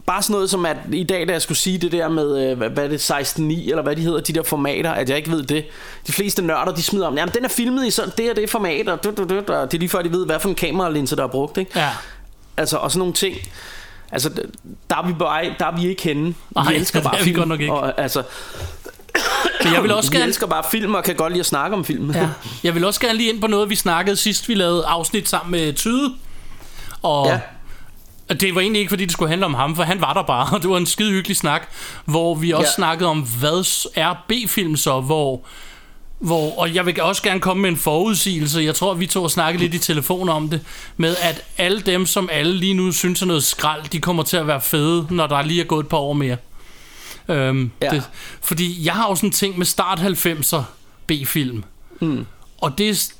Bare 0.08 0.22
sådan 0.22 0.34
noget 0.34 0.50
som, 0.50 0.66
at 0.66 0.78
i 0.94 1.04
dag, 1.04 1.28
da 1.28 1.32
jeg 1.34 1.42
skulle 1.42 1.58
sige 1.58 1.78
det 1.78 1.92
der 1.92 2.10
med, 2.10 2.52
øh, 2.52 2.58
hvad 2.58 2.84
er 2.84 2.88
det, 2.88 3.12
16.9, 3.12 3.42
eller 3.70 3.82
hvad 3.82 3.96
de 3.96 4.02
hedder, 4.02 4.20
de 4.20 4.34
der 4.34 4.44
formater, 4.44 4.92
at 4.92 5.10
jeg 5.10 5.18
ikke 5.18 5.32
ved 5.32 5.44
det. 5.44 5.66
De 6.08 6.12
fleste 6.12 6.42
nørder, 6.42 6.72
de 6.76 6.84
smider 6.84 7.08
om, 7.08 7.18
jamen 7.18 7.34
den 7.36 7.46
er 7.46 7.50
filmet 7.50 7.88
i 7.88 7.92
sådan, 7.92 8.12
det 8.18 8.26
er 8.30 8.34
det 8.34 8.50
format, 8.50 8.90
og, 8.90 9.04
du, 9.04 9.10
og 9.10 9.72
det 9.72 9.74
er 9.74 9.78
lige 9.80 9.90
før, 9.90 10.02
de 10.02 10.12
ved, 10.12 10.26
hvad 10.26 10.40
for 10.40 10.50
en 10.50 10.56
kameralinse, 10.56 11.16
der 11.16 11.24
er 11.24 11.28
brugt, 11.28 11.58
ikke? 11.58 11.80
Ja. 11.80 11.90
Altså, 12.58 12.78
og 12.78 12.92
sådan 12.92 13.00
nogle 13.00 13.14
ting. 13.14 13.36
Altså, 14.12 14.30
der 14.90 14.96
er 14.96 15.08
vi, 15.08 15.14
bare, 15.14 15.56
der 15.60 15.66
er 15.66 15.76
vi 15.76 15.88
ikke 15.88 16.04
henne. 16.04 16.36
Nej, 16.56 16.66
vi 16.72 16.76
elsker 16.76 17.02
bare 17.02 17.20
film. 17.20 17.38
Godt 17.38 17.50
nok 17.50 17.60
ikke. 17.62 17.74
Og, 17.74 18.00
altså, 18.02 18.24
Men 19.64 19.74
jeg 19.74 19.84
vil 19.84 19.92
også 19.94 20.10
Vi 20.12 20.16
gerne... 20.18 20.28
elsker 20.28 20.48
bare 20.48 20.64
film 20.72 20.96
og 20.96 21.04
kan 21.04 21.16
godt 21.16 21.34
lide 21.34 21.40
at 21.40 21.46
snakke 21.46 21.78
om 21.78 21.86
film. 21.86 22.12
Ja. 22.12 22.30
Jeg 22.64 22.76
vil 22.76 22.86
også 22.86 23.00
gerne 23.00 23.18
lige 23.18 23.30
ind 23.30 23.42
på 23.42 23.48
noget, 23.48 23.70
vi 23.70 23.76
snakkede 23.76 24.16
sidst, 24.16 24.50
vi 24.50 24.54
lavede 24.54 24.86
afsnit 24.86 25.30
sammen 25.30 25.52
med 25.52 25.74
Tyde. 25.74 26.14
Og 27.02 27.28
Ja. 27.28 27.40
Det 28.34 28.56
var 28.56 28.62
egentlig 28.62 28.80
ikke, 28.80 28.90
fordi 28.90 29.04
det 29.06 29.12
skulle 29.14 29.30
handle 29.30 29.46
om 29.46 29.54
ham, 29.54 29.76
for 29.76 29.84
han 29.84 30.02
var 30.02 30.14
der 30.14 30.24
bare, 30.24 30.56
og 30.56 30.62
det 30.62 30.70
var 30.70 30.78
en 30.78 30.86
skide 30.86 31.12
hyggelig 31.12 31.38
snak, 31.38 31.70
hvor 32.06 32.36
vi 32.36 32.52
også 32.52 32.68
Ja. 32.70 32.76
snakkede 32.76 33.10
om, 33.10 33.20
hvad 33.40 33.88
er 33.96 34.14
B-film 34.28 34.76
så, 34.78 35.02
hvor... 35.02 35.42
Hvor, 36.20 36.60
og 36.60 36.76
jeg 36.76 36.86
vil 36.86 37.02
også 37.02 37.24
gerne 37.24 37.40
komme 37.40 37.62
med 37.62 37.70
en 37.70 37.78
forudsigelse 37.78 38.62
Jeg 38.62 38.76
tror 38.76 38.94
vi 38.94 39.06
to 39.06 39.22
har 39.22 39.28
snakket 39.28 39.62
lidt 39.62 39.74
i 39.74 39.80
telefon 39.80 40.30
om 40.30 40.50
det 40.50 40.62
Med 40.98 41.16
at 41.22 41.42
alle 41.58 41.82
dem 41.82 42.06
som 42.06 42.30
alle 42.32 42.54
lige 42.54 42.74
nu 42.74 42.92
synes 42.92 43.22
er 43.22 43.26
noget 43.26 43.44
skrald 43.44 43.84
De 43.92 44.00
kommer 44.02 44.24
til 44.24 44.38
at 44.38 44.48
være 44.48 44.62
fede 44.62 45.08
Når 45.10 45.28
der 45.28 45.42
lige 45.42 45.62
er 45.62 45.66
gået 45.66 45.84
et 45.84 45.90
par 45.90 45.98
år 45.98 46.14
mere 46.14 46.38
øhm, 47.28 47.72
Ja. 47.82 47.90
det, 47.90 48.04
Fordi 48.42 48.86
jeg 48.86 48.94
har 48.94 49.10
jo 49.10 49.16
sådan 49.16 49.28
en 49.28 49.34
ting 49.34 49.58
med 49.58 49.66
start 49.66 50.00
90'er 50.00 50.62
B-film 51.08 51.64
Mm. 52.02 52.26
Og 52.62 52.78
det, 52.78 52.90
er- 52.90 53.14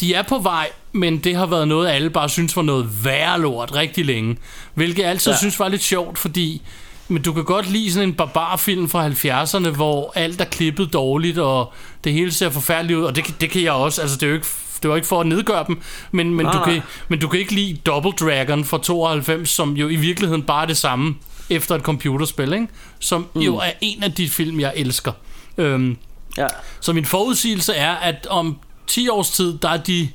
de 0.00 0.14
er 0.14 0.22
på 0.22 0.38
vej, 0.38 0.68
men 0.92 1.18
det 1.18 1.36
har 1.36 1.46
været 1.46 1.68
noget, 1.68 1.88
alle 1.88 2.10
bare 2.10 2.28
synes 2.28 2.56
var 2.56 2.62
noget 2.62 3.04
værre 3.04 3.40
lort 3.40 3.74
rigtig 3.74 4.04
længe. 4.04 4.36
Hvilket 4.74 5.02
jeg 5.02 5.10
altid 5.10 5.32
ja. 5.32 5.38
Synes 5.38 5.58
var 5.58 5.68
lidt 5.68 5.82
sjovt, 5.82 6.18
fordi 6.18 6.62
men 7.08 7.22
du 7.22 7.32
kan 7.32 7.44
godt 7.44 7.70
lide 7.70 7.92
sådan 7.92 8.08
en 8.08 8.14
barbarfilm 8.14 8.88
fra 8.88 9.08
70'erne, 9.08 9.68
hvor 9.68 10.12
alt 10.14 10.40
er 10.40 10.44
klippet 10.44 10.92
dårligt, 10.92 11.38
og 11.38 11.72
det 12.04 12.12
hele 12.12 12.32
ser 12.32 12.50
forfærdeligt 12.50 12.98
ud, 12.98 13.04
og 13.04 13.16
det, 13.16 13.24
kan- 13.24 13.34
det 13.40 13.50
kan 13.50 13.62
jeg 13.62 13.72
også. 13.72 14.00
Altså, 14.02 14.16
det 14.16 14.22
er 14.22 14.26
jo 14.28 14.34
ikke, 14.34 14.46
det 14.82 14.90
var 14.90 14.96
ikke 14.96 15.08
for 15.08 15.20
at 15.20 15.26
nedgøre 15.26 15.64
dem, 15.68 15.80
men, 16.10 16.34
men, 16.34 16.46
Nej, 16.46 16.52
du 16.52 16.58
nej. 16.58 16.72
kan, 16.72 16.82
men 17.08 17.18
du 17.20 17.28
kan 17.28 17.40
ikke 17.40 17.54
lide 17.54 17.76
Double 17.86 18.12
Dragon 18.12 18.64
fra 18.64 18.78
92, 18.78 19.48
som 19.50 19.76
jo 19.76 19.88
i 19.88 19.96
virkeligheden 19.96 20.42
bare 20.42 20.62
er 20.62 20.66
det 20.66 20.76
samme 20.76 21.14
efter 21.50 21.74
et 21.74 21.82
computerspil, 21.82 22.52
ikke? 22.52 22.66
som 22.98 23.26
mm. 23.34 23.40
jo 23.40 23.56
er 23.56 23.70
en 23.80 24.02
af 24.02 24.12
de 24.12 24.28
film, 24.30 24.60
jeg 24.60 24.72
elsker. 24.76 25.12
Øhm, 25.58 25.96
Ja. 26.38 26.46
så 26.80 26.92
min 26.92 27.04
forudsigelse 27.04 27.74
er, 27.74 27.94
at 27.94 28.26
om 28.30 28.58
10 28.90 29.08
års 29.08 29.30
tid, 29.30 29.58
der 29.58 29.68
er 29.68 29.76
de 29.76 30.08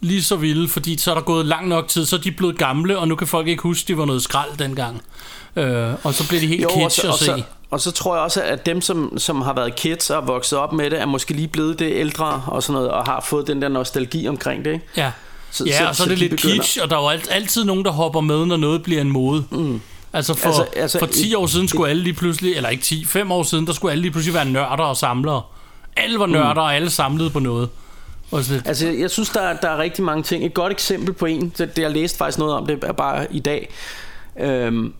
lige 0.00 0.22
så 0.22 0.36
vilde, 0.36 0.68
fordi 0.68 0.98
så 0.98 1.10
er 1.10 1.14
der 1.14 1.22
gået 1.22 1.46
lang 1.46 1.68
nok 1.68 1.88
tid, 1.88 2.06
så 2.06 2.16
er 2.16 2.20
de 2.20 2.30
blevet 2.32 2.58
gamle, 2.58 2.98
og 2.98 3.08
nu 3.08 3.14
kan 3.16 3.26
folk 3.26 3.48
ikke 3.48 3.62
huske, 3.62 3.88
de 3.88 3.98
var 3.98 4.04
noget 4.04 4.22
skrald 4.22 4.56
dengang. 4.58 5.02
Øh, 5.56 5.88
og 6.04 6.14
så 6.14 6.28
bliver 6.28 6.40
de 6.40 6.46
helt 6.46 6.62
Jo, 6.62 6.68
og 6.68 6.74
kitsch 6.80 7.00
så, 7.00 7.06
at 7.06 7.12
og, 7.12 7.18
se. 7.18 7.24
så, 7.24 7.42
og 7.70 7.80
så 7.80 7.90
tror 7.90 8.14
jeg 8.14 8.24
også, 8.24 8.42
at 8.42 8.66
dem, 8.66 8.80
som, 8.80 9.18
som 9.18 9.42
har 9.42 9.52
været 9.52 9.76
kids 9.76 10.10
og 10.10 10.26
vokset 10.28 10.58
op 10.58 10.72
med 10.72 10.90
det, 10.90 11.00
er 11.00 11.06
måske 11.06 11.34
lige 11.34 11.48
blevet 11.48 11.78
det 11.78 11.92
ældre 11.94 12.42
og 12.46 12.62
sådan 12.62 12.72
noget, 12.74 12.90
og 12.90 13.04
har 13.04 13.20
fået 13.28 13.46
den 13.46 13.62
der 13.62 13.68
nostalgi 13.68 14.28
omkring 14.28 14.64
det. 14.64 14.72
Ikke? 14.72 14.84
Ja, 14.96 15.10
Så- 15.50 15.64
ja 15.64 15.78
så- 15.78 15.88
og 15.88 15.96
så 15.96 16.02
er 16.02 16.06
så 16.06 16.10
det 16.10 16.18
de 16.18 16.20
lidt 16.20 16.30
begynder- 16.30 16.54
kitsch, 16.54 16.78
og 16.82 16.90
der 16.90 16.96
er 16.96 17.00
jo 17.02 17.08
alt, 17.08 17.28
altid 17.30 17.64
nogen, 17.64 17.84
der 17.84 17.90
hopper 17.90 18.20
med, 18.20 18.46
når 18.46 18.56
noget 18.56 18.82
bliver 18.82 19.00
en 19.00 19.10
mode. 19.10 19.44
Mm. 19.50 19.80
Altså 20.12 20.34
for, 20.34 20.46
Altså- 20.48 20.66
altså, 20.76 20.98
for 20.98 21.06
10 21.06 21.28
et- 21.30 21.36
år 21.36 21.46
siden 21.46 21.68
skulle 21.68 21.90
alle 21.90 22.02
lige 22.02 22.14
pludselig, 22.14 22.54
eller 22.54 22.68
ikke 22.68 22.82
10, 22.82 23.04
5 23.04 23.32
år 23.32 23.42
siden, 23.42 23.66
der 23.66 23.72
skulle 23.72 23.92
alle 23.92 24.02
lige 24.02 24.12
pludselig 24.12 24.34
være 24.34 24.44
nørder 24.44 24.84
og 24.84 24.96
samlere. 24.96 25.42
Alle 25.96 26.18
var 26.18 26.26
nørder, 26.26 26.54
mm. 26.54 26.60
og 26.60 26.74
alle 26.76 26.90
samlede 26.90 27.30
på 27.30 27.38
noget. 27.38 27.68
Og 28.30 28.44
så 28.44 28.52
lidt, 28.52 28.68
Altså, 28.68 28.88
jeg 28.88 29.10
synes, 29.10 29.28
der, 29.30 29.40
er- 29.40 29.56
der 29.56 29.68
er 29.68 29.78
rigtig 29.78 30.04
mange 30.04 30.22
ting. 30.22 30.46
Et 30.46 30.54
godt 30.54 30.72
eksempel 30.72 31.14
på 31.14 31.26
en, 31.26 31.52
det, 31.58 31.76
det 31.76 31.82
jeg 31.82 31.90
læste 31.90 32.18
faktisk 32.18 32.38
noget 32.38 32.54
om, 32.54 32.66
det 32.66 32.84
er 32.84 32.92
bare 32.92 33.26
i 33.30 33.38
dag. 33.38 33.70
Øhm, 34.40 34.92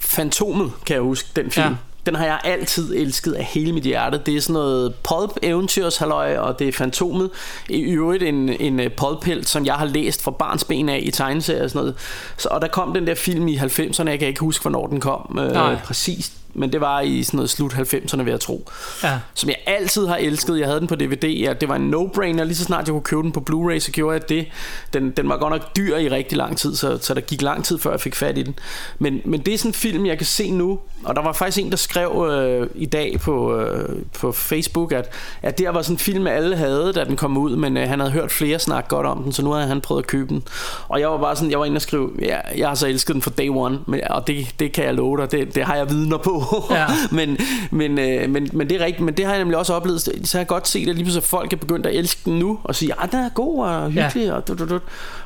Fantomet, 0.00 0.72
kan 0.86 0.94
jeg 0.94 1.02
huske, 1.02 1.28
den 1.36 1.50
film. 1.50 1.66
Ja. 1.66 1.72
Den 2.06 2.14
har 2.14 2.24
jeg 2.24 2.40
altid 2.44 2.96
elsket 2.96 3.32
af 3.32 3.44
hele 3.44 3.72
mit 3.72 3.82
hjerte. 3.84 4.20
Det 4.26 4.36
er 4.36 4.40
sådan 4.40 4.52
noget 4.52 4.94
pulp 4.94 5.30
eventyrshalløj, 5.42 6.36
og 6.36 6.58
det 6.58 6.68
er 6.68 6.72
Fantomet. 6.72 7.30
I 7.68 7.80
øvrigt 7.80 8.22
en, 8.22 8.48
en 8.48 8.80
øh, 8.80 8.90
pulphelt, 8.90 9.48
som 9.48 9.66
jeg 9.66 9.74
har 9.74 9.84
læst 9.84 10.22
fra 10.22 10.30
barns 10.30 10.64
ben 10.64 10.88
af 10.88 11.00
i 11.02 11.10
tegneserier 11.10 11.62
og 11.64 11.70
sådan 11.70 11.80
noget. 11.80 11.94
Så, 12.36 12.48
og 12.50 12.60
der 12.60 12.68
kom 12.68 12.94
den 12.94 13.06
der 13.06 13.14
film 13.14 13.48
i 13.48 13.56
90'erne, 13.56 14.08
jeg 14.08 14.18
kan 14.18 14.28
ikke 14.28 14.40
huske, 14.40 14.62
hvornår 14.62 14.86
den 14.86 15.00
kom 15.00 15.30
Nej. 15.34 15.72
øh, 15.72 15.82
præcis. 15.82 16.32
Men 16.54 16.72
det 16.72 16.80
var 16.80 17.00
i 17.00 17.22
sådan 17.22 17.36
noget 17.36 17.50
slut 17.50 17.72
90'erne, 17.72 18.22
vil 18.22 18.30
jeg 18.30 18.40
tro 18.40 18.70
ja. 19.02 19.18
som 19.34 19.48
jeg 19.48 19.56
altid 19.66 20.06
har 20.06 20.16
elsket. 20.16 20.58
Jeg 20.58 20.66
havde 20.66 20.80
den 20.80 20.88
på 20.88 20.94
DVD, 20.94 21.24
ja, 21.24 21.52
det 21.52 21.68
var 21.68 21.76
en 21.76 21.94
no-brainer. 21.94 22.44
Lige 22.44 22.54
så 22.54 22.64
snart 22.64 22.86
jeg 22.86 22.92
kunne 22.92 23.02
købe 23.02 23.22
den 23.22 23.32
på 23.32 23.44
Blu-ray, 23.50 23.78
så 23.78 23.90
gjorde 23.92 24.12
jeg 24.12 24.28
det. 24.28 24.46
Den, 24.92 25.10
den 25.10 25.28
var 25.28 25.36
godt 25.36 25.52
nok 25.52 25.76
dyr 25.76 25.96
i 25.96 26.08
rigtig 26.08 26.38
lang 26.38 26.56
tid, 26.56 26.76
så, 26.76 26.98
så 27.00 27.14
der 27.14 27.20
gik 27.20 27.42
lang 27.42 27.64
tid, 27.64 27.78
før 27.78 27.90
jeg 27.90 28.00
fik 28.00 28.14
fat 28.14 28.38
i 28.38 28.42
den. 28.42 28.58
Men, 28.98 29.20
men 29.24 29.40
det 29.40 29.54
er 29.54 29.58
sådan 29.58 29.70
en 29.70 29.74
film, 29.74 30.06
jeg 30.06 30.18
kan 30.18 30.26
se 30.26 30.50
nu, 30.50 30.78
og 31.04 31.16
der 31.16 31.22
var 31.22 31.32
faktisk 31.32 31.64
en, 31.64 31.70
der 31.70 31.76
skrev 31.76 32.28
øh, 32.30 32.68
i 32.74 32.86
dag 32.86 33.20
på, 33.20 33.56
øh, 33.56 34.02
på 34.20 34.32
Facebook, 34.32 34.92
at, 34.92 35.12
at 35.42 35.58
det 35.58 35.66
var 35.74 35.82
sådan 35.82 35.94
en 35.94 35.98
film, 35.98 36.26
alle 36.26 36.56
havde, 36.56 36.92
da 36.92 37.04
den 37.04 37.16
kom 37.16 37.36
ud, 37.36 37.56
men 37.56 37.76
øh, 37.76 37.88
han 37.88 38.00
havde 38.00 38.12
hørt 38.12 38.32
flere 38.32 38.58
snakke 38.58 38.88
godt 38.88 39.06
om 39.06 39.22
den, 39.22 39.32
så 39.32 39.44
nu 39.44 39.50
havde 39.50 39.68
han 39.68 39.80
prøvet 39.80 40.02
at 40.02 40.06
købe 40.06 40.28
den. 40.28 40.42
Og 40.88 41.00
jeg 41.00 41.10
var 41.10 41.18
bare 41.18 41.36
sådan, 41.36 41.50
jeg 41.50 41.58
var 41.58 41.64
inde 41.64 41.76
og 41.76 41.82
skrive, 41.82 42.10
ja, 42.22 42.38
jeg 42.56 42.68
har 42.68 42.74
så 42.74 42.86
elsket 42.88 43.14
den 43.14 43.22
fra 43.22 43.30
day 43.38 43.48
one, 43.48 43.78
men, 43.86 44.00
og 44.10 44.26
det, 44.26 44.54
det 44.58 44.72
kan 44.72 44.84
jeg 44.84 44.94
love 44.94 45.16
dig, 45.16 45.32
det, 45.32 45.54
det 45.54 45.64
har 45.64 45.76
jeg 45.76 45.90
vidner 45.90 46.18
på. 46.18 46.39
Ja. 46.70 46.86
men, 47.10 47.38
men, 47.70 47.98
øh, 47.98 48.30
men, 48.30 48.48
men 48.52 48.70
det 48.70 48.80
er 48.80 48.84
rigtigt, 48.84 49.04
men 49.04 49.14
det 49.14 49.24
har 49.24 49.32
jeg 49.32 49.40
nemlig 49.40 49.58
også 49.58 49.74
oplevet, 49.74 50.00
så 50.02 50.10
har 50.32 50.38
jeg 50.38 50.46
godt 50.46 50.68
set, 50.68 50.88
at 50.88 50.94
lige 50.94 51.04
pludselig 51.04 51.24
folk 51.24 51.52
er 51.52 51.56
begyndt 51.56 51.86
at 51.86 51.94
elske 51.94 52.20
den 52.24 52.38
nu, 52.38 52.58
og 52.64 52.74
sige, 52.74 52.92
at 53.02 53.12
den 53.12 53.20
er 53.20 53.28
god 53.28 53.64
og 53.64 53.90
hyggelig, 53.90 54.26
ja. 54.26 54.32
og, 54.32 54.42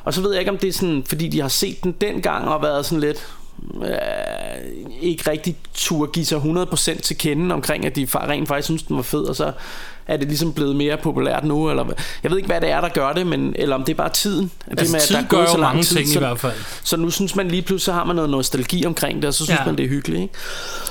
og 0.03 0.13
så 0.13 0.21
ved 0.21 0.31
jeg 0.31 0.39
ikke, 0.39 0.51
om 0.51 0.57
det 0.57 0.67
er 0.67 0.73
sådan, 0.73 1.03
fordi 1.07 1.27
de 1.27 1.41
har 1.41 1.47
set 1.47 1.83
den 1.83 1.91
dengang 1.91 2.47
og 2.47 2.61
været 2.61 2.85
sådan 2.85 2.99
lidt, 2.99 3.27
øh, 3.83 3.89
ikke 5.01 5.29
rigtig 5.29 5.55
turde 5.73 6.11
give 6.11 6.25
sig 6.25 6.37
100% 6.37 7.01
til 7.01 7.17
kende 7.17 7.55
omkring, 7.55 7.85
at 7.85 7.95
de 7.95 8.07
rent 8.13 8.47
faktisk 8.47 8.65
synes, 8.65 8.83
den 8.83 8.95
var 8.95 9.03
fed, 9.03 9.23
og 9.23 9.35
så 9.35 9.51
er 10.07 10.17
det 10.17 10.27
ligesom 10.27 10.53
blevet 10.53 10.75
mere 10.75 10.97
populært 10.97 11.43
nu, 11.43 11.69
eller 11.69 11.83
hvad- 11.83 11.95
jeg 12.23 12.31
ved 12.31 12.37
ikke, 12.37 12.47
hvad 12.47 12.61
det 12.61 12.69
er, 12.71 12.81
der 12.81 12.89
gør 12.89 13.11
det, 13.13 13.27
men, 13.27 13.53
eller 13.55 13.75
om 13.75 13.83
det 13.83 13.91
er 13.93 13.97
bare 13.97 14.09
tiden. 14.09 14.51
Altså, 14.67 14.95
det 14.95 15.01
tid 15.03 15.15
at 15.15 15.21
der 15.21 15.25
er 15.27 15.29
gået 15.29 15.49
så 15.49 15.57
lang 15.57 15.61
mange 15.75 15.83
tid, 15.83 15.95
ting 15.95 16.09
i 16.09 16.13
så, 16.13 16.19
hvert 16.19 16.39
fald. 16.39 16.53
Så 16.83 16.97
nu 16.97 17.09
synes 17.09 17.35
man 17.35 17.47
lige 17.47 17.61
pludselig, 17.61 17.85
så 17.85 17.93
har 17.93 18.03
man 18.03 18.15
noget 18.15 18.29
nostalgi 18.31 18.85
omkring 18.85 19.21
det, 19.21 19.27
og 19.27 19.33
så 19.33 19.45
synes 19.45 19.59
Ja. 19.59 19.65
man, 19.65 19.77
det 19.77 19.85
er 19.85 19.89
hyggeligt. 19.89 20.21
Ikke? 20.21 20.33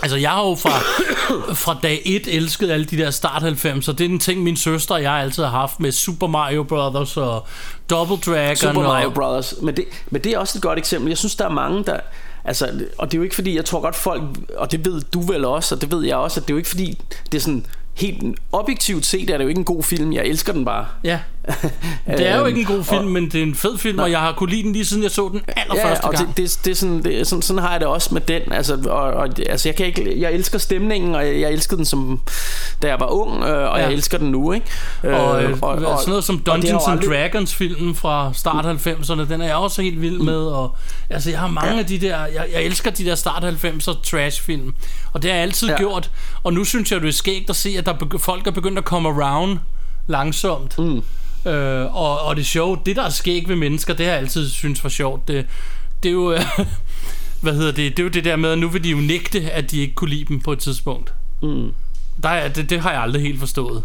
Altså, 0.03 0.17
jeg 0.17 0.31
har 0.31 0.43
jo 0.49 0.55
fra, 0.55 0.71
fra 1.65 1.77
dag 1.83 2.03
1 2.05 2.23
elsket 2.35 2.71
alle 2.71 2.85
de 2.85 2.99
der 2.99 3.11
start 3.11 3.43
90'er. 3.43 3.93
Det 3.93 4.01
er 4.01 4.05
en 4.09 4.19
ting, 4.19 4.43
min 4.43 4.57
søster 4.57 4.95
og 4.95 5.03
jeg 5.03 5.13
altid 5.13 5.43
har 5.43 5.51
haft 5.51 5.81
med 5.81 5.93
Super 5.93 6.27
Mario 6.27 6.63
Brothers 6.63 7.17
og 7.17 7.47
Double 7.91 8.17
Dragon. 8.17 8.57
Super 8.57 8.83
Mario 8.83 9.09
og, 9.09 9.15
Brothers. 9.15 9.55
Men 9.63 9.77
det, 9.77 9.85
men 10.11 10.25
det 10.25 10.33
er 10.33 10.39
også 10.39 10.59
et 10.59 10.63
godt 10.63 10.79
eksempel. 10.79 11.09
Jeg 11.09 11.19
synes, 11.19 11.37
der 11.37 11.45
er 11.45 11.49
mange, 11.51 11.85
der... 11.85 11.97
Altså, 12.45 12.87
og 12.99 13.07
det 13.07 13.15
er 13.15 13.19
jo 13.19 13.23
ikke 13.23 13.35
fordi, 13.35 13.57
jeg 13.57 13.65
tror 13.65 13.81
godt 13.81 13.97
folk, 13.97 14.23
og 14.57 14.73
det 14.73 14.85
ved 14.85 15.01
du 15.01 15.21
vel 15.21 15.45
også, 15.45 15.75
og 15.75 15.81
det 15.81 15.91
ved 15.91 16.05
jeg 16.05 16.17
også, 16.17 16.41
at 16.41 16.47
det 16.47 16.51
er 16.51 16.55
jo 16.55 16.59
ikke 16.59 16.69
fordi, 16.69 16.99
det 17.33 17.39
er 17.39 17.43
sådan 17.43 17.67
helt 17.95 18.39
objektivt 18.53 19.07
set, 19.07 19.31
er 19.31 19.37
det 19.39 19.45
jo 19.45 19.49
ikke 19.49 19.59
en 19.59 19.65
god 19.65 19.83
film. 19.83 20.13
Jeg 20.13 20.25
elsker 20.27 20.53
den 20.53 20.65
bare. 20.65 20.87
Ja, 21.05 21.21
det 22.07 22.29
er 22.29 22.35
jo 22.35 22.41
Øhm, 22.41 22.47
ikke 22.49 22.61
en 22.61 22.67
god 22.67 22.85
film, 22.85 23.05
og- 23.07 23.11
men 23.13 23.25
det 23.25 23.35
er 23.35 23.43
en 23.43 23.55
fed 23.55 23.79
film, 23.79 23.99
og 23.99 24.11
jeg 24.11 24.21
har 24.21 24.33
kunne 24.33 24.51
lide 24.51 24.63
den 24.63 24.73
lige 24.73 24.85
siden 24.85 25.03
jeg 25.03 25.11
så 25.11 25.29
den 25.33 25.43
allerførste 25.57 26.01
Ja, 26.03 26.09
og 26.09 26.15
gang. 26.15 26.29
det, 26.29 26.37
det, 26.37 26.59
det 26.65 26.71
er 26.71 26.75
sådan, 26.75 27.03
det, 27.05 27.27
sådan, 27.27 27.43
sådan 27.43 27.63
har 27.63 27.71
jeg 27.71 27.81
det 27.81 27.89
også 27.89 28.15
med 28.15 28.21
den. 28.21 28.53
Altså, 28.53 28.79
og, 28.87 29.01
og, 29.01 29.29
altså 29.49 29.69
jeg, 29.69 29.77
kan 29.77 29.87
ikke, 29.87 30.21
jeg 30.21 30.33
elsker 30.33 30.59
stemningen, 30.59 31.15
og 31.15 31.27
jeg, 31.27 31.41
jeg 31.41 31.53
elskede 31.53 31.77
den, 31.77 31.85
som, 31.85 32.21
da 32.83 32.89
jeg 32.89 33.01
var 33.01 33.07
ung, 33.07 33.43
øh, 33.45 33.71
og 33.73 33.79
Ja. 33.79 33.85
jeg 33.85 33.93
elsker 33.93 34.19
den 34.19 34.31
nu. 34.31 34.53
Ikke? 34.53 34.67
Og, 35.03 35.43
øh, 35.45 35.59
og, 35.63 35.69
og 35.69 35.79
sådan 35.99 36.09
noget 36.09 36.25
som 36.25 36.37
og 36.37 36.47
Dungeons 36.47 36.85
and 36.87 37.01
aldrig- 37.01 37.11
Dragons 37.33 37.55
filmen 37.55 37.95
fra 37.95 38.31
start 38.35 38.65
90'erne, 38.65 39.29
den 39.33 39.41
er 39.41 39.47
jeg 39.47 39.57
også 39.57 39.83
helt 39.83 40.01
vild 40.01 40.19
med. 40.19 40.37
Og, 40.47 40.77
altså 41.11 41.31
jeg 41.31 41.39
har 41.39 41.49
mange 41.49 41.73
Ja. 41.73 41.79
af 41.79 41.87
de 41.87 41.99
der, 42.01 42.19
jeg, 42.27 42.47
jeg 42.53 42.63
elsker 42.63 42.91
de 42.91 43.05
der 43.05 43.15
start 43.15 43.45
90'er 43.45 44.03
trash 44.03 44.43
film. 44.43 44.75
Og 45.13 45.23
det 45.23 45.31
har 45.31 45.37
jeg 45.37 45.43
altid 45.43 45.69
Ja. 45.69 45.77
gjort. 45.77 46.11
Og 46.43 46.53
nu 46.53 46.65
synes 46.65 46.93
jeg, 46.93 47.01
det 47.01 47.09
er 47.09 47.13
skægt 47.13 47.51
at 47.51 47.57
se, 47.57 47.75
at 47.79 47.87
der 47.87 47.93
er 47.93 48.19
folk 48.19 48.47
er 48.47 48.51
begyndt 48.51 48.79
at 48.79 48.85
komme 48.85 49.09
around 49.09 49.59
langsomt. 50.07 50.79
Mm. 50.79 51.03
Øh, 51.47 51.97
og, 51.97 52.21
og 52.21 52.37
det 52.37 52.47
sjovt, 52.47 52.87
det 52.87 52.97
der 52.97 53.03
er 53.03 53.11
skægt 53.11 53.49
ved 53.49 53.57
mennesker, 53.57 53.95
det 53.95 54.07
har 54.07 54.13
jeg 54.13 54.21
altid 54.21 54.49
synes 54.49 54.85
var 54.85 54.91
sjovt. 54.91 55.29
Det, 55.29 55.47
det 56.03 56.09
er 56.09 56.13
jo, 56.13 56.33
øh, 56.33 56.41
hvad 57.43 57.55
hedder 57.55 57.73
det, 57.73 57.97
det 57.97 57.99
er 57.99 58.05
jo 58.05 58.09
det 58.09 58.25
der 58.25 58.37
med, 58.37 58.51
at 58.51 58.59
nu 58.59 58.69
vil 58.69 58.85
de 58.85 58.91
jo 58.91 58.97
nægte, 58.97 59.51
at 59.51 59.71
de 59.71 59.81
ikke 59.81 59.95
kunne 59.95 60.11
lide 60.11 60.25
dem 60.25 60.41
på 60.41 60.53
et 60.53 60.59
tidspunkt. 60.59 61.15
Mm. 61.43 61.73
Der 62.23 62.29
er, 62.29 62.49
det, 62.49 62.71
det 62.71 62.81
har 62.81 62.93
jeg 62.93 63.03
aldrig 63.03 63.23
helt 63.23 63.39
forstået. 63.39 63.83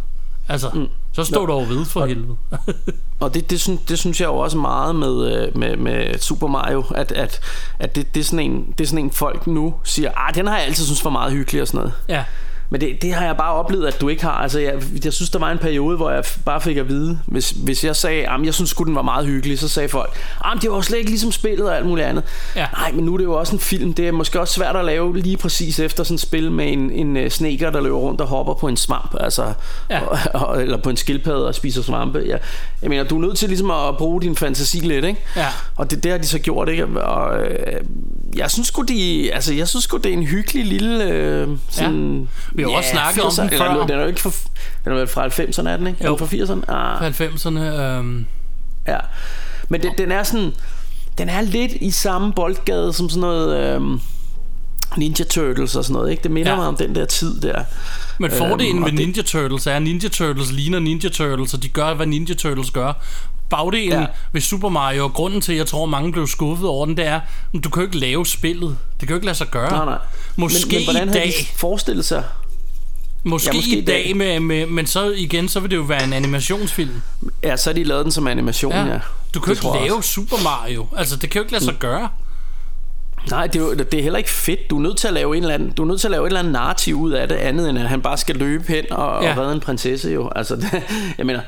Altså, 0.49 0.69
mm. 0.73 0.87
så 1.11 1.29
Nå. 1.31 1.45
du 1.45 1.51
over 1.51 1.65
ved 1.65 1.85
for 1.85 2.05
helvede. 2.05 2.37
Og 3.19 3.33
det, 3.33 3.49
det, 3.49 3.61
synes, 3.61 3.81
det 3.87 3.99
synes 3.99 4.21
jeg 4.21 4.27
jo 4.27 4.37
også 4.37 4.57
meget 4.57 4.95
med, 4.95 5.33
øh, 5.33 5.57
med, 5.57 5.77
med 5.77 6.17
Super 6.17 6.47
Mario, 6.47 6.83
at, 6.95 7.11
at, 7.11 7.41
at 7.79 7.95
det, 7.95 8.15
det, 8.15 8.19
er 8.19 8.23
sådan 8.23 8.51
en, 8.51 8.73
det 8.77 8.83
er 8.83 8.87
sådan 8.87 9.05
en 9.05 9.11
folk 9.11 9.47
nu 9.47 9.73
siger, 9.83 10.11
ah, 10.15 10.35
den 10.35 10.47
har 10.47 10.57
jeg 10.57 10.65
altid 10.65 10.85
synes 10.85 11.03
var 11.03 11.11
meget 11.11 11.33
hyggelig 11.33 11.61
og 11.61 11.67
sådan 11.67 11.77
noget. 11.77 11.93
ja. 12.09 12.23
Men 12.71 12.81
det, 12.81 13.01
det 13.01 13.13
har 13.13 13.25
jeg 13.25 13.37
bare 13.37 13.53
oplevet, 13.53 13.87
at 13.87 14.01
du 14.01 14.07
ikke 14.09 14.23
har. 14.23 14.31
Altså, 14.31 14.59
jeg, 14.59 14.73
jeg 15.03 15.13
synes, 15.13 15.29
der 15.29 15.39
var 15.39 15.51
en 15.51 15.57
periode, 15.57 15.97
hvor 15.97 16.11
jeg 16.11 16.23
bare 16.45 16.61
fik 16.61 16.77
at 16.77 16.89
vide, 16.89 17.19
hvis, 17.25 17.49
hvis 17.49 17.83
jeg 17.83 17.95
sagde, 17.95 18.27
at 18.27 18.45
jeg 18.45 18.53
synes 18.53 18.69
sgu, 18.69 18.83
den 18.83 18.95
var 18.95 19.01
meget 19.01 19.25
hyggelig, 19.25 19.59
så 19.59 19.67
sagde 19.67 19.89
folk, 19.89 20.09
at 20.45 20.61
det 20.61 20.71
var 20.71 20.81
slet 20.81 20.97
ikke 20.97 21.09
ligesom 21.09 21.31
spillet 21.31 21.69
og 21.69 21.77
alt 21.77 21.85
muligt 21.85 22.07
andet. 22.07 22.23
Ja. 22.55 22.67
Nej, 22.73 22.91
men 22.91 23.05
nu 23.05 23.13
er 23.13 23.17
det 23.17 23.23
jo 23.25 23.33
også 23.33 23.55
en 23.55 23.59
film. 23.59 23.93
Det 23.93 24.07
er 24.07 24.11
måske 24.11 24.39
også 24.39 24.53
svært 24.53 24.75
at 24.75 24.85
lave 24.85 25.17
lige 25.17 25.37
præcis 25.37 25.79
efter 25.79 26.03
sådan 26.03 26.15
et 26.15 26.21
spil 26.21 26.51
med 26.51 26.73
en, 26.73 26.91
en 26.91 27.17
uh, 27.17 27.29
sneker, 27.29 27.69
der 27.69 27.81
løber 27.81 27.97
rundt 27.97 28.21
og 28.21 28.27
hopper 28.27 28.53
på 28.53 28.67
en 28.67 28.77
svamp, 28.77 29.15
altså, 29.19 29.53
Ja. 29.89 29.99
og, 30.01 30.17
og, 30.33 30.61
eller 30.61 30.77
på 30.77 30.89
en 30.89 30.97
skildpadde 30.97 31.47
og 31.47 31.55
spiser 31.55 31.81
svampe. 31.81 32.23
Jeg, 32.27 32.39
jeg 32.81 32.89
mener, 32.89 33.03
du 33.03 33.17
er 33.17 33.21
nødt 33.21 33.37
til 33.37 33.47
ligesom 33.49 33.71
at 33.71 33.97
bruge 33.97 34.21
din 34.21 34.35
fantasi 34.35 34.79
lidt, 34.79 35.05
ikke? 35.05 35.19
Ja. 35.35 35.47
Og 35.75 35.91
det, 35.91 36.03
det 36.03 36.11
har 36.11 36.19
de 36.19 36.27
så 36.27 36.39
gjort, 36.39 36.69
ikke? 36.69 36.85
Og 37.03 37.39
øh, 37.41 37.81
jeg 38.35 38.51
synes 38.51 38.67
sgu, 38.67 38.81
de, 38.81 39.29
altså, 39.33 39.53
jeg 39.53 39.67
synes 39.67 39.83
sgu, 39.83 39.97
det 39.97 40.05
er 40.05 40.13
en 40.13 40.23
hyggelig 40.23 40.65
lille... 40.65 41.03
Øh, 41.03 41.47
sådan, 41.69 42.29
Vi 42.51 42.63
har 42.63 42.69
også 42.69 42.89
snakket 42.91 43.23
om 43.23 43.29
80'er, 43.29 43.41
den 43.41 43.53
eller, 43.53 43.57
før. 43.75 43.85
Den 43.85 43.95
er 43.97 44.01
jo 44.01 44.07
ikke 44.07 44.21
fra, 44.21 44.31
den 44.85 44.93
er 44.93 45.05
fra 45.05 45.27
90'erne, 45.27 45.69
er 45.69 45.77
den 45.77 45.87
ikke? 45.87 46.05
Jo. 46.05 46.17
Den 46.17 46.27
fra 46.27 46.35
80'erne? 46.35 46.71
Ah, 46.73 47.11
90'erne. 47.11 47.81
Øhm, 47.81 48.25
ja. 48.87 48.97
Men 49.69 49.81
det, 49.81 49.91
den 49.97 50.11
er 50.11 50.23
sådan... 50.23 50.51
Den 51.17 51.29
er 51.29 51.41
lidt 51.41 51.71
i 51.71 51.91
samme 51.91 52.33
boldgade 52.33 52.93
som 52.93 53.09
sådan 53.09 53.21
noget... 53.21 53.75
Øh, 53.75 53.81
Ninja 54.97 55.25
Turtles 55.25 55.75
og 55.75 55.83
sådan 55.83 55.93
noget, 55.93 56.11
ikke? 56.11 56.23
Det 56.23 56.31
minder 56.31 56.49
Ja. 56.51 56.55
ja. 56.55 56.59
mig 56.61 56.67
om 56.67 56.75
den 56.77 56.95
der 56.95 57.05
tid 57.05 57.41
der. 57.41 57.63
Men 58.19 58.31
fordelen 58.31 58.75
Øhm, 58.77 58.83
det- 58.85 58.93
Ninja 58.93 59.21
Turtles 59.21 59.67
er, 59.67 59.73
at 59.75 59.81
Ninja 59.81 60.09
Turtles 60.09 60.51
ligner 60.51 60.79
Ninja 60.79 61.09
Turtles, 61.09 61.53
og 61.53 61.63
de 61.63 61.69
gør, 61.69 61.93
hvad 61.93 62.05
Ninja 62.05 62.33
Turtles 62.33 62.71
gør. 62.71 62.93
Bagdelen 63.49 63.99
ja. 63.99 64.05
Ved 64.31 64.41
Super 64.41 64.69
Mario, 64.69 65.03
og 65.03 65.13
grunden 65.13 65.41
til, 65.41 65.51
at 65.51 65.57
jeg 65.57 65.67
tror, 65.67 65.85
mange 65.85 66.11
blev 66.11 66.27
skuffet 66.27 66.69
over 66.69 66.85
den, 66.85 66.97
det 66.97 67.05
er, 67.05 67.19
at 67.55 67.63
du 67.63 67.69
kan 67.69 67.81
jo 67.81 67.87
ikke 67.87 67.97
lave 67.97 68.25
spillet. 68.25 68.77
Det 68.99 69.07
kan 69.07 69.09
jo 69.09 69.15
ikke 69.15 69.25
lade 69.25 69.37
sig 69.37 69.47
gøre. 69.47 69.71
Nej, 69.71 69.85
nej. 69.85 69.97
Måske 70.35 70.67
men, 70.67 70.75
men 70.77 70.83
hvordan 70.83 71.07
i 71.07 71.11
havde 71.11 71.19
dag, 71.19 71.33
de 71.39 71.45
forestillet 71.55 72.05
sig? 72.05 72.23
måske, 73.23 73.49
Ja, 73.49 73.53
måske 73.57 73.77
i 73.77 73.85
dag, 73.85 74.03
dag. 74.05 74.15
med, 74.17 74.39
med, 74.39 74.65
men 74.65 74.87
så 74.87 75.11
igen, 75.11 75.49
så 75.49 75.59
vil 75.59 75.71
det 75.71 75.77
jo 75.77 75.81
være 75.81 76.03
en 76.03 76.13
animationsfilm. 76.13 77.01
Ja, 77.43 77.57
så 77.57 77.69
har 77.69 77.73
de 77.73 77.83
lavet 77.83 78.03
den 78.03 78.11
som 78.11 78.27
animation, 78.27 78.73
ja. 78.73 78.85
ja. 78.85 78.99
Du 79.33 79.39
kan 79.39 79.53
jo 79.53 79.59
Det 79.59 79.75
ikke 79.75 79.85
lave 79.87 79.97
også. 79.97 80.09
Super 80.09 80.37
Mario. 80.43 80.87
Altså, 80.97 81.15
det 81.15 81.29
kan 81.29 81.39
jo 81.39 81.43
ikke 81.43 81.51
lade 81.53 81.63
sig 81.63 81.75
gøre. 81.79 82.09
Nej, 83.29 83.47
det 83.47 83.55
er, 83.55 83.59
jo, 83.59 83.73
det 83.73 83.93
er 83.93 84.03
heller 84.03 84.17
ikke 84.17 84.29
fedt. 84.29 84.69
Du 84.69 84.77
er 84.77 84.81
nødt 84.81 84.97
til 84.97 85.07
at 85.07 85.13
lave 85.13 85.37
en 85.37 85.43
eller 85.43 85.55
anden, 85.55 85.71
du 85.71 85.83
er 85.83 85.87
nødt 85.87 85.99
til 86.01 86.07
at 86.07 86.11
lave 86.11 86.23
et 86.23 86.27
eller 86.27 86.39
andet 86.39 86.53
narrativ 86.53 86.95
ud 86.95 87.11
af 87.11 87.27
det, 87.27 87.35
andet 87.35 87.69
end 87.69 87.79
at 87.79 87.89
han 87.89 88.01
bare 88.01 88.17
skal 88.17 88.35
løbe 88.35 88.63
hen 88.67 88.91
og, 88.91 89.23
ja. 89.23 89.31
og 89.31 89.37
redde 89.37 89.53
en 89.53 89.59
prinsesse 89.59 90.09
jo. 90.11 90.29
Altså, 90.35 90.55
det, 90.55 90.83
jeg 91.17 91.25
mener, 91.25 91.41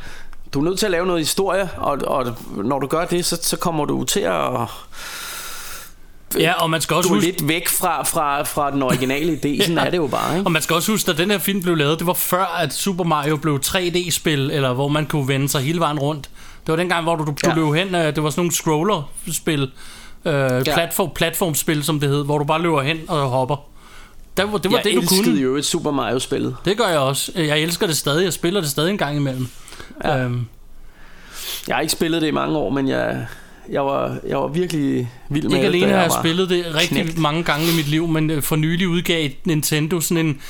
du 0.53 0.59
er 0.59 0.63
nødt 0.63 0.79
til 0.79 0.85
at 0.85 0.91
lave 0.91 1.05
noget 1.05 1.21
historie, 1.21 1.69
og, 1.77 1.97
og 2.07 2.35
når 2.63 2.79
du 2.79 2.87
gør 2.87 3.05
det, 3.05 3.25
så, 3.25 3.39
så 3.41 3.57
kommer 3.57 3.85
du 3.85 4.03
til 4.03 4.19
at 4.19 4.43
Ja, 6.39 6.53
og 6.53 6.69
man 6.69 6.81
skal 6.81 6.95
også 6.95 7.07
du 7.07 7.13
er 7.13 7.17
huske, 7.17 7.29
lidt 7.31 7.47
væk 7.47 7.67
fra, 7.67 8.03
fra, 8.03 8.43
fra 8.43 8.71
den 8.71 8.81
originale 8.83 9.33
idé. 9.33 9.57
Sådan 9.63 9.77
Ja. 9.77 9.85
er 9.85 9.89
det 9.89 9.97
jo 9.97 10.07
bare, 10.07 10.37
ikke? 10.37 10.47
Og 10.47 10.51
man 10.51 10.61
skal 10.61 10.75
også 10.75 10.91
huske, 10.91 11.11
at 11.11 11.17
den 11.17 11.31
her 11.31 11.37
film 11.37 11.61
blev 11.61 11.75
lavet, 11.75 11.99
det 11.99 12.07
var 12.07 12.13
før, 12.13 12.45
at 12.59 12.73
Super 12.73 13.03
Mario 13.03 13.37
blev 13.37 13.59
3D-spil, 13.65 14.51
eller 14.51 14.73
hvor 14.73 14.87
man 14.87 15.05
kunne 15.05 15.27
vende 15.27 15.49
sig 15.49 15.61
hele 15.61 15.79
vejen 15.79 15.99
rundt. 15.99 16.29
Det 16.65 16.71
var 16.71 16.75
dengang, 16.75 17.03
hvor 17.03 17.15
du, 17.15 17.23
du 17.25 17.33
ja. 17.43 17.49
Ja. 17.49 17.55
løb 17.55 17.73
hen, 17.73 17.95
øh, 17.95 18.15
det 18.15 18.23
var 18.23 18.29
sådan 18.29 18.39
nogle 18.39 18.51
scroller-spil, 18.51 19.61
øh, 20.25 20.33
ja. 20.33 20.59
platform, 20.63 21.09
platformspil, 21.15 21.83
som 21.83 21.99
det 21.99 22.09
hed, 22.09 22.23
hvor 22.25 22.37
du 22.37 22.43
bare 22.43 22.61
løber 22.61 22.81
hen 22.81 22.99
og 23.07 23.29
hopper. 23.29 23.55
Det 24.37 24.51
var, 24.51 24.57
det, 24.57 24.71
var 24.71 24.77
jeg 24.77 24.83
det, 24.83 24.93
du 24.95 24.99
elskede 24.99 25.23
kunne. 25.23 25.39
jo 25.39 25.55
et 25.55 25.65
Super 25.65 25.91
Mario-spillet. 25.91 26.55
Det 26.65 26.77
gør 26.77 26.87
jeg 26.87 26.99
også. 26.99 27.31
Jeg 27.35 27.59
elsker 27.59 27.87
det 27.87 27.97
stadig. 27.97 28.23
Jeg 28.23 28.33
spiller 28.33 28.61
det 28.61 28.69
stadig 28.69 28.89
en 28.91 28.97
gang 28.97 29.15
imellem. 29.17 29.47
Ja. 30.03 30.23
Øhm, 30.23 30.45
Jeg 31.67 31.75
har 31.75 31.81
ikke 31.81 31.91
spillet 31.93 32.21
det 32.21 32.27
i 32.27 32.31
mange 32.31 32.57
år, 32.57 32.69
men 32.69 32.87
jeg, 32.87 33.25
jeg, 33.69 33.85
var, 33.85 34.17
jeg 34.27 34.37
var 34.37 34.47
virkelig 34.47 35.09
vild 35.29 35.43
med 35.49 35.51
ikke 35.57 35.67
det. 35.67 35.73
alene 35.75 35.87
da 35.87 35.93
har 35.95 36.01
jeg 36.01 36.11
spillet 36.19 36.49
det 36.49 36.65
rigtig 36.75 37.03
knægt. 37.03 37.17
mange 37.17 37.43
gange 37.43 37.65
i 37.73 37.75
mit 37.75 37.87
liv, 37.87 38.07
men 38.07 38.29
øh, 38.29 38.41
for 38.43 38.55
nylig 38.55 38.87
udgav 38.87 39.29
Nintendo 39.45 39.99
sådan 39.99 40.25
en 40.25 40.41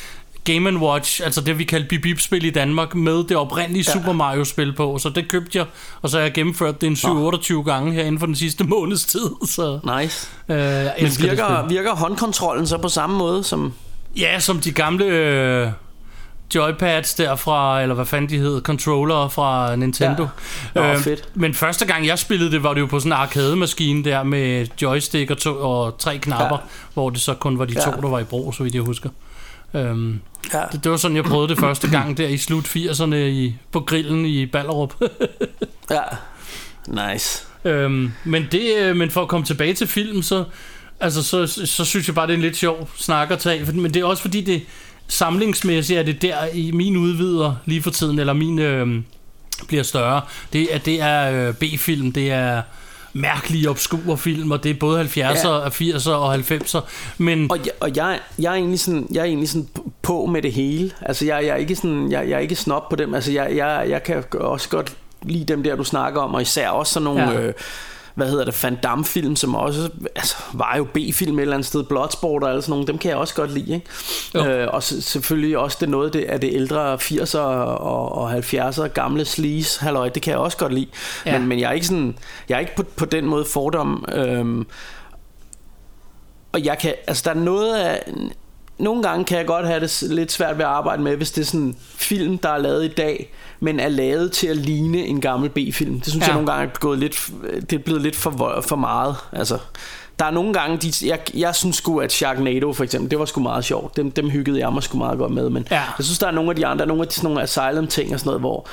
Game 0.44 0.78
Watch, 0.80 1.22
altså 1.24 1.42
det 1.42 1.58
vi 1.60 1.64
kalder 1.64 1.88
Bip 1.88 2.02
Bip 2.02 2.20
spil 2.20 2.46
i 2.46 2.50
Danmark, 2.50 2.96
med 2.96 3.24
det 3.28 3.38
oprindelige 3.38 3.86
ja. 3.88 3.94
Super 3.94 4.12
Mario 4.14 4.44
spil 4.44 4.74
på, 4.74 4.98
så 4.98 5.10
det 5.10 5.28
købte 5.30 5.58
jeg, 5.58 5.66
og 6.02 6.10
så 6.10 6.18
har 6.18 6.24
jeg 6.24 6.34
gennemført 6.34 6.82
det 6.82 6.88
en 6.88 6.94
7-28 6.94 7.64
gange 7.64 7.94
her 7.94 8.02
inden 8.02 8.20
for 8.20 8.26
den 8.26 8.36
sidste 8.36 8.64
måneds 8.74 9.06
tid, 9.06 9.30
så 9.48 9.80
Nice. 10.00 10.28
øh, 10.50 10.58
Men 11.02 11.12
virker, 11.20 11.68
virker 11.68 11.96
håndkontrollen 11.96 12.68
så 12.68 12.78
på 12.78 12.90
samme 12.90 13.18
måde 13.18 13.44
som... 13.44 13.74
Ja, 14.18 14.40
som 14.40 14.60
de 14.60 14.72
gamle 14.72 15.06
øh, 15.06 15.68
joypads 16.56 17.14
derfra, 17.14 17.82
eller 17.82 17.96
hvad 17.96 18.06
fanden 18.06 18.30
de 18.30 18.38
hed, 18.38 18.62
controller 18.62 19.28
fra 19.28 19.76
Nintendo. 19.76 20.28
Ja. 20.76 20.94
Nå, 20.94 21.00
fedt. 21.00 21.30
Men 21.34 21.54
første 21.54 21.86
gang 21.86 22.08
jeg 22.08 22.20
spillede 22.20 22.52
det, 22.52 22.64
var 22.64 22.74
det 22.74 22.82
jo 22.82 22.86
på 22.86 23.00
sådan 23.00 23.12
en 23.12 23.18
arcade-maskine 23.18 24.04
der 24.04 24.24
med 24.24 24.68
joystick 24.82 25.32
og, 25.32 25.38
to, 25.38 25.52
og 25.52 25.98
tre 26.00 26.18
knapper, 26.18 26.58
ja. 26.58 26.64
Hvor 26.94 27.10
det 27.10 27.22
så 27.22 27.34
kun 27.34 27.60
var 27.60 27.66
de 27.66 27.74
to, 27.74 27.80
Ja. 27.96 28.02
der 28.02 28.08
var 28.10 28.20
i 28.20 28.24
brug, 28.24 28.54
så 28.54 28.64
vidt 28.64 28.76
jeg 28.76 28.84
husker. 28.84 29.10
Øhm, 29.74 30.20
Ja. 30.54 30.62
det, 30.72 30.84
det 30.84 30.92
var 30.92 30.98
sådan, 30.98 31.16
jeg 31.18 31.24
prøvede 31.24 31.48
det 31.48 31.60
første 31.60 31.90
gang 31.90 32.18
der 32.18 32.28
i 32.28 32.38
slut 32.38 32.66
80'erne 32.66 33.16
i, 33.16 33.56
på 33.72 33.80
grillen 33.80 34.26
i 34.26 34.46
Ballerup. 34.46 34.94
ja. 35.92 36.02
Nice. 36.88 37.44
øhm, 37.66 38.12
men, 38.24 38.48
det, 38.52 38.76
øh, 38.78 38.96
men 38.96 39.12
for 39.12 39.22
at 39.22 39.28
komme 39.28 39.46
tilbage 39.46 39.74
til 39.74 39.88
filmen, 39.88 40.24
så, 40.24 40.44
altså, 41.00 41.24
så, 41.24 41.48
så 41.66 41.86
synes 41.86 42.08
jeg 42.08 42.16
bare, 42.16 42.28
det 42.28 42.34
er 42.34 42.38
en 42.38 42.42
lidt 42.42 42.58
sjov 42.58 42.90
snak 42.96 43.32
at 43.32 43.40
tage. 43.40 43.66
Men 43.74 43.94
det 43.94 44.02
er 44.02 44.06
også 44.06 44.22
fordi, 44.22 44.42
det 44.42 44.62
samlingsmæssigt 45.12 46.00
er 46.00 46.04
det 46.04 46.22
der 46.22 46.36
i 46.54 46.72
min 46.72 46.98
udvider 46.98 47.56
lige 47.66 47.82
for 47.82 47.92
tiden, 47.92 48.20
eller 48.20 48.34
min 48.34 48.60
øh, 48.60 48.88
bliver 49.68 49.84
større. 49.84 50.22
Det 50.54 50.76
er, 50.76 50.78
det 50.78 51.02
er 51.02 51.48
øh, 51.48 51.54
B-film, 51.54 52.12
det 52.12 52.32
er 52.32 52.62
mærkelige, 53.14 53.70
obskure 53.70 54.18
film, 54.18 54.52
og 54.52 54.64
det 54.64 54.70
er 54.70 54.74
både 54.80 55.02
70'er, 55.02 55.18
Ja. 55.18 55.68
80'er 55.70 56.10
og 56.12 56.36
90'er. 56.36 56.80
Men 57.18 57.52
Og, 57.52 57.58
jeg, 57.66 57.74
og 57.80 57.96
jeg, 57.96 58.20
jeg, 58.40 58.50
er 58.50 58.56
egentlig 58.56 58.80
sådan, 58.80 59.08
jeg 59.12 59.22
er 59.22 59.26
egentlig 59.26 59.50
sådan 59.50 59.68
på 60.02 60.26
med 60.26 60.42
det 60.42 60.54
hele. 60.54 60.92
Altså, 61.02 61.26
jeg, 61.26 61.46
jeg, 61.46 61.50
er 61.50 61.56
ikke 61.56 61.76
sådan, 61.76 62.12
jeg, 62.12 62.30
jeg 62.30 62.36
er 62.36 62.40
ikke 62.40 62.56
snop 62.56 62.90
på 62.90 62.96
dem. 62.96 63.14
Altså, 63.14 63.32
jeg, 63.32 63.56
jeg, 63.56 63.86
jeg 63.90 64.04
kan 64.04 64.24
også 64.34 64.70
godt 64.70 64.94
lide 65.24 65.46
dem 65.46 65.64
der, 65.64 65.76
du 65.76 65.84
snakker 65.84 66.22
om, 66.22 66.34
og 66.34 66.42
især 66.42 66.70
også 66.70 66.94
sådan 66.94 67.04
nogle... 67.04 67.22
Ja. 67.22 67.32
Ja. 67.32 67.48
Øh, 67.48 67.54
hvad 68.22 68.30
hedder 68.30 68.46
det, 68.46 68.64
Van 68.64 68.76
Damme-film, 68.76 69.36
som 69.36 69.56
også 69.56 69.90
altså, 70.16 70.36
var 70.54 70.78
jo 70.78 70.84
B-film 70.84 71.40
et 71.40 71.42
eller 71.42 71.54
andet 71.54 71.68
sted, 71.68 71.84
Bloodsport 71.84 72.44
og 72.44 72.50
alle 72.50 72.62
sådan 72.62 72.72
nogle, 72.72 72.88
dem 72.88 72.98
kan 72.98 73.10
jeg 73.10 73.18
også 73.18 73.36
godt 73.36 73.54
lide. 73.54 73.74
Ikke? 73.74 73.88
Jo. 74.36 74.46
Øh, 74.46 74.68
og 74.72 74.84
selvfølgelig 74.84 75.58
også 75.58 75.78
det 75.82 75.90
noget 75.90 76.14
det, 76.14 76.24
af 76.24 76.42
det 76.42 76.54
ældre 76.54 76.96
80'er 76.96 77.38
og, 77.38 78.12
og 78.12 78.38
70'er 78.38 78.88
gamle 78.88 79.26
sleaze, 79.26 79.82
halløj, 79.82 80.10
det 80.10 80.22
kan 80.22 80.32
jeg 80.32 80.40
også 80.40 80.58
godt 80.58 80.74
lide. 80.74 80.88
Ja. 81.26 81.40
Men, 81.40 81.48
men 81.48 81.60
jeg 81.60 81.68
er 81.68 81.72
ikke 81.72 81.88
sådan, 81.88 82.18
jeg 82.50 82.56
er 82.56 82.60
ikke 82.60 82.76
på, 82.76 82.84
på 82.84 83.06
den 83.06 83.26
måde 83.26 83.46
fordom. 83.46 84.06
Øhm, 84.14 84.68
og 86.52 86.66
jeg 86.66 86.78
kan, 86.78 86.94
altså 87.08 87.24
der 87.26 87.40
er 87.40 87.44
noget 87.44 87.76
af, 87.76 88.04
nogle 88.82 89.04
gange 89.04 89.26
kan 89.26 89.38
jeg 89.38 89.46
godt 89.46 89.66
have 89.68 89.80
det 89.80 90.04
lidt 90.10 90.32
svært 90.32 90.58
ved 90.58 90.66
at 90.66 90.72
arbejde 90.72 91.02
med, 91.04 91.16
hvis 91.18 91.32
det 91.32 91.42
er 91.42 91.46
sådan 91.46 91.60
en 91.60 91.76
film, 91.96 92.38
der 92.38 92.50
er 92.50 92.58
lavet 92.58 92.86
i 92.86 92.88
dag, 92.88 93.34
men 93.60 93.80
er 93.80 93.90
lavet 93.90 94.32
til 94.32 94.48
at 94.48 94.58
ligne 94.58 94.98
en 94.98 95.22
gammel 95.22 95.50
B-film. 95.50 96.00
Det 96.00 96.08
synes 96.10 96.22
Ja. 96.22 96.26
jeg 96.28 96.34
nogle 96.42 96.52
gange 96.52 96.66
er, 96.76 96.80
gået 96.80 97.00
lidt, 97.00 97.30
det 97.70 97.74
er 97.74 97.78
blevet 97.84 98.02
lidt 98.02 98.16
for, 98.16 98.62
for 98.68 98.76
meget. 98.76 99.16
Altså, 99.34 99.58
der 100.20 100.26
er 100.26 100.32
nogle 100.32 100.54
gange, 100.54 100.78
de, 100.78 100.92
jeg, 101.06 101.20
jeg 101.34 101.56
synes 101.56 101.76
sgu, 101.76 102.00
at 102.00 102.12
Sharknado 102.12 102.74
for 102.74 102.84
eksempel, 102.84 103.12
det 103.12 103.20
var 103.20 103.26
sgu 103.26 103.42
meget 103.42 103.66
sjovt. 103.66 103.98
Dem, 103.98 104.12
dem 104.12 104.30
hyggede 104.30 104.60
jeg 104.60 104.74
mig 104.74 104.84
sgu 104.84 104.98
meget 104.98 105.18
godt 105.18 105.32
med, 105.32 105.50
men 105.50 105.68
Ja. 105.72 105.76
jeg 105.98 106.06
synes, 106.06 106.20
der 106.20 106.28
er 106.28 106.32
nogle 106.32 106.50
af 106.50 106.56
de 106.56 106.66
andre, 106.66 106.86
nogle 106.86 107.02
af 107.04 107.08
de 107.08 107.14
sådan 107.14 107.28
nogle 107.30 107.42
asylum 107.44 107.88
ting 107.88 108.14
og 108.14 108.20
sådan 108.20 108.28
noget, 108.30 108.42
hvor, 108.42 108.66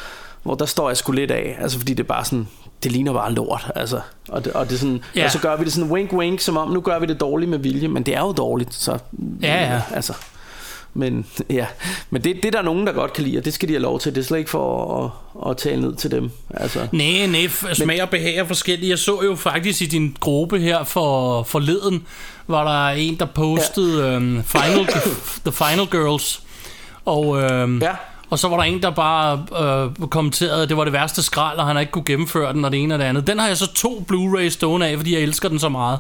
hvor 0.43 0.55
der 0.55 0.67
står 0.67 0.89
jeg 0.89 0.97
sgu 0.97 1.13
lidt 1.13 1.31
af, 1.31 1.57
altså 1.61 1.79
fordi 1.79 1.95
det 1.95 2.01
er 2.03 2.09
bare 2.09 2.25
sådan, 2.25 2.49
det 2.83 2.93
ligner 2.93 3.13
bare 3.13 3.33
lort, 3.33 3.71
altså. 3.75 4.01
Og, 4.29 4.45
det, 4.45 4.53
og, 4.53 4.71
det 4.71 4.81
sådan, 4.81 5.03
Ja. 5.17 5.25
og 5.25 5.31
så 5.31 5.39
gør 5.39 5.57
vi 5.57 5.65
det 5.65 5.73
sådan 5.73 5.91
wink 5.91 6.13
wink, 6.13 6.41
som 6.41 6.57
om 6.57 6.69
nu 6.71 6.81
gør 6.81 6.99
vi 6.99 7.07
det 7.07 7.21
dårligt 7.21 7.51
med 7.51 7.59
vilje, 7.59 7.89
men 7.89 8.03
det 8.03 8.17
er 8.17 8.21
jo 8.21 8.33
dårligt, 8.33 8.75
så 8.75 8.99
Ja, 9.43 9.73
ja. 9.75 9.83
altså. 9.95 10.13
Men 10.95 11.27
ja, 11.51 11.67
men 12.11 12.25
det, 12.25 12.37
det 12.37 12.45
er 12.45 12.51
der 12.51 12.63
nogen, 12.63 12.87
der 12.87 12.93
godt 12.93 13.13
kan 13.13 13.25
lide, 13.25 13.39
og 13.39 13.45
det 13.45 13.55
skal 13.55 13.69
de 13.69 13.73
have 13.75 13.83
lov 13.83 14.01
til. 14.01 14.15
Det 14.15 14.21
er 14.21 14.25
slet 14.25 14.39
ikke 14.39 14.51
for 14.51 14.97
at, 15.45 15.51
at 15.51 15.57
tale 15.57 15.81
ned 15.81 15.95
til 15.97 16.11
dem. 16.11 16.31
Altså. 16.55 16.89
Nej, 16.93 17.27
nej, 17.27 17.49
smag 17.75 18.03
og 18.03 18.11
behag 18.11 18.37
er 18.37 18.45
forskellige. 18.45 18.91
Jeg 18.91 18.99
så 18.99 19.23
jo 19.25 19.35
faktisk 19.37 19.83
i 19.83 19.87
din 19.87 20.17
gruppe 20.21 20.59
her 20.61 20.85
for 20.85 21.43
forleden, 21.43 22.07
var 22.47 22.65
der 22.89 22.97
en, 23.01 23.17
der 23.19 23.25
postede 23.27 24.07
ja. 24.07 24.13
øhm, 24.15 24.43
Final, 24.45 24.87
The 25.45 25.53
Final 25.53 25.87
Girls. 25.91 26.43
Og, 27.05 27.41
øhm, 27.43 27.79
Ja. 27.83 27.93
Og 28.31 28.39
så 28.39 28.49
var 28.49 28.57
der 28.57 28.65
en, 28.65 28.83
der 28.83 28.91
bare 28.91 29.47
øh, 30.01 30.09
kommenterede, 30.09 30.63
at 30.63 30.69
det 30.69 30.77
var 30.77 30.85
det 30.85 30.93
værste 30.93 31.23
skrald, 31.23 31.59
og 31.59 31.67
han 31.67 31.77
har 31.77 31.81
ikke 31.81 31.93
kunne 31.93 32.05
gennemføre 32.05 32.53
den, 32.53 32.65
og 32.65 32.73
det 32.73 32.83
ene 32.83 32.95
og 32.95 32.99
det 32.99 33.05
andet. 33.05 33.27
Den 33.27 33.39
har 33.39 33.47
jeg 33.47 33.57
så 33.57 33.73
to 33.75 34.07
Blu-ray 34.13 34.49
stående 34.49 34.87
af, 34.87 34.97
fordi 34.97 35.15
jeg 35.15 35.23
elsker 35.23 35.49
den 35.49 35.59
så 35.59 35.69
meget. 35.69 35.99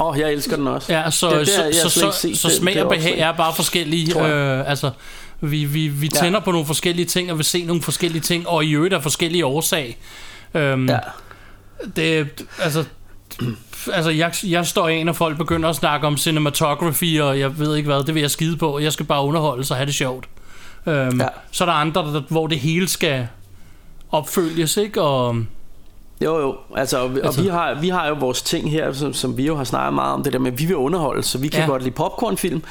Åh, 0.00 0.06
oh, 0.06 0.18
jeg 0.18 0.32
elsker 0.32 0.56
den 0.56 0.66
også. 0.68 0.92
Ja, 0.92 1.10
så, 1.10 1.30
det, 1.30 1.38
det, 1.38 1.74
så, 1.74 1.88
så, 1.88 2.10
så, 2.10 2.28
så 2.34 2.56
smag 2.56 2.82
og 2.82 2.88
behag 2.88 3.18
er 3.18 3.32
bare 3.32 3.54
forskellige. 3.54 4.26
Øh, 4.26 4.70
altså, 4.70 4.90
vi, 5.40 5.64
vi, 5.64 5.88
vi 5.88 6.10
Ja. 6.14 6.20
tænder 6.20 6.40
på 6.40 6.50
nogle 6.50 6.66
forskellige 6.66 7.06
ting, 7.06 7.30
og 7.30 7.36
vil 7.38 7.44
se 7.44 7.64
nogle 7.64 7.82
forskellige 7.82 8.22
ting, 8.22 8.48
og 8.48 8.64
i 8.64 8.72
øvrigt 8.72 8.94
af 8.94 9.02
forskellige 9.02 9.46
årsag. 9.46 9.98
Øhm, 10.54 10.88
Ja. 10.88 10.98
det, 11.96 12.28
altså, 12.62 12.84
altså 13.92 14.10
jeg, 14.10 14.32
jeg 14.44 14.66
står 14.66 14.88
af, 14.88 15.06
når 15.06 15.12
folk 15.12 15.36
begynder 15.38 15.68
at 15.68 15.76
snakke 15.76 16.06
om 16.06 16.16
cinematography, 16.16 17.20
og 17.20 17.38
jeg 17.40 17.58
ved 17.58 17.76
ikke 17.76 17.86
hvad, 17.86 18.04
det 18.04 18.14
vil 18.14 18.20
jeg 18.20 18.30
skide 18.30 18.56
på. 18.56 18.78
Jeg 18.78 18.92
skal 18.92 19.06
bare 19.06 19.22
underholde 19.24 19.64
og 19.70 19.76
have 19.76 19.86
det 19.86 19.94
sjovt. 19.94 20.24
Øhm, 20.86 21.20
Ja. 21.20 21.26
Så 21.50 21.64
er 21.64 21.68
der 21.68 21.72
andre, 21.74 22.00
der, 22.02 22.22
hvor 22.28 22.46
det 22.46 22.58
hele 22.58 22.88
skal 22.88 23.28
opfølges, 24.10 24.76
ikke? 24.76 25.02
Og, 25.02 25.36
Jo, 26.20 26.38
jo. 26.40 26.56
Altså, 26.76 26.98
og, 26.98 27.14
vi, 27.14 27.20
Altså- 27.20 27.40
og 27.40 27.44
vi, 27.44 27.50
har, 27.50 27.74
vi 27.80 27.88
har 27.88 28.08
jo 28.08 28.14
vores 28.14 28.42
ting 28.42 28.70
her, 28.70 28.92
som, 28.92 29.14
som 29.14 29.36
vi 29.36 29.46
jo 29.46 29.56
har 29.56 29.64
snakket 29.64 29.94
meget 29.94 30.12
om, 30.14 30.22
det 30.22 30.32
der 30.32 30.38
med, 30.38 30.52
at 30.52 30.58
vi 30.58 30.64
vil 30.64 30.76
underholde, 30.76 31.22
så 31.22 31.38
vi 31.38 31.48
kan 31.48 31.60
Ja. 31.60 31.66
godt 31.66 31.82
lide 31.82 31.94
popcornfilm. 31.94 32.62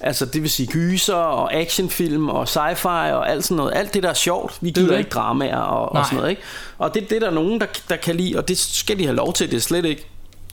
Altså, 0.00 0.26
det 0.26 0.42
vil 0.42 0.50
sige 0.50 0.66
gyser 0.66 1.14
og 1.14 1.54
actionfilm 1.54 2.28
og 2.28 2.42
sci-fi 2.42 2.86
og 2.88 3.30
alt 3.30 3.44
sådan 3.44 3.56
noget. 3.56 3.72
Alt 3.74 3.94
det, 3.94 4.02
der 4.02 4.08
er 4.08 4.14
sjovt. 4.14 4.58
Vi 4.60 4.70
gider 4.70 4.98
ikke 4.98 5.10
dramaer 5.10 5.56
og, 5.56 5.94
Nej. 5.94 6.00
og 6.00 6.06
sådan 6.06 6.16
noget, 6.16 6.30
ikke? 6.30 6.42
Og 6.78 6.94
det, 6.94 7.10
det 7.10 7.16
er 7.16 7.20
der 7.20 7.30
nogen, 7.30 7.60
der, 7.60 7.66
der 7.88 7.96
kan 7.96 8.16
lide, 8.16 8.38
og 8.38 8.48
det 8.48 8.58
skal 8.58 8.98
de 8.98 9.04
have 9.04 9.16
lov 9.16 9.32
til. 9.32 9.50
Det 9.50 9.56
er 9.56 9.60
slet 9.60 9.84
ikke... 9.84 10.06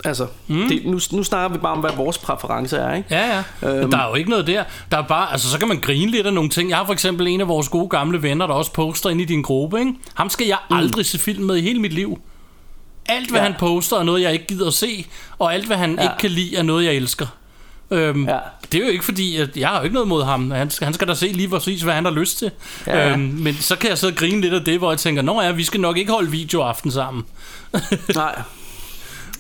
Altså, 0.06 0.28
mm. 0.47 0.68
det, 0.68 0.86
nu, 0.86 1.00
nu 1.12 1.24
snakker 1.24 1.58
vi 1.58 1.62
bare 1.62 1.72
om, 1.72 1.80
hvad 1.80 1.91
vores 1.95 2.18
præference 2.18 2.78
er, 2.78 2.95
ikke? 2.95 3.08
Ja, 3.12 3.43
ja. 3.62 3.70
Øhm. 3.70 3.91
Der 3.91 3.97
er 3.97 4.10
jo 4.10 4.16
ikke 4.16 4.30
noget 4.30 4.47
der. 4.47 4.64
Der 4.91 4.97
er 4.97 5.02
bare, 5.02 5.32
altså, 5.32 5.50
så 5.50 5.60
kan 5.60 5.68
man 5.68 5.80
grine 5.80 6.12
lidt 6.12 6.28
af 6.28 6.34
nogle 6.34 6.50
ting. 6.50 6.70
Jeg 6.70 6.78
har 6.78 6.86
for 6.86 6.93
eksempel 6.93 7.28
en 7.28 7.41
af 7.41 7.47
vores 7.47 7.70
gode 7.70 7.89
gamle 7.89 8.22
venner, 8.22 8.47
der 8.47 8.54
også 8.54 8.74
poster 8.74 9.10
ind 9.10 9.22
i 9.22 9.26
din 9.26 9.41
gruppe. 9.41 9.80
Ikke? 9.80 9.93
Ham 10.14 10.30
skal 10.30 10.47
jeg 10.47 10.58
aldrig 10.70 11.06
se 11.06 11.20
film 11.20 11.43
med 11.43 11.56
i 11.56 11.62
hele 11.62 11.80
mit 11.80 11.93
liv. 11.93 12.22
Alt, 13.06 13.30
hvad 13.30 13.39
ja. 13.39 13.45
Han 13.45 13.56
poster, 13.60 13.97
er 13.97 14.04
noget, 14.04 14.22
jeg 14.22 14.34
ikke 14.34 14.47
gider 14.47 14.68
at 14.68 14.74
se. 14.74 15.06
Og 15.39 15.54
alt, 15.54 15.66
hvad 15.66 15.78
han 15.78 15.95
ja. 15.95 16.04
Ikke 16.04 16.16
kan 16.20 16.30
lide, 16.30 16.56
er 16.56 16.64
noget, 16.64 16.86
jeg 16.86 16.93
elsker. 16.93 17.26
Øhm, 17.91 18.28
ja. 18.28 18.38
Det 18.72 18.82
er 18.82 18.86
jo 18.86 18.91
ikke 18.91 19.06
fordi, 19.06 19.38
at 19.38 19.58
jeg 19.58 19.70
har 19.70 19.78
jo 19.78 19.84
ikke 19.84 19.93
noget 19.93 20.08
mod 20.08 20.24
ham. 20.24 20.52
Han 20.52 20.70
skal, 20.70 20.86
han 20.86 20.93
skal 20.93 21.08
da 21.08 21.14
se 21.14 21.28
lige 21.28 21.50
præcis, 21.50 21.82
hvad 21.82 21.93
han 21.93 22.06
har 22.06 22.12
lyst 22.12 22.38
til. 22.38 22.52
Ja. 22.88 23.10
Øhm, 23.10 23.22
men 23.22 23.56
så 23.56 23.76
kan 23.76 23.89
jeg 23.89 23.97
sidde 23.97 24.14
og 24.14 24.18
grine 24.18 24.41
lidt 24.41 24.54
af 24.54 24.62
det, 24.66 24.78
hvor 24.78 24.91
jeg 24.91 25.00
tænker, 25.00 25.22
nå 25.22 25.41
ja, 25.41 25.52
vi 25.52 25.64
skal 25.64 25.80
nok 25.80 25.97
ikke 25.97 26.12
holde 26.12 26.32
videoaften 26.32 26.91
sammen. 26.91 27.24
Nej. 28.16 28.41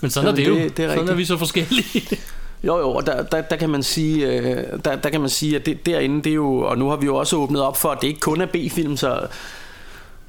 Men 0.01 0.11
sådan 0.11 0.27
Jamen, 0.35 0.41
er 0.41 0.53
det 0.53 0.59
jo. 0.61 0.63
det- 0.67 0.77
det 0.77 0.85
er 0.85 0.93
sådan 0.95 1.09
er 1.09 1.13
vi 1.13 1.25
så 1.25 1.37
forskellige. 1.37 2.03
Jo, 2.63 2.77
jo, 2.79 2.89
og 2.91 3.05
der, 3.05 3.23
der, 3.23 3.41
der, 3.41 3.55
kan 3.55 3.69
man 3.69 3.83
sige, 3.83 4.27
øh, 4.27 4.63
der, 4.85 4.95
der 4.95 5.09
kan 5.09 5.21
man 5.21 5.29
sige, 5.29 5.55
at 5.55 5.65
det, 5.65 5.85
derinde, 5.85 6.23
det 6.23 6.29
er 6.29 6.33
jo, 6.33 6.57
og 6.59 6.77
nu 6.77 6.89
har 6.89 6.95
vi 6.95 7.05
jo 7.05 7.15
også 7.15 7.35
åbnet 7.35 7.61
op 7.61 7.77
for, 7.77 7.89
at 7.89 7.97
det 8.01 8.07
ikke 8.07 8.19
kun 8.19 8.41
er 8.41 8.45
B-film, 8.45 8.97
så 8.97 9.19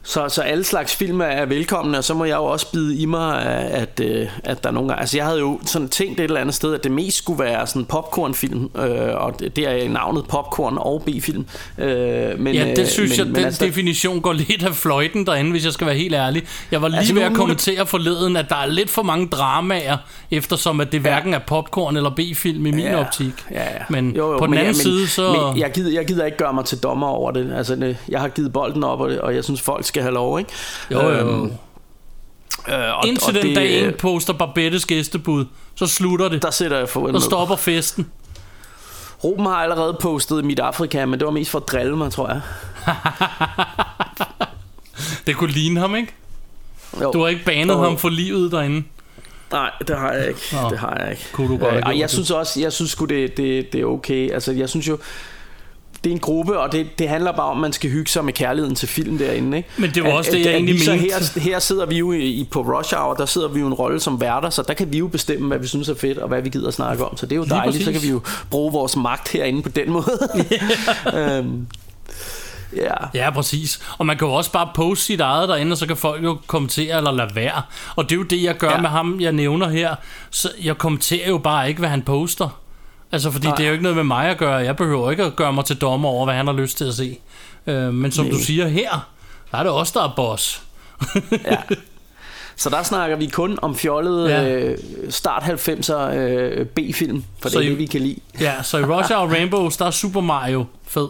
så, 0.03 0.29
så 0.29 0.43
alle 0.43 0.65
slags 0.65 0.97
film 0.97 1.21
er 1.21 1.45
velkomne, 1.45 1.99
og 1.99 2.05
så 2.05 2.15
må 2.15 2.25
jeg 2.25 2.37
jo 2.37 2.45
også 2.45 2.73
bide 2.73 2.97
i 2.97 3.05
mig, 3.05 3.43
at, 3.47 4.01
øh, 4.03 4.27
at 4.45 4.65
der 4.65 4.69
er 4.69 4.75
nogle. 4.75 5.01
Altså 5.01 5.17
jeg 5.17 5.27
havde 5.27 5.39
jo 5.39 5.61
sådan 5.67 5.89
tænkt 5.89 6.21
et 6.21 6.25
eller 6.25 6.41
andet 6.41 6.55
sted, 6.55 6.75
at 6.75 6.85
det 6.85 6.93
mest 6.93 7.17
skulle 7.17 7.45
være 7.45 7.67
sådan 7.67 7.85
popcornfilm, 7.85 8.71
øh, 8.77 9.15
og 9.15 9.41
det 9.41 9.59
er 9.59 9.89
navnet 9.89 10.25
popcorn 10.29 10.79
og 10.79 11.03
B-film. 11.07 11.47
Øh, 11.79 12.39
men, 12.39 12.55
ja, 12.55 12.75
det 12.75 12.89
synes 12.89 13.11
men, 13.11 13.19
jeg, 13.19 13.27
men, 13.27 13.35
den 13.35 13.45
altså, 13.45 13.65
definition 13.65 14.21
går 14.21 14.33
lidt 14.33 14.63
af 14.63 14.75
fløjten 14.75 15.27
derinde, 15.27 15.51
hvis 15.51 15.65
jeg 15.65 15.73
skal 15.73 15.87
være 15.87 15.97
helt 15.97 16.15
ærlig. 16.15 16.43
Jeg 16.71 16.83
var 16.83 16.89
lige 16.89 16.99
altså, 16.99 17.15
ved 17.15 17.23
at 17.23 17.33
kommentere 17.33 17.87
forleden, 17.87 18.37
at 18.37 18.49
der 18.49 18.57
er 18.57 18.67
lidt 18.67 18.91
for 18.91 19.03
mange 19.03 19.29
dramaer, 19.29 19.97
eftersom 20.31 20.81
at 20.81 20.93
det 20.93 21.01
hverken 21.01 21.35
er 21.35 21.39
popcorn 21.39 21.97
eller 21.97 22.11
B-film 22.11 22.67
i 22.67 22.71
min 22.71 22.81
ja, 22.81 23.01
optik. 23.01 23.33
Ja, 23.51 23.63
ja. 23.63 23.69
Men 23.89 24.17
jo, 24.17 24.33
jo, 24.33 24.39
på 24.39 24.47
den 24.47 24.55
anden 24.55 24.67
men, 24.67 24.75
side, 24.75 25.09
så... 25.09 25.33
Men 25.33 25.61
jeg, 25.61 25.73
gider, 25.73 25.93
jeg 25.93 26.07
gider 26.07 26.25
ikke 26.25 26.39
gøre 26.39 26.53
mig 26.53 26.65
til 26.65 26.79
dommer 26.79 27.07
over 27.07 27.31
det. 27.31 27.53
Altså, 27.57 27.95
jeg 28.09 28.21
har 28.21 28.29
givet 28.29 28.53
bolden 28.53 28.85
op, 28.85 29.01
og, 29.01 29.11
og 29.23 29.35
jeg 29.35 29.45
synes, 29.45 29.61
folk 29.61 29.85
skal 29.85 30.00
have 30.03 30.15
lov, 30.15 30.39
ikke? 30.39 30.51
Jo, 30.91 31.01
jo. 31.01 31.09
Øhm, 31.09 31.45
øh, 31.45 31.51
og, 32.69 33.07
Indtil 33.07 33.29
og 33.29 33.35
den 33.35 33.47
det, 33.47 33.57
dag 33.57 33.87
en 33.87 33.95
poster 33.99 34.33
Barbettes 34.33 34.87
gæstebud, 34.87 35.45
så 35.75 35.87
slutter 35.87 36.29
det. 36.29 36.43
Der 36.43 36.51
sætter 36.51 36.79
jeg 36.79 36.89
for 36.89 37.19
Så 37.19 37.25
stopper 37.25 37.57
festen. 37.57 38.11
Ruben 39.25 39.47
har 39.47 39.55
allerede 39.55 39.97
postet 40.01 40.45
mit 40.45 40.59
Afrika, 40.59 41.07
men 41.07 41.19
det 41.19 41.27
var 41.27 41.33
mest 41.33 41.51
for 41.51 41.59
at 41.59 41.69
drille 41.69 41.97
mig, 41.97 42.13
tror 42.13 42.29
jeg. 42.29 42.41
det 45.27 45.37
kunne 45.37 45.53
ligne 45.53 45.81
ham, 45.81 45.97
ikke? 45.97 46.15
Jo. 47.03 47.13
Du 47.13 47.21
har 47.21 47.29
ikke 47.29 47.45
banet 47.45 47.75
jo. 47.75 47.83
ham 47.83 47.99
for 47.99 48.09
livet 48.09 48.53
derinde. 48.53 48.83
Nej, 49.53 49.71
det 49.89 49.99
har 49.99 50.13
jeg 50.13 50.29
ikke. 50.29 50.41
Nå, 50.53 50.71
det 50.71 50.79
har 50.79 50.97
jeg 51.01 51.11
ikke. 51.11 51.23
Kunne 51.33 51.49
du 51.49 51.57
godt 51.57 51.75
øh, 51.75 51.83
og 51.87 51.99
jeg 51.99 52.11
synes 52.11 52.31
også, 52.31 52.61
jeg 52.61 52.73
synes 52.73 52.95
det, 52.95 53.37
det, 53.37 53.73
det 53.73 53.81
er 53.81 53.85
okay. 53.85 54.31
Altså, 54.31 54.53
jeg 54.53 54.69
synes 54.69 54.89
jo, 54.89 54.99
det 56.05 56.11
er 56.11 56.15
en 56.15 56.21
gruppe, 56.21 56.59
og 56.59 56.73
det, 56.73 56.99
det 56.99 57.09
handler 57.09 57.33
bare 57.33 57.47
om, 57.47 57.57
at 57.57 57.61
man 57.61 57.73
skal 57.73 57.91
hygge 57.91 58.11
sig 58.11 58.25
med 58.25 58.33
kærligheden 58.33 58.77
til 58.77 58.89
film 58.89 59.19
derinde. 59.19 59.57
Ikke? 59.57 59.69
Men 59.77 59.91
det 59.91 60.05
var 60.05 60.11
også 60.13 60.31
at, 60.31 60.37
det, 60.37 60.45
jeg 60.45 60.53
egentlig 60.53 60.75
mente. 60.75 60.97
Her, 60.97 61.41
her 61.41 61.59
sidder 61.59 61.87
vi 61.87 61.99
jo 61.99 62.13
i, 62.13 62.49
på 62.51 62.61
Rush 62.63 62.95
Hour, 62.97 63.15
der 63.15 63.27
sidder 63.27 63.49
vi 63.49 63.61
jo 63.61 63.67
en 63.67 63.75
rolle 63.75 64.01
som 64.01 64.21
værter, 64.21 64.51
så 64.51 64.63
der 64.69 64.75
kan 64.75 64.93
vi 64.93 64.99
jo 64.99 65.09
bestemme, 65.09 65.49
hvad 65.49 65.59
vi 65.59 65.67
synes 65.67 65.89
er 65.89 65.95
fedt, 65.95 66.19
og 66.19 66.29
hvad 66.29 66.43
vi 66.43 66.49
gider 66.49 66.69
at 66.69 66.75
snakke 66.75 67.05
om. 67.05 67.17
Så 67.17 67.27
det 67.27 67.33
er 67.33 67.37
jo 67.37 67.43
Lige 67.43 67.55
dejligt, 67.55 67.73
præcis. 67.73 67.85
så 67.85 67.93
kan 67.93 68.03
vi 68.03 68.09
jo 68.09 68.21
bruge 68.51 68.73
vores 68.73 68.97
magt 68.97 69.29
herinde 69.29 69.63
på 69.63 69.69
den 69.69 69.91
måde. 69.97 70.19
Yeah. 71.15 71.39
øhm, 71.39 71.67
Ja. 72.77 72.95
ja, 73.15 73.31
præcis. 73.31 73.81
Og 73.99 74.07
man 74.07 74.17
kan 74.19 74.29
jo 74.29 74.35
også 74.35 74.53
bare 74.53 74.69
poste 74.75 75.05
sit 75.05 75.21
eget 75.21 75.49
derinde, 75.49 75.73
og 75.73 75.79
så 75.79 75.87
kan 75.87 75.97
folk 75.97 76.25
jo 76.25 76.39
kommentere 76.47 76.97
eller 76.97 77.13
lade 77.13 77.35
være. 77.35 77.63
Og 77.97 78.05
det 78.05 78.13
er 78.13 78.17
jo 78.17 78.23
det, 78.23 78.43
jeg 78.43 78.57
gør 78.57 78.71
ja. 78.71 78.81
med 78.81 78.89
ham, 78.89 79.21
jeg 79.21 79.33
nævner 79.33 79.69
her. 79.69 79.95
Så 80.31 80.51
jeg 80.65 80.79
kommenterer 80.79 81.29
jo 81.29 81.39
bare 81.39 81.69
ikke, 81.69 81.79
hvad 81.79 81.89
han 81.89 82.03
poster. 82.03 82.60
Altså, 83.13 83.31
fordi 83.31 83.47
Nej. 83.47 83.57
det 83.57 83.63
er 83.63 83.69
jo 83.69 83.73
ikke 83.73 83.83
noget 83.83 83.97
med 83.97 84.05
mig 84.05 84.29
at 84.29 84.39
gøre. 84.39 84.55
Jeg 84.55 84.77
behøver 84.77 85.11
ikke 85.11 85.25
at 85.25 85.37
gøre 85.37 85.53
mig 85.53 85.65
til 85.65 85.77
dommer 85.77 86.09
over, 86.09 86.25
hvad 86.25 86.35
han 86.35 86.47
har 86.47 86.55
lyst 86.55 86.79
til 86.79 86.85
at 86.85 86.95
se. 86.95 87.19
Øh, 87.67 87.95
men 87.95 88.13
som 88.13 88.25
Nej. 88.25 88.33
du 88.33 88.39
siger 88.39 88.69
her, 88.69 89.09
der 89.53 89.59
er 89.59 89.63
det 89.63 89.73
også 89.73 89.93
der 89.99 90.05
er 90.05 90.13
boss. 90.17 90.63
ja. 91.45 91.57
Så 92.57 92.71
der 92.71 92.83
snakker 92.83 93.17
vi 93.17 93.27
kun 93.27 93.59
om 93.63 93.77
fjollede 93.77 94.29
ja. 94.29 94.49
øh, 94.49 94.79
start 95.11 95.43
90'er 95.43 95.95
øh, 95.95 96.67
B-film, 96.67 97.25
for 97.43 97.49
så 97.49 97.59
det 97.59 97.65
er 97.67 97.71
det, 97.71 97.79
vi 97.79 97.87
kan 97.87 98.01
lide. 98.01 98.21
Ja, 98.41 98.63
så 98.63 98.79
i 98.79 98.85
Russia 98.85 99.17
og 99.17 99.31
Rainbows, 99.31 99.77
der 99.77 99.87
er 99.87 99.91
Super 99.91 100.21
Mario 100.21 100.65
fed. 100.87 101.09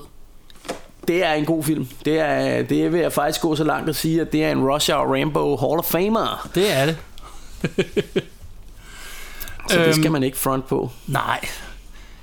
Det 1.09 1.24
er 1.24 1.32
en 1.32 1.44
god 1.44 1.64
film. 1.64 1.88
Det 2.05 2.18
er, 2.18 2.62
det 2.62 2.92
vil 2.92 3.01
jeg 3.01 3.12
faktisk 3.12 3.40
gå 3.40 3.57
så 3.57 3.64
langt 3.64 3.88
at 3.88 3.96
sige, 3.96 4.20
at 4.20 4.32
det 4.32 4.44
er 4.44 4.51
en 4.51 4.70
Russia 4.70 4.94
og 4.94 5.11
Rainbow 5.11 5.57
Hall 5.57 5.78
of 5.78 5.84
Famer. 5.84 6.48
Det 6.55 6.72
er 6.72 6.86
det. 6.86 6.96
så 9.70 9.78
det 9.78 9.94
skal 9.94 10.05
øhm, 10.05 10.12
man 10.12 10.22
ikke 10.22 10.38
front 10.38 10.66
på. 10.66 10.90
Nej, 11.07 11.48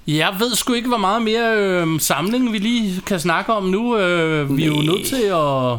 jeg 0.07 0.35
ved 0.39 0.55
sgu 0.55 0.73
ikke, 0.73 0.87
hvor 0.87 0.97
meget 0.97 1.21
mere 1.21 1.57
øh, 1.57 1.99
samling 1.99 2.53
vi 2.53 2.57
lige 2.57 3.01
kan 3.05 3.19
snakke 3.19 3.53
om 3.53 3.63
nu. 3.63 3.97
Øh, 3.97 4.57
vi 4.57 4.63
er 4.63 4.67
jo 4.67 4.81
nødt 4.81 5.05
til 5.05 5.23
at... 5.23 5.77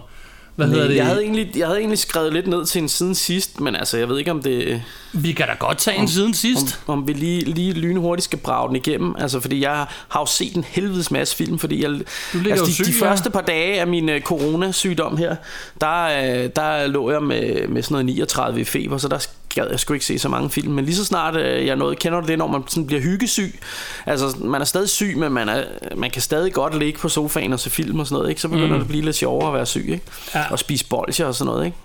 Hvad 0.59 0.67
Nej, 0.67 0.75
hedder 0.75 0.89
det? 0.89 0.97
Jeg 0.97 1.07
havde, 1.07 1.23
egentlig, 1.23 1.51
jeg 1.57 1.67
havde 1.67 1.79
egentlig 1.79 1.99
skrevet 1.99 2.33
lidt 2.33 2.47
ned 2.47 2.67
til 2.67 2.83
en 2.83 2.89
siden 2.89 3.15
sidst, 3.15 3.61
men 3.61 3.77
altså, 3.77 3.99
jeg 3.99 4.09
ved 4.09 4.19
ikke, 4.19 4.31
om 4.31 4.43
det... 4.43 4.83
Vi 5.13 5.33
kan 5.33 5.47
da 5.47 5.53
godt 5.59 5.79
tage 5.79 5.97
en 5.97 6.09
siden 6.09 6.35
sidst. 6.35 6.81
Om, 6.87 6.99
om 6.99 7.09
vi 7.09 7.13
lige, 7.13 7.41
lige 7.41 7.73
lynhurtigt 7.73 8.25
skal 8.25 8.39
brage 8.39 8.69
den 8.69 8.77
igennem. 8.77 9.15
Altså, 9.19 9.41
fordi 9.41 9.61
jeg 9.61 9.87
har 10.09 10.21
jo 10.21 10.27
set 10.27 10.55
en 10.55 10.65
helvedes 10.65 11.11
masse 11.11 11.37
film, 11.37 11.59
fordi 11.59 11.83
jeg... 11.83 11.91
Du 11.91 12.51
altså, 12.51 12.65
de, 12.65 12.75
syg, 12.75 12.87
de 12.87 12.93
første 12.93 13.31
par 13.31 13.41
dage 13.41 13.81
af 13.81 13.87
min 13.87 14.09
uh, 14.09 14.21
coronasygdom 14.21 15.17
her, 15.17 15.37
der, 15.81 16.05
uh, 16.05 16.51
der 16.57 16.87
lå 16.87 17.11
jeg 17.11 17.23
med, 17.23 17.69
med 17.69 17.83
sådan 17.83 17.95
noget 17.95 18.07
39 18.07 18.61
i 18.61 18.65
feber, 18.65 18.99
så 18.99 19.09
der 19.09 19.27
gad 19.55 19.67
jeg 19.71 19.81
sgu 19.81 19.95
ikke 19.95 20.07
se 20.07 20.19
så 20.19 20.29
mange 20.29 20.51
film, 20.51 20.73
men 20.73 20.85
lige 20.85 20.97
så 20.97 21.05
snart 21.05 21.37
øh, 21.37 21.67
jeg 21.67 21.77
nåede, 21.77 21.97
kender 21.97 22.21
du 22.21 22.27
det, 22.27 22.39
når 22.39 22.47
man 22.47 22.63
sådan 22.69 22.87
bliver 22.87 23.03
hyggesyg? 23.03 23.61
Altså, 24.07 24.37
man 24.41 24.61
er 24.61 24.65
stadig 24.65 24.89
syg, 24.89 25.15
men 25.17 25.33
man, 25.33 25.49
er, 25.49 25.65
man 25.97 26.11
kan 26.11 26.23
stadig 26.23 26.53
godt 26.53 26.79
ligge 26.79 26.99
på 26.99 27.09
sofaen 27.09 27.53
og 27.53 27.61
se 27.61 27.71
film 27.71 28.01
og 28.01 28.07
sådan 28.07 28.17
noget, 28.17 28.29
ikke? 28.29 28.41
Så 28.41 28.49
begynder 28.49 28.67
mm. 28.67 28.75
det 28.75 28.81
at 28.81 28.89
blive 28.89 29.05
lidt 29.05 29.17
sjovere 29.17 29.49
at 29.49 29.55
være 29.55 29.67
syg, 29.67 29.89
ikke? 29.89 30.05
Ja. 30.35 30.45
Og 30.51 30.59
spise 30.59 30.87
bolcher 30.87 31.27
og 31.27 31.35
sådan 31.35 31.53
noget, 31.53 31.67
ikke? 31.67 31.77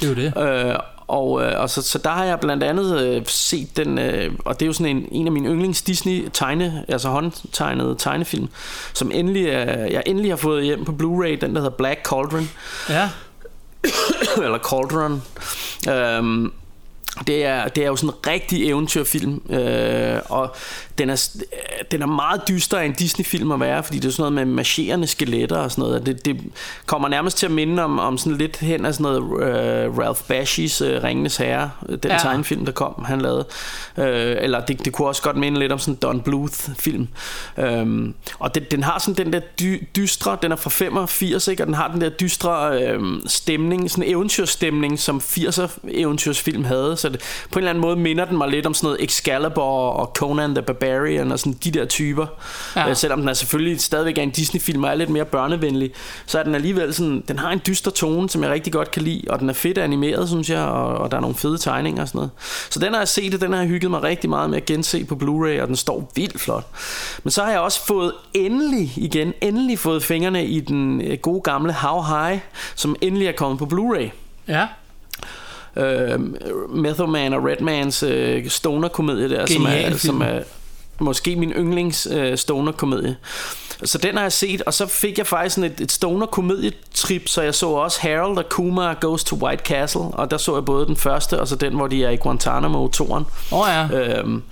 Det 0.00 0.06
er 0.06 0.08
jo 0.08 0.14
det. 0.14 0.68
Øh, 0.70 0.78
og, 1.06 1.42
øh, 1.42 1.60
og 1.60 1.70
så, 1.70 1.82
så 1.82 1.98
der 1.98 2.10
har 2.10 2.24
jeg 2.24 2.40
blandt 2.40 2.62
andet 2.62 3.00
øh, 3.00 3.22
set 3.26 3.76
den, 3.76 3.98
øh, 3.98 4.32
og 4.44 4.60
det 4.60 4.66
er 4.66 4.66
jo 4.66 4.72
sådan 4.72 4.96
en, 4.96 5.08
en 5.12 5.26
af 5.26 5.32
mine 5.32 5.48
yndlings 5.48 5.82
Disney 5.82 6.28
tegne, 6.32 6.84
altså 6.88 7.08
håndtegnede 7.08 7.94
tegnefilm, 7.98 8.48
som 8.92 9.10
endelig 9.14 9.46
er, 9.46 9.86
jeg 9.86 10.02
endelig 10.06 10.30
har 10.30 10.36
fået 10.36 10.64
hjem 10.64 10.84
på 10.84 10.92
Blu-ray, 10.92 11.40
den 11.40 11.54
der 11.54 11.60
hedder 11.60 11.70
Black 11.70 12.00
Cauldron. 12.04 12.50
Ja. 12.88 13.08
Eller 14.44 14.58
Cauldron. 14.58 15.22
Øhm, 15.88 16.52
det 17.26 17.44
er, 17.44 17.68
det 17.68 17.84
er 17.84 17.88
jo 17.88 17.96
sådan 17.96 18.10
en 18.10 18.32
rigtig 18.32 18.68
eventyrfilm, 18.68 19.42
øh, 19.50 20.20
og 20.28 20.56
den 20.98 21.10
er, 21.10 21.30
den 21.90 22.02
er 22.02 22.06
meget 22.06 22.48
dyster 22.48 22.78
af 22.78 22.84
en 22.84 22.92
Disney-film 22.92 23.52
at 23.52 23.60
være, 23.60 23.82
fordi 23.82 23.98
det 23.98 24.08
er 24.08 24.12
sådan 24.12 24.32
noget 24.32 24.46
med 24.46 24.54
marcherende 24.54 25.06
skeletter 25.06 25.56
og 25.56 25.70
sådan 25.70 25.82
noget. 25.82 26.06
Det, 26.06 26.24
det 26.24 26.40
kommer 26.86 27.08
nærmest 27.08 27.38
til 27.38 27.46
at 27.46 27.52
minde 27.52 27.84
om, 27.84 27.98
om 27.98 28.18
sådan 28.18 28.38
lidt 28.38 28.56
hen 28.56 28.86
af 28.86 28.94
sådan 28.94 29.04
noget 29.04 29.20
uh, 29.20 29.98
Ralph 29.98 30.20
Bashis 30.28 30.82
uh, 30.82 30.88
Ringenes 30.88 31.36
Herre, 31.36 31.70
den 31.88 32.10
ja. 32.10 32.18
tegnefilm, 32.18 32.64
der 32.64 32.72
kom, 32.72 33.04
han 33.04 33.20
lavede. 33.20 33.44
Uh, 33.96 34.04
eller 34.44 34.60
det, 34.60 34.84
det 34.84 34.92
kunne 34.92 35.08
også 35.08 35.22
godt 35.22 35.36
minde 35.36 35.58
lidt 35.58 35.72
om 35.72 35.78
sådan 35.78 35.94
en 35.94 35.98
Don 36.02 36.20
Bluth-film. 36.20 37.08
Um, 37.56 38.14
og 38.38 38.54
det, 38.54 38.70
den 38.70 38.82
har 38.82 38.98
sådan 38.98 39.24
den 39.24 39.32
der 39.32 39.40
dy, 39.60 39.88
dystre, 39.96 40.38
den 40.42 40.52
er 40.52 40.56
fra 40.56 40.70
85, 40.70 41.48
ikke? 41.48 41.62
og 41.62 41.66
den 41.66 41.74
har 41.74 41.88
den 41.88 42.00
der 42.00 42.08
dystre 42.08 42.96
uh, 42.96 43.20
stemning, 43.26 43.90
sådan 43.90 44.04
en 44.04 44.10
eventyrstemning, 44.10 44.98
som 44.98 45.22
80'er 45.24 45.68
eventyrsfilm 45.88 46.64
havde. 46.64 46.96
Så 47.02 47.08
det, 47.08 47.20
på 47.50 47.58
en 47.58 47.62
eller 47.62 47.70
anden 47.70 47.82
måde 47.82 47.96
minder 47.96 48.24
den 48.24 48.38
mig 48.38 48.48
lidt 48.48 48.66
om 48.66 48.74
sådan 48.74 48.86
noget 48.86 49.04
Excalibur 49.04 49.62
og 49.90 50.12
Conan 50.14 50.54
the 50.54 50.62
Barbarian 50.62 51.32
og 51.32 51.38
sådan 51.38 51.52
de 51.64 51.70
der 51.70 51.84
typer. 51.84 52.26
Ja. 52.76 52.88
Øh, 52.88 52.96
selvom 52.96 53.20
den 53.20 53.28
er 53.28 53.32
selvfølgelig 53.32 53.80
stadigvæk 53.80 54.18
er 54.18 54.22
en 54.22 54.30
Disney-film 54.30 54.84
og 54.84 54.90
er 54.90 54.94
lidt 54.94 55.10
mere 55.10 55.24
børnevenlig, 55.24 55.90
så 56.26 56.38
er 56.38 56.42
den 56.42 56.54
alligevel 56.54 56.94
sådan, 56.94 57.24
den 57.28 57.38
har 57.38 57.50
en 57.50 57.60
dyster 57.66 57.90
tone, 57.90 58.30
som 58.30 58.42
jeg 58.42 58.50
rigtig 58.50 58.72
godt 58.72 58.90
kan 58.90 59.02
lide, 59.02 59.22
og 59.30 59.40
den 59.40 59.48
er 59.48 59.52
fedt 59.52 59.78
animeret, 59.78 60.28
synes 60.28 60.50
jeg, 60.50 60.60
og, 60.60 60.98
og 60.98 61.10
der 61.10 61.16
er 61.16 61.20
nogle 61.20 61.36
fede 61.36 61.58
tegninger 61.58 62.02
og 62.02 62.08
sådan 62.08 62.18
noget. 62.18 62.30
Så 62.70 62.80
den 62.80 62.92
har 62.92 63.00
jeg 63.00 63.08
set, 63.08 63.34
og 63.34 63.40
den 63.40 63.52
har 63.52 63.60
jeg 63.60 63.68
hygget 63.68 63.90
mig 63.90 64.02
rigtig 64.02 64.30
meget 64.30 64.50
med 64.50 64.56
at 64.56 64.64
gense 64.64 65.04
på 65.04 65.14
Blu-ray, 65.14 65.62
og 65.62 65.68
den 65.68 65.76
står 65.76 66.12
vildt 66.14 66.40
flot. 66.40 66.66
Men 67.22 67.30
så 67.30 67.42
har 67.42 67.50
jeg 67.50 67.60
også 67.60 67.86
fået 67.86 68.12
endelig 68.34 68.92
igen, 68.96 69.32
endelig 69.40 69.78
fået 69.78 70.02
fingrene 70.02 70.46
i 70.46 70.60
den 70.60 71.00
øh, 71.00 71.18
gode 71.18 71.40
gamle 71.40 71.72
How 71.72 72.02
High, 72.02 72.40
som 72.74 72.96
endelig 73.00 73.26
er 73.26 73.32
kommet 73.32 73.58
på 73.58 73.64
Blu-ray. 73.64 74.10
Ja 74.48 74.66
øh, 75.76 76.20
Method 76.70 77.08
Man 77.08 77.32
og 77.32 77.44
Redmans 77.44 78.02
øh, 78.02 78.48
stoner-komedie 78.48 79.28
der, 79.28 79.46
som 79.46 79.66
er, 79.66 79.96
som 79.96 80.20
er 80.20 80.38
måske 80.98 81.36
min 81.36 81.50
yndlings 81.50 82.08
øh, 82.10 82.36
stoner-komedie. 82.38 83.16
Så 83.84 83.98
den 83.98 84.14
har 84.14 84.22
jeg 84.22 84.32
set, 84.32 84.62
og 84.62 84.74
så 84.74 84.86
fik 84.86 85.18
jeg 85.18 85.26
faktisk 85.26 85.54
sådan 85.54 85.70
et, 85.70 85.80
et 85.80 85.92
stoner-komedietrip, 85.92 87.28
så 87.28 87.42
jeg 87.42 87.54
så 87.54 87.66
også 87.66 88.00
Harold 88.00 88.38
og 88.38 88.44
Kuma 88.48 88.92
Goes 88.92 89.24
to 89.24 89.36
White 89.36 89.62
Castle, 89.64 90.00
og 90.00 90.30
der 90.30 90.36
så 90.36 90.54
jeg 90.54 90.64
både 90.64 90.86
den 90.86 90.96
første, 90.96 91.40
og 91.40 91.48
så 91.48 91.56
den, 91.56 91.74
hvor 91.74 91.86
de 91.86 92.04
er 92.04 92.10
i 92.10 92.16
Guantanamo, 92.16 92.88
toren. 92.88 93.24
Åh 93.52 93.58
oh, 93.58 93.68
ja. 93.68 94.18
Øhm, 94.18 94.42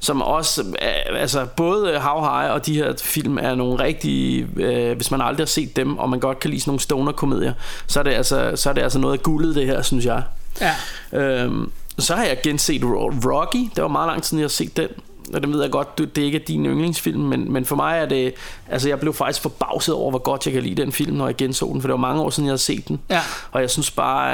som 0.00 0.22
også, 0.22 0.62
øh, 0.62 1.20
altså 1.20 1.46
både 1.56 1.98
How 1.98 2.20
High 2.20 2.52
og 2.52 2.66
de 2.66 2.74
her 2.74 2.92
film 3.02 3.38
er 3.38 3.54
nogle 3.54 3.84
rigtige, 3.84 4.48
øh, 4.56 4.96
hvis 4.96 5.10
man 5.10 5.20
aldrig 5.20 5.44
har 5.44 5.48
set 5.48 5.76
dem, 5.76 5.98
og 5.98 6.10
man 6.10 6.20
godt 6.20 6.40
kan 6.40 6.50
lide 6.50 6.60
sådan 6.60 6.70
nogle 6.70 6.80
stoner-komedier, 6.80 7.52
så 7.86 7.98
er 7.98 8.02
det 8.02 8.10
altså, 8.12 8.52
så 8.54 8.70
er 8.70 8.72
det 8.72 8.82
altså 8.82 8.98
noget 8.98 9.18
af 9.18 9.22
guldet 9.22 9.54
det 9.54 9.66
her, 9.66 9.82
synes 9.82 10.04
jeg. 10.04 10.22
Ja. 10.60 10.74
Øhm, 11.12 11.72
så 11.98 12.14
har 12.14 12.24
jeg 12.24 12.38
genset 12.42 12.82
Rocky, 12.84 13.70
det 13.74 13.82
var 13.82 13.88
meget 13.88 14.08
lang 14.08 14.22
tid 14.22 14.28
siden, 14.28 14.38
jeg 14.38 14.44
har 14.44 14.48
set 14.48 14.76
den 14.76 14.88
og 15.34 15.42
det 15.42 15.52
ved 15.52 15.62
jeg 15.62 15.70
godt, 15.70 15.98
det 15.98 16.18
ikke 16.18 16.38
er 16.38 16.44
din 16.44 16.66
yndlingsfilm, 16.66 17.20
men, 17.20 17.52
men 17.52 17.64
for 17.64 17.76
mig 17.76 17.98
er 17.98 18.06
det, 18.06 18.34
altså 18.68 18.88
jeg 18.88 19.00
blev 19.00 19.14
faktisk 19.14 19.42
forbavset 19.42 19.94
over, 19.94 20.10
hvor 20.10 20.18
godt 20.18 20.46
jeg 20.46 20.54
kan 20.54 20.62
lide 20.62 20.82
den 20.82 20.92
film, 20.92 21.16
når 21.16 21.26
jeg 21.26 21.36
genså 21.36 21.66
den, 21.72 21.80
for 21.80 21.88
det 21.88 21.92
var 21.92 21.98
mange 21.98 22.22
år 22.22 22.30
siden, 22.30 22.46
jeg 22.46 22.50
havde 22.50 22.62
set 22.62 22.88
den. 22.88 23.00
Ja. 23.10 23.20
Og 23.52 23.60
jeg 23.60 23.70
synes 23.70 23.90
bare, 23.90 24.32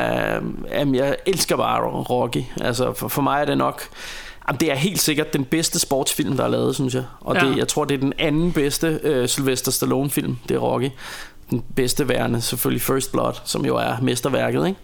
at 0.71 0.89
jeg 0.93 1.17
elsker 1.27 1.57
bare 1.57 1.81
Rocky. 1.83 2.43
Altså 2.61 2.93
for, 2.93 3.09
for 3.09 3.23
mig 3.23 3.41
er 3.41 3.45
det 3.45 3.59
nok, 3.59 3.83
Jamen, 4.49 4.61
det 4.61 4.71
er 4.71 4.75
helt 4.75 5.01
sikkert 5.01 5.33
den 5.33 5.45
bedste 5.45 5.79
sportsfilm, 5.79 6.37
der 6.37 6.45
er 6.45 6.49
lavet, 6.49 6.75
synes 6.75 6.95
jeg. 6.95 7.05
Og 7.21 7.37
ja. 7.37 7.41
det, 7.41 7.57
jeg 7.57 7.69
tror, 7.69 7.85
det 7.85 7.95
er 7.95 7.99
den 7.99 8.13
anden 8.19 8.53
bedste 8.53 9.01
uh, 9.05 9.29
Sylvester 9.29 9.71
Stallone-film, 9.73 10.39
det 10.49 10.55
er 10.55 10.59
Rocky. 10.59 10.91
Den 11.51 11.65
bedste 11.77 12.09
værende, 12.09 12.41
selvfølgelig 12.41 12.83
First 12.83 13.13
Blood, 13.13 13.33
som 13.45 13.67
jo 13.67 13.77
er 13.77 13.97
mesterværket, 14.03 14.67
ikke? 14.67 14.81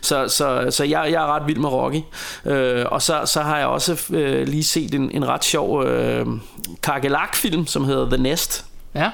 Så, 0.00 0.28
så, 0.28 0.66
så 0.70 0.84
jeg, 0.84 1.08
jeg 1.12 1.22
er 1.22 1.26
ret 1.34 1.46
vild 1.46 1.58
med 1.58 1.68
Rocky. 1.68 2.00
Øh, 2.44 2.84
og 2.88 3.02
så, 3.02 3.20
så 3.24 3.42
har 3.42 3.58
jeg 3.58 3.66
også 3.66 4.02
øh, 4.10 4.48
lige 4.48 4.64
set 4.64 4.94
en, 4.94 5.10
en 5.10 5.28
ret 5.28 5.44
sjov 5.44 5.84
øh, 5.84 6.26
Kargelak-film, 6.82 7.66
som 7.66 7.84
hedder 7.84 8.08
The 8.08 8.22
Nest 8.22 8.64
Ja. 8.94 9.10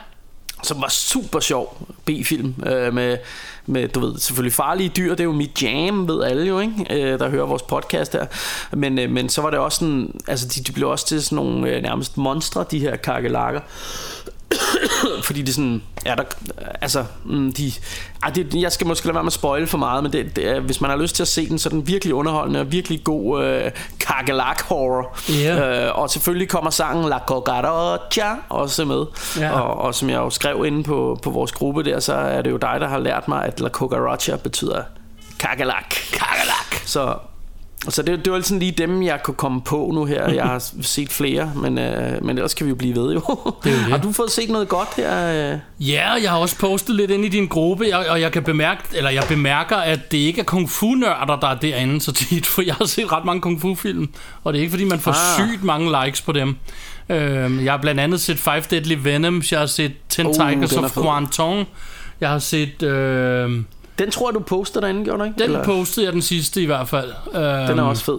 som 0.63 0.81
var 0.83 0.89
super 0.89 1.41
sjov 1.41 1.87
B-film 2.05 2.55
øh, 2.67 2.95
med, 2.95 3.19
med, 3.67 3.89
du 3.89 4.01
ved, 4.01 4.19
selvfølgelig 4.19 4.53
farlige 4.53 4.89
dyr, 4.89 5.11
det 5.11 5.21
er 5.21 5.25
jo 5.25 5.33
mit 5.33 5.63
jam, 5.63 6.09
ved 6.09 6.23
alle 6.25 6.47
jo, 6.47 6.61
ikke? 6.61 6.87
Øh, 6.91 7.19
der 7.19 7.29
hører 7.29 7.47
vores 7.47 7.63
podcast 7.63 8.13
her. 8.13 8.27
Men, 8.73 8.99
øh, 8.99 9.11
men 9.11 9.29
så 9.29 9.43
var 9.43 9.51
det 9.51 9.59
også 9.59 9.79
sådan, 9.79 10.21
altså 10.29 10.49
de, 10.49 10.63
de 10.63 10.73
blev 10.73 10.89
også 10.89 11.07
til 11.07 11.23
sådan 11.23 11.37
nogle 11.37 11.71
øh, 11.71 11.83
nærmest 11.83 12.17
monstre, 12.17 12.65
de 12.71 12.79
her 12.79 12.97
kakelakker. 12.97 13.61
Fordi 15.23 15.43
det 15.43 15.55
sådan, 15.55 15.83
ja, 16.07 16.15
der, 16.15 16.23
altså, 16.81 17.05
mm, 17.25 17.53
de, 17.53 17.73
ej, 18.23 18.31
det, 18.31 18.55
jeg 18.55 18.73
skal 18.73 18.87
måske 18.87 19.07
lade 19.07 19.15
være 19.15 19.23
med 19.25 19.29
at 19.29 19.33
spoil 19.33 19.67
for 19.67 19.79
meget, 19.79 20.03
men 20.03 20.13
det, 20.13 20.37
det, 20.37 20.49
er- 20.49 20.61
hvis 20.61 20.81
man 20.81 20.91
har 20.91 20.97
lyst 20.97 21.17
til 21.17 21.23
at 21.23 21.29
se 21.29 21.49
den, 21.49 21.59
så 21.59 21.69
er 21.69 21.71
den 21.71 21.87
virkelig 21.87 22.15
underholdende 22.15 22.61
og 22.61 22.73
virkelig 22.73 23.05
god 23.05 23.45
øh, 23.45 23.71
kakelak 24.01 24.63
horror. 24.63 25.19
Ja. 25.43 25.87
Øh, 25.87 25.99
og 25.99 26.11
selvfølgelig 26.11 26.49
kommer 26.49 26.71
sangen 26.71 27.09
La 27.09 27.19
Cucaracha 27.27 28.35
også 28.49 28.85
med. 28.85 29.05
Ja. 29.39 29.61
Og, 29.61 29.79
og 29.81 29.95
som 29.95 30.11
jeg 30.11 30.17
jo 30.17 30.31
skrev 30.31 30.65
inde 30.67 30.83
på, 30.83 31.19
på 31.23 31.31
vores 31.31 31.53
gruppe 31.53 31.83
der, 31.85 32.01
så 32.01 32.15
er 32.15 32.43
det 32.43 32.51
jo 32.51 32.57
dig, 32.57 32.77
der 32.81 32.89
har 32.89 32.99
lært 32.99 33.29
mig, 33.29 33.45
at 33.45 33.61
La 33.61 33.69
Cucaracha 33.69 34.37
betyder 34.37 34.83
kakelak. 35.39 35.91
Kakelak. 36.13 36.75
Så, 36.87 37.15
så 37.89 38.03
det, 38.03 38.25
det 38.25 38.33
var 38.33 38.41
sådan 38.41 38.59
lige 38.59 38.73
dem, 38.73 39.03
jeg 39.03 39.21
kunne 39.25 39.35
komme 39.35 39.61
på 39.63 39.91
nu 39.95 40.05
her. 40.05 40.31
Jeg 40.31 40.45
har 40.45 40.65
set 40.83 41.13
flere, 41.13 41.53
men, 41.57 41.79
øh, 41.79 42.25
men 42.25 42.39
ellers 42.39 42.55
kan 42.55 42.67
vi 42.67 42.71
jo 42.71 42.75
blive 42.77 42.95
ved 42.95 43.13
jo. 43.13 43.21
Det 43.65 43.65
det. 43.65 43.73
Har 43.75 43.97
du 43.99 44.13
fået 44.13 44.31
set 44.31 44.51
noget 44.51 44.69
godt 44.69 44.89
her? 44.97 45.53
øh? 45.53 45.59
Ja, 45.89 46.11
jeg 46.13 46.31
har 46.31 46.39
også 46.39 46.59
postet 46.59 46.95
lidt 46.97 47.11
ind 47.11 47.25
i 47.25 47.29
din 47.29 47.47
gruppe, 47.47 47.97
og, 47.97 48.05
og 48.11 48.21
jeg 48.21 48.33
kan 48.33 48.43
bemærke, 48.43 48.81
eller 48.93 49.11
jeg 49.11 49.25
bemærker, 49.29 49.77
at 49.77 50.13
det 50.13 50.19
ikke 50.19 50.41
er 50.41 50.45
kung 50.45 50.71
fu-nørder, 50.71 51.37
der 51.41 51.49
er 51.49 51.59
derinde 51.59 52.01
så 52.01 52.13
tit, 52.13 52.47
for 52.55 52.63
jeg 52.63 52.75
har 52.75 52.85
set 52.85 53.13
ret 53.13 53.25
mange 53.25 53.41
kung 53.41 53.61
fu-film, 53.61 54.09
og 54.45 54.53
det 54.53 54.59
er 54.59 54.63
ikke 54.63 54.71
fordi, 54.71 54.85
man 54.85 54.99
får 55.01 55.11
Ah. 55.41 55.49
sygt 55.49 55.65
mange 55.65 56.05
likes 56.05 56.21
på 56.21 56.33
dem. 56.33 56.57
Øhm, 57.09 57.65
jeg 57.65 57.73
har 57.73 57.79
blandt 57.81 58.01
andet 58.01 58.21
set 58.21 58.39
Five 58.39 58.63
Deadly 58.71 58.97
Venoms, 59.03 59.53
jeg 59.53 59.61
har 59.61 59.67
set 59.67 59.93
Ten 60.09 60.27
uh, 60.27 60.33
Tigers 60.35 60.73
er 60.73 60.83
of. 60.83 60.93
Kwantung, 60.93 61.67
jeg 62.21 62.29
har 62.29 62.39
set... 62.39 62.83
Øh, 62.83 63.51
Den 63.99 64.11
tror 64.11 64.31
jeg, 64.31 64.35
du 64.35 64.41
poster 64.41 64.81
derinde, 64.81 65.05
gjorde 65.05 65.19
du 65.19 65.25
ikke? 65.25 65.35
den 65.35 65.43
Eller? 65.45 65.65
postede 65.65 66.07
jeg 66.07 66.13
den 66.13 66.23
sidste 66.23 66.63
i 66.63 66.67
hvert 66.67 66.89
fald. 66.89 67.09
Øhm, 67.35 67.67
Den 67.69 67.79
er 67.79 67.83
også 67.83 68.05
fed. 68.05 68.19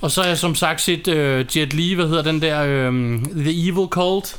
Og 0.00 0.10
så 0.10 0.20
har 0.20 0.28
jeg 0.28 0.38
som 0.38 0.54
sagt 0.54 0.80
set 0.80 1.08
øh, 1.08 1.46
Jet 1.56 1.72
Li, 1.72 1.94
hvad 1.94 2.08
hedder 2.08 2.22
den 2.22 2.42
der, 2.42 2.62
øh, 2.62 2.92
The 3.36 3.68
Evil 3.68 3.86
Cult. 3.90 4.36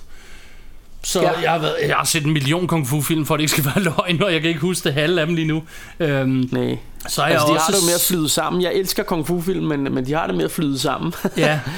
Så 1.06 1.22
Ja. 1.22 1.32
jeg, 1.42 1.52
har 1.52 1.58
været, 1.60 1.76
jeg 1.88 1.96
har 1.96 2.06
set 2.06 2.24
en 2.26 2.34
million 2.34 2.68
kung 2.68 2.88
fu 2.88 3.02
film, 3.02 3.26
for 3.26 3.34
at 3.34 3.38
det 3.38 3.44
ikke 3.44 3.52
skal 3.52 3.66
være 3.76 3.84
løgn, 3.84 4.24
og 4.24 4.34
jeg 4.34 4.42
kan 4.42 4.50
ikke 4.50 4.62
huske 4.62 4.84
det 4.84 4.94
halve 4.94 5.22
af 5.22 5.28
dem 5.28 5.36
lige 5.36 5.48
nu. 5.48 5.64
Øhm, 6.00 6.50
Nej. 6.52 6.78
så 7.08 7.24
jeg 7.24 7.32
Altså, 7.32 7.48
de 7.48 7.52
også... 7.52 7.66
har 7.66 7.72
det 7.72 7.82
jo 7.82 7.86
med 7.86 7.94
at 7.96 8.06
flyde 8.08 8.30
sammen. 8.30 8.62
Jeg 8.62 8.74
elsker 8.74 9.04
kung 9.04 9.28
fu 9.28 9.42
film, 9.42 9.66
men, 9.66 9.84
men 9.94 10.06
de 10.06 10.14
har 10.14 10.28
det 10.28 10.36
med 10.36 10.46
at 10.46 10.52
flyde 10.52 10.80
sammen. 10.80 11.14
ja. 11.38 11.60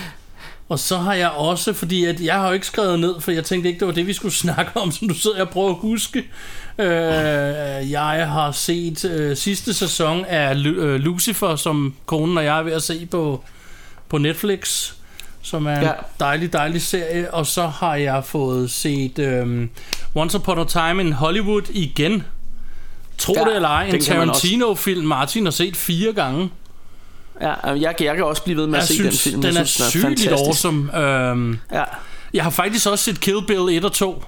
Og 0.69 0.79
så 0.79 0.97
har 0.97 1.13
jeg 1.13 1.29
også, 1.29 1.73
fordi 1.73 2.05
at 2.05 2.21
jeg 2.21 2.35
har 2.35 2.47
jo 2.47 2.53
ikke 2.53 2.67
skrevet 2.67 2.99
ned, 2.99 3.21
for 3.21 3.31
jeg 3.31 3.43
tænkte 3.43 3.69
ikke, 3.69 3.79
det 3.79 3.87
var 3.87 3.93
det, 3.93 4.07
vi 4.07 4.13
skulle 4.13 4.35
snakke 4.45 4.71
om, 4.79 4.91
som 4.91 5.07
du 5.07 5.13
sidder 5.13 5.41
og 5.41 5.49
prøver 5.49 5.69
at 5.69 5.75
huske. 5.79 6.19
Øh, 6.79 6.87
jeg 7.91 8.27
har 8.31 8.51
set 8.51 9.05
øh, 9.05 9.37
sidste 9.37 9.73
sæson 9.73 10.25
af 10.25 10.53
Lu- 10.55 10.79
øh, 10.79 10.99
Lucifer, 10.99 11.55
som 11.55 11.93
konen 12.05 12.37
og 12.37 12.43
jeg 12.45 12.59
er 12.59 12.63
ved 12.63 12.73
at 12.73 12.83
se 12.83 13.05
på, 13.05 13.43
på 14.09 14.17
Netflix, 14.17 14.91
som 15.41 15.65
er 15.65 15.75
en 15.77 15.83
Ja. 15.83 15.91
dejlig, 16.19 16.53
dejlig 16.53 16.81
serie. 16.81 17.33
Og 17.33 17.45
så 17.45 17.67
har 17.67 17.95
jeg 17.95 18.23
fået 18.25 18.71
set 18.71 19.19
øh, 19.19 19.67
Once 20.15 20.37
Upon 20.37 20.59
a 20.59 20.63
Time 20.65 21.01
in 21.03 21.13
Hollywood 21.13 21.69
igen. 21.69 22.23
Tro 23.17 23.33
Ja, 23.37 23.43
det 23.43 23.55
eller 23.55 23.69
ej, 23.69 23.83
en 23.85 24.01
Tarantino-film, 24.01 25.05
Martin 25.07 25.43
har 25.45 25.51
set 25.51 25.75
fire 25.77 26.13
gange. 26.13 26.49
Ja, 27.41 27.69
jeg, 27.73 27.95
jeg 28.01 28.15
kan 28.15 28.23
også 28.25 28.43
blive 28.43 28.57
ved 28.57 28.67
med 28.67 28.75
at 28.79 28.81
Jeg 28.81 28.87
se 28.87 28.93
synes, 28.93 29.23
den 29.23 29.31
film. 29.31 29.41
den 29.41 29.53
jeg 29.53 29.61
er 29.61 29.65
synes, 29.65 29.89
sygt 30.17 30.31
awesome. 30.31 30.97
Øhm, 30.99 31.59
Ja. 31.71 31.83
jeg 32.33 32.43
har 32.43 32.49
faktisk 32.49 32.87
også 32.87 33.03
set 33.03 33.19
Kill 33.19 33.45
Bill 33.47 33.69
1 33.77 33.85
og 33.85 33.91
2. 33.93 34.23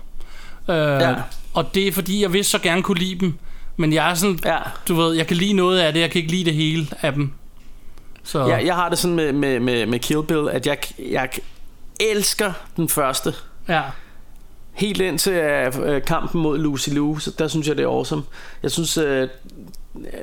Øh, 0.69 0.75
Ja. 0.77 1.15
Og 1.53 1.75
det 1.75 1.87
er 1.87 1.91
fordi, 1.91 2.21
jeg 2.21 2.33
vil 2.33 2.45
så 2.45 2.59
gerne 2.59 2.83
kunne 2.83 2.99
lide 2.99 3.19
dem. 3.19 3.33
Men 3.77 3.93
jeg 3.93 4.09
er 4.09 4.13
sådan, 4.13 4.39
Ja. 4.45 4.57
du 4.87 4.95
ved, 4.95 5.13
jeg 5.15 5.27
kan 5.27 5.37
lide 5.37 5.53
noget 5.53 5.79
af 5.79 5.93
det, 5.93 5.99
jeg 5.99 6.11
kan 6.11 6.19
ikke 6.21 6.31
lide 6.31 6.45
det 6.45 6.53
hele 6.53 6.87
af 7.01 7.13
dem. 7.13 7.31
Så 8.23 8.45
Ja, 8.47 8.65
jeg 8.65 8.75
har 8.75 8.89
det 8.89 8.97
sådan 8.97 9.15
med, 9.15 9.33
med, 9.33 9.59
med, 9.59 9.85
med 9.85 9.99
Kill 9.99 10.23
Bill, 10.23 10.49
at 10.49 10.67
jeg, 10.67 10.77
jeg 11.11 11.29
elsker 11.99 12.53
den 12.77 12.89
første. 12.89 13.33
ja. 13.69 13.81
Helt 14.73 15.01
ind 15.01 15.19
til 15.19 15.33
øh, 15.33 16.01
kampen 16.05 16.41
mod 16.41 16.57
Lucy 16.57 16.89
Liu, 16.89 17.17
så 17.19 17.31
der 17.39 17.47
synes 17.47 17.67
jeg, 17.67 17.77
det 17.77 17.83
er 17.83 17.87
awesome. 17.89 18.23
Jeg 18.63 18.71
synes, 18.71 18.97
øh, 18.97 19.27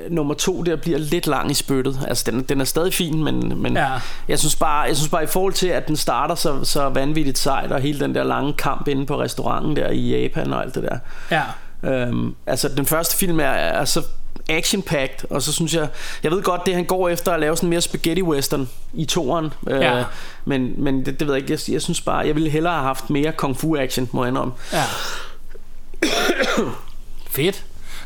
nummer 0.09 0.33
to 0.33 0.63
der 0.63 0.75
bliver 0.75 0.97
lidt 0.97 1.27
lang 1.27 1.51
i 1.51 1.53
spyttet. 1.53 1.99
Altså, 2.07 2.31
den, 2.31 2.41
den 2.43 2.61
er 2.61 2.65
stadig 2.65 2.93
fin, 2.93 3.23
men, 3.23 3.61
men 3.61 3.73
Ja. 3.77 3.87
jeg, 4.27 4.39
synes 4.39 4.55
bare, 4.55 4.79
jeg 4.81 4.95
synes 4.95 5.09
bare, 5.09 5.23
i 5.23 5.27
forhold 5.27 5.53
til, 5.53 5.67
at 5.67 5.87
den 5.87 5.95
starter 5.95 6.35
så, 6.35 6.63
så 6.63 6.89
vanvittigt 6.89 7.37
sejt, 7.37 7.71
og 7.71 7.79
hele 7.81 7.99
den 7.99 8.15
der 8.15 8.23
lange 8.23 8.53
kamp 8.53 8.87
inde 8.87 9.05
på 9.05 9.19
restauranten 9.21 9.75
der 9.75 9.89
i 9.89 10.21
Japan 10.21 10.53
og 10.53 10.63
alt 10.63 10.75
det 10.75 10.83
der. 10.83 10.97
ja. 11.31 11.43
Øhm, 11.83 12.35
altså 12.47 12.69
den 12.69 12.85
første 12.85 13.15
film 13.17 13.39
er, 13.39 13.43
er 13.43 13.85
så 13.85 14.01
action-packed, 14.49 15.25
og 15.29 15.41
så 15.41 15.53
synes 15.53 15.73
jeg, 15.73 15.87
jeg 16.23 16.31
ved 16.31 16.41
godt, 16.43 16.65
det 16.65 16.75
han 16.75 16.85
går 16.85 17.09
efter 17.09 17.31
at 17.31 17.39
lave 17.39 17.57
sådan 17.57 17.69
mere 17.69 17.81
spaghetti-western 17.81 18.61
i 18.93 19.05
toeren, 19.05 19.53
øh, 19.67 19.81
Ja. 19.81 20.03
men, 20.45 20.73
men 20.83 21.05
det, 21.05 21.19
det 21.19 21.27
ved 21.27 21.33
jeg 21.35 21.41
ikke, 21.41 21.53
jeg, 21.67 21.73
jeg 21.73 21.81
synes 21.81 22.01
bare, 22.01 22.17
jeg 22.17 22.35
ville 22.35 22.49
hellere 22.49 22.73
have 22.73 22.83
haft 22.83 23.09
mere 23.09 23.31
kung 23.31 23.55
fu-action, 23.57 24.07
må 24.11 24.23
jeg 24.23 24.29
indrømme. 24.29 24.53
ja. 24.73 24.83
Fedt. 27.29 27.63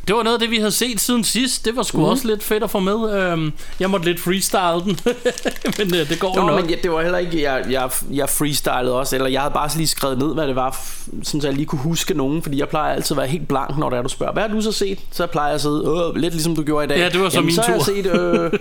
Det 0.10 0.18
var 0.18 0.24
noget 0.24 0.36
af 0.36 0.40
det, 0.40 0.52
vi 0.52 0.58
havde 0.58 0.72
set 0.72 1.02
siden 1.02 1.24
sidst. 1.24 1.66
Det 1.66 1.76
var 1.76 1.84
sgu 1.84 1.98
mm. 1.98 2.04
også 2.04 2.28
lidt 2.28 2.44
fedt 2.44 2.64
at 2.64 2.72
få 2.72 2.80
med. 2.80 3.14
Øhm, 3.14 3.54
jeg 3.80 3.90
måtte 3.90 4.06
lidt 4.06 4.20
freestyle 4.20 4.84
den, 4.84 5.00
men 5.78 5.96
øh, 5.96 6.10
det 6.10 6.20
går 6.20 6.40
jo 6.40 6.46
nok. 6.46 6.62
men 6.62 6.70
jeg, 6.70 6.84
det 6.84 6.92
var 6.92 7.02
heller 7.02 7.18
ikke, 7.18 7.42
jeg, 7.42 7.66
jeg, 7.70 7.90
jeg 8.12 8.30
freestylede 8.30 9.00
også, 9.00 9.16
eller 9.16 9.30
jeg 9.30 9.42
havde 9.42 9.54
bare 9.54 9.70
lige 9.78 9.88
skrevet 9.88 10.18
ned, 10.18 10.34
hvad 10.34 10.48
det 10.48 10.56
var, 10.56 10.80
sådan 11.24 11.42
så 11.42 11.48
jeg 11.48 11.56
lige 11.56 11.66
kunne 11.66 11.82
huske 11.82 12.14
nogen, 12.14 12.42
fordi 12.42 12.60
jeg 12.60 12.70
plejer 12.70 12.96
altid 12.96 13.16
at 13.16 13.18
være 13.18 13.28
helt 13.28 13.48
blank, 13.48 13.78
når 13.78 13.90
det 13.90 13.98
er, 13.98 14.02
du 14.02 14.10
spørger, 14.10 14.34
hvad 14.34 14.44
har 14.44 14.50
du 14.50 14.62
så 14.62 14.72
set? 14.72 15.00
Så 15.12 15.28
plejer 15.28 15.48
jeg 15.48 15.56
at 15.56 15.62
sidde, 15.62 15.84
øh, 15.88 16.22
lidt 16.22 16.34
ligesom 16.34 16.56
du 16.56 16.64
gjorde 16.64 16.86
i 16.86 16.88
dag. 16.88 16.98
Ja, 16.98 17.10
det 17.10 17.22
var 17.22 17.30
så 17.30 17.42
min 17.42 17.56
så 17.56 17.62
har 17.62 17.74
jeg 17.74 17.82
tur. 17.82 17.96
set, 17.96 18.06
øh, 18.06 18.52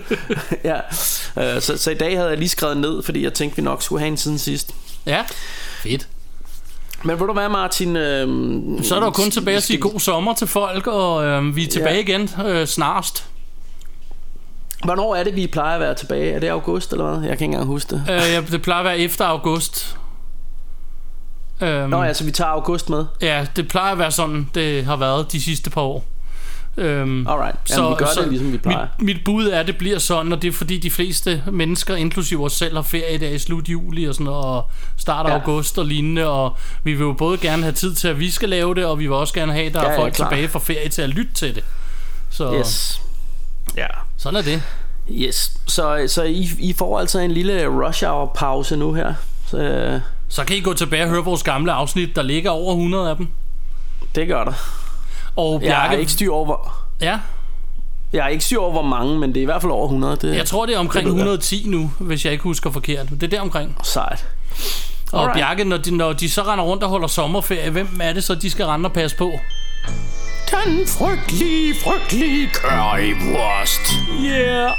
ja. 1.37 1.55
øh, 1.55 1.61
så, 1.61 1.77
så 1.77 1.91
i 1.91 1.95
dag 1.95 2.17
havde 2.17 2.29
jeg 2.29 2.37
lige 2.37 2.49
skrevet 2.49 2.77
ned, 2.77 3.03
fordi 3.03 3.23
jeg 3.23 3.33
tænkte, 3.33 3.55
vi 3.55 3.61
nok 3.61 3.83
skulle 3.83 3.99
have 3.99 4.07
en 4.07 4.17
siden 4.17 4.39
sidst. 4.39 4.75
Ja, 5.05 5.23
fedt. 5.83 6.07
Men 7.03 7.19
ved 7.19 7.27
du 7.27 7.33
hvad, 7.33 7.49
Martin? 7.49 7.95
Øh, 7.95 8.27
Så 8.83 8.95
er 8.95 8.99
der 8.99 9.07
jo 9.07 9.11
kun 9.11 9.31
tilbage 9.31 9.57
at 9.57 9.63
sige 9.63 9.79
god 9.79 9.99
sommer 9.99 10.33
til 10.33 10.47
folk, 10.47 10.87
og 10.87 11.25
øh, 11.25 11.55
vi 11.55 11.63
er 11.63 11.67
tilbage 11.67 11.95
Ja. 11.95 12.01
igen 12.01 12.29
øh, 12.45 12.67
snarest. 12.67 13.25
Hvornår 14.83 15.15
er 15.15 15.23
det, 15.23 15.35
vi 15.35 15.47
plejer 15.47 15.73
at 15.75 15.81
være 15.81 15.93
tilbage? 15.95 16.31
Er 16.33 16.39
det 16.39 16.47
august 16.47 16.91
eller 16.91 17.05
hvad? 17.05 17.13
Jeg 17.15 17.23
kan 17.23 17.31
ikke 17.31 17.43
engang 17.45 17.65
huske 17.65 17.95
det. 17.95 18.03
Øh, 18.09 18.15
ja, 18.33 18.41
det 18.51 18.61
plejer 18.61 18.79
at 18.79 18.85
være 18.85 18.97
efter 18.99 19.25
august. 19.25 19.97
Øhm, 21.61 21.89
Nå 21.89 22.03
ja, 22.03 22.13
så 22.13 22.23
vi 22.23 22.31
tager 22.31 22.49
august 22.51 22.89
med. 22.89 23.05
Ja, 23.21 23.45
det 23.55 23.67
plejer 23.67 23.91
at 23.91 23.97
være 23.99 24.11
sådan, 24.11 24.49
det 24.55 24.85
har 24.85 24.95
været 24.95 25.31
de 25.31 25.41
sidste 25.41 25.69
par 25.69 25.81
år. 25.81 26.05
Øhm, 26.79 27.27
Alright. 27.27 27.55
Jamen, 27.69 27.89
vi 27.89 27.95
gør 27.95 28.05
det, 28.21 28.27
ligesom 28.29 28.51
vi 28.51 28.57
plejer. 28.57 28.87
Mit, 28.99 29.05
mit 29.05 29.17
bud 29.25 29.47
er, 29.47 29.59
at 29.59 29.67
det 29.67 29.77
bliver 29.77 29.99
sådan, 29.99 30.33
og 30.33 30.41
det 30.41 30.47
er 30.47 30.51
fordi 30.51 30.77
de 30.77 30.91
fleste 30.91 31.43
mennesker, 31.51 31.95
inklusive 31.95 32.45
os 32.45 32.53
selv, 32.53 32.75
har 32.75 32.81
ferie 32.81 33.17
der 33.17 33.29
i 33.29 33.37
slut 33.39 33.69
juli 33.69 34.05
og 34.07 34.13
sådan 34.13 34.23
noget, 34.25 34.45
og 34.45 34.69
start 34.97 35.25
af 35.25 35.29
Ja. 35.29 35.33
ja. 35.35 35.39
august 35.41 35.77
og 35.77 35.85
lignende, 35.85 36.27
og 36.29 36.57
vi 36.83 36.93
vil 36.93 37.03
jo 37.03 37.13
både 37.13 37.37
gerne 37.37 37.63
have 37.63 37.73
tid 37.73 37.95
til, 37.95 38.07
at 38.07 38.19
vi 38.19 38.29
skal 38.29 38.49
lave 38.49 38.75
det, 38.75 38.85
og 38.85 38.99
vi 38.99 39.03
vil 39.07 39.13
også 39.15 39.33
gerne 39.33 39.53
have, 39.53 39.65
at 39.65 39.73
der 39.73 39.81
Ja, 39.81 39.87
er 39.87 39.91
ja, 39.91 39.99
folk 39.99 40.13
klar. 40.13 40.29
tilbage 40.29 40.47
fra 40.47 40.59
ferie 40.59 40.89
til 40.89 41.01
at 41.01 41.09
lytte 41.09 41.33
til 41.33 41.55
det. 41.55 41.63
Så 42.29 42.53
Yes. 42.59 43.01
Ja. 43.77 43.87
sådan 44.17 44.37
er 44.39 44.41
det. 44.43 44.61
Yes. 45.11 45.51
Så, 45.67 46.03
så 46.07 46.23
I, 46.23 46.49
I 46.59 46.73
får 46.73 46.99
altså 46.99 47.19
en 47.19 47.31
lille 47.31 47.67
rush 47.67 48.05
hour 48.05 48.31
pause 48.35 48.77
nu 48.77 48.93
her. 48.93 49.13
Så, 49.47 49.57
øh, 49.57 50.01
Så 50.27 50.43
kan 50.45 50.55
I 50.57 50.59
gå 50.59 50.73
tilbage 50.73 51.03
og 51.03 51.09
høre 51.09 51.23
vores 51.23 51.43
gamle 51.43 51.71
afsnit, 51.71 52.15
der 52.15 52.21
ligger 52.21 52.49
over 52.51 52.71
100 52.73 53.09
af 53.09 53.15
dem. 53.15 53.27
det 54.15 54.27
gør 54.27 54.43
der. 54.43 54.53
Og 55.35 55.61
Jeg 55.63 55.75
har 55.77 55.87
Bjarke, 55.87 55.99
ikke 55.99 56.11
styr 56.11 56.31
over, 56.31 56.45
hvor, 56.45 56.73
ja, 57.01 57.19
jeg 58.13 58.23
har 58.23 58.29
ikke 58.29 58.43
styr 58.43 58.59
over, 58.59 58.71
hvor 58.71 58.81
mange, 58.81 59.19
men 59.19 59.29
det 59.29 59.37
er 59.37 59.41
i 59.41 59.45
hvert 59.45 59.61
fald 59.61 59.71
over 59.71 59.85
100. 59.85 60.15
Det 60.15 60.35
jeg 60.35 60.45
tror, 60.45 60.65
det 60.65 60.75
er 60.75 60.79
omkring 60.79 61.05
Det 61.05 61.13
ved 61.13 61.19
jeg. 61.21 61.25
110 61.27 61.63
nu, 61.67 61.91
hvis 61.99 62.25
jeg 62.25 62.31
ikke 62.31 62.43
husker 62.43 62.71
forkert. 62.71 63.09
Det 63.09 63.23
er 63.23 63.27
der 63.27 63.41
omkring. 63.41 63.75
er 63.79 63.83
sejt. 63.83 64.27
Og 65.11 65.19
Alright. 65.21 65.37
Bjarke, 65.37 65.63
når 65.63 65.77
de, 65.77 65.97
når 65.97 66.13
de 66.13 66.29
så 66.29 66.41
render 66.41 66.65
rundt 66.65 66.83
og 66.83 66.89
holder 66.89 67.07
sommerferie, 67.07 67.69
hvem 67.69 67.99
er 68.01 68.13
det 68.13 68.23
så, 68.23 68.35
de 68.35 68.49
skal 68.49 68.65
rende 68.65 68.87
og 68.87 68.93
passe 68.93 69.17
på? 69.17 69.31
Den 70.51 70.87
frygtelige, 70.87 71.73
frygtelige 71.83 72.49
currywurst. 72.53 73.93
Yeah! 74.25 74.71